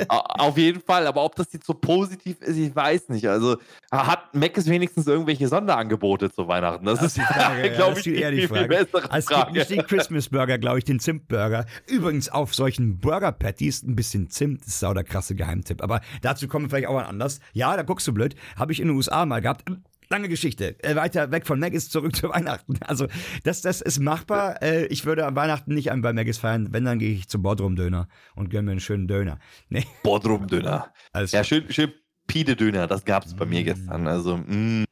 Au- 0.09 0.47
Auf 0.47 0.57
jeden 0.57 0.81
Fall, 0.81 1.07
aber 1.07 1.23
ob 1.23 1.35
das 1.35 1.51
jetzt 1.53 1.65
so 1.65 1.73
positiv 1.73 2.41
ist, 2.41 2.57
ich 2.57 2.75
weiß 2.75 3.09
nicht. 3.09 3.27
Also 3.27 3.57
hat 3.91 4.33
Meckes 4.33 4.67
wenigstens 4.67 5.07
irgendwelche 5.07 5.47
Sonderangebote 5.47 6.31
zu 6.31 6.47
Weihnachten? 6.47 6.85
Das, 6.85 7.01
ist, 7.01 7.17
die 7.17 7.21
Frage, 7.21 7.69
glaube 7.75 7.91
das 7.95 7.97
ich, 7.99 8.03
die 8.03 8.15
eher 8.15 8.31
die 8.31 8.37
viel, 8.39 8.47
viel 8.47 8.57
Frage. 8.57 8.67
bessere 8.69 9.11
Also 9.11 9.17
es 9.17 9.27
gibt 9.27 9.39
Frage. 9.39 9.53
nicht 9.59 9.69
den 9.69 9.83
Christmas 9.87 10.29
Burger, 10.29 10.57
glaube 10.57 10.79
ich, 10.79 10.85
den 10.85 10.99
Zimt-Burger. 10.99 11.65
Übrigens 11.87 12.29
auf 12.29 12.53
solchen 12.55 12.99
Burger 12.99 13.31
Patties 13.31 13.83
ein 13.83 13.95
bisschen 13.95 14.29
Zimt 14.29 14.65
ist 14.65 14.79
sau 14.79 14.93
der 14.93 15.03
krasse 15.03 15.35
Geheimtipp. 15.35 15.81
Aber 15.83 16.01
dazu 16.21 16.47
kommen 16.47 16.65
wir 16.65 16.69
vielleicht 16.69 16.87
auch 16.87 16.93
mal 16.93 17.05
anders. 17.05 17.39
Ja, 17.53 17.75
da 17.75 17.83
guckst 17.83 18.07
du 18.07 18.13
blöd. 18.13 18.35
Habe 18.55 18.71
ich 18.71 18.79
in 18.79 18.87
den 18.87 18.95
USA 18.97 19.25
mal 19.25 19.41
gehabt. 19.41 19.63
Lange 20.11 20.27
Geschichte. 20.27 20.75
Äh, 20.83 20.95
weiter 20.97 21.31
weg 21.31 21.47
von 21.47 21.57
Maggis 21.59 21.89
zurück 21.89 22.15
zu 22.17 22.29
Weihnachten. 22.29 22.77
Also, 22.85 23.07
das, 23.43 23.61
das 23.61 23.79
ist 23.81 23.99
machbar. 23.99 24.61
Äh, 24.61 24.85
ich 24.87 25.05
würde 25.05 25.25
am 25.25 25.35
Weihnachten 25.35 25.73
nicht 25.73 25.91
an 25.91 26.01
bei 26.01 26.11
Maggis 26.11 26.37
feiern. 26.37 26.67
Wenn, 26.71 26.83
dann 26.83 26.99
gehe 26.99 27.13
ich 27.13 27.29
zum 27.29 27.41
Bodrum-Döner 27.41 28.07
und 28.35 28.49
gönne 28.49 28.63
mir 28.63 28.71
einen 28.71 28.79
schönen 28.81 29.07
Döner. 29.07 29.39
Nee, 29.69 29.85
Bodrum-Döner. 30.03 30.93
alles 31.13 31.31
Ja, 31.31 31.43
schön, 31.45 31.71
schön 31.71 31.93
Pide-Döner, 32.27 32.87
das 32.87 33.05
gab 33.05 33.25
es 33.25 33.35
bei 33.35 33.45
mir 33.45 33.61
Mm. 33.61 33.65
gestern. 33.65 34.07
Also, 34.07 34.37
mm, 34.37 34.83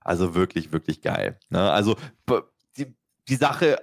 also 0.00 0.34
wirklich, 0.34 0.70
wirklich 0.72 1.00
geil. 1.02 1.38
Ne? 1.50 1.58
Also 1.70 1.96
die, 2.76 2.94
die 3.28 3.34
Sache, 3.36 3.78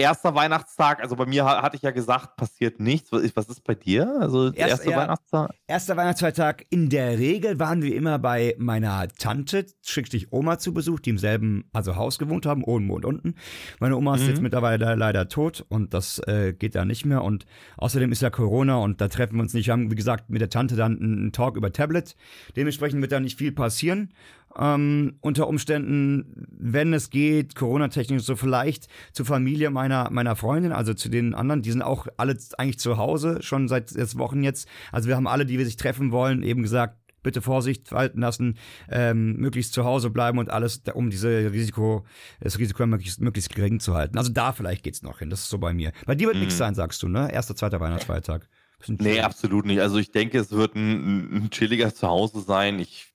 erster 0.00 0.34
Weihnachtstag, 0.34 1.00
also 1.02 1.16
bei 1.16 1.26
mir 1.26 1.44
ha- 1.44 1.62
hatte 1.62 1.76
ich 1.76 1.82
ja 1.82 1.90
gesagt, 1.90 2.36
passiert 2.36 2.80
nichts. 2.80 3.12
Was 3.12 3.22
ist, 3.22 3.36
was 3.36 3.48
ist 3.48 3.62
bei 3.64 3.74
dir? 3.74 4.16
Also 4.20 4.46
Erst- 4.52 4.58
erster 4.70 4.90
ja. 4.90 4.96
Weihnachtstag? 4.96 5.50
Erster 5.66 5.96
Weihnachtsfeiertag. 5.96 6.66
In 6.70 6.88
der 6.88 7.18
Regel 7.18 7.58
waren 7.58 7.82
wir 7.82 7.94
immer 7.94 8.18
bei 8.18 8.54
meiner 8.58 9.06
Tante, 9.18 9.66
Schrägstrich 9.84 10.32
Oma 10.32 10.58
zu 10.58 10.74
Besuch, 10.74 11.00
die 11.00 11.10
im 11.10 11.18
selben 11.18 11.64
also 11.72 11.96
Haus 11.96 12.18
gewohnt 12.18 12.46
haben, 12.46 12.64
oben 12.64 12.90
und 12.90 13.04
unten. 13.04 13.34
Meine 13.78 13.96
Oma 13.96 14.14
ist 14.16 14.22
Mhm. 14.22 14.28
jetzt 14.28 14.42
mittlerweile 14.42 14.94
leider 14.94 15.28
tot 15.28 15.64
und 15.68 15.94
das 15.94 16.18
äh, 16.26 16.52
geht 16.52 16.74
da 16.74 16.84
nicht 16.84 17.04
mehr. 17.06 17.22
Und 17.22 17.46
außerdem 17.76 18.10
ist 18.12 18.22
ja 18.22 18.30
Corona 18.30 18.76
und 18.78 19.00
da 19.00 19.08
treffen 19.08 19.36
wir 19.36 19.42
uns 19.42 19.54
nicht. 19.54 19.66
Wir 19.66 19.72
haben, 19.72 19.90
wie 19.90 19.94
gesagt, 19.96 20.30
mit 20.30 20.40
der 20.40 20.50
Tante 20.50 20.76
dann 20.76 20.98
einen 21.00 21.32
Talk 21.32 21.56
über 21.56 21.72
Tablet. 21.72 22.16
Dementsprechend 22.56 23.00
wird 23.00 23.12
da 23.12 23.20
nicht 23.20 23.38
viel 23.38 23.52
passieren. 23.52 24.12
Ähm, 24.58 25.16
unter 25.20 25.46
Umständen, 25.46 26.46
wenn 26.50 26.92
es 26.92 27.10
geht, 27.10 27.54
Corona-technisch 27.54 28.22
so 28.24 28.34
vielleicht 28.34 28.88
zur 29.12 29.24
Familie 29.26 29.70
meiner, 29.70 30.10
meiner 30.10 30.34
Freundin, 30.34 30.72
also 30.72 30.92
zu 30.92 31.08
den 31.08 31.34
anderen, 31.34 31.62
die 31.62 31.70
sind 31.70 31.82
auch 31.82 32.08
alle 32.16 32.36
eigentlich 32.58 32.80
zu 32.80 32.96
Hause, 32.96 33.38
schon 33.42 33.68
seit 33.68 33.90
sechs 33.90 34.18
Wochen 34.18 34.42
jetzt. 34.42 34.66
Also 34.90 35.08
wir 35.08 35.16
haben 35.16 35.28
alle, 35.28 35.46
die 35.46 35.56
wir 35.58 35.64
sich 35.64 35.76
treffen 35.76 36.10
wollen, 36.10 36.42
eben 36.42 36.62
gesagt, 36.62 36.96
bitte 37.22 37.42
Vorsicht 37.42 37.92
walten 37.92 38.20
lassen, 38.20 38.56
ähm, 38.90 39.36
möglichst 39.36 39.72
zu 39.74 39.84
Hause 39.84 40.10
bleiben 40.10 40.38
und 40.38 40.50
alles, 40.50 40.82
um 40.94 41.10
diese 41.10 41.52
Risiko, 41.52 42.04
das 42.40 42.58
Risiko 42.58 42.84
möglichst, 42.86 43.20
möglichst 43.20 43.54
gering 43.54 43.78
zu 43.78 43.94
halten. 43.94 44.18
Also 44.18 44.32
da 44.32 44.52
vielleicht 44.52 44.82
geht's 44.82 45.02
noch 45.02 45.18
hin, 45.20 45.30
das 45.30 45.42
ist 45.42 45.50
so 45.50 45.58
bei 45.58 45.72
mir. 45.72 45.92
Bei 46.06 46.14
dir 46.14 46.26
wird 46.26 46.36
Mhm. 46.36 46.40
nichts 46.40 46.56
sein, 46.56 46.74
sagst 46.74 47.02
du, 47.02 47.08
ne? 47.08 47.32
Erster, 47.32 47.54
zweiter 47.54 47.78
Weihnachtsfeiertag. 47.78 48.48
Nee, 48.88 49.20
absolut 49.20 49.66
nicht. 49.66 49.80
Also 49.80 49.98
ich 49.98 50.10
denke, 50.10 50.38
es 50.38 50.50
wird 50.50 50.74
ein, 50.74 51.44
ein 51.44 51.50
chilliger 51.50 51.94
Zuhause 51.94 52.40
sein. 52.40 52.78
Ich 52.78 53.12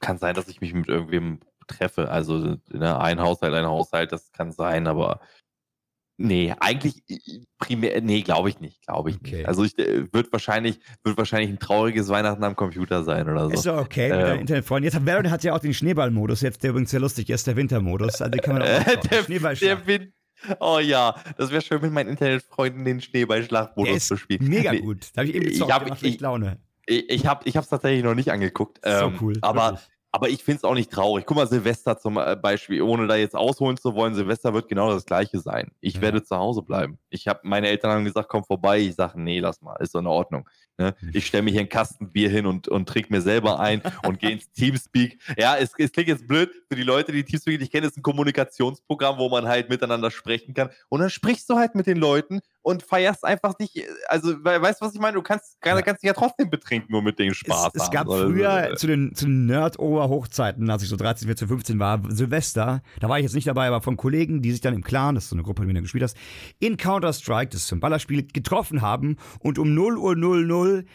kann 0.00 0.18
sein, 0.18 0.34
dass 0.34 0.48
ich 0.48 0.60
mich 0.60 0.72
mit 0.74 0.88
irgendwem 0.88 1.40
treffe. 1.66 2.10
Also 2.10 2.56
ne, 2.72 2.98
ein 3.00 3.20
Haushalt, 3.20 3.54
ein 3.54 3.66
Haushalt, 3.66 4.12
das 4.12 4.32
kann 4.32 4.50
sein, 4.52 4.86
aber 4.86 5.20
nee, 6.16 6.52
eigentlich 6.60 7.02
äh, 7.08 7.18
primär, 7.58 8.00
nee, 8.02 8.22
glaube 8.22 8.48
ich 8.50 8.60
nicht, 8.60 8.82
glaube 8.82 9.10
ich 9.10 9.16
Okay. 9.16 9.36
nicht. 9.38 9.48
Also 9.48 9.64
ich 9.64 9.78
äh, 9.78 10.12
wird 10.12 10.32
wahrscheinlich, 10.32 10.80
wird 11.04 11.16
wahrscheinlich 11.16 11.50
ein 11.50 11.58
trauriges 11.58 12.08
Weihnachten 12.08 12.44
am 12.44 12.56
Computer 12.56 13.04
sein 13.04 13.28
oder 13.28 13.46
so. 13.46 13.50
Ist 13.52 13.66
doch 13.66 13.78
okay 13.78 14.08
mit 14.10 14.18
Ähm. 14.18 14.24
deinen 14.26 14.40
Internetfreunden. 14.40 14.84
Jetzt 14.84 14.94
hat 14.96 15.04
Baron 15.04 15.30
hat 15.30 15.44
ja 15.44 15.54
auch 15.54 15.60
den 15.60 15.74
Schneeballmodus, 15.74 16.40
jetzt 16.42 16.62
der 16.62 16.70
übrigens 16.70 16.90
sehr 16.90 17.00
lustig 17.00 17.30
ist, 17.30 17.46
der 17.46 17.56
Wintermodus. 17.56 18.20
Also 18.20 18.30
den 18.30 18.40
kann 18.40 18.54
man 18.58 18.62
auch 18.62 18.66
der, 19.10 19.22
Schneeballschlag. 19.24 19.78
der 19.78 19.86
Wind. 19.86 20.12
Oh 20.58 20.78
ja, 20.78 21.14
das 21.36 21.50
wäre 21.50 21.60
schön, 21.60 21.82
mit 21.82 21.92
meinen 21.92 22.08
Internetfreunden 22.08 22.82
den 22.84 22.98
ist 23.96 24.06
zu 24.08 24.16
spielen. 24.16 24.48
mega 24.48 24.72
Nee, 24.72 24.80
gut. 24.80 25.08
Da 25.14 25.20
habe 25.20 25.28
ich 25.28 25.34
eben 25.36 25.44
ich 25.46 25.52
gezockt, 25.52 25.72
hab- 25.72 25.82
der 25.84 25.88
macht 25.90 26.02
ich- 26.02 26.08
echt 26.12 26.20
Laune. 26.22 26.58
Ich, 26.90 27.08
ich 27.08 27.26
habe 27.26 27.48
es 27.48 27.68
tatsächlich 27.68 28.02
noch 28.02 28.14
nicht 28.14 28.30
angeguckt. 28.32 28.80
So 28.84 28.90
ähm, 28.90 29.18
cool. 29.20 29.34
Aber 29.42 29.72
wirklich. 29.72 29.88
Aber 30.12 30.28
ich 30.28 30.42
finde 30.42 30.56
es 30.58 30.64
auch 30.64 30.74
nicht 30.74 30.90
traurig. 30.90 31.24
Guck 31.24 31.36
mal, 31.36 31.46
Silvester 31.46 31.96
zum 31.96 32.16
äh, 32.18 32.34
Beispiel, 32.34 32.82
ohne 32.82 33.06
da 33.06 33.14
jetzt 33.14 33.36
ausholen 33.36 33.76
zu 33.76 33.94
wollen, 33.94 34.14
Silvester 34.14 34.52
wird 34.52 34.68
genau 34.68 34.90
das 34.92 35.04
gleiche 35.04 35.38
sein. 35.38 35.70
Ich 35.80 35.94
Ja. 35.94 36.00
werde 36.00 36.24
zu 36.24 36.36
Hause 36.36 36.62
bleiben. 36.62 36.98
Ich 37.10 37.28
habe 37.28 37.40
meine 37.44 37.68
Eltern 37.68 37.92
haben 37.92 38.04
gesagt, 38.04 38.28
komm 38.28 38.42
vorbei. 38.42 38.80
Ich 38.80 38.96
sage, 38.96 39.20
nee, 39.20 39.38
lass 39.38 39.62
mal, 39.62 39.76
ist 39.76 39.92
so 39.92 40.00
in 40.00 40.08
Ordnung. 40.08 40.48
Ne? 40.80 40.94
Hm. 40.98 41.10
Ich 41.12 41.26
stelle 41.26 41.42
mir 41.42 41.50
hier 41.50 41.60
einen 41.60 41.68
Kasten 41.68 42.10
Bier 42.10 42.30
hin 42.30 42.46
und, 42.46 42.66
und 42.66 42.88
trinke 42.88 43.12
mir 43.12 43.20
selber 43.20 43.60
ein 43.60 43.82
und 44.06 44.18
gehe 44.18 44.30
ins 44.30 44.50
Teamspeak. 44.52 45.18
Ja, 45.38 45.56
es, 45.56 45.72
es 45.76 45.92
klingt 45.92 46.08
jetzt 46.08 46.26
blöd 46.26 46.50
für 46.68 46.76
die 46.76 46.82
Leute, 46.82 47.12
die 47.12 47.22
Teamspeak 47.22 47.60
nicht 47.60 47.70
kennen, 47.70 47.86
ist 47.86 47.96
ein 47.98 48.02
Kommunikationsprogramm, 48.02 49.18
wo 49.18 49.28
man 49.28 49.46
halt 49.46 49.68
miteinander 49.68 50.10
sprechen 50.10 50.54
kann. 50.54 50.70
Und 50.88 51.00
dann 51.00 51.10
sprichst 51.10 51.48
du 51.50 51.56
halt 51.56 51.74
mit 51.74 51.86
den 51.86 51.98
Leuten 51.98 52.40
und 52.62 52.82
feierst 52.82 53.24
einfach 53.24 53.58
nicht, 53.58 53.82
also 54.08 54.32
we- 54.44 54.60
weißt 54.62 54.80
du, 54.80 54.86
was 54.86 54.94
ich 54.94 55.00
meine? 55.00 55.14
Du 55.14 55.22
kannst, 55.22 55.58
kannst 55.60 56.02
dich 56.02 56.08
ja 56.08 56.12
trotzdem 56.14 56.50
betrinken 56.50 56.94
und 56.94 57.04
mit 57.04 57.18
denen 57.18 57.34
Spaß 57.34 57.68
es, 57.74 57.80
es 57.82 57.86
haben. 57.86 57.92
gab 57.92 58.08
Also, 58.08 58.24
früher 58.30 58.74
zu 58.76 58.86
den, 58.86 59.14
zu 59.14 59.24
den 59.26 59.46
Nerd-Ober-Hochzeiten, 59.46 60.68
als 60.70 60.82
ich 60.82 60.88
so 60.88 60.96
13, 60.96 61.26
14, 61.26 61.48
15 61.48 61.78
war, 61.78 62.00
Silvester, 62.08 62.82
da 63.00 63.08
war 63.08 63.18
ich 63.18 63.24
jetzt 63.24 63.34
nicht 63.34 63.46
dabei, 63.46 63.66
aber 63.66 63.80
von 63.80 63.96
Kollegen, 63.96 64.42
die 64.42 64.52
sich 64.52 64.60
dann 64.60 64.74
im 64.74 64.82
Clan, 64.82 65.14
das 65.14 65.24
ist 65.24 65.30
so 65.30 65.36
eine 65.36 65.42
Gruppe, 65.42 65.66
die 65.66 65.72
du 65.72 65.82
gespielt 65.82 66.04
hast, 66.04 66.16
in 66.58 66.76
Counter-Strike, 66.76 67.50
das 67.50 67.62
ist 67.64 67.72
ein 67.72 67.80
Ballerspiel, 67.80 68.26
getroffen 68.32 68.82
haben 68.82 69.16
und 69.40 69.58
um 69.58 69.74
0 69.74 69.96
Uhr 69.98 70.14
00 70.16 70.44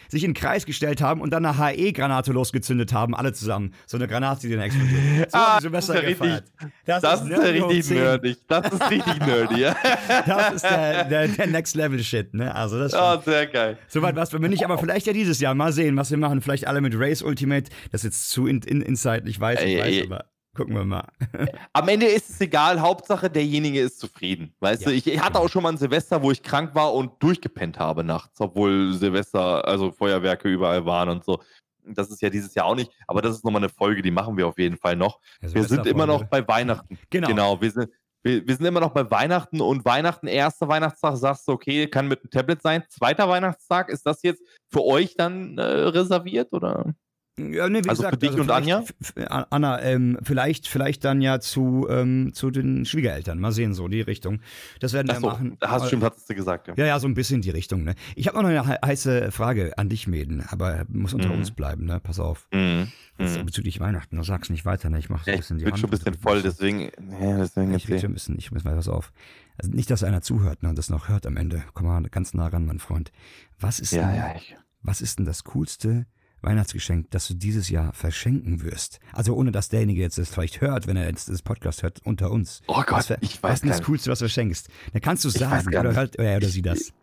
sich 0.09 0.23
in 0.23 0.31
den 0.31 0.35
Kreis 0.35 0.65
gestellt 0.65 1.01
haben 1.01 1.21
und 1.21 1.31
dann 1.31 1.45
eine 1.45 1.57
HE-Granate 1.57 2.31
losgezündet 2.31 2.93
haben, 2.93 3.15
alle 3.15 3.33
zusammen. 3.33 3.73
So 3.85 3.97
eine 3.97 4.07
Granate, 4.07 4.47
die 4.47 4.53
dann 4.53 4.61
explodiert. 4.61 4.95
So 5.31 5.37
Ah, 5.37 5.55
haben 5.55 5.61
Silvester 5.61 5.93
das 5.93 6.03
ist 6.03 6.07
ja 6.07 6.09
gefeiert. 6.09 6.43
Das, 6.85 7.03
ist 7.21 7.37
hoch 7.37 7.69
richtig 7.69 7.85
10. 7.85 7.97
nerdig. 7.97 8.37
Das 8.47 8.71
ist 8.73 8.89
richtig 8.91 9.19
nerdy, 9.19 9.61
ja. 9.61 9.75
Das 10.25 10.53
ist 10.53 10.63
der, 10.63 11.03
der, 11.05 11.27
der 11.27 11.47
Next-Level-Shit, 11.47 12.33
ne? 12.33 12.53
Also 12.53 12.79
das 12.79 12.93
ist 12.93 12.99
Oh, 12.99 13.19
sehr 13.23 13.47
geil. 13.47 13.77
Soweit 13.87 14.15
was 14.15 14.29
für 14.29 14.39
mich 14.39 14.49
nicht, 14.49 14.65
aber 14.65 14.77
vielleicht 14.77 15.07
ja 15.07 15.13
dieses 15.13 15.39
Jahr. 15.39 15.55
Mal 15.55 15.71
sehen, 15.71 15.95
was 15.97 16.11
wir 16.11 16.17
machen. 16.17 16.41
Vielleicht 16.41 16.67
alle 16.67 16.81
mit 16.81 16.93
Race 16.97 17.21
Ultimate. 17.21 17.69
Das 17.91 18.01
ist 18.01 18.05
jetzt 18.05 18.29
zu 18.29 18.47
in, 18.47 18.61
in, 18.61 18.81
inside, 18.81 19.23
ich 19.27 19.39
weiß, 19.39 19.61
ich 19.63 19.77
weiß, 19.79 20.03
aber 20.05 20.25
gucken 20.55 20.75
wir 20.75 20.85
mal. 20.85 21.07
Am 21.73 21.87
Ende 21.87 22.07
ist 22.07 22.29
es 22.29 22.41
egal, 22.41 22.81
Hauptsache 22.81 23.29
derjenige 23.29 23.81
ist 23.81 23.99
zufrieden. 23.99 24.53
Weißt 24.59 24.83
Ja, 24.83 24.89
du, 24.89 24.95
ich, 24.95 25.05
ich 25.05 25.19
hatte 25.19 25.39
auch 25.39 25.49
schon 25.49 25.63
mal 25.63 25.73
ein 25.73 25.77
Silvester, 25.77 26.21
wo 26.23 26.31
ich 26.31 26.41
krank 26.41 26.73
war 26.73 26.93
und 26.93 27.21
durchgepennt 27.21 27.77
habe 27.77 28.03
nachts, 28.03 28.39
obwohl 28.41 28.93
Silvester, 28.93 29.67
also 29.67 29.91
Feuerwerke 29.91 30.49
überall 30.49 30.85
waren 30.85 31.09
und 31.09 31.23
so. 31.23 31.41
Das 31.87 32.09
ist 32.09 32.21
ja 32.21 32.31
dieses 32.31 32.55
Jahr 32.55 32.65
auch 32.65 32.75
nicht, 32.75 32.91
aber 33.07 33.21
das 33.21 33.35
ist 33.35 33.45
nochmal 33.45 33.61
eine 33.61 33.69
Folge, 33.69 34.01
die 34.01 34.09
machen 34.09 34.37
wir 34.37 34.47
auf 34.47 34.57
jeden 34.57 34.77
Fall 34.77 34.95
noch. 34.95 35.19
Also 35.41 35.53
Wir 35.53 35.63
sind 35.65 35.85
immer 35.85 36.07
noch 36.07 36.23
bei 36.23 36.47
Weihnachten. 36.47 36.97
Genau. 37.11 37.27
Genau, 37.27 37.61
wir 37.61 37.69
sind, 37.71 37.89
wir, 38.23 38.47
wir 38.47 38.55
sind 38.55 38.65
immer 38.65 38.79
noch 38.79 38.89
bei 38.89 39.09
Weihnachten 39.11 39.61
und 39.61 39.85
Weihnachten, 39.85 40.25
erster 40.25 40.67
Weihnachtstag, 40.67 41.15
sagst 41.17 41.47
du, 41.47 41.51
okay, 41.51 41.87
kann 41.87 42.07
mit 42.07 42.21
einem 42.21 42.31
Tablet 42.31 42.61
sein. 42.63 42.83
Zweiter 42.89 43.29
Weihnachtstag, 43.29 43.89
ist 43.89 44.03
das 44.05 44.23
jetzt 44.23 44.41
für 44.71 44.83
euch 44.83 45.15
dann 45.15 45.59
äh, 45.59 45.61
reserviert 45.61 46.51
oder? 46.51 46.95
Ja, 47.37 47.67
nee, 47.67 47.83
wie 47.83 47.89
Also 47.89 48.03
gesagt, 48.03 48.13
für 48.23 48.29
dich 48.29 48.39
und 48.39 48.45
vielleicht- 48.45 48.71
Anja? 49.17 49.45
Anna, 49.49 49.81
ähm, 49.81 50.17
vielleicht, 50.23 50.69
vielleicht 50.69 51.03
dann 51.03 51.21
ja 51.21 51.41
zu, 51.41 51.85
ähm, 51.89 52.31
zu 52.33 52.49
den 52.49 52.85
Schwiegereltern. 52.85 53.39
Mal 53.39 53.51
sehen, 53.51 53.73
so 53.73 53.89
die 53.89 53.99
Richtung. 53.99 54.39
Das 54.79 54.93
werden 54.93 55.07
wir 55.07 55.15
Achso, 55.15 55.27
machen. 55.27 55.57
hast, 55.61 55.87
stimmt, 55.87 56.03
hattest 56.03 56.29
du 56.29 56.33
gesagt, 56.35 56.69
ja. 56.69 56.73
Ja, 56.77 56.85
ja, 56.85 56.99
so 56.99 57.07
ein 57.09 57.13
bisschen 57.13 57.41
die 57.41 57.49
Richtung. 57.49 57.83
Ne? 57.83 57.95
Ich 58.15 58.27
habe 58.29 58.41
noch 58.41 58.47
eine 58.47 58.65
he- 58.65 58.77
heiße 58.85 59.31
Frage 59.33 59.77
an 59.77 59.89
dich, 59.89 60.07
Mäden, 60.07 60.45
aber 60.47 60.85
muss 60.87 61.13
unter 61.13 61.27
Mhm. 61.27 61.35
uns 61.39 61.51
bleiben. 61.51 61.85
Ne? 61.85 61.99
Pass 61.99 62.19
auf. 62.21 62.47
Mhm. 62.53 62.87
Jetzt 63.17 63.37
Mhm. 63.37 63.45
Bezüglich 63.45 63.81
Weihnachten, 63.81 64.15
du 64.15 64.23
sagst 64.23 64.49
nicht 64.49 64.63
weiter. 64.65 64.89
Ne? 64.89 64.99
Ich 64.99 65.09
mache 65.09 65.25
so 65.25 65.31
ein 65.31 65.33
ich 65.35 65.39
bisschen 65.41 65.57
die 65.57 65.65
bin 65.65 65.73
Hand. 65.73 65.81
schon 65.81 65.89
ein 65.89 65.91
bisschen 65.91 66.13
voll, 66.13 66.41
deswegen, 66.41 66.83
ja, 67.21 67.37
deswegen 67.37 67.73
Ich 67.73 67.89
rede 67.89 67.99
schon 67.99 68.11
ein 68.11 68.13
bisschen, 68.13 68.37
ich 68.37 68.51
muss 68.53 68.63
mal 68.63 68.77
was 68.77 68.87
auf. 68.87 69.11
Also 69.57 69.71
nicht, 69.71 69.89
dass 69.91 70.03
einer 70.05 70.21
zuhört 70.21 70.63
ne, 70.63 70.69
und 70.69 70.77
das 70.77 70.89
noch 70.89 71.09
hört 71.09 71.25
am 71.25 71.35
Ende. 71.35 71.63
Komm 71.73 71.87
mal 71.87 72.01
ganz 72.09 72.33
nah 72.33 72.47
ran, 72.47 72.65
mein 72.65 72.79
Freund. 72.79 73.11
Was 73.59 73.81
ist, 73.81 73.91
Ja, 73.91 74.07
denn, 74.07 74.15
ja, 74.15 74.35
ich. 74.37 74.55
was 74.81 75.01
ist 75.01 75.17
denn 75.19 75.25
das 75.25 75.43
coolste 75.43 76.05
Weihnachtsgeschenk, 76.45 77.11
das 77.11 77.27
du 77.27 77.33
dieses 77.33 77.69
Jahr 77.69 77.91
verschenken 77.93 78.61
wirst? 78.63 78.99
Also 79.11 79.35
ohne, 79.35 79.51
dass 79.51 79.69
derjenige 79.69 80.01
jetzt 80.01 80.17
das 80.17 80.29
vielleicht 80.29 80.61
hört, 80.61 80.87
wenn 80.87 80.95
er 80.95 81.07
jetzt 81.09 81.29
das 81.29 81.41
Podcast 81.41 81.83
hört, 81.83 82.05
unter 82.05 82.31
uns. 82.31 82.61
Oh 82.67 82.83
Gott, 82.85 83.09
was, 83.09 83.09
ich 83.21 83.41
was 83.41 83.43
weiß 83.43 83.53
ist 83.53 83.61
denn 83.63 83.69
gar 83.69 83.77
das 83.77 83.79
nicht. 83.79 83.85
Coolste, 83.87 84.11
was 84.11 84.19
du 84.19 84.29
schenkst? 84.29 84.69
Dann 84.93 85.01
kannst 85.01 85.25
du 85.25 85.29
sagen, 85.29 85.67
oder 85.67 85.95
hört 85.95 86.15
er 86.17 86.37
oder 86.37 86.47
sie 86.47 86.61
das. 86.61 86.93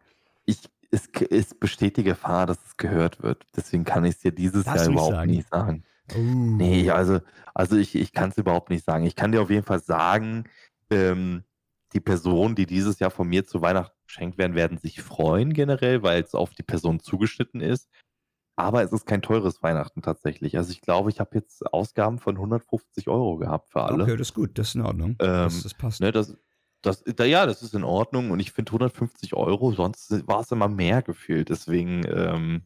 Ich, 0.47 0.59
es, 0.91 1.09
es 1.31 1.55
besteht 1.55 1.97
die 1.97 2.05
Gefahr, 2.05 2.47
dass 2.47 2.59
es 2.67 2.77
gehört 2.77 3.23
wird. 3.23 3.45
Deswegen 3.57 3.85
kann 3.85 4.05
ich 4.05 4.15
es 4.15 4.21
dir 4.21 4.33
dieses 4.33 4.65
Darfst 4.65 4.87
Jahr 4.87 4.89
nicht 4.89 4.95
überhaupt 4.95 5.15
sagen. 5.15 5.31
nicht 5.31 5.49
sagen. 5.49 5.85
Oh. 6.15 6.19
Nee, 6.19 6.91
also, 6.91 7.21
also 7.55 7.77
ich, 7.77 7.95
ich 7.95 8.13
kann 8.13 8.31
es 8.31 8.39
überhaupt 8.39 8.71
nicht 8.71 8.85
sagen. 8.85 9.05
Ich 9.05 9.17
kann 9.17 9.33
dir 9.33 9.43
auf 9.43 9.51
jeden 9.51 9.65
Fall 9.65 9.81
sagen, 9.81 10.45
ähm, 10.91 11.45
die 11.93 12.01
Personen, 12.01 12.55
die 12.55 12.67
dieses 12.67 12.99
Jahr 12.99 13.11
von 13.11 13.29
mir 13.29 13.45
zu 13.45 13.61
Weihnachten 13.61 13.97
geschenkt 14.07 14.39
werden, 14.39 14.55
werden 14.55 14.79
sich 14.79 15.01
freuen 15.03 15.53
generell, 15.53 16.03
weil 16.03 16.23
es 16.23 16.35
auf 16.35 16.51
die 16.51 16.63
Person 16.63 17.01
zugeschnitten 17.01 17.61
ist. 17.61 17.89
Aber 18.57 18.83
es 18.83 18.93
ist 18.93 19.07
kein 19.07 19.23
teures 19.23 19.63
Weihnachten 19.63 20.03
tatsächlich. 20.03 20.57
Also 20.57 20.73
ich 20.73 20.83
glaube, 20.83 21.11
ich 21.11 21.21
habe 21.21 21.31
jetzt 21.35 21.73
Ausgaben 21.73 22.19
von 22.19 22.37
150 22.37 23.09
Euro 23.09 23.39
gehabt 23.39 23.73
für 23.73 23.83
alle. 23.83 24.03
Okay, 24.05 24.17
das 24.17 24.29
ist 24.29 24.35
gut, 24.35 24.59
das 24.59 24.69
ist 24.69 24.75
in 24.75 24.83
Ordnung. 24.83 25.17
Ähm, 25.21 25.45
das, 25.45 25.63
das 25.63 25.75
passt. 25.75 26.01
Ne, 26.01 26.13
das, 26.13 26.37
das, 26.83 27.03
da, 27.05 27.25
ja, 27.25 27.47
das 27.47 27.63
ist 27.63 27.75
in 27.75 27.85
Ordnung 27.85 28.31
und 28.31 28.41
ich 28.41 28.53
finde 28.53 28.71
150 28.71 29.35
Euro, 29.35 29.73
sonst 29.73 30.27
war 30.27 30.41
es 30.41 30.51
immer 30.51 30.69
mehr 30.69 31.01
gefühlt. 31.01 31.49
Deswegen 31.49 32.03
ähm, 32.07 32.63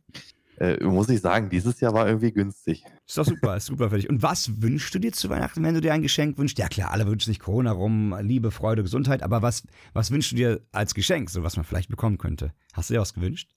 äh, 0.59 0.83
muss 0.83 1.09
ich 1.09 1.21
sagen, 1.21 1.51
dieses 1.51 1.81
Jahr 1.81 1.93
war 1.93 2.07
irgendwie 2.07 2.33
günstig. 2.33 2.83
Ist 3.07 3.19
doch 3.19 3.27
super, 3.27 3.57
ist 3.57 3.67
super 3.67 3.91
für 3.91 3.97
dich. 3.97 4.09
Und 4.09 4.23
was 4.23 4.63
wünschst 4.63 4.95
du 4.95 4.99
dir 4.99 5.13
zu 5.13 5.29
Weihnachten, 5.29 5.63
wenn 5.63 5.75
du 5.75 5.81
dir 5.81 5.93
ein 5.93 6.03
Geschenk 6.03 6.39
wünschst? 6.39 6.59
Ja 6.59 6.69
klar, 6.69 6.93
alle 6.93 7.07
wünschen 7.07 7.31
sich 7.31 7.41
Corona 7.41 7.73
rum, 7.73 8.17
Liebe, 8.23 8.51
Freude, 8.51 8.83
Gesundheit, 8.83 9.23
aber 9.23 9.43
was, 9.43 9.65
was 9.93 10.11
wünschst 10.11 10.33
du 10.33 10.37
dir 10.37 10.61
als 10.73 10.95
Geschenk, 10.95 11.31
so 11.31 11.43
was 11.43 11.57
man 11.57 11.65
vielleicht 11.65 11.91
bekommen 11.91 12.19
könnte? 12.19 12.53
Hast 12.73 12.91
du 12.91 12.95
dir 12.95 13.01
was 13.01 13.15
gewünscht? 13.15 13.51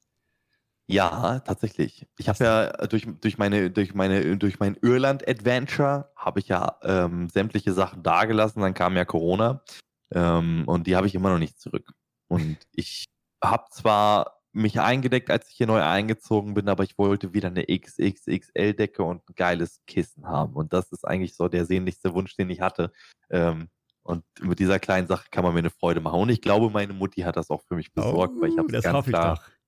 Ja, 0.90 1.40
tatsächlich. 1.40 2.08
Ich 2.18 2.28
habe 2.30 2.44
ja 2.44 2.88
durch, 2.88 3.08
durch 3.22 3.38
meine, 3.38 3.70
durch 3.70 3.94
meine, 3.94 4.38
durch 4.38 4.60
mein 4.60 4.76
Irland-Adventure 4.82 6.12
habe 6.16 6.40
ich 6.40 6.48
ja 6.48 6.78
ähm, 6.82 7.30
sämtliche 7.30 7.74
Sachen 7.74 8.02
dagelassen, 8.02 8.62
dann 8.62 8.74
kam 8.74 8.98
ja 8.98 9.06
Corona 9.06 9.64
ähm, 10.12 10.64
und 10.66 10.88
die 10.88 10.96
habe 10.96 11.06
ich 11.06 11.14
immer 11.14 11.30
noch 11.30 11.38
nicht 11.38 11.60
zurück. 11.60 11.92
Und 12.28 12.58
ich 12.74 13.06
habe 13.44 13.66
zwar 13.70 14.40
mich 14.52 14.80
eingedeckt, 14.80 15.30
als 15.30 15.50
ich 15.50 15.58
hier 15.58 15.68
neu 15.68 15.82
eingezogen 15.82 16.56
bin, 16.56 16.68
aber 16.68 16.84
ich 16.84 16.98
wollte 16.98 17.34
wieder 17.34 17.50
eine 17.50 17.66
XXXL-Decke 17.68 19.04
und 19.04 19.30
ein 19.30 19.36
geiles 19.36 19.82
Kissen 19.86 20.28
haben. 20.28 20.54
Und 20.56 20.74
das 20.74 20.92
ist 20.92 21.06
eigentlich 21.06 21.36
so 21.36 21.48
der 21.48 21.66
sehnlichste 21.66 22.16
Wunsch, 22.16 22.36
den 22.36 22.50
ich 22.50 22.62
hatte. 22.62 22.92
Ähm, 23.30 23.70
und 24.02 24.24
mit 24.42 24.58
dieser 24.58 24.80
kleinen 24.80 25.08
Sache 25.08 25.28
kann 25.30 25.44
man 25.44 25.54
mir 25.54 25.60
eine 25.60 25.70
Freude 25.70 26.02
machen. 26.02 26.20
Und 26.20 26.30
ich 26.30 26.42
glaube, 26.42 26.72
meine 26.72 26.94
Mutti 26.94 27.22
hat 27.22 27.38
das 27.38 27.52
auch 27.52 27.62
für 27.62 27.76
mich 27.76 27.94
besorgt, 27.94 28.42
weil 28.42 28.50
ich 28.50 28.58
habe 28.58 28.70
Oh, 28.70 28.72
das 28.72 28.84
ganz 28.84 28.96
hoffe 28.96 29.12
ich 29.12 29.16
klar 29.16 29.36
doch. 29.36 29.59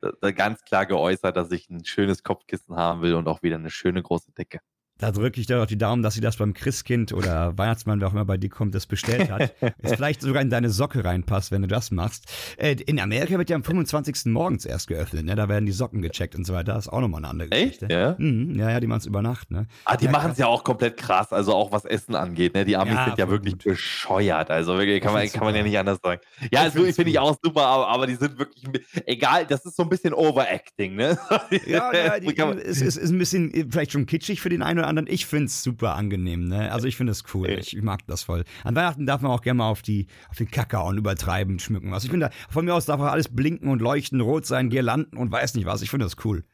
Da 0.00 0.30
ganz 0.32 0.62
klar 0.62 0.86
geäußert, 0.86 1.36
dass 1.36 1.50
ich 1.50 1.68
ein 1.70 1.84
schönes 1.84 2.22
Kopfkissen 2.22 2.76
haben 2.76 3.02
will 3.02 3.14
und 3.14 3.28
auch 3.28 3.42
wieder 3.42 3.56
eine 3.56 3.70
schöne 3.70 4.02
große 4.02 4.32
Decke. 4.32 4.60
Da 4.98 5.12
drücke 5.12 5.38
ich 5.40 5.46
dir 5.46 5.58
doch 5.58 5.66
die 5.66 5.76
Daumen, 5.76 6.02
dass 6.02 6.14
sie 6.14 6.22
das 6.22 6.38
beim 6.38 6.54
Christkind 6.54 7.12
oder 7.12 7.56
Weihnachtsmann, 7.58 8.00
wer 8.00 8.08
auch 8.08 8.12
immer 8.14 8.24
bei 8.24 8.38
dir 8.38 8.48
kommt, 8.48 8.74
das 8.74 8.86
bestellt 8.86 9.30
hat. 9.30 9.54
es 9.82 9.92
vielleicht 9.92 10.22
sogar 10.22 10.40
in 10.40 10.48
deine 10.48 10.70
Socke 10.70 11.04
reinpasst, 11.04 11.50
wenn 11.52 11.60
du 11.60 11.68
das 11.68 11.90
machst. 11.90 12.24
Äh, 12.56 12.76
in 12.86 12.98
Amerika 12.98 13.36
wird 13.36 13.50
ja 13.50 13.56
am 13.56 13.62
25. 13.62 14.24
morgens 14.32 14.64
erst 14.64 14.88
geöffnet, 14.88 15.26
ne? 15.26 15.34
Da 15.34 15.50
werden 15.50 15.66
die 15.66 15.72
Socken 15.72 16.00
gecheckt 16.00 16.34
und 16.34 16.46
so 16.46 16.54
weiter. 16.54 16.72
Das 16.72 16.86
ist 16.86 16.92
auch 16.92 17.02
nochmal 17.02 17.20
eine 17.20 17.28
andere 17.28 17.50
Echt? 17.50 17.80
Geschichte. 17.80 17.88
Ja? 17.94 18.14
Mhm, 18.16 18.58
ja, 18.58 18.70
ja, 18.70 18.80
die 18.80 18.86
machen 18.86 19.00
es 19.00 19.06
über 19.06 19.20
Nacht, 19.20 19.50
ne? 19.50 19.66
Ah, 19.84 19.98
die 19.98 20.06
Ja, 20.06 20.10
machen 20.12 20.30
es 20.32 20.38
ja 20.38 20.46
auch 20.46 20.64
komplett 20.64 20.96
krass, 20.96 21.30
also 21.30 21.52
auch 21.52 21.72
was 21.72 21.84
Essen 21.84 22.14
angeht. 22.14 22.54
Ne? 22.54 22.64
Die 22.64 22.74
Amis 22.78 22.94
Ja, 22.94 23.04
sind 23.04 23.18
ja 23.18 23.28
wirklich 23.28 23.52
gut. 23.52 23.64
bescheuert. 23.64 24.50
Also 24.50 24.78
wirklich, 24.78 25.02
kann, 25.02 25.10
Ich 25.22 25.30
man, 25.34 25.40
kann 25.40 25.44
man 25.44 25.54
ja 25.56 25.62
nicht 25.62 25.78
anders 25.78 25.98
sagen. 26.02 26.22
Ja, 26.40 26.48
Ich 26.52 26.58
also, 26.60 26.78
finde 26.84 27.10
ich 27.10 27.16
gut. 27.16 27.18
auch 27.18 27.36
super, 27.42 27.66
aber, 27.66 27.88
aber 27.88 28.06
die 28.06 28.14
sind 28.14 28.38
wirklich, 28.38 28.64
egal, 29.04 29.44
das 29.46 29.66
ist 29.66 29.76
so 29.76 29.82
ein 29.82 29.90
bisschen 29.90 30.14
Overacting, 30.14 30.94
ne? 30.94 31.18
Ja, 31.66 31.92
ja 31.92 32.18
die, 32.20 32.34
es 32.64 32.80
ist, 32.80 32.96
ist 32.96 33.10
ein 33.10 33.18
bisschen 33.18 33.52
äh, 33.52 33.66
vielleicht 33.70 33.92
schon 33.92 34.06
kitschig 34.06 34.40
für 34.40 34.48
den 34.48 34.62
einen 34.62 34.78
oder 34.78 34.85
anderen. 34.86 35.08
Ich 35.08 35.26
finde 35.26 35.46
es 35.46 35.62
super 35.62 35.94
angenehm, 35.94 36.48
ne? 36.48 36.72
Also 36.72 36.86
ich 36.86 36.96
finde 36.96 37.12
es 37.12 37.24
cool. 37.34 37.50
Ja. 37.50 37.58
Ich 37.58 37.80
mag 37.82 38.06
das 38.06 38.22
voll. 38.22 38.44
An 38.64 38.74
Weihnachten 38.74 39.06
darf 39.06 39.20
man 39.20 39.30
auch 39.30 39.42
gerne 39.42 39.58
mal 39.58 39.68
auf 39.68 39.82
die 39.82 40.06
auf 40.28 40.36
den 40.36 40.50
Kakao 40.50 40.88
und 40.88 40.98
übertreiben 40.98 41.58
schmücken. 41.58 41.92
Also 41.92 42.06
ich 42.06 42.10
finde, 42.10 42.30
von 42.48 42.64
mir 42.64 42.74
aus 42.74 42.86
darf 42.86 43.00
auch 43.00 43.06
alles 43.06 43.28
blinken 43.28 43.68
und 43.68 43.80
leuchten, 43.80 44.20
rot 44.20 44.46
sein, 44.46 44.70
Girlanden 44.70 45.18
und 45.18 45.30
weiß 45.30 45.54
nicht 45.54 45.66
was. 45.66 45.82
Ich 45.82 45.90
finde 45.90 46.06
das 46.06 46.16
cool. 46.24 46.44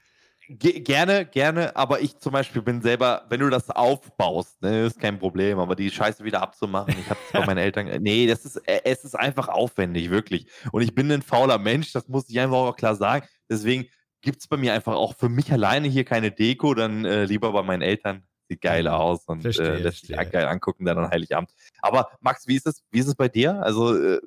Ge 0.49 0.81
gerne, 0.81 1.25
gerne, 1.25 1.75
aber 1.77 2.01
ich 2.01 2.19
zum 2.19 2.33
Beispiel 2.33 2.63
bin 2.63 2.83
selber, 2.83 3.25
wenn 3.29 3.41
du 3.41 3.49
das 3.49 3.71
aufbaust, 3.71 4.61
ne, 4.61 4.87
ist 4.87 4.99
kein 4.99 5.19
Problem, 5.19 5.61
aber 5.61 5.77
die 5.77 5.89
Scheiße 5.89 6.25
wieder 6.25 6.43
abzumachen, 6.43 6.95
ich 6.99 7.09
habe 7.09 7.21
es 7.25 7.33
bei 7.33 7.47
meinen 7.47 7.59
Eltern, 7.59 8.03
nee, 8.03 8.27
das 8.27 8.45
ist, 8.45 8.57
äh, 8.67 8.81
es 8.85 9.05
ist 9.05 9.15
einfach 9.15 9.49
aufwendig, 9.49 10.11
wirklich. 10.11 10.47
Und 10.73 10.83
ich 10.83 10.95
bin 10.97 11.11
ein 11.13 11.23
fauler 11.23 11.59
Mensch, 11.59 11.93
das 11.93 12.09
muss 12.09 12.29
ich 12.29 12.41
einfach 12.41 12.57
auch 12.57 12.77
klar 12.77 12.97
sagen. 12.97 13.25
Deswegen 13.49 13.87
gibt 14.23 14.41
es 14.41 14.49
bei 14.49 14.57
mir 14.57 14.73
einfach 14.73 14.95
auch 14.95 15.15
für 15.15 15.29
mich 15.29 15.53
alleine 15.53 15.89
hier 15.89 16.05
keine 16.05 16.31
Deko, 16.31 16.75
dann 16.75 17.05
äh, 17.05 17.25
lieber 17.27 17.53
bei 17.53 17.63
meinen 17.63 17.83
Eltern. 17.83 18.23
Sieht 18.49 18.61
geil 18.61 18.89
aus 18.89 19.25
und 19.27 19.43
Verstehe, 19.43 19.75
äh, 19.77 19.79
lässt 19.81 20.07
sich 20.07 20.15
verstehe. 20.15 20.33
geil 20.33 20.49
angucken 20.49 20.85
dann 20.85 20.99
an 20.99 21.11
Heiligabend. 21.11 21.51
Aber 21.81 22.09
Max, 22.21 22.47
wie 22.49 22.57
ist 22.57 22.67
es, 22.67 22.83
wie 22.91 22.99
ist 22.99 23.07
es 23.07 23.15
bei 23.15 23.29
dir? 23.29 23.63
Also, 23.63 23.97
äh, 23.97 24.21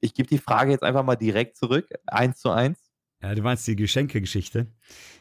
ich 0.00 0.14
gebe 0.14 0.28
die 0.28 0.38
Frage 0.38 0.70
jetzt 0.72 0.82
einfach 0.82 1.04
mal 1.04 1.16
direkt 1.16 1.56
zurück, 1.56 1.88
eins 2.06 2.40
zu 2.40 2.50
eins. 2.50 2.78
Ja, 3.22 3.34
du 3.34 3.42
meinst 3.42 3.66
die 3.66 3.76
Geschenkegeschichte? 3.76 4.66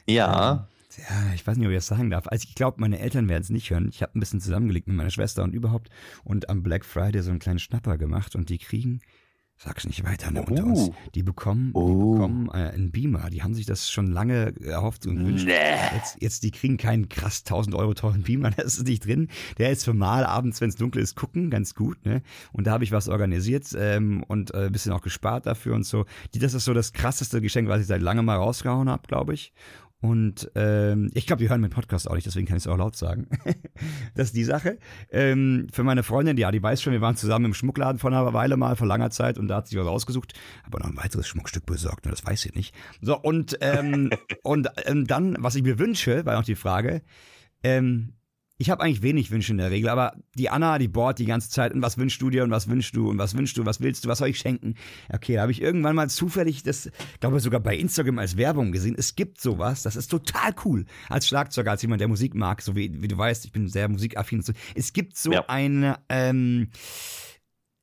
Ja. 0.08 0.68
Ähm, 0.98 1.04
Ja, 1.08 1.34
ich 1.36 1.46
weiß 1.46 1.58
nicht, 1.58 1.68
ob 1.68 1.72
ich 1.72 1.78
das 1.78 1.88
sagen 1.88 2.10
darf. 2.10 2.28
Also 2.28 2.46
ich 2.50 2.56
glaube, 2.56 2.82
meine 2.82 3.00
Eltern 3.00 3.30
werden 3.30 3.44
es 3.44 3.50
nicht 3.50 3.70
hören. 3.70 3.90
Ich 3.94 4.02
habe 4.02 4.18
ein 4.18 4.20
bisschen 4.20 4.42
zusammengelegt 4.42 4.88
mit 4.88 4.98
meiner 4.98 5.12
Schwester 5.12 5.44
und 5.44 5.54
überhaupt 5.54 5.90
und 6.24 6.50
am 6.50 6.64
Black 6.64 6.84
Friday 6.84 7.22
so 7.22 7.30
einen 7.30 7.40
kleinen 7.40 7.60
Schnapper 7.60 7.98
gemacht 7.98 8.36
und 8.36 8.50
die 8.50 8.58
kriegen 8.58 9.02
Sag's 9.64 9.86
nicht 9.86 10.04
weiter, 10.04 10.32
ne, 10.32 10.42
unter 10.42 10.64
uns. 10.64 10.80
Oh. 10.90 10.96
Die 11.14 11.22
bekommen, 11.22 11.68
die 11.68 11.80
Oh. 11.80 12.14
bekommen 12.14 12.48
äh, 12.48 12.72
einen 12.72 12.90
Beamer. 12.90 13.30
Die 13.30 13.44
haben 13.44 13.54
sich 13.54 13.68
das 13.68 13.92
schon 13.92 14.08
lange 14.08 14.56
erhofft 14.60 15.06
und 15.06 15.20
gewünscht. 15.20 15.46
Nee. 15.46 15.54
Jetzt, 15.94 16.18
jetzt, 16.20 16.44
die 16.44 16.50
kriegen 16.50 16.78
keinen 16.78 17.10
krass 17.10 17.44
1000 17.46 17.76
Euro 17.76 17.94
teuren 17.94 18.24
Beamer, 18.24 18.50
das 18.58 18.78
ist 18.80 18.88
nicht 18.88 19.06
drin. 19.06 19.28
Der 19.60 19.70
ist 19.70 19.86
für 19.86 19.94
mal 19.94 20.26
abends, 20.26 20.62
wenn 20.62 20.70
es 20.70 20.78
dunkel 20.78 21.00
ist, 21.04 21.16
gucken, 21.16 21.52
ganz 21.52 21.76
gut, 21.76 22.04
ne? 22.08 22.24
Und 22.52 22.66
da 22.66 22.72
habe 22.72 22.84
ich 22.84 22.92
was 22.92 23.08
organisiert 23.08 23.68
ähm, 23.78 24.24
und 24.28 24.52
äh, 24.56 24.66
ein 24.66 24.72
bisschen 24.72 24.94
auch 24.94 25.02
gespart 25.02 25.46
dafür 25.46 25.76
und 25.76 25.86
so. 25.86 26.06
Die, 26.34 26.40
das 26.40 26.56
ist 26.56 26.66
so 26.66 26.74
das 26.74 26.92
krasseste 26.92 27.40
Geschenk, 27.40 27.68
was 27.70 27.82
ich 27.82 27.88
seit 27.88 28.02
langem 28.02 28.26
mal 28.26 28.38
rausgehauen 28.38 28.90
habe, 28.90 29.04
glaube 29.08 29.36
ich. 29.36 29.54
Und 30.02 30.52
ähm, 30.56 31.12
ich 31.14 31.28
glaube, 31.28 31.44
die 31.44 31.50
hören 31.50 31.62
meinen 31.62 31.70
Podcast 31.70 32.10
auch 32.10 32.16
nicht, 32.16 32.26
deswegen 32.26 32.48
kann 32.48 32.58
ich 32.58 32.64
es 32.64 32.68
auch 32.68 32.78
laut 32.78 32.96
sagen. 32.96 33.28
das 34.16 34.28
ist 34.28 34.36
die 34.36 34.44
Sache. 34.44 34.80
Ähm, 35.12 35.68
für 35.72 35.84
meine 35.84 36.02
Freundin, 36.02 36.38
ja, 36.38 36.52
die 36.52 36.62
weiß 36.62 36.82
schon, 36.82 36.92
wir 36.92 37.02
waren 37.02 37.16
zusammen 37.16 37.46
im 37.46 37.54
Schmuckladen 37.54 38.00
vor 38.00 38.12
einer 38.12 38.34
Weile 38.34 38.58
mal, 38.58 38.76
vor 38.76 38.88
langer 38.88 39.12
Zeit, 39.12 39.38
und 39.38 39.48
da 39.48 39.58
hat 39.58 39.68
sie 39.68 39.78
was 39.78 39.86
ausgesucht, 39.86 40.34
aber 40.64 40.80
noch 40.80 40.88
ein 40.88 40.98
weiteres 40.98 41.28
Schmuckstück 41.28 41.68
besorgt, 41.68 42.06
ne, 42.06 42.12
das 42.12 42.26
weiß 42.26 42.42
sie 42.42 42.52
nicht. 42.56 42.74
So, 43.00 43.16
und, 43.20 43.60
ähm, 43.62 44.10
und 44.44 44.70
ähm, 44.86 45.06
dann, 45.06 45.38
was 45.40 45.56
ich 45.56 45.62
mir 45.62 45.78
wünsche, 45.78 46.26
war 46.26 46.36
noch 46.36 46.46
die 46.46 46.56
Frage, 46.56 47.04
ähm, 47.64 48.14
ich 48.62 48.70
habe 48.70 48.84
eigentlich 48.84 49.02
wenig 49.02 49.32
Wünsche 49.32 49.52
in 49.52 49.58
der 49.58 49.72
Regel, 49.72 49.90
aber 49.90 50.16
die 50.36 50.50
Anna, 50.52 50.78
die 50.78 50.88
bohrt 50.88 51.18
die 51.18 51.26
ganze 51.26 51.50
Zeit, 51.50 51.74
und 51.74 51.82
was 51.82 51.98
wünschst 51.98 52.22
du 52.22 52.30
dir 52.30 52.44
und 52.44 52.52
was 52.52 52.70
wünschst 52.70 52.96
du 52.96 53.10
und 53.10 53.18
was 53.18 53.36
wünschst 53.36 53.58
du, 53.58 53.66
was 53.66 53.82
willst 53.82 54.06
du, 54.06 54.10
was 54.10 54.20
soll 54.20 54.28
ich 54.30 54.38
schenken? 54.38 54.76
Okay, 55.12 55.34
da 55.36 55.42
habe 55.42 55.52
ich 55.52 55.62
irgendwann 55.62 55.96
mal 55.96 56.10
zufällig 56.10 56.62
das, 56.62 56.90
glaube 57.20 57.40
sogar 57.40 57.60
bei 57.60 57.76
Instagram 57.76 58.20
als 58.20 58.38
Werbung 58.38 58.72
gesehen. 58.72 58.96
Es 58.96 59.16
gibt 59.16 59.42
sowas, 59.42 59.82
das 59.82 59.96
ist 59.96 60.10
total 60.12 60.54
cool. 60.64 60.86
Als 61.10 61.28
Schlagzeuger, 61.28 61.72
als 61.72 61.82
jemand, 61.82 62.02
der 62.02 62.08
Musik 62.08 62.36
mag, 62.36 62.62
so 62.62 62.76
wie, 62.76 63.02
wie 63.02 63.08
du 63.08 63.18
weißt, 63.18 63.46
ich 63.46 63.52
bin 63.52 63.68
sehr 63.68 63.90
musikaffin. 63.90 64.44
So. 64.44 64.54
Es 64.76 64.94
gibt 64.94 65.18
so 65.18 65.32
Ja. 65.34 65.46
eine, 65.48 65.98
ähm, 66.10 66.70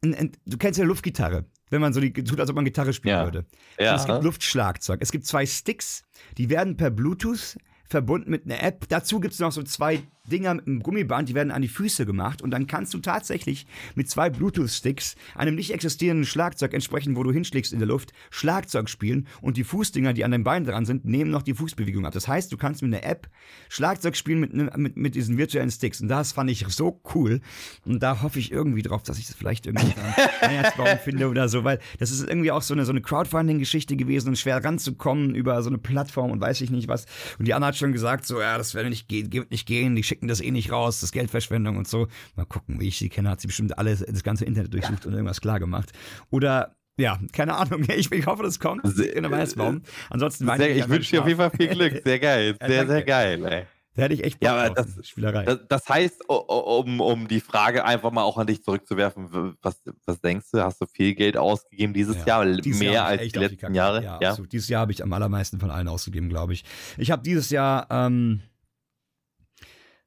ein, 0.05 0.15
ein, 0.15 0.33
du 0.47 0.59
kennst 0.59 0.79
ja 0.79 0.85
Luftgitarre. 0.85 1.45
Wenn 1.71 1.81
man 1.81 1.93
so 1.93 2.01
die, 2.01 2.13
tut, 2.13 2.39
als 2.41 2.49
ob 2.49 2.57
man 2.57 2.65
Gitarre 2.65 2.93
spielen 2.93 3.17
Ja. 3.17 3.25
würde. 3.25 3.47
Ja. 3.79 3.97
Es 3.97 4.07
gibt 4.07 4.23
Luftschlagzeug. 4.23 5.01
Es 5.03 5.11
gibt 5.11 5.27
zwei 5.27 5.45
Sticks, 5.45 6.05
die 6.39 6.49
werden 6.51 6.77
per 6.77 6.91
Bluetooth 6.91 7.59
verbunden 7.85 8.31
mit 8.31 8.45
einer 8.45 8.63
App. 8.63 8.89
Dazu 8.89 9.19
gibt 9.19 9.35
es 9.35 9.41
noch 9.41 9.51
so 9.53 9.63
zwei 9.63 10.03
Dinger 10.29 10.55
mit 10.55 10.67
einem 10.67 10.83
Gummiband, 10.83 11.29
die 11.29 11.35
werden 11.35 11.51
an 11.51 11.63
die 11.63 11.69
Füße 11.69 12.07
gemacht 12.07 12.43
und 12.43 12.51
dann 12.51 12.67
kannst 12.67 12.95
du 12.95 12.99
tatsächlich 12.99 13.67
mit 13.95 14.09
zwei 14.09 14.31
Bluetooth-Sticks 14.31 15.17
einem 15.35 15.55
nicht 15.55 15.73
existierenden 15.73 16.25
Schlagzeug 16.25 16.75
entsprechend, 16.75 17.17
wo 17.17 17.23
du 17.23 17.33
hinschlägst 17.33 17.73
in 17.73 17.79
der 17.79 17.89
Luft, 17.89 18.13
Schlagzeug 18.31 18.89
spielen 18.89 19.27
und 19.41 19.57
die 19.57 19.65
Fußdinger, 19.65 20.13
die 20.13 20.25
an 20.25 20.31
deinem 20.31 20.45
Bein 20.45 20.65
dran 20.65 20.85
sind, 20.87 21.05
nehmen 21.05 21.31
noch 21.31 21.43
die 21.43 21.55
Fußbewegung 21.55 22.07
ab. 22.07 22.13
Das 22.13 22.29
heißt, 22.29 22.53
du 22.53 22.57
kannst 22.57 22.83
mit 22.83 22.93
einer 22.95 23.05
App 23.05 23.29
Schlagzeug 23.69 24.17
spielen 24.17 24.41
mit, 24.41 24.55
ne- 24.55 24.71
mit, 24.77 24.97
mit 24.97 25.15
diesen 25.15 25.39
virtuellen 25.39 25.71
Sticks 25.71 26.01
und 26.01 26.09
das 26.09 26.33
fand 26.33 26.51
ich 26.51 26.67
so 26.69 27.01
cool 27.15 27.41
und 27.85 28.03
da 28.03 28.23
hoffe 28.23 28.39
ich 28.39 28.51
irgendwie 28.53 28.83
drauf, 28.83 29.03
dass 29.03 29.19
ich 29.19 29.27
das 29.27 29.37
vielleicht 29.37 29.67
irgendwie 29.67 29.93
am 29.97 30.51
Weihnachtsbaum 30.51 30.99
finde 31.05 31.29
oder 31.29 31.49
so, 31.49 31.65
weil 31.65 31.79
das 31.99 32.11
ist 32.11 32.27
irgendwie 32.27 32.51
auch 32.51 32.63
so 32.63 32.75
eine, 32.75 32.85
so 32.85 32.93
eine 32.93 33.01
Crowdfunding-Geschichte 33.01 33.97
gewesen 33.97 34.29
und 34.29 34.37
schwer 34.39 34.63
ranzukommen 34.65 35.35
über 35.35 35.63
so 35.63 35.71
eine 35.71 35.79
Plattform 35.79 36.31
und 36.31 36.41
weiß 36.41 36.61
ich 36.61 36.71
nicht 36.71 36.89
was. 36.89 37.07
Und 37.39 37.47
die 37.47 37.55
Anna 37.55 37.69
hat 37.69 37.77
schon 37.77 37.93
gesagt, 37.93 38.27
so, 38.27 38.41
ja, 38.41 38.59
das 38.59 38.75
werde 38.75 38.89
nicht 38.91 39.09
gehen, 39.09 39.33
wird 39.33 39.51
nicht 39.51 39.67
gehen, 39.67 39.95
die 39.95 40.03
schicken 40.03 40.18
das 40.27 40.41
eh 40.41 40.51
nicht 40.51 40.73
raus, 40.73 41.01
das 41.01 41.13
Geldverschwendung 41.13 41.77
und 41.77 41.87
so. 41.87 42.09
Mal 42.35 42.47
gucken, 42.47 42.81
wie 42.81 42.89
ich 42.89 42.99
sie 42.99 43.09
kenne, 43.09 43.31
hat 43.31 43.41
sie 43.41 43.47
bestimmt 43.47 43.79
alles, 43.79 44.05
das 44.05 44.25
ganze 44.25 44.45
Internet 44.45 44.75
durchsucht 44.75 45.07
und 45.07 45.13
irgendwas 45.13 45.41
klar 45.41 45.61
gemacht. 45.61 45.93
Oder, 46.31 46.75
ja, 46.99 47.21
keine 47.33 47.55
Ahnung, 47.55 47.85
ich, 47.89 48.11
ich 48.13 48.27
hoffe, 48.27 48.43
das 48.43 48.59
kommt 48.59 48.81
Sehr- 48.85 49.15
in 49.15 49.23
der 49.23 49.31
Weihnachtsbaum. 49.31 49.83
Ansonsten 50.11 50.47
Sehr, 50.57 50.75
ich 50.77 50.83
an 50.83 50.91
wünsche 50.91 51.13
dir 51.13 51.21
auf 51.21 51.29
jeden 51.29 51.39
Fall 51.39 51.51
viel. 51.51 51.69
Glück. 51.69 52.01
Sehr 52.05 52.19
geil. 52.19 52.57
Ja, 52.61 52.67
Sehr, 52.67 52.87
sehr 52.87 53.03
geil, 53.05 53.45
ey. 53.45 53.65
Da 53.95 54.05
hätte 54.05 54.15
ich 54.15 54.23
echt 54.23 54.39
Ja, 54.45 54.53
Bock 54.53 54.61
aber 54.67 54.75
drauf, 54.85 54.95
das- 54.97 55.09
Spielerei. 55.09 55.45
Das, 55.45 55.59
das 55.69 55.89
heißt, 55.89 56.29
um, 56.29 57.01
um 57.01 57.27
die 57.27 57.41
Frage 57.41 57.85
einfach 57.85 58.13
mal 58.13 58.23
auch 58.23 58.39
an 58.39 58.47
dich 58.47 58.63
zurückzuwerfen, 58.63 59.57
was, 59.61 59.83
was 60.07 60.21
denkst 60.21 60.47
du? 60.53 60.63
Hast 60.63 60.81
du 60.81 60.87
viel 60.87 61.17
Geld 61.17 61.37
ausgegeben 61.37 61.95
dieses 61.95 62.15
Ja, 62.19 62.45
Jahr? 62.45 62.47
Dieses 62.61 62.79
Mehr 62.79 62.93
Jahr 62.93 63.15
ich 63.15 63.21
als 63.23 63.33
die 63.33 63.39
letzten 63.41 63.57
Kacke. 63.59 63.75
Jahre? 63.75 64.05
Ja, 64.05 64.19
absolut. 64.19 64.53
Dieses 64.53 64.69
Jahr 64.69 64.83
habe 64.83 64.93
ich 64.93 65.03
am 65.03 65.13
allermeisten 65.13 65.59
von 65.59 65.73
allen 65.73 65.89
ausgegeben, 65.89 66.29
glaube 66.29 66.53
ich. 66.53 66.65
Ich 66.97 67.11
habe 67.11 67.23
dieses 67.25 67.51
Jahr, 67.51 67.89
ähm, 67.91 68.41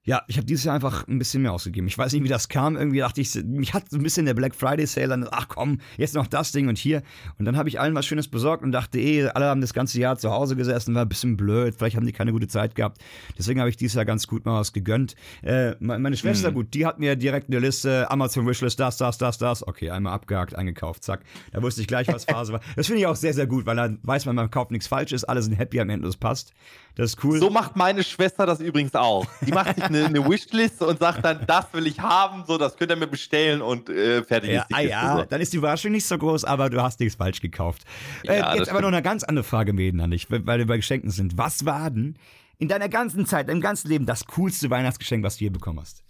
ja, 0.04 0.24
ich 0.28 0.38
habe 0.38 0.46
dieses 0.48 0.64
Jahr 0.64 0.74
einfach 0.74 1.08
ein 1.08 1.20
bisschen 1.20 1.44
mehr 1.44 1.54
ausgegeben. 1.54 1.86
Ich 1.88 1.96
weiß 1.96 2.12
nicht, 2.14 2.24
wie 2.24 2.28
das 2.28 2.50
kam. 2.50 2.76
Irgendwie 2.76 2.98
dachte 3.00 3.22
ich, 3.22 3.36
mich 3.46 3.76
hat 3.76 3.88
so 3.92 3.98
ein 3.98 4.04
bisschen 4.04 4.26
der 4.26 4.34
Black 4.34 4.56
Friday 4.56 4.88
Sale 4.88 5.10
dann, 5.10 5.28
ach 5.30 5.48
komm, 5.48 5.78
jetzt 5.96 6.16
noch 6.16 6.26
das 6.26 6.52
Ding 6.52 6.68
und 6.70 6.80
hier. 6.80 7.04
Und 7.38 7.46
dann 7.46 7.56
habe 7.56 7.70
ich 7.70 7.80
allen 7.80 7.94
was 7.94 8.08
Schönes 8.08 8.28
besorgt 8.28 8.64
und 8.64 8.72
dachte, 8.72 9.00
eh, 9.00 9.28
alle 9.28 9.46
haben 9.46 9.62
das 9.62 9.76
ganze 9.76 10.00
Jahr 10.00 10.18
zu 10.18 10.32
Hause 10.32 10.56
gesessen, 10.56 10.96
war 10.96 11.04
ein 11.04 11.10
bisschen 11.10 11.38
blöd, 11.38 11.76
vielleicht 11.78 11.96
haben 11.98 12.06
die 12.08 12.14
keine 12.14 12.32
gute 12.32 12.48
Zeit 12.48 12.74
gehabt. 12.74 12.98
Deswegen 13.38 13.60
habe 13.60 13.70
ich 13.70 13.78
dieses 13.78 13.94
Jahr 13.94 14.06
ganz 14.06 14.26
gut 14.26 14.44
mal 14.44 14.60
was 14.60 14.74
gegönnt. 14.74 15.14
Äh, 15.44 15.76
me- 15.80 16.00
meine 16.00 16.18
Schwester, 16.18 16.50
Mhm. 16.50 16.56
gut, 16.56 16.74
die 16.74 16.88
hat 16.88 16.98
mir 16.98 17.16
direkt 17.16 17.50
eine 17.50 17.60
Liste, 17.60 18.10
Amazon 18.10 18.48
Wishlist, 18.48 18.80
das, 18.80 18.98
das, 18.98 19.20
das, 19.20 19.38
das. 19.38 19.68
Okay, 19.68 19.92
einmal 19.92 20.14
abgehakt, 20.14 20.56
eingekauft, 20.56 21.04
zack. 21.04 21.22
Da 21.52 21.62
wusste 21.62 21.82
ich 21.82 21.88
gleich, 21.88 22.08
was 22.08 22.26
Phase 22.26 22.54
war. 22.54 22.62
Das 22.76 22.88
finde 22.88 23.02
ich 23.02 23.06
auch 23.08 23.16
sehr, 23.16 23.34
sehr 23.36 23.46
gut, 23.46 23.68
weil 23.68 23.76
dann 23.76 24.00
weiß 24.02 24.26
man, 24.26 24.36
man 24.36 24.50
kauft 24.50 24.72
nichts 24.72 24.88
Falsches, 24.88 25.24
alle 25.24 25.44
sind 25.44 25.54
happy 25.54 25.80
am 25.80 25.90
Ende, 25.92 26.08
das 26.08 26.18
passt. 26.18 26.54
Das 26.96 27.12
ist 27.12 27.24
cool. 27.24 27.40
So 27.40 27.50
macht 27.50 27.76
meine 27.76 28.04
Schwester 28.04 28.46
das 28.46 28.60
übrigens 28.60 28.94
auch. 28.96 29.26
Die 29.46 29.52
macht 29.52 29.76
sich 29.76 29.84
eine, 29.86 30.06
eine 30.06 30.28
Wishlist 30.30 30.82
und 30.82 31.00
sagt 31.00 31.24
dann, 31.24 31.46
das 31.48 31.66
will 31.74 31.88
ich 31.88 32.00
haben, 32.00 32.44
so, 32.46 32.58
das 32.58 32.76
könnt 32.76 32.92
ihr 32.92 32.98
mir 32.98 33.08
bestellen 33.08 33.62
und 33.62 33.90
äh, 33.90 34.24
fertig 34.24 34.52
Ja, 34.52 34.62
ist 34.64 34.70
die 34.70 34.76
ah, 34.76 34.80
ja, 34.82 35.18
so. 35.18 35.24
dann 35.24 35.40
ist 35.42 35.54
die 35.54 35.58
Überraschung 35.58 35.92
nicht 35.94 36.06
so 36.06 36.18
groß, 36.18 36.44
aber 36.44 36.70
du 36.70 36.82
hast 36.82 37.00
nichts 37.00 37.16
falsch 37.16 37.40
gekauft. 37.40 37.84
Äh, 38.26 38.40
Ja, 38.40 38.50
jetzt 38.54 38.62
das 38.62 38.70
aber 38.70 38.82
noch 38.82 38.90
eine 38.90 39.02
ganz 39.02 39.24
andere 39.24 39.44
Frage, 39.46 39.72
Mäden, 39.74 40.02
an 40.02 40.12
dich, 40.12 40.30
weil 40.30 40.46
weil 40.46 40.60
wir 40.60 40.68
bei 40.68 40.76
Geschenken 40.78 41.12
sind. 41.12 41.38
Was 41.38 41.66
war 41.66 41.90
denn 41.90 42.18
in 42.58 42.68
deiner 42.68 42.90
ganzen 42.90 43.26
Zeit, 43.26 43.48
deinem 43.50 43.62
ganzen 43.62 43.88
Leben 43.88 44.06
das 44.06 44.26
coolste 44.28 44.70
Weihnachtsgeschenk, 44.70 45.24
was 45.24 45.38
du 45.38 45.46
je 45.46 45.50
bekommen 45.50 45.80
hast? 45.80 46.04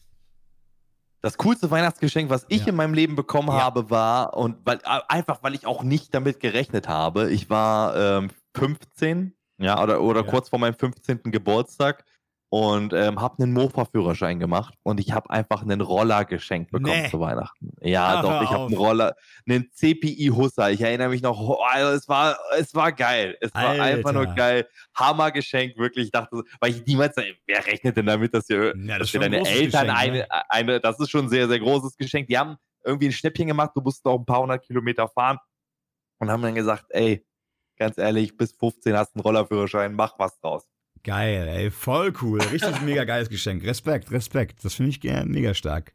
Das 1.22 1.38
coolste 1.38 1.70
Weihnachtsgeschenk, 1.70 2.32
was 2.32 2.46
ich 2.50 2.62
Ja. 2.62 2.68
in 2.70 2.76
meinem 2.76 2.96
Leben 2.96 3.16
bekommen 3.16 3.50
Ja. 3.50 3.60
habe, 3.62 3.92
war, 3.92 4.36
und 4.36 4.58
weil, 4.66 4.78
äh, 4.78 5.00
einfach 5.08 5.44
weil 5.44 5.54
ich 5.54 5.68
auch 5.68 5.84
nicht 5.84 6.16
damit 6.16 6.40
gerechnet 6.40 6.88
habe, 6.88 7.30
ich 7.32 7.50
war 7.52 7.96
ähm, 7.96 8.32
15, 8.58 9.34
ja, 9.62 9.82
oder, 9.82 10.02
oder 10.02 10.22
Ja. 10.24 10.28
kurz 10.30 10.50
vor 10.50 10.60
meinem 10.60 10.74
15. 10.76 11.24
Geburtstag 11.32 12.04
und 12.54 12.92
ähm, 12.92 13.22
habe 13.22 13.42
einen 13.42 13.54
Mofa-Führerschein 13.54 14.38
gemacht 14.40 14.74
und 14.84 15.00
ich 15.00 15.14
habe 15.14 15.30
einfach 15.30 15.62
einen 15.62 15.80
Roller 15.80 16.26
geschenkt 16.26 16.72
bekommen 16.72 17.04
Nee. 17.04 17.10
zu 17.10 17.22
Weihnachten. 17.22 17.72
Ja, 17.80 18.16
Ach, 18.18 18.22
doch, 18.24 18.42
ich 18.42 18.50
habe 18.50 18.66
einen 18.66 18.76
Roller, 18.76 19.16
einen 19.48 19.72
CPI 19.72 20.32
Husser. 20.36 20.70
Ich 20.70 20.82
erinnere 20.82 21.08
mich 21.10 21.22
noch, 21.22 21.40
oh, 21.40 21.64
also 21.72 21.96
es 21.96 22.10
war, 22.10 22.38
es 22.58 22.76
war 22.76 22.92
geil. 22.92 23.38
Es 23.40 23.54
war 23.54 23.72
einfach 23.82 24.12
nur 24.12 24.24
Alter. 24.24 24.36
geil. 24.36 24.68
Hammergeschenk, 24.98 25.78
wirklich. 25.78 26.06
Ich 26.08 26.12
dachte, 26.12 26.44
weil 26.60 26.72
ich 26.72 26.86
niemals, 26.86 27.16
wer 27.46 27.66
rechnet 27.66 27.96
denn 27.96 28.06
damit, 28.08 28.34
dass 28.34 28.50
ihr 28.50 28.76
Ja, 28.76 29.00
dass 29.00 29.08
dir 29.12 29.20
schon 29.20 29.24
ein 29.24 29.32
deine 29.32 29.48
Eltern 29.48 29.88
Geschenk, 29.88 30.00
eine, 30.00 30.18
ne? 30.18 30.28
eine, 30.50 30.80
das 30.82 31.00
ist 31.00 31.10
schon 31.10 31.26
ein 31.26 31.30
sehr, 31.30 31.48
sehr 31.48 31.60
großes 31.60 31.96
Geschenk. 31.96 32.28
Die 32.28 32.38
haben 32.38 32.58
irgendwie 32.84 33.06
ein 33.08 33.12
Schnäppchen 33.14 33.48
gemacht, 33.48 33.72
du 33.76 33.82
musst 33.82 34.04
noch 34.04 34.18
ein 34.18 34.26
paar 34.26 34.42
hundert 34.42 34.66
Kilometer 34.66 35.08
fahren 35.08 35.38
und 36.20 36.30
haben 36.30 36.42
dann 36.42 36.56
gesagt, 36.56 36.86
ey, 36.90 37.26
ganz 37.82 37.98
ehrlich, 37.98 38.38
bis 38.38 38.52
15 38.52 38.96
hast 38.96 39.16
du 39.16 39.18
einen 39.18 39.24
Rollerführerschein, 39.24 39.94
mach 39.96 40.20
was 40.20 40.40
draus. 40.40 40.68
Geil, 41.04 41.48
ey, 41.48 41.72
voll 41.72 42.14
cool. 42.22 42.40
Richtig 42.40 42.80
mega 42.86 43.06
geiles 43.06 43.28
Geschenk. 43.28 43.64
Respekt, 43.66 44.12
Respekt. 44.12 44.64
Das 44.64 44.76
finde 44.76 44.92
ich 44.92 45.04
mega 45.26 45.56
stark. 45.56 45.94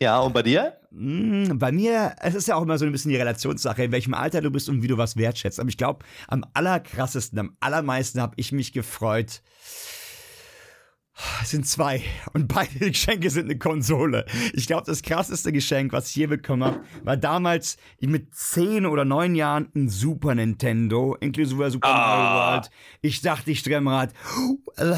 Ja, 0.00 0.20
und 0.20 0.32
bei 0.32 0.42
dir? 0.42 0.78
Mm, 0.92 1.58
Bei 1.58 1.72
mir, 1.72 2.14
es 2.20 2.36
ist 2.36 2.46
ja 2.46 2.54
auch 2.54 2.62
immer 2.62 2.78
so 2.78 2.86
ein 2.86 2.92
bisschen 2.92 3.10
die 3.10 3.16
Relationssache, 3.16 3.82
in 3.82 3.92
welchem 3.92 4.14
Alter 4.14 4.40
du 4.40 4.52
bist 4.52 4.68
und 4.68 4.82
wie 4.82 4.86
du 4.86 4.98
was 4.98 5.16
wertschätzt. 5.16 5.58
Aber 5.58 5.68
ich 5.68 5.76
glaube, 5.76 6.06
am 6.28 6.44
allerkrassesten, 6.54 7.38
am 7.40 7.56
allermeisten 7.58 8.20
habe 8.20 8.34
ich 8.36 8.52
mich 8.52 8.72
gefreut. 8.72 9.42
Es 11.42 11.50
sind 11.50 11.66
zwei 11.66 12.02
und 12.32 12.48
beide 12.48 12.78
Geschenke 12.90 13.30
sind 13.30 13.44
eine 13.46 13.58
Konsole. 13.58 14.24
Ich 14.54 14.66
glaube, 14.66 14.84
das 14.86 15.02
krasseste 15.02 15.52
Geschenk, 15.52 15.92
was 15.92 16.10
ich 16.10 16.16
je 16.16 16.26
bekommen 16.26 16.64
habe, 16.64 16.80
war 17.04 17.16
damals 17.16 17.76
mit 18.00 18.34
zehn 18.34 18.86
oder 18.86 19.04
neun 19.04 19.34
Jahren 19.34 19.68
ein 19.74 19.88
Super 19.88 20.34
Nintendo, 20.34 21.16
inklusive 21.20 21.70
Super 21.70 21.88
Ah. 21.88 22.06
Mario 22.16 22.52
World. 22.52 22.70
Ich 23.02 23.20
dachte, 23.22 23.50
ich 23.50 23.62
drehe 23.62 23.78
am 23.78 23.88
Rad. 23.88 24.12
äh, 24.76 24.94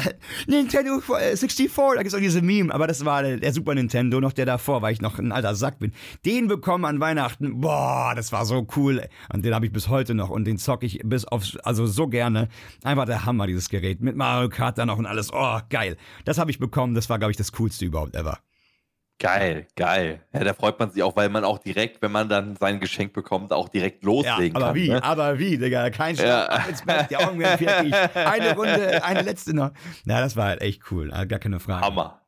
Nintendo 0.47 0.99
64, 0.99 1.71
da 1.75 1.93
gibt 1.95 2.07
es 2.07 2.13
auch 2.13 2.19
diese 2.19 2.41
Meme, 2.41 2.73
aber 2.73 2.87
das 2.87 3.03
war 3.05 3.23
der, 3.23 3.37
der 3.37 3.53
Super 3.53 3.75
Nintendo, 3.75 4.19
noch 4.19 4.33
der 4.33 4.45
davor, 4.45 4.81
weil 4.81 4.93
ich 4.93 5.01
noch 5.01 5.19
ein 5.19 5.31
alter 5.31 5.55
Sack 5.55 5.79
bin. 5.79 5.91
Den 6.25 6.47
bekommen 6.47 6.85
an 6.85 6.99
Weihnachten, 6.99 7.61
boah, 7.61 8.13
das 8.15 8.31
war 8.31 8.45
so 8.45 8.67
cool. 8.75 9.07
Und 9.33 9.43
den 9.45 9.53
habe 9.53 9.65
ich 9.65 9.71
bis 9.71 9.87
heute 9.89 10.13
noch 10.13 10.29
und 10.29 10.45
den 10.45 10.57
zocke 10.57 10.85
ich 10.85 10.99
bis 11.03 11.25
auf, 11.25 11.43
also 11.63 11.85
so 11.85 12.07
gerne. 12.07 12.47
Einfach 12.83 13.05
der 13.05 13.25
Hammer, 13.25 13.47
dieses 13.47 13.69
Gerät. 13.69 14.01
Mit 14.01 14.15
Mario 14.15 14.49
Kart 14.49 14.77
dann 14.77 14.87
noch 14.87 14.97
und 14.97 15.05
alles, 15.05 15.31
oh, 15.33 15.59
geil. 15.69 15.97
Das 16.25 16.37
habe 16.37 16.51
ich 16.51 16.59
bekommen, 16.59 16.95
das 16.95 17.09
war, 17.09 17.19
glaube 17.19 17.31
ich, 17.31 17.37
das 17.37 17.51
coolste 17.53 17.85
überhaupt 17.85 18.15
ever. 18.15 18.39
Geil, 19.19 19.67
geil. 19.75 20.21
Ja, 20.33 20.43
da 20.43 20.53
freut 20.53 20.79
man 20.79 20.89
sich 20.91 21.01
auch, 21.03 21.15
weil 21.15 21.29
man 21.29 21.45
auch 21.45 21.59
direkt, 21.59 22.01
wenn 22.01 22.11
man 22.11 22.27
dann 22.27 22.55
sein 22.57 22.79
Geschenk 22.79 23.13
bekommt, 23.13 23.53
auch 23.53 23.69
direkt 23.69 24.03
Ja, 24.03 24.09
loslegen 24.09 24.55
aber 24.57 24.65
kann. 24.67 24.75
wie, 24.75 24.89
Ne? 24.89 25.03
aber 25.03 25.39
wie, 25.39 25.57
Digga, 25.57 25.89
kein 25.91 26.15
Schlaf, 26.15 26.27
Ja. 26.27 26.45
ab 26.47 26.67
ins 26.67 26.81
Bett, 26.81 27.07
die 27.09 27.17
Augen 27.17 27.39
werden 27.39 27.57
fertig, 27.65 27.93
eine 28.15 28.55
Runde, 28.55 29.03
eine 29.03 29.21
letzte 29.21 29.53
noch. 29.55 29.71
Na, 30.03 30.19
das 30.19 30.35
war 30.35 30.45
halt 30.47 30.61
echt 30.61 30.81
cool, 30.91 31.11
äh, 31.13 31.25
gar 31.27 31.39
keine 31.39 31.59
Frage. 31.59 31.85
Hammer. 31.85 32.21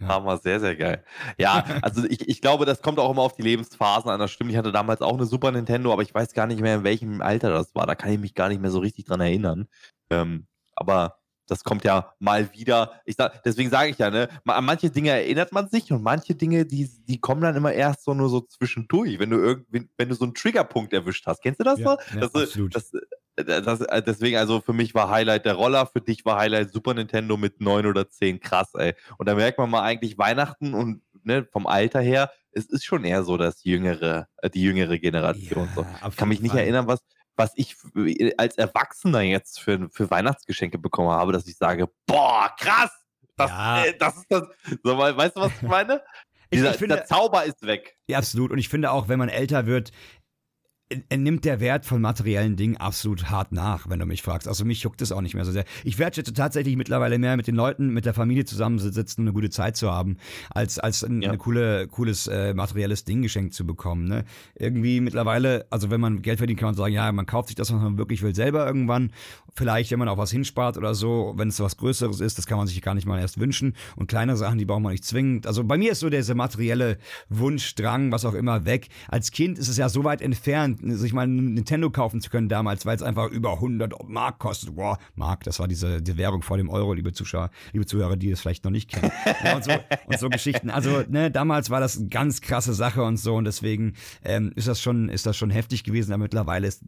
Ja. 0.00 0.08
Hammer, 0.08 0.36
sehr, 0.36 0.58
sehr 0.58 0.74
geil. 0.74 1.04
Ja, 1.38 1.64
also 1.80 2.04
ich, 2.04 2.28
ich 2.28 2.40
glaube, 2.42 2.66
das 2.66 2.82
kommt 2.82 2.98
auch 2.98 3.10
immer 3.10 3.22
auf 3.22 3.34
die 3.36 3.42
Lebensphasen 3.42 4.10
an. 4.10 4.18
Das 4.18 4.32
stimmt. 4.32 4.50
Ich 4.50 4.56
hatte 4.56 4.72
damals 4.72 5.00
auch 5.00 5.14
eine 5.14 5.26
Super 5.26 5.52
Nintendo, 5.52 5.92
aber 5.92 6.02
ich 6.02 6.12
weiß 6.12 6.34
gar 6.34 6.48
nicht 6.48 6.60
mehr, 6.60 6.74
in 6.74 6.84
welchem 6.84 7.22
Alter 7.22 7.50
das 7.52 7.72
war. 7.76 7.86
Da 7.86 7.94
kann 7.94 8.10
ich 8.10 8.18
mich 8.18 8.34
gar 8.34 8.48
nicht 8.48 8.60
mehr 8.60 8.72
so 8.72 8.80
richtig 8.80 9.04
dran 9.04 9.20
erinnern. 9.20 9.68
Ähm, 10.10 10.48
aber 10.74 11.20
das 11.52 11.64
kommt 11.64 11.84
ja 11.84 12.12
mal 12.18 12.52
wieder. 12.54 12.92
Ich 13.04 13.16
sag, 13.16 13.42
deswegen 13.44 13.70
sage 13.70 13.90
ich 13.90 13.98
ja, 13.98 14.10
ne, 14.10 14.28
an 14.46 14.64
manche 14.64 14.90
Dinge 14.90 15.10
erinnert 15.10 15.52
man 15.52 15.68
sich 15.68 15.92
und 15.92 16.02
manche 16.02 16.34
Dinge, 16.34 16.64
die, 16.64 16.90
die 17.06 17.20
kommen 17.20 17.42
dann 17.42 17.54
immer 17.54 17.72
erst 17.72 18.04
so 18.04 18.14
nur 18.14 18.28
so 18.28 18.40
zwischendurch, 18.40 19.18
wenn 19.18 19.30
du 19.30 19.36
irgendwie, 19.36 19.88
wenn 19.96 20.08
du 20.08 20.14
so 20.14 20.24
einen 20.24 20.34
Triggerpunkt 20.34 20.92
erwischt 20.92 21.26
hast. 21.26 21.42
Kennst 21.42 21.60
du 21.60 21.64
das 21.64 21.78
Ja, 21.78 21.84
noch? 21.84 21.98
ja, 22.14 22.20
das, 22.20 22.34
absolut. 22.34 22.74
Das, 22.74 22.90
das, 23.36 23.78
das, 23.78 24.04
deswegen, 24.04 24.36
also 24.36 24.60
für 24.60 24.72
mich 24.72 24.94
war 24.94 25.10
Highlight 25.10 25.44
der 25.44 25.54
Roller, 25.54 25.86
für 25.86 26.00
dich 26.00 26.24
war 26.24 26.38
Highlight 26.38 26.72
Super 26.72 26.94
Nintendo 26.94 27.36
mit 27.36 27.60
9 27.60 27.86
oder 27.86 28.08
10. 28.08 28.40
Krass, 28.40 28.74
ey. 28.74 28.94
Und 29.18 29.28
da 29.28 29.34
merkt 29.34 29.58
man 29.58 29.70
mal 29.70 29.82
eigentlich 29.82 30.18
Weihnachten 30.18 30.74
und 30.74 31.02
ne, 31.22 31.46
vom 31.50 31.66
Alter 31.66 32.00
her, 32.00 32.30
es 32.52 32.66
ist 32.66 32.84
schon 32.84 33.04
eher 33.04 33.24
so 33.24 33.36
das 33.36 33.64
jüngere, 33.64 34.28
äh, 34.38 34.50
die 34.50 34.62
jüngere 34.62 34.98
Generation. 34.98 35.68
so. 35.74 35.86
Ich 36.08 36.16
kann 36.16 36.28
mich 36.28 36.40
nicht 36.42 36.54
erinnern, 36.54 36.86
was, 36.86 37.00
was 37.42 37.52
ich 37.56 37.72
f- 37.72 38.34
als 38.38 38.56
Erwachsener 38.56 39.20
jetzt 39.22 39.60
für, 39.60 39.88
für 39.90 40.10
Weihnachtsgeschenke 40.10 40.78
bekommen 40.78 41.10
habe, 41.10 41.32
dass 41.32 41.46
ich 41.46 41.56
sage, 41.56 41.88
boah, 42.06 42.54
krass! 42.58 42.90
Das, 43.36 43.50
Ja. 43.50 43.84
äh, 43.84 43.96
das 43.98 44.16
ist 44.16 44.26
das. 44.30 44.42
So, 44.82 44.96
weißt 44.98 45.36
du, 45.36 45.40
was 45.40 45.52
ich 45.60 45.62
meine? 45.68 46.02
Ich- 46.50 46.58
Dieser, 46.58 46.72
ich 46.72 46.76
finde- 46.76 46.96
der 46.96 47.06
Zauber 47.06 47.44
ist 47.44 47.62
weg. 47.66 47.96
Ja, 48.08 48.18
absolut. 48.18 48.50
Und 48.50 48.58
ich 48.58 48.68
finde 48.68 48.90
auch, 48.90 49.08
wenn 49.08 49.18
man 49.18 49.30
älter 49.30 49.64
wird, 49.64 49.88
äh, 49.90 49.92
äh, 49.92 49.98
nimmt 51.14 51.44
der 51.44 51.60
Wert 51.60 51.86
von 51.86 52.00
materiellen 52.00 52.56
Dingen 52.56 52.76
absolut 52.76 53.30
hart 53.30 53.52
nach, 53.52 53.88
wenn 53.88 53.98
du 53.98 54.06
mich 54.06 54.22
fragst. 54.22 54.48
Also 54.48 54.64
mich 54.64 54.82
juckt 54.82 55.02
es 55.02 55.12
auch 55.12 55.20
nicht 55.20 55.34
mehr 55.34 55.44
so 55.44 55.52
sehr. 55.52 55.64
Ich 55.84 55.98
wertschätze 55.98 56.32
tatsächlich 56.32 56.76
mittlerweile 56.76 57.18
mehr 57.18 57.36
mit 57.36 57.46
den 57.46 57.54
Leuten, 57.54 57.88
mit 57.92 58.04
der 58.04 58.14
Familie 58.14 58.44
zusammensitzen 58.44 59.22
und 59.22 59.28
eine 59.28 59.34
gute 59.34 59.50
Zeit 59.50 59.76
zu 59.76 59.90
haben, 59.90 60.16
als, 60.50 60.78
als 60.78 61.02
ein 61.04 61.22
Ja. 61.22 61.30
eine 61.30 61.38
coole, 61.38 61.88
cooles 61.88 62.26
äh, 62.26 62.54
materielles 62.54 63.04
Ding 63.04 63.22
geschenkt 63.22 63.54
zu 63.54 63.66
bekommen. 63.66 64.06
Ne? 64.06 64.24
Irgendwie 64.54 65.00
mittlerweile, 65.00 65.66
also 65.70 65.90
wenn 65.90 66.00
man 66.00 66.22
Geld 66.22 66.38
verdient, 66.38 66.58
kann 66.58 66.68
man 66.68 66.74
sagen, 66.74 66.94
ja, 66.94 67.10
man 67.12 67.26
kauft 67.26 67.48
sich 67.48 67.56
das, 67.56 67.72
was 67.72 67.80
man 67.80 67.98
wirklich 67.98 68.22
will, 68.22 68.34
selber 68.34 68.66
irgendwann. 68.66 69.12
Vielleicht, 69.54 69.90
wenn 69.90 69.98
man 69.98 70.08
auch 70.08 70.18
was 70.18 70.30
hinspart 70.30 70.78
oder 70.78 70.94
so, 70.94 71.34
wenn 71.36 71.48
es 71.48 71.60
was 71.60 71.76
Größeres 71.76 72.20
ist, 72.20 72.38
das 72.38 72.46
kann 72.46 72.58
man 72.58 72.66
sich 72.66 72.80
gar 72.82 72.94
nicht 72.94 73.06
mal 73.06 73.18
erst 73.20 73.38
wünschen. 73.38 73.74
Und 73.96 74.06
kleine 74.08 74.36
Sachen, 74.36 74.58
die 74.58 74.64
braucht 74.64 74.80
man 74.82 74.92
nicht 74.92 75.04
zwingend. 75.04 75.46
Also 75.46 75.64
bei 75.64 75.76
mir 75.76 75.92
ist 75.92 76.00
so 76.00 76.08
dieser 76.10 76.34
materielle 76.34 76.98
Wunsch, 77.28 77.74
Drang, 77.74 78.12
was 78.12 78.24
auch 78.24 78.34
immer, 78.34 78.64
weg. 78.64 78.88
Als 79.08 79.30
Kind 79.30 79.58
ist 79.58 79.68
es 79.68 79.76
ja 79.76 79.88
so 79.88 80.04
weit 80.04 80.22
entfernt, 80.22 80.81
sich 80.82 81.12
mal 81.12 81.26
ein 81.26 81.54
Nintendo 81.54 81.90
kaufen 81.90 82.20
zu 82.20 82.30
können 82.30 82.48
damals, 82.48 82.86
weil 82.86 82.96
es 82.96 83.02
einfach 83.02 83.30
über 83.30 83.54
100 83.54 84.08
Mark 84.08 84.38
kostet. 84.38 84.74
Boah, 84.74 84.98
Mark, 85.14 85.44
das 85.44 85.58
war 85.58 85.68
diese 85.68 86.02
die 86.02 86.16
Währung 86.16 86.42
vor 86.42 86.56
dem 86.56 86.68
Euro, 86.68 86.92
liebe 86.92 87.12
Zuschauer, 87.12 87.50
liebe 87.72 87.86
Zuhörer, 87.86 88.16
die 88.16 88.30
es 88.30 88.40
vielleicht 88.40 88.64
noch 88.64 88.70
nicht 88.70 88.90
kennen. 88.90 89.12
Ja, 89.44 89.56
und, 89.56 89.64
so, 89.64 89.72
und 90.06 90.18
so 90.18 90.28
Geschichten. 90.28 90.70
Also, 90.70 91.02
ne, 91.08 91.30
damals 91.30 91.70
war 91.70 91.80
das 91.80 91.98
eine 91.98 92.08
ganz 92.08 92.40
krasse 92.40 92.74
Sache 92.74 93.02
und 93.02 93.16
so 93.16 93.34
und 93.34 93.44
deswegen 93.44 93.94
ähm, 94.24 94.52
ist 94.54 94.68
das 94.68 94.80
schon, 94.80 95.08
ist 95.08 95.26
das 95.26 95.36
schon 95.36 95.50
heftig 95.50 95.84
gewesen, 95.84 96.12
aber 96.12 96.22
mittlerweile 96.22 96.66
ist 96.66 96.82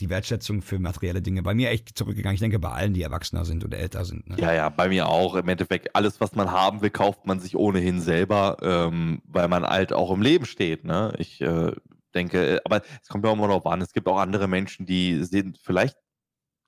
die 0.00 0.10
Wertschätzung 0.10 0.62
für 0.62 0.78
materielle 0.78 1.22
Dinge 1.22 1.42
bei 1.42 1.54
mir 1.54 1.70
echt 1.70 1.96
zurückgegangen. 1.96 2.34
Ich 2.34 2.40
denke, 2.40 2.58
bei 2.58 2.70
allen, 2.70 2.94
die 2.94 3.02
erwachsener 3.02 3.44
sind 3.44 3.64
oder 3.64 3.78
älter 3.78 4.04
sind. 4.04 4.28
Ne? 4.28 4.36
Ja, 4.38 4.52
ja, 4.52 4.68
bei 4.68 4.88
mir 4.88 5.08
auch. 5.08 5.34
Im 5.34 5.48
Endeffekt, 5.48 5.94
alles, 5.96 6.20
was 6.20 6.34
man 6.34 6.50
haben 6.50 6.80
will, 6.82 6.90
kauft 6.90 7.26
man 7.26 7.40
sich 7.40 7.56
ohnehin 7.56 8.00
selber, 8.00 8.58
ähm, 8.62 9.22
weil 9.26 9.48
man 9.48 9.64
halt 9.64 9.92
auch 9.92 10.12
im 10.12 10.22
Leben 10.22 10.46
steht. 10.46 10.84
Ne? 10.84 11.12
Ich 11.18 11.40
äh, 11.40 11.72
denke, 12.18 12.56
äh, 12.56 12.60
aber 12.64 12.82
es 13.02 13.08
kommt 13.08 13.24
ja 13.24 13.30
auch 13.30 13.34
immer 13.34 13.48
noch 13.48 13.64
an. 13.66 13.80
Es 13.80 13.92
gibt 13.92 14.08
auch 14.08 14.18
andere 14.18 14.48
Menschen, 14.48 14.86
die 14.86 15.24
sind 15.24 15.58
vielleicht, 15.62 15.96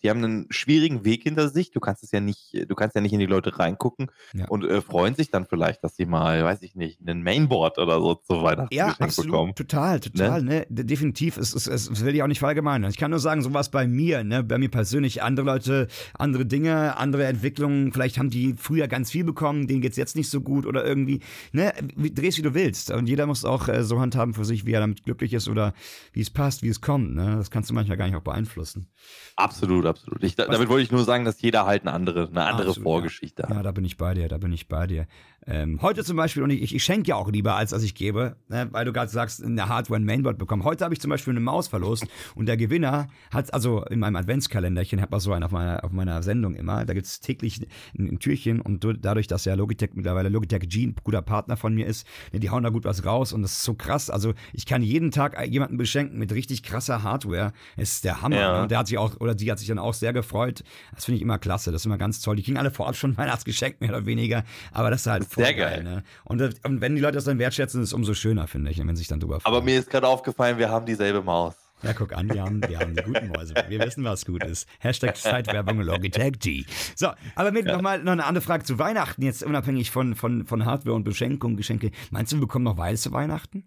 die 0.03 0.11
haben 0.11 0.24
einen 0.24 0.46
schwierigen 0.51 1.05
Weg 1.05 1.22
hinter 1.22 1.48
sich. 1.48 1.70
Du 1.70 1.80
kannst 1.80 2.03
es 2.03 2.11
ja 2.12 2.20
nicht, 2.20 2.55
du 2.68 2.74
kannst 2.74 2.94
ja 2.94 3.01
nicht 3.01 3.12
in 3.12 3.20
die 3.20 3.26
Leute 3.26 3.59
reingucken 3.59 4.11
Ja. 4.32 4.46
und 4.48 4.64
äh, 4.64 4.80
freuen 4.80 5.14
sich 5.14 5.30
dann 5.30 5.46
vielleicht, 5.46 5.84
dass 5.84 5.96
sie 5.96 6.07
mal, 6.07 6.44
weiß 6.44 6.62
ich 6.62 6.74
nicht, 6.74 7.01
einen 7.01 7.22
Mainboard 7.22 7.78
oder 7.78 8.01
so 8.01 8.14
zu 8.14 8.42
Weihnachten 8.42 8.74
Ja, 8.74 8.94
absolut, 8.98 9.30
bekommen. 9.32 9.55
total, 9.55 10.01
total, 10.01 10.42
ne? 10.42 10.66
De- 10.68 10.84
Definitiv, 10.84 11.36
es, 11.36 11.55
es, 11.55 11.66
es 11.66 11.88
es 11.90 12.05
will 12.05 12.14
ich 12.14 12.22
auch 12.22 12.26
nicht 12.26 12.38
verallgemeinern. 12.40 12.90
Ich 12.90 12.96
kann 12.98 13.11
nur 13.11 13.20
sagen, 13.20 13.42
sowas 13.42 13.70
bei 13.70 13.86
mir, 13.86 14.24
ne, 14.24 14.42
bei 14.42 14.59
mir 14.59 14.70
persönlich, 14.70 15.22
andere 15.22 15.46
Leute, 15.46 15.88
andere 16.14 16.46
Dinge, 16.46 16.96
andere 16.96 17.26
Entwicklungen, 17.26 17.92
vielleicht 17.92 18.18
haben 18.18 18.30
die 18.30 18.55
früher 18.57 18.88
ganz 18.88 19.11
viel 19.11 19.24
bekommen, 19.24 19.66
denen 19.66 19.80
geht's 19.80 19.96
jetzt 19.96 20.16
nicht 20.16 20.30
so 20.30 20.40
gut 20.40 20.66
oder 20.66 20.84
irgendwie, 20.84 21.20
ne, 21.53 21.72
drehst 21.96 22.38
wie 22.38 22.42
du 22.42 22.55
willst. 22.55 22.90
Und 22.90 23.09
jeder 23.09 23.26
muss 23.26 23.44
auch 23.44 23.68
äh, 23.68 23.84
so 23.84 24.01
handhaben 24.01 24.34
für 24.34 24.44
sich, 24.44 24.66
wie 24.66 24.72
er 24.72 24.80
damit 24.80 25.05
glücklich 25.05 25.32
ist 25.34 25.48
oder 25.48 25.74
wie 26.12 26.20
es 26.20 26.30
passt, 26.30 26.62
wie 26.62 26.68
es 26.68 26.80
kommt, 26.80 27.14
ne? 27.14 27.36
Das 27.36 27.51
kannst 27.51 27.70
du 27.70 27.74
manchmal 27.74 27.96
gar 27.96 28.07
nicht 28.07 28.16
auch 28.16 28.22
beeinflussen. 28.22 28.88
Absolut, 29.36 29.86
absolut. 29.91 30.22
Ich, 30.24 30.36
damit 30.36 30.68
wollte 30.68 30.82
ich 30.82 30.91
nur 30.91 31.05
sagen, 31.05 31.24
dass 31.24 31.41
jeder 31.43 31.66
halt 31.66 31.82
eine 31.82 31.93
andere, 31.93 32.28
eine 32.28 32.45
andere 32.45 32.68
Absolut, 32.68 32.82
Vorgeschichte 32.82 33.43
hat. 33.43 33.51
Ja, 33.51 33.62
da 33.62 33.72
bin 33.72 33.84
ich 33.84 33.97
bei 33.97 34.14
dir, 34.14 34.28
da 34.28 34.38
bin 34.38 34.53
ich 34.53 34.68
bei 34.68 34.86
dir. 34.86 35.07
Ähm, 35.51 35.80
heute 35.82 36.05
zum 36.05 36.16
Beispiel, 36.16 36.42
und 36.42 36.51
ich, 36.51 36.62
ich, 36.62 36.74
ich 36.74 36.84
schenke 36.84 37.09
ja 37.09 37.16
auch 37.16 37.30
lieber, 37.30 37.57
als 37.57 37.70
dass 37.70 37.82
ich 37.82 37.94
gebe, 37.94 38.36
ne, 38.48 38.68
weil 38.70 38.84
du 38.84 38.92
gerade 38.92 39.11
sagst, 39.11 39.44
eine 39.44 39.68
Hardware, 39.68 39.98
ein 40.01 40.05
Mainboard 40.05 40.38
bekommen. 40.38 40.64
Heute 40.64 40.84
habe 40.84 40.94
ich 40.94 41.01
zum 41.01 41.11
Beispiel 41.11 41.32
eine 41.32 41.40
Maus 41.40 41.68
verlost 41.68 42.07
und 42.34 42.46
der 42.46 42.57
Gewinner 42.57 43.09
hat, 43.32 43.53
also 43.53 43.84
in 43.86 43.98
meinem 43.98 44.16
Adventskalenderchen, 44.16 45.01
hat 45.01 45.11
man 45.11 45.20
so 45.20 45.32
einen 45.32 45.42
auf 45.44 45.51
meiner, 45.51 45.84
auf 45.84 45.92
meiner 45.92 46.22
Sendung 46.22 46.55
immer, 46.55 46.84
da 46.84 46.94
gibt's 46.94 47.20
täglich 47.20 47.61
ein, 47.98 48.09
ein 48.09 48.18
Türchen 48.20 48.61
und 48.61 48.84
du- 48.84 48.92
dadurch, 48.92 49.26
dass 49.26 49.44
ja 49.44 49.55
Logitech 49.55 49.90
mittlerweile 49.94 50.28
Logitech 50.28 50.68
G 50.68 50.86
ein 50.86 50.94
guter 51.03 51.22
Partner 51.22 51.57
von 51.57 51.74
mir 51.74 51.86
ist, 51.86 52.07
ne, 52.32 52.40
die 52.40 52.51
hauen 52.51 52.62
da 52.62 52.68
gut 52.70 52.84
was 52.84 53.05
raus 53.05 53.32
und 53.32 53.42
das 53.42 53.53
ist 53.53 53.62
so 53.64 53.74
krass. 53.74 54.09
Also 54.11 54.34
ich 54.53 54.66
kann 54.66 54.82
jeden 54.82 55.11
Tag 55.11 55.36
jemanden 55.48 55.76
beschenken 55.76 56.18
mit 56.18 56.32
richtig 56.32 56.62
krasser 56.62 57.03
Hardware. 57.03 57.53
Es 57.76 57.94
ist 57.94 58.05
der 58.05 58.22
Hammer. 58.22 58.36
Ja. 58.36 58.57
ne? 58.57 58.62
Und 58.62 58.70
der 58.70 58.78
hat 58.78 58.86
sich 58.86 58.98
auch, 58.98 59.18
oder 59.20 59.34
die 59.34 59.51
hat 59.51 59.59
sich 59.59 59.68
dann 59.68 59.78
auch 59.78 59.94
sehr 59.94 60.12
gefreut. 60.12 60.62
Das 60.94 61.05
finde 61.05 61.16
ich 61.16 61.22
immer 61.22 61.38
klasse. 61.38 61.72
Das 61.72 61.82
ist 61.82 61.86
immer 61.86 61.98
ganz 61.98 62.20
toll. 62.20 62.36
Die 62.36 62.42
kriegen 62.42 62.57
alle 62.59 62.70
vorab 62.70 62.96
schon 62.96 63.16
Weihnachtsgeschenk, 63.16 63.80
mehr 63.80 63.90
oder 63.90 64.07
weniger. 64.07 64.44
Aber 64.72 64.90
das 64.90 65.03
ist 65.03 65.07
halt 65.07 65.24
Sehr 65.45 65.55
voll 65.55 65.57
geil. 65.57 65.82
Ne? 65.82 66.03
Und, 66.24 66.43
und 66.64 66.80
wenn 66.80 66.95
die 66.95 67.01
Leute 67.01 67.14
das 67.14 67.24
dann 67.24 67.38
wertschätzen, 67.38 67.82
ist 67.82 67.88
es 67.88 67.93
umso 67.93 68.14
schöner, 68.14 68.47
finde 68.47 68.70
ich, 68.70 68.78
wenn 68.78 68.97
sich 68.97 69.09
dann 69.09 69.20
drüber 69.20 69.41
freuen. 69.41 69.55
Aber 69.55 69.64
mir 69.64 69.78
ist 69.78 69.91
gerade 69.91 70.07
aufgefallen, 70.09 70.59
wir 70.59 70.70
haben 70.70 70.86
dieselbe 70.86 71.22
Maus. 71.22 71.55
Ja, 71.82 71.95
guck 71.95 72.12
an, 72.12 72.28
wir 72.28 72.43
haben, 72.43 72.61
wir 72.68 72.78
haben 72.78 72.95
die 72.95 73.03
guten 73.03 73.28
Mäuse. 73.28 73.55
Wir 73.68 73.80
wissen, 73.80 74.05
was 74.05 74.26
gut 74.26 74.45
ist. 74.45 74.68
Hashtag 74.80 75.16
Zeitwerbung 75.16 75.80
Logitech 75.80 76.38
G. 76.38 76.64
So, 76.95 77.09
aber 77.34 77.53
mit 77.53 77.64
nochmal 77.64 78.03
noch 78.03 78.12
eine 78.12 78.26
andere 78.26 78.45
Frage 78.45 78.64
zu 78.64 78.78
Weihnachten, 78.78 79.22
jetzt 79.22 79.43
unabhängig 79.43 79.91
von, 79.91 80.14
von, 80.14 80.45
von 80.45 80.66
Hardware 80.66 80.95
und 80.95 81.05
Beschenkung, 81.05 81.57
Geschenke. 81.57 81.91
Meinst 82.11 82.32
du, 82.32 82.36
wir 82.36 82.43
bekommen 82.43 82.66
noch 82.66 82.76
Weiß 82.76 83.01
zu 83.03 83.12
Weihnachten? 83.12 83.64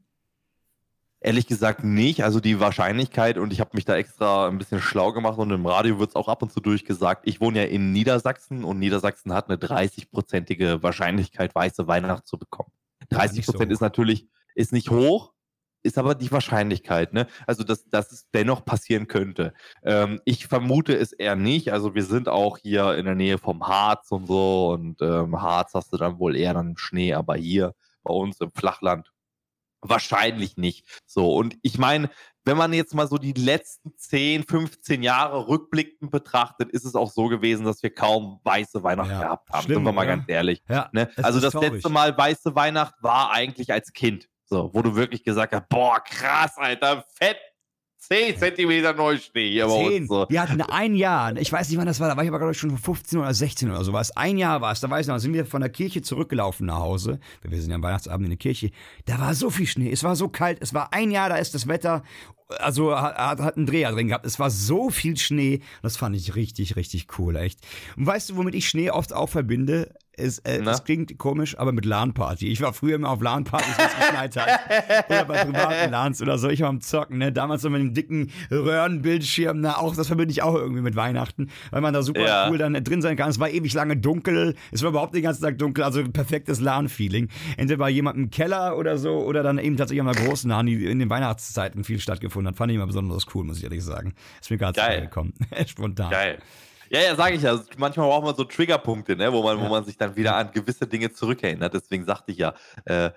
Ehrlich 1.23 1.47
gesagt 1.47 1.85
nicht. 1.85 2.21
Also 2.25 2.41
die 2.41 2.59
Wahrscheinlichkeit, 2.59 3.37
und 3.37 3.53
ich 3.53 3.61
habe 3.61 3.71
mich 3.73 3.85
da 3.85 3.95
extra 3.95 4.49
ein 4.49 4.57
bisschen 4.57 4.81
schlau 4.81 5.13
gemacht 5.13 5.39
und 5.39 5.51
im 5.51 5.65
Radio 5.65 5.97
wird 5.97 6.09
es 6.09 6.15
auch 6.17 6.27
ab 6.27 6.41
und 6.41 6.51
zu 6.51 6.59
durchgesagt, 6.59 7.21
ich 7.25 7.39
wohne 7.39 7.59
ja 7.59 7.65
in 7.65 7.93
Niedersachsen 7.93 8.65
und 8.65 8.77
Niedersachsen 8.77 9.33
hat 9.33 9.49
eine 9.49 9.57
30-prozentige 9.57 10.83
Wahrscheinlichkeit, 10.83 11.55
weiße 11.55 11.87
Weihnacht 11.87 12.27
zu 12.27 12.37
bekommen. 12.37 12.71
30 13.09 13.37
nicht 13.37 13.45
so 13.45 13.53
Prozent 13.53 13.69
hoch. 13.69 13.73
ist 13.73 13.81
natürlich, 13.81 14.27
ist 14.53 14.73
nicht 14.73 14.89
hoch, 14.89 15.31
ist 15.81 15.97
aber 15.97 16.13
die 16.13 16.29
Wahrscheinlichkeit, 16.29 17.13
ne? 17.13 17.27
Also, 17.47 17.63
dass, 17.63 17.87
dass 17.87 18.11
es 18.11 18.29
dennoch 18.31 18.65
passieren 18.65 19.07
könnte. 19.07 19.53
Ähm, 19.83 20.19
ich 20.25 20.47
vermute 20.47 20.93
es 20.93 21.13
eher 21.13 21.37
nicht. 21.37 21.71
Also, 21.71 21.95
wir 21.95 22.03
sind 22.03 22.27
auch 22.27 22.57
hier 22.57 22.95
in 22.95 23.05
der 23.05 23.15
Nähe 23.15 23.37
vom 23.37 23.65
Harz 23.65 24.11
und 24.11 24.27
so 24.27 24.71
und 24.71 25.01
ähm, 25.01 25.41
Harz 25.41 25.73
hast 25.73 25.93
du 25.93 25.97
dann 25.97 26.19
wohl 26.19 26.35
eher 26.35 26.53
dann 26.53 26.75
Schnee, 26.75 27.13
aber 27.13 27.35
hier 27.35 27.75
bei 28.03 28.13
uns 28.13 28.41
im 28.41 28.51
Flachland 28.51 29.12
wahrscheinlich 29.83 30.57
nicht. 30.57 30.85
So, 31.05 31.35
und 31.35 31.55
ich 31.61 31.77
meine, 31.77 32.09
wenn 32.45 32.57
man 32.57 32.73
jetzt 32.73 32.93
mal 32.93 33.07
so 33.07 33.17
die 33.17 33.33
letzten 33.33 33.95
10, 33.95 34.43
15 34.43 35.01
Jahre 35.03 35.47
rückblickend 35.47 36.11
betrachtet, 36.11 36.71
ist 36.71 36.83
es 36.85 36.95
auch 36.95 37.09
so 37.09 37.27
gewesen, 37.27 37.65
dass 37.65 37.81
wir 37.83 37.93
kaum 37.93 38.39
weiße 38.43 38.83
Weihnachten 38.83 39.11
Ja, 39.11 39.19
gehabt 39.21 39.49
haben. 39.49 39.63
schlimm, 39.63 39.75
sind 39.77 39.85
wir 39.85 39.91
mal 39.93 40.01
oder? 40.05 40.15
ganz 40.17 40.25
ehrlich. 40.27 40.61
Ja. 40.67 40.89
Ne? 40.91 41.09
Also 41.21 41.39
das 41.39 41.53
traurig. 41.53 41.73
letzte 41.73 41.89
Mal 41.89 42.17
weiße 42.17 42.53
Weihnacht 42.55 42.95
war 43.01 43.31
eigentlich 43.31 43.71
als 43.71 43.93
Kind. 43.93 44.27
So, 44.45 44.69
wo 44.73 44.81
du 44.81 44.95
wirklich 44.95 45.23
gesagt 45.23 45.53
hast, 45.53 45.69
boah, 45.69 45.99
krass, 46.03 46.57
Alter, 46.57 47.05
fett, 47.15 47.37
10 48.07 48.37
Zentimeter 48.37 48.93
Neuschnee 48.93 49.49
hier 49.49 49.67
bei 49.67 49.87
Zehn. 49.87 50.01
uns. 50.01 50.09
So. 50.09 50.25
Wir 50.29 50.41
hatten 50.41 50.61
ein 50.61 50.95
Jahr, 50.95 51.35
ich 51.37 51.51
weiß 51.51 51.69
nicht, 51.69 51.77
wann 51.77 51.85
das 51.85 51.99
war, 51.99 52.09
da 52.09 52.17
war 52.17 52.23
ich 52.23 52.31
aber, 52.31 52.49
ich, 52.49 52.57
schon 52.57 52.77
15 52.77 53.19
oder 53.19 53.33
16 53.33 53.69
oder 53.69 53.83
so 53.83 53.93
was. 53.93 54.15
Ein 54.17 54.37
Jahr 54.37 54.61
war 54.61 54.71
es, 54.71 54.81
da 54.81 54.89
weiß 54.89 55.05
ich 55.05 55.11
noch, 55.11 55.19
sind 55.19 55.33
wir 55.33 55.45
von 55.45 55.61
der 55.61 55.69
Kirche 55.69 56.01
zurückgelaufen 56.01 56.67
nach 56.67 56.79
Hause. 56.79 57.19
Wir 57.41 57.61
sind 57.61 57.69
ja 57.69 57.75
am 57.75 57.83
Weihnachtsabend 57.83 58.25
in 58.25 58.31
der 58.31 58.37
Kirche. 58.37 58.71
Da 59.05 59.19
war 59.19 59.33
so 59.33 59.49
viel 59.49 59.67
Schnee, 59.67 59.91
es 59.91 60.03
war 60.03 60.15
so 60.15 60.27
kalt, 60.27 60.57
es 60.61 60.73
war 60.73 60.91
ein 60.93 61.11
Jahr, 61.11 61.29
da 61.29 61.35
ist 61.37 61.55
das 61.55 61.67
Wetter, 61.67 62.03
also 62.59 62.95
hat, 62.99 63.15
hat, 63.17 63.39
hat 63.39 63.57
einen 63.57 63.65
Dreher 63.65 63.91
drin 63.91 64.07
gehabt. 64.09 64.25
Es 64.25 64.39
war 64.39 64.49
so 64.49 64.89
viel 64.89 65.17
Schnee, 65.17 65.61
das 65.81 65.97
fand 65.97 66.15
ich 66.15 66.35
richtig, 66.35 66.75
richtig 66.75 67.07
cool, 67.17 67.35
echt. 67.35 67.59
Und 67.97 68.05
weißt 68.05 68.29
du, 68.31 68.35
womit 68.37 68.55
ich 68.55 68.67
Schnee 68.69 68.89
oft 68.91 69.13
auch 69.13 69.29
verbinde? 69.29 69.93
Es, 70.15 70.37
äh, 70.39 70.61
das 70.61 70.83
klingt 70.83 71.17
komisch, 71.17 71.57
aber 71.57 71.71
mit 71.71 71.85
LAN-Party. 71.85 72.47
Ich 72.47 72.61
war 72.61 72.71
früher 72.73 72.93
immer 72.97 73.09
auf 73.09 73.19
LAN-Partys, 73.19 73.75
wenn 73.79 73.85
es 73.87 73.95
geschneit 73.97 74.35
hat. 74.37 75.05
Oder 75.09 75.25
bei 75.25 75.43
privaten 75.43 75.89
LANs 75.89 76.21
oder 76.21 76.37
so. 76.37 76.49
Ich 76.49 76.61
war 76.61 76.69
am 76.69 76.81
Zocken, 76.81 77.17
ne? 77.17 77.31
Damals 77.31 77.63
so 77.63 77.71
mit 77.71 77.81
dem 77.81 77.95
dicken 77.95 78.29
Röhrenbildschirm, 78.51 79.59
na, 79.61 79.77
auch, 79.79 79.95
das 79.95 80.05
verbinde 80.05 80.31
ich 80.31 80.43
auch 80.43 80.53
irgendwie 80.53 80.81
mit 80.83 80.95
Weihnachten, 80.95 81.49
weil 81.71 81.81
man 81.81 81.93
da 81.95 82.03
super 82.03 82.21
Ja. 82.21 82.49
cool 82.49 82.59
dann 82.59 82.73
drin 82.83 83.01
sein 83.01 83.17
kann. 83.17 83.29
Es 83.31 83.39
war 83.39 83.49
ewig 83.49 83.73
lange 83.73 83.97
dunkel, 83.97 84.55
es 84.71 84.83
war 84.83 84.89
überhaupt 84.89 85.15
den 85.15 85.23
ganzen 85.23 85.41
Tag 85.43 85.57
dunkel, 85.57 85.83
also 85.83 86.03
perfektes 86.03 86.59
LAN-Feeling. 86.59 87.29
Entweder 87.57 87.79
bei 87.79 87.89
jemandem 87.89 88.25
im 88.25 88.29
Keller 88.29 88.77
oder 88.77 88.99
so, 88.99 89.17
oder 89.23 89.41
dann 89.41 89.57
eben 89.57 89.77
tatsächlich 89.77 90.05
an 90.05 90.13
der 90.13 90.23
großen 90.23 90.49
LAN, 90.49 90.67
die 90.67 90.85
in 90.85 90.99
den 90.99 91.09
Weihnachtszeiten 91.09 91.83
viel 91.83 91.99
stattgefunden 91.99 92.32
hat. 92.35 92.55
Fand 92.55 92.71
ich 92.71 92.75
immer 92.75 92.87
besonders 92.87 93.25
cool, 93.33 93.43
muss 93.43 93.57
ich 93.57 93.63
ehrlich 93.63 93.83
sagen. 93.83 94.15
Ist 94.41 94.49
mir 94.51 94.57
gerade 94.57 94.79
Geil. 94.79 95.01
gekommen. 95.01 95.33
Spontan. 95.67 96.09
Geil. 96.11 96.39
Ja, 96.89 97.01
ja, 97.01 97.15
sage 97.15 97.35
ich 97.35 97.41
ja. 97.41 97.59
Manchmal 97.77 98.07
braucht 98.07 98.23
man 98.25 98.35
so 98.35 98.43
Triggerpunkte, 98.43 99.15
ne, 99.15 99.31
wo 99.33 99.41
man, 99.43 99.57
wo 99.59 99.63
Ja. 99.63 99.69
man 99.69 99.85
sich 99.85 99.97
dann 99.97 100.15
wieder 100.15 100.35
an 100.35 100.51
gewisse 100.51 100.85
Dinge 100.87 101.11
zurückerinnert. 101.11 101.73
Deswegen 101.73 102.05
sagte 102.05 102.31
ich 102.31 102.37
ja, 102.37 102.53
äh, 102.85 103.11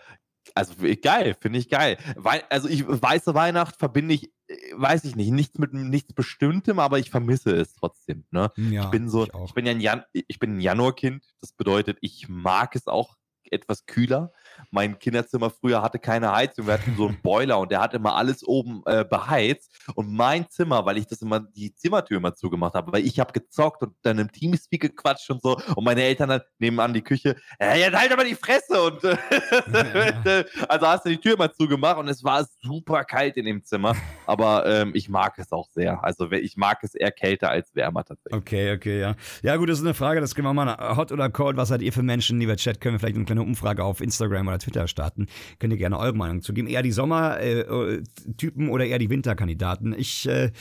also 0.55 0.75
geil, 1.03 1.37
finde 1.41 1.59
ich 1.59 1.69
geil. 1.69 1.99
Wei 2.17 2.45
also 2.51 2.69
ich 2.69 2.87
weiße 2.87 3.35
Weihnacht 3.35 3.77
verbinde 3.77 4.15
ich 4.15 4.33
weiß 4.77 5.05
ich 5.05 5.17
nicht, 5.17 5.33
nichts 5.33 5.59
mit 5.59 5.73
nichts 5.75 6.13
Bestimmtem, 6.13 6.79
aber 6.79 6.99
ich 7.01 7.11
vermisse 7.11 7.51
es 7.57 7.75
trotzdem. 7.75 8.25
Ne? 8.31 8.53
Ja, 8.57 8.85
ich 8.85 8.91
bin 8.91 9.09
so, 9.09 9.25
ich 9.25 9.31
ich, 9.45 9.55
bin 9.55 9.67
ja 9.67 9.73
ein 9.73 9.81
Jan 9.81 10.05
ich 10.13 10.39
bin 10.39 10.57
ein 10.57 10.61
Januarkind. 10.61 11.25
Das 11.41 11.53
bedeutet, 11.53 11.99
ich 12.01 12.29
mag 12.29 12.77
es 12.77 12.87
auch 12.87 13.17
etwas 13.51 13.87
kühler. 13.87 14.33
Mein 14.71 14.99
Kinderzimmer 14.99 15.51
früher 15.51 15.83
hatte 15.83 15.99
keine 15.99 16.33
Heizung. 16.33 16.67
Wir 16.67 16.75
hatten 16.75 16.95
so 16.97 17.09
einen 17.09 17.21
Boiler 17.23 17.59
und 17.59 17.71
der 17.71 17.81
hat 17.81 17.95
immer 17.95 18.17
alles 18.17 18.47
oben 18.47 18.83
äh, 18.87 19.05
beheizt. 19.05 19.71
Und 19.95 20.13
mein 20.13 20.49
Zimmer, 20.51 20.85
weil 20.87 20.99
ich 20.99 21.07
das 21.07 21.23
immer 21.23 21.41
die 21.41 21.75
Zimmertür 21.75 22.19
immer 22.19 22.35
zugemacht 22.35 22.75
habe, 22.75 22.93
weil 22.93 23.07
ich 23.07 23.21
habe 23.21 23.33
gezockt 23.33 23.83
und 23.83 23.95
dann 24.03 24.19
im 24.19 24.31
Teamspeak 24.31 24.83
gequatscht 24.83 25.31
und 25.31 25.43
so. 25.43 25.59
Und 25.75 25.85
meine 25.85 26.03
Eltern 26.03 26.29
dann 26.29 26.41
nebenan 26.59 26.93
die 26.93 27.03
Küche, 27.03 27.37
äh, 27.59 27.81
jetzt 27.81 27.97
halt 27.97 28.13
aber 28.13 28.25
die 28.25 28.35
Fresse. 28.35 28.83
Und 28.83 29.05
äh, 29.05 30.45
also 30.69 30.87
hast 30.87 31.05
du 31.05 31.11
die 31.11 31.19
Tür 31.19 31.35
immer 31.35 31.53
zugemacht 31.53 31.99
und 31.99 32.09
es 32.09 32.23
war 32.25 32.47
super 32.63 33.05
kalt 33.05 33.37
in 33.37 33.47
dem 33.47 33.65
Zimmer. 33.65 33.95
Aber 34.27 34.67
ähm, 34.67 34.93
ich 34.95 35.09
mag 35.09 35.39
es 35.39 35.53
auch 35.53 35.69
sehr. 35.71 36.03
Also 36.03 36.31
ich 36.33 36.57
mag 36.57 36.79
es 36.83 36.95
eher 36.95 37.11
kälter 37.11 37.51
als 37.51 37.75
wärmer 37.75 38.05
tatsächlich. 38.05 38.41
Okay, 38.41 38.75
okay, 38.75 39.01
ja. 39.01 39.15
Ja, 39.43 39.57
gut, 39.57 39.69
das 39.69 39.79
ist 39.79 39.85
eine 39.85 39.95
Frage, 39.95 40.21
das 40.21 40.35
können 40.35 40.47
wir 40.47 40.55
mal 40.55 40.97
hot 40.97 41.13
oder 41.13 41.29
cold. 41.31 41.57
Was 41.57 41.69
seid 41.69 41.83
ihr 41.83 41.93
für 41.93 42.03
Menschen? 42.03 42.41
Lieber 42.41 42.57
Chat, 42.57 42.81
können 42.81 42.95
wir 42.95 42.99
vielleicht 43.01 43.17
eine 43.17 43.25
kleine 43.25 43.43
Umfrage 43.43 43.85
auf 43.85 44.01
Instagram 44.01 44.49
oder 44.49 44.56
Twitter 44.59 44.89
starten. 44.89 45.27
Könnt 45.59 45.73
ihr 45.73 45.79
gerne 45.79 45.99
eure 45.99 46.15
Meinung 46.15 46.43
zu 46.43 46.53
geben. 46.53 46.69
Eher 46.69 46.83
die 46.83 46.93
Sommertypen 46.93 48.69
oder 48.69 48.85
eher 48.85 48.99
die 48.99 49.11
Winterkandidaten. 49.11 49.95
Ich, 49.97 50.29
äh, 50.29 50.53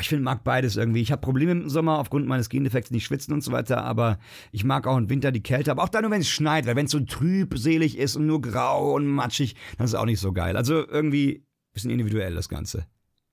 ich 0.00 0.08
finde, 0.08 0.24
mag 0.24 0.44
beides 0.44 0.76
irgendwie. 0.76 1.00
Ich 1.00 1.12
habe 1.12 1.20
Probleme 1.20 1.52
im 1.52 1.68
Sommer 1.68 1.98
aufgrund 1.98 2.26
meines 2.26 2.48
Gendefekts, 2.48 2.90
nicht 2.90 3.04
schwitzen 3.04 3.34
und 3.34 3.42
so 3.42 3.52
weiter, 3.52 3.84
aber 3.84 4.18
ich 4.50 4.64
mag 4.64 4.86
auch 4.86 4.96
im 4.96 5.08
Winter 5.10 5.32
die 5.32 5.42
Kälte, 5.42 5.70
aber 5.70 5.82
auch 5.82 5.88
dann 5.88 6.02
nur, 6.02 6.10
wenn 6.10 6.20
es 6.20 6.28
schneit, 6.28 6.66
weil 6.66 6.76
wenn 6.76 6.86
es 6.86 6.92
so 6.92 7.00
trübselig 7.00 7.98
ist 7.98 8.16
und 8.16 8.26
nur 8.26 8.40
grau 8.40 8.94
und 8.94 9.06
matschig, 9.06 9.54
dann 9.76 9.84
ist 9.84 9.92
es 9.92 9.94
auch 9.94 10.06
nicht 10.06 10.20
so 10.20 10.32
geil. 10.32 10.56
Also 10.56 10.86
irgendwie 10.86 11.44
bisschen 11.72 11.90
individuell 11.90 12.34
das 12.34 12.48
Ganze. 12.48 12.86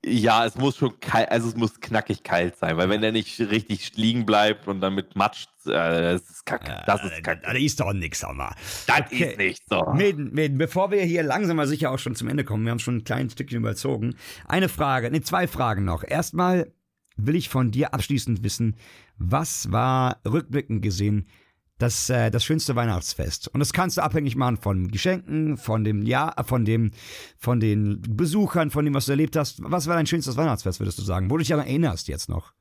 Ja, 0.05 0.45
es 0.45 0.55
muss 0.55 0.77
schon 0.77 0.97
kalt, 1.01 1.29
also 1.29 1.49
es 1.49 1.57
muss 1.57 1.81
knackig 1.81 2.23
kalt 2.23 2.55
sein, 2.55 2.77
weil 2.77 2.87
wenn 2.87 3.01
der 3.01 3.11
nicht 3.11 3.37
richtig 3.39 3.97
liegen 3.97 4.25
bleibt 4.25 4.65
und 4.69 4.79
dann 4.79 4.95
mit 4.95 5.17
matscht, 5.17 5.49
äh, 5.65 5.71
das 5.71 6.21
ist 6.29 6.45
kacke. 6.45 6.83
Das 6.85 7.03
ist 7.03 7.21
kacke. 7.21 7.41
Das 7.43 7.57
ist 7.57 7.79
doch 7.81 7.91
nix, 7.91 8.19
sag 8.19 8.33
mal. 8.33 8.55
Das 8.87 9.01
Okay. 9.01 9.31
ist 9.31 9.37
nicht 9.37 9.63
so. 9.69 9.91
Mäden, 9.93 10.31
Mäden, 10.33 10.57
bevor 10.57 10.91
wir 10.91 11.01
hier 11.03 11.23
langsam 11.23 11.59
aber 11.59 11.67
sicher 11.67 11.91
auch 11.91 11.99
schon 11.99 12.15
zum 12.15 12.29
Ende 12.29 12.45
kommen, 12.45 12.63
wir 12.63 12.71
haben 12.71 12.79
schon 12.79 12.97
ein 12.97 13.03
kleines 13.03 13.33
Stückchen 13.33 13.59
überzogen. 13.59 14.15
Eine 14.47 14.69
Frage, 14.69 15.11
ne, 15.11 15.19
zwei 15.19 15.47
Fragen 15.47 15.83
noch. 15.83 16.05
Erstmal 16.05 16.71
will 17.17 17.35
ich 17.35 17.49
von 17.49 17.71
dir 17.71 17.93
abschließend 17.93 18.41
wissen, 18.41 18.77
was 19.17 19.69
war 19.73 20.21
rückblickend 20.25 20.81
gesehen 20.81 21.27
das, 21.79 22.09
äh, 22.09 22.29
das 22.29 22.43
schönste 22.43 22.75
Weihnachtsfest? 22.75 23.47
Und 23.47 23.59
das 23.59 23.73
kannst 23.73 23.97
du 23.97 24.03
abhängig 24.03 24.35
machen 24.35 24.57
von 24.57 24.89
Geschenken, 24.89 25.57
von 25.57 25.83
dem 25.83 26.03
Jahr, 26.03 26.37
äh, 26.37 26.43
von 26.43 26.65
dem, 26.65 26.91
von 27.37 27.59
den 27.59 28.01
Besuchern, 28.01 28.69
von 28.69 28.85
dem, 28.85 28.93
was 28.93 29.07
du 29.07 29.13
erlebt 29.13 29.35
hast. 29.35 29.59
Was 29.63 29.87
war 29.87 29.95
dein 29.95 30.05
schönstes 30.05 30.37
Weihnachtsfest, 30.37 30.79
würdest 30.79 30.99
du 30.99 31.03
sagen? 31.03 31.31
Wo 31.31 31.37
du 31.37 31.39
dich 31.39 31.53
aber 31.53 31.65
erinnerst 31.65 32.07
jetzt 32.07 32.29
noch? 32.29 32.53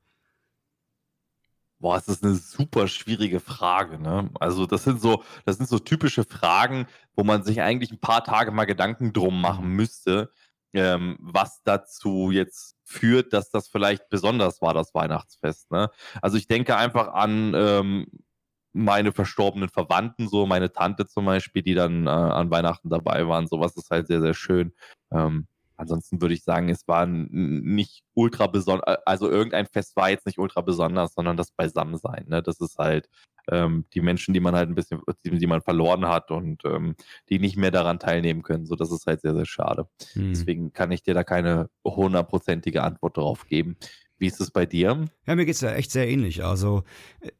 Boah, 1.81 1.97
es 1.97 2.09
ist 2.09 2.25
eine 2.25 2.35
super 2.35 2.89
schwierige 2.89 3.39
Frage, 3.39 4.01
ne? 4.01 4.31
Also 4.41 4.67
das 4.67 4.83
sind 4.83 5.01
so, 5.01 5.23
das 5.45 5.59
sind 5.59 5.69
so 5.69 5.79
typische 5.79 6.25
Fragen, 6.25 6.89
wo 7.15 7.23
man 7.23 7.45
sich 7.45 7.61
eigentlich 7.61 7.93
ein 7.93 8.01
paar 8.01 8.25
Tage 8.25 8.51
mal 8.51 8.65
Gedanken 8.65 9.13
drum 9.13 9.41
machen 9.41 9.69
müsste, 9.69 10.33
ähm, 10.73 11.17
was 11.21 11.63
dazu 11.63 12.33
jetzt 12.33 12.77
führt, 12.83 13.33
dass 13.33 13.51
das 13.51 13.69
vielleicht 13.69 14.09
besonders 14.09 14.61
war, 14.61 14.75
das 14.75 14.93
Weihnachtsfest, 14.93 15.71
ne? 15.71 15.91
Also 16.21 16.37
ich 16.37 16.49
denke 16.49 16.77
einfach 16.77 17.15
an 17.15 17.53
ähm, 17.55 18.07
meine 18.79 19.13
verstorbenen 19.13 19.69
Verwandten, 19.69 20.29
so 20.29 20.47
meine 20.47 20.73
Tante 20.73 21.07
zum 21.07 21.25
Beispiel, 21.25 21.63
die 21.63 21.75
dann 21.75 22.07
äh, 22.07 22.11
an 22.11 22.51
Weihnachten 22.51 22.89
dabei 22.89 23.27
waren. 23.27 23.47
Sowas 23.47 23.77
ist 23.77 23.91
halt 23.91 24.07
sehr, 24.07 24.21
sehr 24.21 24.35
schön. 24.35 24.73
Ähm, 25.13 25.47
ansonsten 25.77 26.21
würde 26.21 26.35
ich 26.35 26.45
sagen, 26.45 26.69
es 26.69 26.87
war 26.87 27.07
nicht 27.07 28.03
ultra 28.15 28.47
besonders, 28.47 28.99
also 29.05 29.31
irgendein 29.31 29.67
Fest 29.67 29.97
war 29.97 30.11
jetzt 30.11 30.27
nicht 30.27 30.39
ultra 30.39 30.61
besonders, 30.61 31.15
sondern 31.15 31.37
das 31.37 31.51
Beisammensein. 31.51 32.27
Ne? 32.29 32.43
Das 32.43 32.61
ist 32.61 32.79
halt 32.79 33.09
ähm, 33.51 33.87
die 33.95 34.01
Menschen, 34.01 34.35
die 34.35 34.41
man 34.41 34.55
halt 34.55 34.69
ein 34.69 34.75
bisschen, 34.75 35.01
die, 35.25 35.39
die 35.39 35.47
man 35.47 35.63
verloren 35.63 36.07
hat 36.07 36.31
und 36.31 36.65
ähm, 36.65 36.95
die 37.29 37.39
nicht 37.39 37.57
mehr 37.57 37.71
daran 37.71 37.99
teilnehmen 37.99 38.43
können. 38.43 38.67
So, 38.67 38.77
das 38.77 38.93
ist 38.93 39.07
halt 39.07 39.23
sehr, 39.23 39.35
sehr 39.35 39.47
schade. 39.47 39.89
Hm. 40.13 40.31
Deswegen 40.31 40.73
kann 40.73 40.93
ich 40.93 41.03
dir 41.03 41.15
da 41.15 41.25
keine 41.25 41.69
hundertprozentige 41.85 42.83
Antwort 42.83 43.17
darauf 43.17 43.47
geben. 43.47 43.77
Wie 44.19 44.27
ist 44.27 44.41
es 44.41 44.51
bei 44.51 44.67
dir? 44.67 45.07
Ja, 45.27 45.37
mir 45.37 45.47
geht's 45.47 45.61
ja 45.61 45.73
echt 45.73 45.91
sehr 45.91 46.09
ähnlich. 46.09 46.45
Also, 46.45 46.83
äh, 47.21 47.31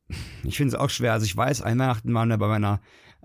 ich 0.45 0.57
finde 0.57 0.75
es 0.75 0.81
auch 0.81 0.91
schwer. 0.91 1.13
Also, 1.13 1.27
ich 1.27 1.37
weiß, 1.37 1.63
ein 1.63 1.79
Weihnachten 1.79 2.15
waren 2.15 2.29
wir 2.29 2.39
bei 2.39 2.49
meiner 2.49 2.81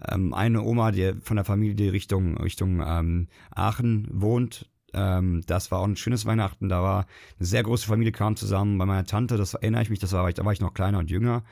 ähm, 0.10 0.34
eine 0.34 0.64
Oma, 0.64 0.92
die 0.92 1.14
von 1.22 1.38
der 1.38 1.46
Familie, 1.46 1.76
die 1.76 1.90
Richtung, 1.90 2.38
Richtung 2.38 2.82
ähm, 2.86 3.28
Aachen 3.52 4.08
wohnt. 4.12 4.70
Ähm, 4.94 5.42
das 5.46 5.72
war 5.72 5.80
auch 5.80 5.88
ein 5.88 5.96
schönes 5.96 6.26
Weihnachten. 6.26 6.70
Da 6.70 6.82
war 6.82 7.06
eine 7.38 7.46
sehr 7.46 7.64
große 7.64 7.88
Familie, 7.88 8.12
kam 8.12 8.36
zusammen 8.36 8.78
bei 8.78 8.86
meiner 8.86 9.06
Tante. 9.06 9.38
Das 9.38 9.54
erinnere 9.54 9.84
ich 9.84 9.90
mich, 9.90 10.00
das 10.00 10.14
war, 10.14 10.32
da 10.32 10.46
war 10.46 10.54
ich 10.54 10.62
noch 10.62 10.74
kleiner 10.74 11.00
und 11.00 11.10
jünger. 11.10 11.44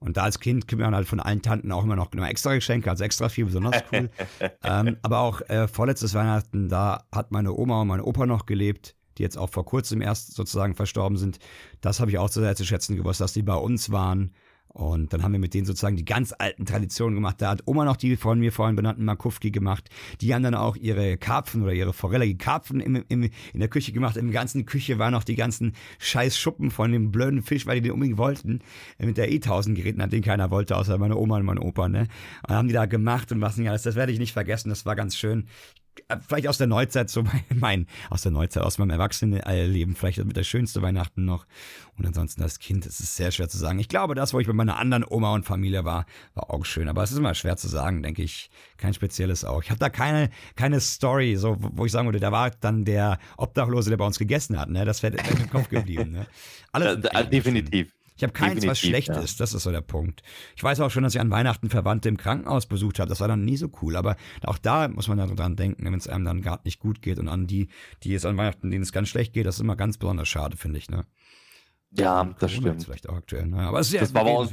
Und 0.00 0.16
da 0.16 0.22
als 0.22 0.38
Kind 0.38 0.68
kriegt 0.68 0.80
man 0.80 0.94
halt 0.94 1.08
von 1.08 1.18
allen 1.18 1.42
Tanten 1.42 1.72
auch 1.72 1.82
immer 1.82 1.96
noch 1.96 2.12
immer 2.12 2.30
extra 2.30 2.54
Geschenke, 2.54 2.88
also 2.88 3.02
extra 3.02 3.28
viel, 3.28 3.46
besonders 3.46 3.82
cool. 3.92 4.10
ähm, 4.62 4.96
aber 5.02 5.18
auch 5.18 5.40
äh, 5.48 5.66
vorletztes 5.66 6.14
Weihnachten, 6.14 6.68
da 6.68 7.04
hat 7.10 7.32
meine 7.32 7.52
Oma 7.52 7.82
und 7.82 7.88
mein 7.88 8.00
Opa 8.00 8.24
noch 8.24 8.46
gelebt, 8.46 8.94
die 9.18 9.22
jetzt 9.22 9.36
auch 9.36 9.50
vor 9.50 9.64
kurzem 9.64 10.00
erst 10.00 10.34
sozusagen 10.34 10.74
verstorben 10.74 11.18
sind. 11.18 11.38
Das 11.80 12.00
habe 12.00 12.10
ich 12.10 12.18
auch 12.18 12.28
sehr 12.28 12.56
zu 12.56 12.64
schätzen 12.64 12.96
gewusst, 12.96 13.20
dass 13.20 13.32
die 13.32 13.42
bei 13.42 13.56
uns 13.56 13.90
waren. 13.90 14.32
Und 14.68 15.12
dann 15.12 15.22
haben 15.22 15.32
wir 15.32 15.38
mit 15.40 15.54
denen 15.54 15.66
sozusagen 15.66 15.96
die 15.96 16.04
ganz 16.04 16.34
alten 16.38 16.66
Traditionen 16.66 17.14
gemacht. 17.14 17.36
Da 17.40 17.50
hat 17.50 17.62
Oma 17.66 17.84
noch 17.84 17.96
die 17.96 18.16
von 18.16 18.38
mir 18.38 18.52
vorhin 18.52 18.76
benannten 18.76 19.04
Makufki 19.04 19.50
gemacht. 19.50 19.88
Die 20.20 20.34
haben 20.34 20.42
dann 20.42 20.54
auch 20.54 20.76
ihre 20.76 21.16
Karpfen 21.16 21.62
oder 21.62 21.72
ihre 21.72 21.92
Forelle, 21.92 22.26
die 22.26 22.38
Karpfen 22.38 22.80
im, 22.80 23.02
im, 23.08 23.22
in 23.24 23.30
der 23.54 23.68
Küche 23.68 23.92
gemacht. 23.92 24.16
Im 24.16 24.30
ganzen 24.30 24.66
Küche 24.66 24.98
waren 24.98 25.12
noch 25.12 25.24
die 25.24 25.36
ganzen 25.36 25.72
scheiß 25.98 26.38
Schuppen 26.38 26.70
von 26.70 26.92
dem 26.92 27.10
blöden 27.10 27.42
Fisch, 27.42 27.66
weil 27.66 27.76
die 27.76 27.88
den 27.88 27.92
unbedingt 27.92 28.18
wollten. 28.18 28.60
Mit 28.98 29.16
der 29.16 29.32
E-1000 29.32 29.74
geritten 29.74 30.02
hat, 30.02 30.12
den 30.12 30.22
keiner 30.22 30.50
wollte, 30.50 30.76
außer 30.76 30.98
meine 30.98 31.16
Oma 31.16 31.38
und 31.38 31.46
mein 31.46 31.58
Opa. 31.58 31.88
Ne? 31.88 32.06
Und 32.46 32.54
haben 32.54 32.68
die 32.68 32.74
da 32.74 32.86
gemacht 32.86 33.32
und 33.32 33.40
was 33.40 33.56
nicht 33.56 33.68
alles. 33.68 33.82
Das 33.82 33.96
werde 33.96 34.12
ich 34.12 34.18
nicht 34.18 34.32
vergessen. 34.32 34.68
Das 34.68 34.86
war 34.86 34.94
ganz 34.94 35.16
schön 35.16 35.48
vielleicht 36.26 36.48
aus 36.48 36.58
der 36.58 36.66
Neuzeit, 36.66 37.10
so 37.10 37.24
mein, 37.54 37.86
aus 38.10 38.22
der 38.22 38.32
Neuzeit, 38.32 38.62
aus 38.62 38.78
meinem 38.78 38.90
Erwachsenenleben, 38.90 39.94
vielleicht 39.94 40.24
mit 40.24 40.36
der 40.36 40.44
schönste 40.44 40.82
Weihnachten 40.82 41.24
noch. 41.24 41.46
Und 41.96 42.06
ansonsten 42.06 42.42
als 42.42 42.58
Kind, 42.58 42.86
es 42.86 43.00
ist 43.00 43.16
sehr 43.16 43.30
schwer 43.32 43.48
zu 43.48 43.58
sagen. 43.58 43.78
Ich 43.78 43.88
glaube, 43.88 44.14
das, 44.14 44.32
wo 44.32 44.40
ich 44.40 44.46
bei 44.46 44.52
meiner 44.52 44.78
anderen 44.78 45.04
Oma 45.08 45.34
und 45.34 45.44
Familie 45.44 45.84
war, 45.84 46.06
war 46.34 46.50
auch 46.50 46.64
schön. 46.64 46.88
Aber 46.88 47.02
es 47.02 47.10
ist 47.10 47.18
immer 47.18 47.34
schwer 47.34 47.56
zu 47.56 47.68
sagen, 47.68 48.02
denke 48.02 48.22
ich. 48.22 48.50
Kein 48.76 48.94
spezielles 48.94 49.44
auch. 49.44 49.62
Ich 49.62 49.70
habe 49.70 49.80
da 49.80 49.90
keine, 49.90 50.30
keine 50.54 50.80
Story, 50.80 51.36
so, 51.36 51.56
wo 51.58 51.84
ich 51.84 51.92
sagen 51.92 52.06
würde, 52.06 52.20
da 52.20 52.30
war 52.30 52.50
dann 52.50 52.84
der 52.84 53.18
Obdachlose, 53.36 53.90
der 53.90 53.96
bei 53.96 54.06
uns 54.06 54.18
gegessen 54.18 54.58
hat. 54.58 54.70
Ne? 54.70 54.84
Das 54.84 55.02
wäre 55.02 55.16
im 55.16 55.50
Kopf 55.50 55.68
geblieben. 55.68 56.12
Ne? 56.12 56.26
Alles 56.72 57.04
Äh, 57.04 57.28
definitiv. 57.28 57.97
Ich 58.18 58.24
habe 58.24 58.32
keins, 58.32 58.56
was 58.66 58.80
Definitiv, 58.80 58.88
schlecht 58.88 59.08
ja. 59.08 59.20
ist. 59.20 59.38
Das 59.38 59.54
ist 59.54 59.62
so 59.62 59.70
der 59.70 59.80
Punkt. 59.80 60.22
Ich 60.56 60.62
weiß 60.64 60.80
auch 60.80 60.90
schon, 60.90 61.04
dass 61.04 61.14
ich 61.14 61.20
an 61.20 61.30
Weihnachten 61.30 61.70
Verwandte 61.70 62.08
im 62.08 62.16
Krankenhaus 62.16 62.66
besucht 62.66 62.98
habe. 62.98 63.08
Das 63.08 63.20
war 63.20 63.28
dann 63.28 63.44
nie 63.44 63.56
so 63.56 63.70
cool. 63.80 63.94
Aber 63.94 64.16
auch 64.44 64.58
da 64.58 64.88
muss 64.88 65.06
man 65.06 65.18
dann 65.18 65.36
dran 65.36 65.54
denken, 65.54 65.84
wenn 65.84 65.94
es 65.94 66.08
einem 66.08 66.24
dann 66.24 66.42
gerade 66.42 66.62
nicht 66.64 66.80
gut 66.80 67.00
geht. 67.00 67.20
Und 67.20 67.28
an 67.28 67.46
die, 67.46 67.68
die 68.02 68.14
es 68.14 68.24
an 68.26 68.36
Weihnachten, 68.36 68.72
denen 68.72 68.82
es 68.82 68.90
ganz 68.90 69.08
schlecht 69.08 69.34
geht, 69.34 69.46
das 69.46 69.54
ist 69.54 69.60
immer 69.60 69.76
ganz 69.76 69.98
besonders 69.98 70.26
schade, 70.28 70.56
finde 70.56 70.78
ich. 70.78 70.90
Ne? 70.90 71.04
Ja, 71.92 72.34
das 72.40 72.52
stimmt. 72.52 72.84
Vielleicht 72.84 73.08
auch 73.08 73.16
aktuell. 73.16 73.46
Ne? 73.46 73.60
Aber 73.60 73.78
es 73.80 73.92
ist 73.92 74.02
Das 74.02 74.12
war, 74.12 74.24
bei 74.24 74.34
uns, 74.34 74.50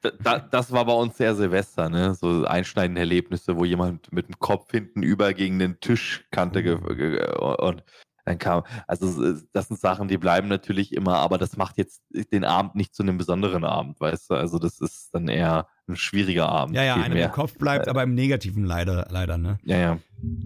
da, 0.00 0.10
da- 0.10 0.38
das 0.40 0.72
war 0.72 0.84
bei 0.86 0.94
uns 0.94 1.16
sehr 1.16 1.34
Silvester, 1.34 1.88
ne? 1.88 2.14
So 2.14 2.44
einschneidende 2.46 3.00
Erlebnisse, 3.00 3.56
wo 3.56 3.64
jemand 3.64 4.12
mit 4.12 4.28
dem 4.28 4.38
Kopf 4.38 4.70
hinten 4.72 5.02
über 5.02 5.34
gegen 5.34 5.58
den 5.58 5.78
Tischkante 5.78 6.62
ge 6.62 6.74
und 6.74 7.84
dann 8.24 8.38
kam, 8.38 8.62
also 8.86 9.34
das 9.52 9.68
sind 9.68 9.78
Sachen, 9.78 10.08
die 10.08 10.16
bleiben 10.16 10.48
natürlich 10.48 10.92
immer, 10.94 11.18
aber 11.18 11.36
das 11.36 11.56
macht 11.56 11.76
jetzt 11.76 12.02
den 12.32 12.44
Abend 12.44 12.74
nicht 12.74 12.94
zu 12.94 13.02
einem 13.02 13.18
besonderen 13.18 13.64
Abend, 13.64 14.00
weißt 14.00 14.30
du? 14.30 14.34
Also 14.34 14.58
das 14.58 14.80
ist 14.80 15.10
dann 15.12 15.28
eher 15.28 15.68
ein 15.88 15.96
schwieriger 15.96 16.48
Abend. 16.48 16.74
Ja, 16.74 16.84
ja, 16.84 16.94
einem 16.94 17.12
im 17.12 17.14
mehr. 17.14 17.28
Kopf 17.28 17.58
bleibt, 17.58 17.88
aber 17.88 18.02
im 18.02 18.14
Negativen 18.14 18.64
leider, 18.64 19.06
leider, 19.10 19.36
ne? 19.36 19.58
Ja, 19.64 19.76
ja. 19.76 19.98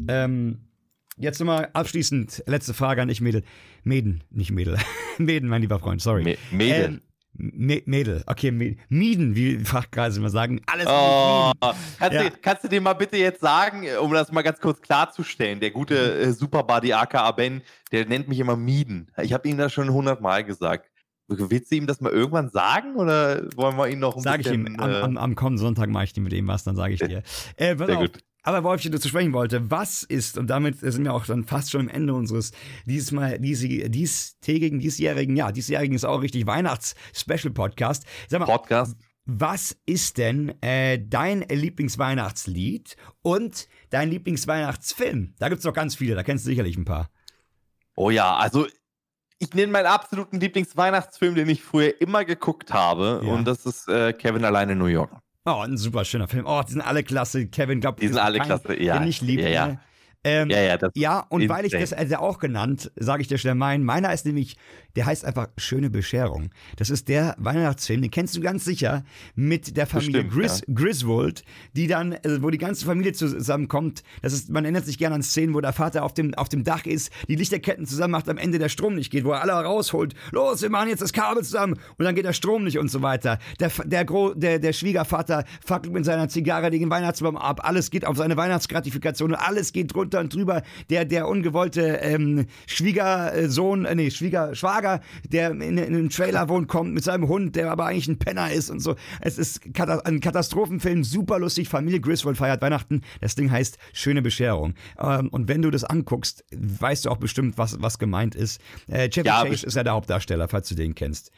Ähm, 0.09 0.59
jetzt 1.17 1.39
nochmal 1.39 1.71
abschließend, 1.73 2.43
letzte 2.47 2.75
Frage 2.75 3.01
an 3.01 3.09
dich, 3.09 3.21
Mädel. 3.21 3.45
Mäden, 3.85 4.25
nicht 4.31 4.51
Mädel. 4.51 4.77
Mäden, 5.19 5.49
mein 5.49 5.63
lieber 5.63 5.79
Freund, 5.79 6.03
sorry. 6.03 6.25
Me 6.25 6.37
Mädel. 6.51 6.85
Ähm, 6.85 7.01
Me- 7.41 7.83
Mädel, 7.87 8.25
okay, 8.27 8.51
Mieden, 8.51 9.37
wie 9.37 9.59
Fachkreise 9.65 10.19
immer 10.19 10.29
sagen. 10.29 10.61
Alles 10.67 10.87
Oh, 10.89 11.53
kannst, 12.01 12.15
Ja. 12.15 12.25
du, 12.25 12.31
kannst 12.43 12.65
du 12.65 12.69
dir 12.69 12.81
mal 12.81 12.95
bitte 12.95 13.17
jetzt 13.17 13.41
sagen, 13.41 13.85
um 14.03 14.13
das 14.13 14.33
mal 14.33 14.43
ganz 14.43 14.61
kurz 14.61 14.81
klarzustellen, 14.83 15.61
der 15.61 15.71
gute 15.71 15.95
Mhm. 15.95 16.31
äh, 16.31 16.33
Superbuddy 16.33 16.93
aka 16.93 17.31
Ben, 17.31 17.63
der 17.93 18.07
nennt 18.07 18.27
mich 18.29 18.41
immer 18.41 18.57
Mieden. 18.57 19.11
Ich 19.23 19.33
habe 19.33 19.49
ihm 19.49 19.57
das 19.57 19.73
schon 19.73 19.89
hundertmal 19.93 20.43
gesagt. 20.43 20.91
Willst 21.29 21.71
du 21.71 21.77
ihm 21.77 21.87
das 21.87 22.01
mal 22.01 22.11
irgendwann 22.11 22.49
sagen 22.51 22.97
oder 22.97 23.43
wollen 23.55 23.77
wir 23.77 23.87
ihn 23.89 23.99
noch 24.01 24.17
ein 24.17 24.23
Sag 24.23 24.41
ich 24.41 24.47
bisschen... 24.47 24.67
ihm, 24.67 24.81
am, 24.81 24.91
äh, 24.91 25.01
am, 25.01 25.17
am 25.19 25.35
kommenden 25.37 25.59
Sonntag 25.65 25.91
mache 25.91 26.05
ich 26.05 26.13
dir 26.15 26.23
mit 26.23 26.33
dem 26.33 26.47
was, 26.49 26.65
dann 26.65 26.75
sage 26.75 26.95
ich 26.95 27.01
dir. 27.01 27.23
Äh, 27.57 27.77
Sehr 27.77 27.91
auf. 27.91 27.99
gut. 28.01 28.19
Aber 28.43 28.65
Wolfchen, 28.65 28.93
du 28.93 29.01
zu 29.01 29.09
sprechen 29.09 29.33
wollte, 29.33 29.71
was 29.71 30.05
ist, 30.05 30.39
und 30.39 30.49
damit 30.49 30.79
sind 30.79 31.05
wir 31.05 31.13
auch 31.13 31.27
dann 31.27 31.45
fast 31.45 31.71
schon 31.71 31.83
am 31.83 31.89
Ende 31.89 32.15
unseres 32.15 32.53
diesmal, 32.87 33.39
diese, 33.39 33.69
diestägigen, 33.91 34.79
diesjährigen, 34.79 35.37
ja, 35.37 35.53
diesjährigen 35.53 35.95
ist 35.95 36.05
auch 36.05 36.23
richtig 36.23 36.47
Weihnachts-Special-Podcast. 36.47 38.05
Sag 38.29 38.41
mal, 38.41 38.47
Podcast. 38.47 38.97
was 39.27 39.77
ist 39.87 40.19
denn 40.19 40.55
äh, 40.63 40.99
dein 41.05 41.41
Lieblingsweihnachtslied 41.43 42.97
und 43.23 43.69
dein 43.91 44.11
Lieblingsweihnachtsfilm? 44.11 45.35
Da 45.39 45.49
gibt's 45.49 45.65
doch 45.65 45.75
ganz 45.75 45.97
viele, 45.97 46.15
da 46.15 46.23
kennst 46.23 46.47
du 46.47 46.51
sicherlich 46.51 46.77
ein 46.79 46.85
paar. 46.85 47.11
Oh 47.97 48.11
ja, 48.11 48.37
also 48.37 48.67
ich 49.41 49.53
nenne 49.55 49.73
meinen 49.73 49.87
absoluten 49.87 50.41
Lieblingsweihnachtsfilm, 50.41 51.35
den 51.35 51.49
ich 51.49 51.63
früher 51.63 52.01
immer 52.01 52.25
geguckt 52.25 52.73
habe. 52.73 53.21
Ja. 53.25 53.33
Und 53.33 53.47
das 53.47 53.67
ist 53.67 53.89
äh, 53.89 54.13
Kevin 54.13 54.45
allein 54.45 54.71
in 54.71 54.79
New 54.79 54.87
York. 54.87 55.11
Oh, 55.49 55.61
ein 55.61 55.77
super 55.77 56.05
schöner 56.05 56.29
Film. 56.29 56.45
Oh, 56.47 56.63
die 56.67 56.73
sind 56.73 56.81
alle 56.83 57.03
klasse. 57.03 57.47
Kevin, 57.47 57.81
glaub, 57.81 57.99
Die 57.99 58.09
sind 58.09 58.19
alle 58.19 58.39
keinen, 58.39 58.47
klasse, 58.47 58.81
ja. 58.83 58.99
Den 58.99 59.07
nicht 59.07 59.23
liebt. 59.23 59.43
Ja, 59.43 59.49
ja. 59.49 59.81
Ähm, 60.25 60.51
Ja, 60.51 60.61
ja, 60.61 60.79
Ja, 60.95 61.21
und 61.29 61.49
weil 61.49 61.65
ich 61.65 61.73
das 61.73 61.81
insane. 61.81 62.01
also 62.03 62.17
auch 62.17 62.39
genannt, 62.39 62.91
sage 62.97 63.23
ich 63.23 63.29
dir 63.29 63.39
schnell 63.39 63.55
meinen. 63.55 63.85
Meiner 63.85 64.13
ist 64.13 64.27
nämlich, 64.27 64.57
der 64.99 65.07
heißt 65.07 65.25
einfach 65.25 65.47
Schöne 65.57 65.91
Bescherung. 65.91 66.51
Das 66.75 66.91
ist 66.91 67.07
der 67.07 67.37
Weihnachtsfilm, 67.39 68.03
den 68.03 68.11
kennst 68.11 68.37
du 68.37 68.41
ganz 68.41 68.65
sicher, 68.65 69.05
mit 69.37 69.77
der 69.77 69.87
Familie 69.87 70.25
Bestimmt, 70.25 70.43
Gris, 70.43 70.63
Griswold, 70.75 71.45
die 71.77 71.87
dann, 71.87 72.15
äh, 72.15 72.43
wo 72.43 72.51
die 72.51 72.59
ganze 72.59 72.85
Familie 72.85 73.13
zusammenkommt. 73.13 74.03
Das 74.23 74.33
ist, 74.33 74.51
man 74.51 74.65
erinnert 74.65 74.87
sich 74.87 74.99
gerne 74.99 75.15
an 75.15 75.23
Szenen, 75.23 75.55
wo 75.55 75.61
der 75.61 75.73
Vater 75.73 76.03
auf 76.03 76.15
dem, 76.15 76.35
auf 76.35 76.49
dem 76.49 76.65
Dach 76.65 76.85
ist, 76.85 77.13
die 77.29 77.37
Lichterketten 77.37 77.87
zusammen 77.87 78.11
macht, 78.11 78.29
am 78.29 78.39
Ende 78.39 78.59
der 78.59 78.69
Strom 78.69 78.97
nicht 78.97 79.13
geht, 79.13 79.23
wo 79.23 79.31
er 79.31 79.43
alle 79.43 79.53
rausholt. 79.53 80.15
Los, 80.33 80.63
wir 80.63 80.71
machen 80.71 80.89
jetzt 80.89 81.01
das 81.01 81.13
Kabel 81.13 81.45
zusammen 81.45 81.75
und 81.97 82.05
dann 82.05 82.17
geht 82.17 82.25
der 82.25 82.33
Strom 82.33 82.65
nicht 82.65 82.79
und 82.81 82.91
so 82.91 83.01
weiter. 83.01 83.39
Der, 83.61 83.71
der, 83.85 84.05
Gro 84.05 84.35
der, 84.35 84.59
der 84.59 84.73
Schwiegervater 84.73 85.45
fackelt 85.65 85.95
mit 85.95 86.07
seiner 86.07 86.29
Zigarre 86.29 86.71
den 86.71 86.91
Weihnachtsbaum 86.91 87.37
ab. 87.37 87.61
Alles 87.63 87.91
geht 87.91 88.05
auf 88.05 88.17
seine 88.17 88.37
Weihnachtsgratifikation 88.37 89.31
und 89.31 89.39
alles 89.39 89.73
geht 89.73 89.95
drunter 89.95 90.19
und 90.19 90.35
drüber. 90.35 90.63
Der, 90.91 91.05
der 91.05 91.29
ungewollte 91.29 92.01
ähm, 92.03 92.47
Schwiegersohn, 92.67 93.85
äh, 93.85 93.95
nee, 93.95 94.11
Schwieger, 94.11 94.57
Schwager, 94.57 94.88
der 95.25 95.51
in, 95.51 95.61
in 95.61 95.79
einem 95.79 96.11
Trailer 96.11 96.49
wohnt, 96.49 96.69
kommt 96.69 96.93
mit 96.95 97.05
seinem 97.05 97.29
Hund, 97.29 97.57
der 97.57 97.71
aber 97.71 97.87
eigentlich 97.87 98.09
ein 98.09 98.19
Penner 98.19 98.51
ist 98.51 98.71
und 98.71 98.81
so. 98.81 98.97
Es 99.21 99.39
ist 99.39 99.61
ein 100.05 100.21
Katastrophenfilm, 100.21 101.05
super 101.05 101.39
lustig. 101.39 101.69
Familie 101.69 102.01
Griswold 102.01 102.37
feiert 102.37 102.63
Weihnachten. 102.63 103.03
Das 103.21 103.35
Ding 103.35 103.51
heißt 103.51 103.79
Schöne 103.93 104.23
Bescherung. 104.23 104.75
Ähm, 104.99 105.29
und 105.29 105.49
wenn 105.49 105.63
du 105.63 105.71
das 105.71 105.85
anguckst, 105.85 106.45
weißt 106.53 107.05
du 107.05 107.11
auch 107.11 107.17
bestimmt, 107.19 107.59
was, 107.59 107.81
was 107.81 107.99
gemeint 107.99 108.35
ist. 108.35 108.61
Äh, 108.89 109.09
Chevy 109.09 109.29
Ja, 109.29 109.45
Chase 109.45 109.67
ist 109.67 109.75
ja 109.75 109.85
der 109.85 109.93
Hauptdarsteller, 109.93 110.49
falls 110.49 110.69
du 110.69 110.75
den 110.75 110.95
kennst. 110.95 111.31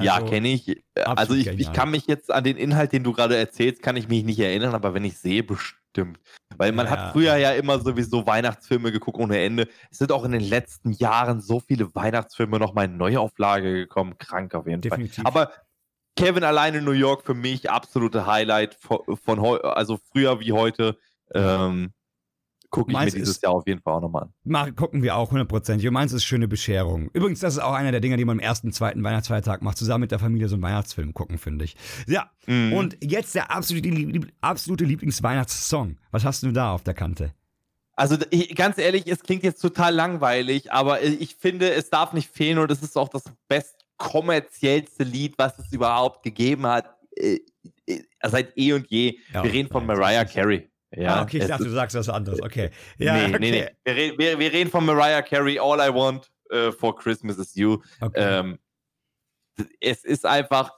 ja, 0.00 0.14
Also, 0.16 0.26
kenne 0.26 0.48
ich. 0.48 0.82
Also 0.94 1.10
absolut 1.10 1.46
ich, 1.46 1.60
ich 1.60 1.72
kann 1.72 1.90
mich 1.90 2.06
jetzt 2.06 2.30
an 2.32 2.44
den 2.44 2.56
Inhalt, 2.56 2.92
den 2.92 3.04
du 3.04 3.12
gerade 3.12 3.36
erzählst, 3.36 3.82
kann 3.82 3.96
ich 3.96 4.08
mich 4.08 4.24
nicht 4.24 4.38
erinnern, 4.38 4.74
aber 4.74 4.94
wenn 4.94 5.04
ich 5.04 5.18
sehe, 5.18 5.42
bestimmt. 5.42 5.80
Weil 6.56 6.72
man 6.72 6.86
Ja, 6.86 6.92
hat 6.92 6.98
ja. 6.98 7.12
früher 7.12 7.36
ja 7.36 7.52
immer 7.52 7.78
sowieso 7.78 8.26
Weihnachtsfilme 8.26 8.92
geguckt 8.92 9.18
ohne 9.18 9.38
Ende. 9.38 9.68
Es 9.90 9.98
sind 9.98 10.12
auch 10.12 10.24
in 10.24 10.32
den 10.32 10.42
letzten 10.42 10.92
Jahren 10.92 11.40
so 11.40 11.60
viele 11.60 11.94
Weihnachtsfilme 11.94 12.58
nochmal 12.58 12.86
in 12.86 12.96
Neuauflage 12.96 13.72
gekommen. 13.72 14.16
Krank 14.18 14.54
auf 14.54 14.66
jeden 14.66 14.80
Definitiv. 14.80 15.22
Fall. 15.22 15.26
Aber 15.26 15.52
Kevin 16.16 16.44
allein 16.44 16.74
in 16.74 16.84
New 16.84 16.92
York 16.92 17.24
für 17.24 17.34
mich 17.34 17.70
absolute 17.70 18.26
Highlight 18.26 18.74
von, 18.74 19.00
von 19.22 19.38
also 19.62 19.98
früher 20.12 20.40
wie 20.40 20.52
heute. 20.52 20.96
Ähm, 21.34 21.92
Gucke 22.76 22.92
ich 22.92 22.98
mir 22.98 23.04
dieses 23.06 23.36
ist- 23.36 23.42
Jahr 23.42 23.52
auf 23.52 23.66
jeden 23.66 23.80
Fall 23.80 23.94
auch 23.94 24.00
nochmal 24.00 24.24
an. 24.24 24.32
Mach, 24.44 24.74
gucken 24.76 25.02
wir 25.02 25.16
auch 25.16 25.30
hundertprozentig. 25.30 25.88
Und 25.88 25.94
meins 25.94 26.12
ist 26.12 26.24
schöne 26.24 26.46
Bescherung. 26.46 27.08
Übrigens, 27.12 27.40
das 27.40 27.54
ist 27.54 27.60
auch 27.60 27.72
einer 27.72 27.90
der 27.90 28.00
Dinge, 28.00 28.16
die 28.16 28.24
man 28.24 28.36
am 28.36 28.40
ersten, 28.40 28.70
zweiten 28.72 29.02
Weihnachtsfeiertag 29.02 29.62
macht. 29.62 29.78
Zusammen 29.78 30.02
mit 30.02 30.10
der 30.10 30.18
Familie 30.18 30.48
so 30.48 30.56
einen 30.56 30.62
Weihnachtsfilm 30.62 31.14
gucken, 31.14 31.38
finde 31.38 31.64
ich. 31.64 31.76
Ja. 32.06 32.30
Mhm. 32.46 32.72
Und 32.74 32.96
jetzt 33.02 33.34
der 33.34 33.50
absolute, 33.50 33.88
Lieb 33.88 34.32
absolute 34.40 34.84
Lieblingsweihnachtssong. 34.84 35.96
Was 36.10 36.24
hast 36.24 36.42
du 36.42 36.52
da 36.52 36.72
auf 36.72 36.82
der 36.84 36.94
Kante? 36.94 37.32
Also 37.98 38.18
ich, 38.30 38.54
ganz 38.54 38.76
ehrlich, 38.76 39.06
es 39.06 39.22
klingt 39.22 39.42
jetzt 39.42 39.62
total 39.62 39.94
langweilig, 39.94 40.70
aber 40.70 41.02
ich 41.02 41.34
finde, 41.36 41.72
es 41.72 41.88
darf 41.88 42.12
nicht 42.12 42.30
fehlen 42.30 42.58
und 42.58 42.70
es 42.70 42.82
ist 42.82 42.94
auch 42.98 43.08
das 43.08 43.24
bestkommerziellste 43.48 45.02
Lied, 45.04 45.34
was 45.38 45.58
es 45.58 45.72
überhaupt 45.72 46.22
gegeben 46.22 46.66
hat, 46.66 46.94
äh, 47.16 47.38
äh, 47.86 48.02
seit 48.22 48.56
eh 48.58 48.74
und 48.74 48.86
je. 48.90 49.18
Ja, 49.32 49.42
wir 49.42 49.52
reden 49.52 49.70
von 49.70 49.86
Mariah 49.86 50.26
Carey. 50.26 50.68
Ja, 50.94 51.16
ah, 51.16 51.22
okay, 51.22 51.38
ich 51.38 51.46
dachte, 51.46 51.64
ist- 51.64 51.68
du 51.70 51.74
sagst 51.74 51.96
was 51.96 52.08
anderes. 52.08 52.40
Okay. 52.42 52.70
Ja, 52.98 53.14
nee, 53.14 53.24
okay. 53.34 53.38
nee, 53.40 53.50
nee. 53.50 53.68
Wir, 53.84 53.94
re 53.96 54.14
wir, 54.18 54.38
wir 54.38 54.52
reden 54.52 54.70
von 54.70 54.84
Mariah 54.84 55.22
Carey, 55.22 55.58
All 55.58 55.78
I 55.80 55.92
Want 55.92 56.30
äh, 56.50 56.70
for 56.72 56.96
Christmas 56.96 57.38
is 57.38 57.54
You. 57.54 57.78
okay. 58.00 58.38
Ähm, 58.40 58.58
es 59.80 60.04
ist 60.04 60.26
einfach, 60.26 60.70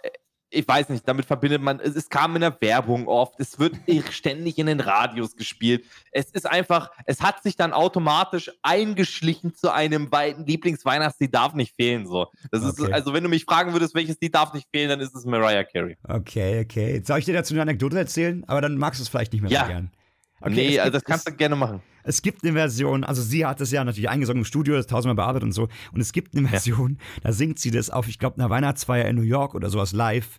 ich 0.51 0.67
weiß 0.67 0.89
nicht, 0.91 1.07
damit 1.07 1.27
verbindet 1.27 1.61
man, 1.61 1.79
es, 1.81 1.95
es 1.97 2.09
kam 2.09 2.37
in 2.37 2.41
der 2.43 2.57
Werbung 2.61 3.07
oft, 3.09 3.35
es 3.39 3.59
wird 3.59 3.77
ständig 4.13 4.57
in 4.59 4.67
den 4.67 4.81
Radios 4.81 5.37
gespielt. 5.37 5.85
Es 6.13 6.31
ist 6.31 6.47
einfach, 6.47 6.91
es 7.07 7.21
hat 7.21 7.43
sich 7.43 7.57
dann 7.57 7.73
automatisch 7.73 8.51
eingeschlichen 8.63 9.55
zu 9.55 9.73
einem 9.73 10.11
Wei- 10.13 10.37
Lieblingsweihnachtslied, 10.47 11.35
darf 11.35 11.55
nicht 11.55 11.75
fehlen. 11.77 12.07
So. 12.07 12.29
Das 12.51 12.63
ist, 12.65 12.81
Okay. 12.81 12.93
also 12.93 13.13
wenn 13.13 13.25
du 13.25 13.29
mich 13.29 13.45
fragen 13.45 13.73
würdest, 13.73 13.95
welches 13.95 14.19
Lied 14.21 14.35
darf 14.35 14.55
nicht 14.55 14.69
fehlen, 14.73 14.89
dann 14.89 15.01
ist 15.01 15.15
es 15.15 15.25
Mariah 15.27 15.65
Carey. 15.65 15.97
Okay, 16.05 16.61
okay. 16.65 17.03
Soll 17.05 17.19
ich 17.19 17.25
dir 17.25 17.35
dazu 17.35 17.53
eine 17.55 17.63
Anekdote 17.63 17.99
erzählen? 17.99 18.45
Aber 18.47 18.61
dann 18.61 18.77
magst 18.79 19.01
du 19.01 19.03
es 19.03 19.09
vielleicht 19.09 19.33
nicht 19.33 19.43
mehr 19.43 19.51
Ja. 19.51 19.63
so 19.63 19.67
gern. 19.69 19.91
Okay, 20.41 20.55
nee, 20.55 20.79
also 20.81 20.93
gibt- 20.93 20.95
das 20.97 21.05
kannst 21.05 21.29
du 21.29 21.33
gerne 21.33 21.57
machen. 21.57 21.83
Es 22.05 22.23
gibt 22.23 22.43
eine 22.43 22.53
Version, 22.55 23.05
also 23.05 23.21
sie 23.23 23.45
hat 23.45 23.61
das 23.61 23.71
ja 23.71 23.85
natürlich 23.85 24.09
eingesungen 24.09 24.41
im 24.43 24.45
Studio, 24.47 24.75
das 24.77 24.87
tausendmal 24.87 25.17
bearbeitet 25.17 25.45
und 25.45 25.53
so. 25.53 25.69
Und 25.93 26.01
es 26.01 26.13
gibt 26.13 26.35
eine 26.37 26.49
Version, 26.49 26.99
da 27.23 27.33
singt 27.33 27.59
sie 27.59 27.71
das 27.71 27.91
auf, 27.91 28.09
ich 28.09 28.19
glaube, 28.19 28.39
einer 28.39 28.49
Weihnachtsfeier 28.49 29.05
in 29.07 29.17
New 29.17 29.23
York 29.23 29.55
oder 29.55 29.69
sowas 29.69 29.93
live. 29.93 30.39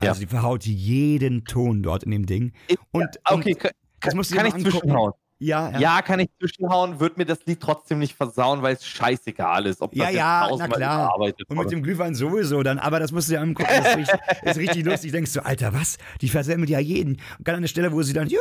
Also 0.00 0.12
Ja. 0.12 0.14
sie 0.14 0.26
verhaut 0.26 0.64
jeden 0.64 1.44
Ton 1.44 1.82
dort 1.82 2.02
in 2.04 2.10
dem 2.10 2.26
Ding. 2.26 2.52
Und, 2.90 3.04
Okay, 3.28 3.52
und 3.52 3.60
kann, 3.60 3.70
das 4.00 4.14
musst 4.14 4.30
du 4.32 4.36
kann 4.36 4.46
ich 4.46 4.54
angucken. 4.54 4.70
zwischenhauen? 4.72 5.12
ja, 5.40 5.70
ja. 5.70 5.78
Ja, 5.78 6.02
kann 6.02 6.18
ich 6.20 6.28
zwischenhauen, 6.40 6.98
wird 6.98 7.16
mir 7.16 7.24
das 7.26 7.44
Lied 7.46 7.60
trotzdem 7.60 7.98
nicht 8.00 8.14
versauen, 8.16 8.62
weil 8.62 8.74
es 8.74 8.84
scheißegal 8.86 9.66
ist, 9.66 9.80
ob 9.82 9.92
das 9.92 9.98
Ja, 10.04 10.10
ja, 10.10 10.40
na 10.42 10.48
tausendmal 10.48 10.78
klar. 10.78 11.14
Und 11.48 11.58
mit 11.58 11.70
dem 11.70 11.82
Glühwein 11.84 12.14
sowieso 12.16 12.62
dann, 12.64 12.78
aber 12.78 12.98
das 12.98 13.12
musst 13.12 13.28
du 13.28 13.34
dir 13.34 13.40
angucken, 13.40 13.68
das 13.70 13.88
ist 13.90 13.96
richtig, 13.98 14.20
ist 14.42 14.58
richtig 14.58 14.84
lustig. 14.84 15.12
Denkst 15.12 15.32
du, 15.32 15.44
Alter, 15.44 15.72
was? 15.72 15.98
Die 16.20 16.28
versemmelt 16.28 16.70
ja 16.70 16.80
jeden. 16.80 17.20
Und 17.38 17.46
dann 17.46 17.56
an 17.56 17.62
der 17.62 17.68
Stelle, 17.68 17.92
wo 17.92 18.02
sie 18.02 18.12
dann 18.12 18.28
Juhu, 18.28 18.40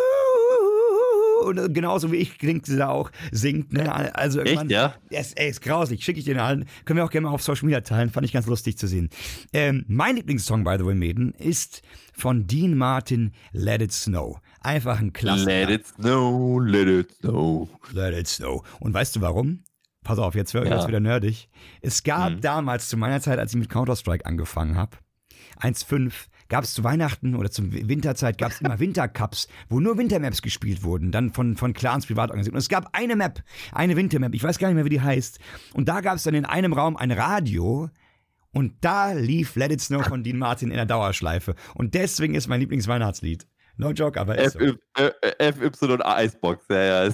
und 1.46 1.74
genauso 1.74 2.12
wie 2.12 2.18
ich 2.18 2.38
klingt 2.38 2.66
sie 2.66 2.78
da 2.78 2.90
auch, 2.90 3.12
singt. 3.32 3.74
Ne? 3.74 4.16
Also 4.16 4.42
Echt, 4.42 4.70
ja? 4.70 4.96
Es, 5.10 5.34
ey, 5.34 5.50
ist 5.50 5.62
grausig. 5.62 6.04
Schicke 6.04 6.20
ich 6.20 6.26
den 6.26 6.40
allen. 6.40 6.66
Können 6.86 6.98
wir 6.98 7.06
auch 7.06 7.10
gerne 7.12 7.28
mal 7.28 7.34
auf 7.34 7.42
Social 7.44 7.66
Media 7.66 7.82
teilen. 7.82 8.10
Fand 8.10 8.26
ich 8.26 8.34
ganz 8.34 8.48
lustig 8.48 8.78
zu 8.78 8.88
sehen. 8.88 9.10
Ähm, 9.54 9.86
mein 9.88 10.16
Lieblingssong, 10.16 10.64
by 10.64 10.76
the 10.78 10.86
way, 10.86 10.96
Maiden, 10.96 11.34
ist 11.34 11.82
von 12.14 12.48
Dean 12.48 12.76
Martin, 12.78 13.32
Let 13.52 13.82
It 13.82 13.92
Snow. 13.92 14.40
Einfach 14.62 15.00
ein 15.00 15.14
Klassiker. 15.14 15.52
Let 15.52 15.70
it 15.70 15.88
snow, 15.88 16.60
let 16.60 16.88
it 16.88 17.12
snow. 17.22 17.70
Let 17.94 18.14
It 18.18 18.28
Snow. 18.28 18.64
Und 18.80 18.94
weißt 18.94 19.16
du 19.16 19.22
warum? 19.22 19.64
Pass 20.04 20.20
auf, 20.20 20.36
jetzt 20.36 20.54
wird 20.54 20.68
Ja. 20.68 20.76
jetzt 20.78 20.88
wieder 20.88 21.00
nerdig. 21.00 21.50
Es 21.82 22.04
gab 22.04 22.32
Mhm. 22.34 22.42
damals 22.42 22.90
zu 22.90 22.98
meiner 22.98 23.20
Zeit, 23.22 23.40
als 23.40 23.54
ich 23.54 23.60
mit 23.60 23.70
Counter-Strike 23.70 24.26
angefangen 24.26 24.76
habe, 24.76 24.98
1.5, 25.60 26.28
gab 26.50 26.64
es 26.64 26.74
zu 26.74 26.84
Weihnachten 26.84 27.36
oder 27.36 27.52
zur 27.52 27.72
Winterzeit 27.72 28.38
gab 28.38 28.52
es 28.52 28.62
immer 28.62 28.80
Wintercups, 28.80 29.48
wo 29.70 29.80
nur 29.80 29.98
Wintermaps 29.98 30.42
gespielt 30.42 30.84
wurden, 30.84 31.12
dann 31.12 31.32
von, 31.34 31.56
von 31.58 31.74
Clans 31.74 32.06
privat 32.06 32.30
organisiert. 32.30 32.54
Und 32.54 32.60
es 32.60 32.70
gab 32.70 32.90
eine 32.94 33.16
Map, 33.16 33.44
eine 33.72 33.96
Wintermap, 33.96 34.34
ich 34.34 34.44
weiß 34.44 34.58
gar 34.60 34.68
nicht 34.70 34.76
mehr, 34.76 34.86
wie 34.86 34.90
die 34.90 35.02
heißt. 35.02 35.40
Und 35.74 35.88
da 35.90 36.02
gab 36.02 36.16
es 36.16 36.24
dann 36.24 36.34
in 36.36 36.46
einem 36.46 36.74
Raum 36.74 36.98
ein 36.98 37.12
Radio, 37.12 37.90
und 38.54 38.74
da 38.82 39.12
lief 39.12 39.56
Let 39.56 39.72
It 39.72 39.82
Snow 39.82 40.04
von 40.04 40.24
Dean 40.24 40.38
Martin 40.38 40.70
in 40.72 40.78
der 40.78 40.86
Dauerschleife. 40.88 41.54
Und 41.76 41.94
deswegen 41.94 42.34
ist 42.34 42.48
mein 42.48 42.60
Lieblingsweihnachtslied. 42.62 43.46
No 43.76 43.92
joke, 43.92 44.20
aber 44.20 44.36
ist 44.40 44.54
so. 44.54 44.60
FY, 44.60 44.76
äh, 44.96 45.54
FY 45.54 45.98
Icebox, 46.04 46.66
ja, 46.70 47.06
ja. 47.06 47.14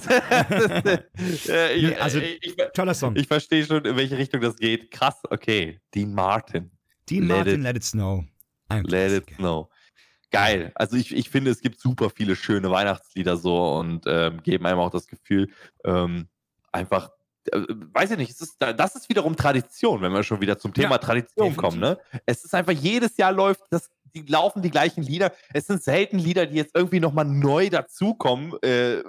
Ja, 1.46 1.68
ich, 1.74 2.00
also- 2.02 2.18
ich, 2.20 2.38
ich, 2.42 2.56
Toller 2.72 2.94
Song. 2.94 3.16
ich 3.16 3.26
verstehe 3.26 3.66
schon, 3.66 3.84
in 3.84 3.96
welche 3.96 4.16
Richtung 4.16 4.40
das 4.40 4.56
geht. 4.56 4.90
Krass, 4.90 5.16
okay. 5.28 5.80
Dean 5.94 6.14
Martin. 6.14 6.70
Dean 7.10 7.26
Let 7.26 7.36
Martin, 7.36 7.54
It- 7.56 7.62
Let 7.62 7.76
It 7.76 7.84
Snow. 7.84 8.24
Ein 8.74 8.84
Let 8.84 9.12
it 9.12 9.36
snow. 9.36 9.68
Geil. 10.30 10.72
Also 10.74 10.96
ich, 10.96 11.14
ich 11.14 11.30
finde, 11.30 11.50
es 11.50 11.60
gibt 11.60 11.78
super 11.80 12.10
viele 12.10 12.34
schöne 12.34 12.70
Weihnachtslieder 12.70 13.36
so 13.36 13.74
und 13.78 14.04
ähm, 14.06 14.42
geben 14.42 14.66
einem 14.66 14.80
auch 14.80 14.90
das 14.90 15.06
Gefühl, 15.06 15.48
ähm, 15.84 16.26
einfach, 16.72 17.10
äh, 17.52 17.60
weiß 17.68 18.10
ich 18.12 18.16
nicht, 18.18 18.32
es 18.32 18.40
ist, 18.40 18.56
das 18.58 18.96
ist 18.96 19.08
wiederum 19.08 19.36
Tradition, 19.36 20.02
wenn 20.02 20.12
wir 20.12 20.24
schon 20.24 20.40
wieder 20.40 20.58
zum 20.58 20.74
Thema 20.74 20.92
Ja, 20.92 20.98
Tradition 20.98 21.50
definitiv. 21.50 21.56
kommen. 21.56 21.80
Ne? 21.80 21.98
Es 22.26 22.44
ist 22.44 22.52
einfach, 22.54 22.72
jedes 22.72 23.16
Jahr 23.16 23.30
läuft 23.30 23.62
das, 23.70 23.90
die 24.12 24.22
laufen 24.22 24.60
die 24.60 24.70
gleichen 24.70 25.02
Lieder. 25.02 25.32
Es 25.52 25.68
sind 25.68 25.82
selten 25.82 26.18
Lieder, 26.18 26.46
die 26.46 26.56
jetzt 26.56 26.74
irgendwie 26.74 27.00
nochmal 27.00 27.26
neu 27.26 27.68
dazukommen. 27.70 28.54
Äh, 28.62 29.02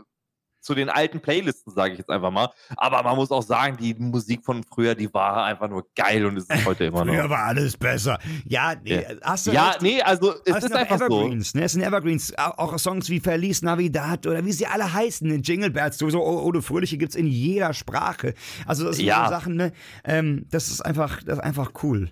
zu 0.65 0.75
den 0.75 0.89
alten 0.89 1.19
Playlisten, 1.21 1.71
sage 1.73 1.93
ich 1.93 1.99
jetzt 1.99 2.09
einfach 2.09 2.31
mal. 2.31 2.49
Aber 2.75 3.03
man 3.03 3.15
muss 3.15 3.31
auch 3.31 3.43
sagen, 3.43 3.77
die 3.77 3.93
Musik 3.93 4.43
von 4.43 4.63
früher, 4.63 4.95
die 4.95 5.13
war 5.13 5.45
einfach 5.45 5.69
nur 5.69 5.85
geil 5.95 6.25
und 6.25 6.37
es 6.37 6.45
ist 6.49 6.65
heute 6.65 6.85
immer 6.85 7.05
noch. 7.05 7.13
Früher 7.13 7.29
war 7.29 7.43
alles 7.45 7.77
besser. 7.77 8.17
Ja, 8.45 8.73
nee, 8.83 8.95
Ja. 9.03 9.09
hast 9.23 9.47
du 9.47 9.51
Ja, 9.51 9.69
recht. 9.69 9.81
nee, 9.83 10.01
also 10.01 10.33
es 10.45 10.63
ist 10.63 10.73
einfach 10.73 10.97
so. 10.97 11.05
Evergreens, 11.05 11.53
ne? 11.53 11.63
Es 11.63 11.73
sind 11.73 11.83
Evergreens. 11.83 12.33
Auch, 12.37 12.77
Songs 12.79 13.09
wie 13.09 13.19
Feliz 13.19 13.61
Navidad 13.61 14.25
oder 14.27 14.43
wie 14.43 14.51
sie 14.51 14.65
alle 14.67 14.91
heißen. 14.91 15.27
ne? 15.27 15.35
Jingle 15.35 15.69
Bells, 15.69 15.97
sowieso 15.97 16.23
Ode 16.23 16.61
Fröhliche 16.61 16.97
gibt's 16.97 17.15
in 17.15 17.27
jeder 17.27 17.73
Sprache. 17.73 18.33
Also 18.65 18.85
das 18.85 18.97
sind 18.97 19.05
Ja. 19.05 19.25
so 19.25 19.29
Sachen, 19.29 19.55
ne? 19.55 19.71
Ähm, 20.03 20.47
das 20.49 20.67
ist 20.69 20.81
einfach, 20.81 21.21
das 21.23 21.37
ist 21.37 21.43
einfach 21.43 21.71
cool. 21.83 22.09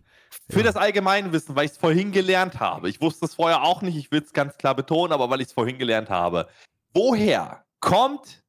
Für 0.50 0.62
das 0.64 0.76
Allgemeinwissen, 0.76 1.56
weil 1.56 1.66
ich 1.66 1.72
es 1.72 1.78
vorhin 1.78 2.12
gelernt 2.12 2.60
habe. 2.60 2.90
Ich 2.90 3.02
wusste 3.02 3.26
es 3.26 3.34
vorher 3.36 3.64
auch 3.64 3.82
nicht, 3.82 3.96
ich 3.98 4.12
will 4.12 4.22
es 4.22 4.34
ganz 4.34 4.58
klar 4.58 4.76
betonen, 4.76 5.12
aber 5.14 5.30
weil 5.30 5.42
ich 5.42 5.48
es 5.48 5.54
vorhin 5.54 5.78
gelernt 5.80 6.10
habe. 6.10 6.48
Woher 6.94 7.64
kommt 7.80 8.43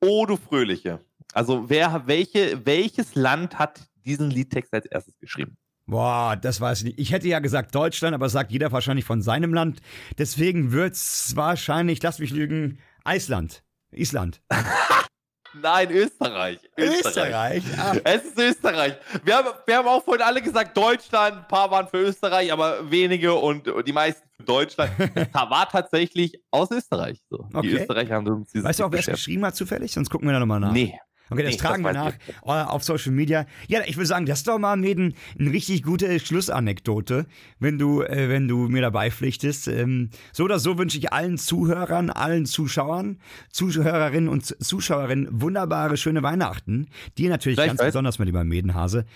O 0.00 0.26
du 0.26 0.36
Fröhliche? 0.36 1.00
Also 1.32 1.68
wer, 1.68 2.02
welche, 2.06 2.64
welches 2.64 3.14
Land 3.14 3.58
hat 3.58 3.80
diesen 4.04 4.30
Liedtext 4.30 4.72
als 4.72 4.86
erstes 4.86 5.18
geschrieben? 5.18 5.56
Boah, 5.86 6.36
das 6.36 6.60
weiß 6.60 6.78
ich 6.78 6.84
nicht. 6.84 6.98
Ich 6.98 7.12
hätte 7.12 7.28
ja 7.28 7.40
gesagt 7.40 7.74
Deutschland, 7.74 8.14
aber 8.14 8.26
das 8.26 8.32
sagt 8.32 8.52
jeder 8.52 8.70
wahrscheinlich 8.72 9.04
von 9.04 9.22
seinem 9.22 9.52
Land. 9.52 9.80
Deswegen 10.18 10.72
wird's 10.72 11.34
wahrscheinlich, 11.34 12.02
lass 12.02 12.18
mich 12.20 12.30
lügen, 12.30 12.78
Island. 13.04 13.64
Island. 13.90 14.40
Nein, 15.54 15.90
Österreich. 15.90 16.58
Österreich? 16.76 17.64
Ah. 17.76 17.96
Es 18.04 18.24
ist 18.24 18.38
Österreich. 18.38 18.94
Wir 19.24 19.36
haben, 19.36 19.48
wir 19.66 19.76
haben 19.76 19.88
auch 19.88 20.04
vorhin 20.04 20.22
alle 20.22 20.40
gesagt, 20.40 20.76
Deutschland, 20.76 21.38
ein 21.38 21.48
paar 21.48 21.70
waren 21.70 21.88
für 21.88 21.98
Österreich, 21.98 22.52
aber 22.52 22.90
wenige 22.90 23.34
und, 23.34 23.66
und 23.68 23.86
die 23.86 23.92
meisten 23.92 24.28
für 24.36 24.44
Deutschland. 24.44 24.92
Es 25.14 25.34
war 25.34 25.68
tatsächlich 25.68 26.40
aus 26.50 26.70
Österreich. 26.70 27.20
So. 27.28 27.48
Okay. 27.52 27.68
Die 27.68 27.74
Österreicher 27.74 28.14
haben 28.14 28.26
uns 28.28 28.52
dieses 28.52 28.64
Weißt 28.66 28.80
du 28.80 28.84
auch, 28.84 28.92
wer 28.92 29.00
es 29.00 29.06
geschrieben 29.06 29.44
hat 29.44 29.56
zufällig? 29.56 29.92
Sonst 29.92 30.10
gucken 30.10 30.28
wir 30.28 30.32
da 30.32 30.40
nochmal 30.40 30.60
nach. 30.60 30.72
Nee. 30.72 30.98
Okay, 31.30 31.42
das 31.44 31.52
Nee, 31.52 31.58
tragen 31.58 31.82
das 31.84 31.94
wir 31.94 32.04
nach 32.44 32.64
äh, 32.66 32.68
auf 32.68 32.82
Social 32.84 33.12
Media. 33.12 33.46
Ja, 33.68 33.80
ich 33.86 33.96
würde 33.96 34.06
sagen, 34.06 34.26
das 34.26 34.40
ist 34.40 34.48
doch 34.48 34.58
mal 34.58 34.76
mit 34.76 34.98
ein, 34.98 35.14
eine 35.38 35.52
richtig 35.52 35.82
gute 35.82 36.18
Schlussanekdote, 36.20 37.26
wenn 37.58 37.78
du, 37.78 38.02
äh, 38.02 38.28
wenn 38.28 38.48
du 38.48 38.68
mir 38.68 38.82
dabei 38.82 39.10
pflichtest. 39.10 39.68
Ähm, 39.68 40.10
so 40.32 40.44
oder 40.44 40.58
so 40.58 40.76
wünsche 40.76 40.98
ich 40.98 41.12
allen 41.12 41.38
Zuhörern, 41.38 42.10
allen 42.10 42.46
Zuschauern, 42.46 43.18
Zuhörerinnen 43.52 44.28
und 44.28 44.44
Zuschauerinnen 44.64 45.28
wunderbare, 45.40 45.96
schöne 45.96 46.22
Weihnachten. 46.22 46.88
Dir 47.16 47.30
natürlich 47.30 47.56
ganz 47.56 47.68
Gleichfalls. 47.70 47.88
besonders, 47.92 48.18
mein 48.18 48.26
lieber 48.26 48.44
Medenhase. 48.44 49.06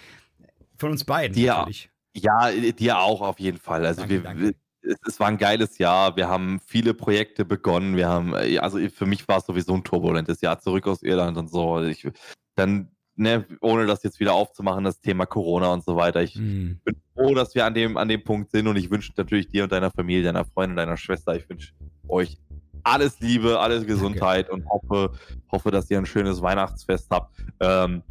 Von 0.77 0.93
uns 0.93 1.05
beiden 1.05 1.35
Dir- 1.35 1.55
natürlich. 1.55 1.91
Ja, 2.16 2.51
dir 2.53 3.01
auch 3.01 3.20
auf 3.23 3.41
jeden 3.41 3.59
Fall. 3.59 3.85
Also 3.85 4.03
Danke, 4.03 4.15
wir, 4.15 4.20
danke. 4.23 4.55
Es, 4.85 4.97
es 5.06 5.20
war 5.20 5.28
ein 5.28 5.39
geiles 5.39 5.78
Jahr. 5.78 6.16
Wir 6.16 6.28
haben 6.28 6.61
viele 6.66 6.94
Projekte 6.94 7.44
begonnen. 7.44 7.97
Wir 7.97 8.09
haben, 8.09 8.35
äh, 8.35 8.59
also 8.59 8.78
für 8.89 9.06
mich 9.06 9.27
war 9.28 9.39
es 9.39 9.47
sowieso 9.47 9.74
ein 9.74 9.85
turbulentes 9.85 10.40
Jahr 10.40 10.59
zurück 10.61 10.86
aus 10.86 11.02
Irland 11.02 11.36
und 11.36 11.51
so. 11.51 11.82
Ich, 11.82 12.06
dann, 12.55 12.90
ne, 13.16 13.44
ohne 13.61 13.86
das 13.86 14.02
jetzt 14.02 14.20
wieder 14.20 14.35
aufzumachen, 14.35 14.85
das 14.85 15.01
Thema 15.01 15.27
Corona 15.27 15.73
und 15.73 15.85
so 15.85 15.97
weiter. 15.97 16.23
Ich 16.23 16.35
Hm. 16.35 16.81
bin 16.85 16.97
froh, 17.15 17.35
dass 17.35 17.55
wir 17.55 17.65
an 17.65 17.74
dem, 17.74 17.97
an 17.97 18.09
dem 18.09 18.23
Punkt 18.23 18.51
sind 18.51 18.66
und 18.66 18.77
ich 18.77 18.90
wünsche 18.90 19.12
natürlich 19.16 19.48
dir 19.48 19.65
und 19.65 19.73
deiner 19.73 19.90
Familie, 19.90 20.24
deiner 20.24 20.44
Freundin, 20.44 20.77
deiner 20.77 20.97
Schwester, 20.97 21.35
ich 21.35 21.48
wünsche 21.48 21.73
euch 22.09 22.39
alles 22.85 23.19
Liebe, 23.20 23.59
alles 23.61 23.86
Gesundheit 23.86 24.51
und 24.51 24.69
hoffe, 24.69 25.12
hoffe, 25.51 25.70
dass 25.70 25.90
ihr 25.90 25.97
ein 25.98 26.05
schönes 26.06 26.43
Weihnachtsfest 26.43 27.09
habt. 27.11 27.35
Ähm, 27.61 28.02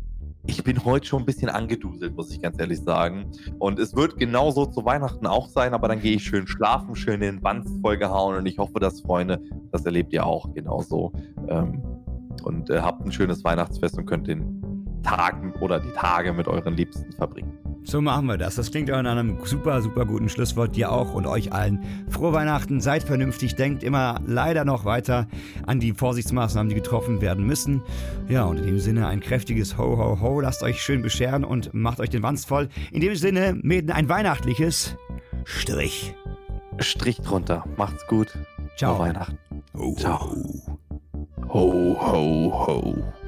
ich 0.45 0.63
bin 0.63 0.83
heute 0.83 1.05
schon 1.05 1.21
ein 1.21 1.25
bisschen 1.25 1.49
angeduselt, 1.49 2.15
muss 2.15 2.31
ich 2.31 2.41
ganz 2.41 2.59
ehrlich 2.59 2.81
sagen. 2.81 3.31
Und 3.59 3.79
es 3.79 3.95
wird 3.95 4.17
genauso 4.17 4.65
zu 4.65 4.83
Weihnachten 4.83 5.25
auch 5.25 5.47
sein, 5.47 5.73
aber 5.73 5.87
dann 5.87 6.01
gehe 6.01 6.15
ich 6.15 6.23
schön 6.23 6.47
schlafen, 6.47 6.95
schön 6.95 7.21
den 7.21 7.41
Wanst 7.43 7.79
vollgehauen 7.81 8.37
und 8.37 8.45
ich 8.45 8.57
hoffe, 8.57 8.79
dass 8.79 9.01
Freunde, 9.01 9.41
das 9.71 9.85
erlebt 9.85 10.11
ihr 10.11 10.25
auch 10.25 10.53
genauso. 10.53 11.13
Ähm, 11.47 11.81
und 12.43 12.69
äh, 12.69 12.81
habt 12.81 13.05
ein 13.05 13.11
schönes 13.11 13.43
Weihnachtsfest 13.43 13.97
und 13.97 14.05
könnt 14.05 14.27
den 14.27 14.61
Tag 15.03 15.35
oder 15.61 15.79
die 15.79 15.91
Tage 15.91 16.33
mit 16.33 16.47
euren 16.47 16.75
Liebsten 16.75 17.11
verbringen. 17.13 17.57
So 17.85 18.01
machen 18.01 18.27
wir 18.27 18.37
das. 18.37 18.55
Das 18.55 18.71
klingt 18.71 18.89
auch 18.89 18.99
in 18.99 19.07
einem 19.07 19.37
super, 19.43 19.81
super 19.81 20.05
guten 20.05 20.29
Schlusswort. 20.29 20.75
Dir 20.75 20.91
auch 20.91 21.13
und 21.13 21.27
euch 21.27 21.51
allen. 21.51 21.83
Frohe 22.09 22.31
Weihnachten, 22.31 22.79
seid 22.79 23.03
vernünftig, 23.03 23.55
denkt 23.55 23.83
immer 23.83 24.21
leider 24.25 24.63
noch 24.63 24.85
weiter 24.85 25.27
an 25.67 25.79
die 25.79 25.91
Vorsichtsmaßnahmen, 25.91 26.69
die 26.69 26.75
getroffen 26.75 27.21
werden 27.21 27.45
müssen. 27.45 27.81
Ja, 28.29 28.45
und 28.45 28.57
in 28.57 28.65
dem 28.65 28.79
Sinne 28.79 29.07
ein 29.07 29.19
kräftiges 29.19 29.77
Ho, 29.77 29.97
Ho, 29.97 30.21
Ho. 30.21 30.39
Lasst 30.39 30.63
euch 30.63 30.81
schön 30.81 31.01
bescheren 31.01 31.43
und 31.43 31.73
macht 31.73 31.99
euch 31.99 32.09
den 32.09 32.23
Wanst 32.23 32.47
voll. 32.47 32.69
In 32.91 33.01
dem 33.01 33.15
Sinne, 33.15 33.53
Mäden, 33.61 33.91
ein 33.91 34.07
weihnachtliches 34.07 34.95
Strich. 35.43 36.15
Strich 36.79 37.19
drunter. 37.21 37.65
Macht's 37.75 38.07
gut. 38.07 38.37
Ciao. 38.77 38.95
Frohe 38.95 39.07
Weihnachten. 39.07 39.37
Ho, 39.77 39.93
Ciao. 39.97 40.19
ho. 40.19 40.79
Ho, 41.49 41.97
ho, 41.99 42.67
ho. 42.67 43.22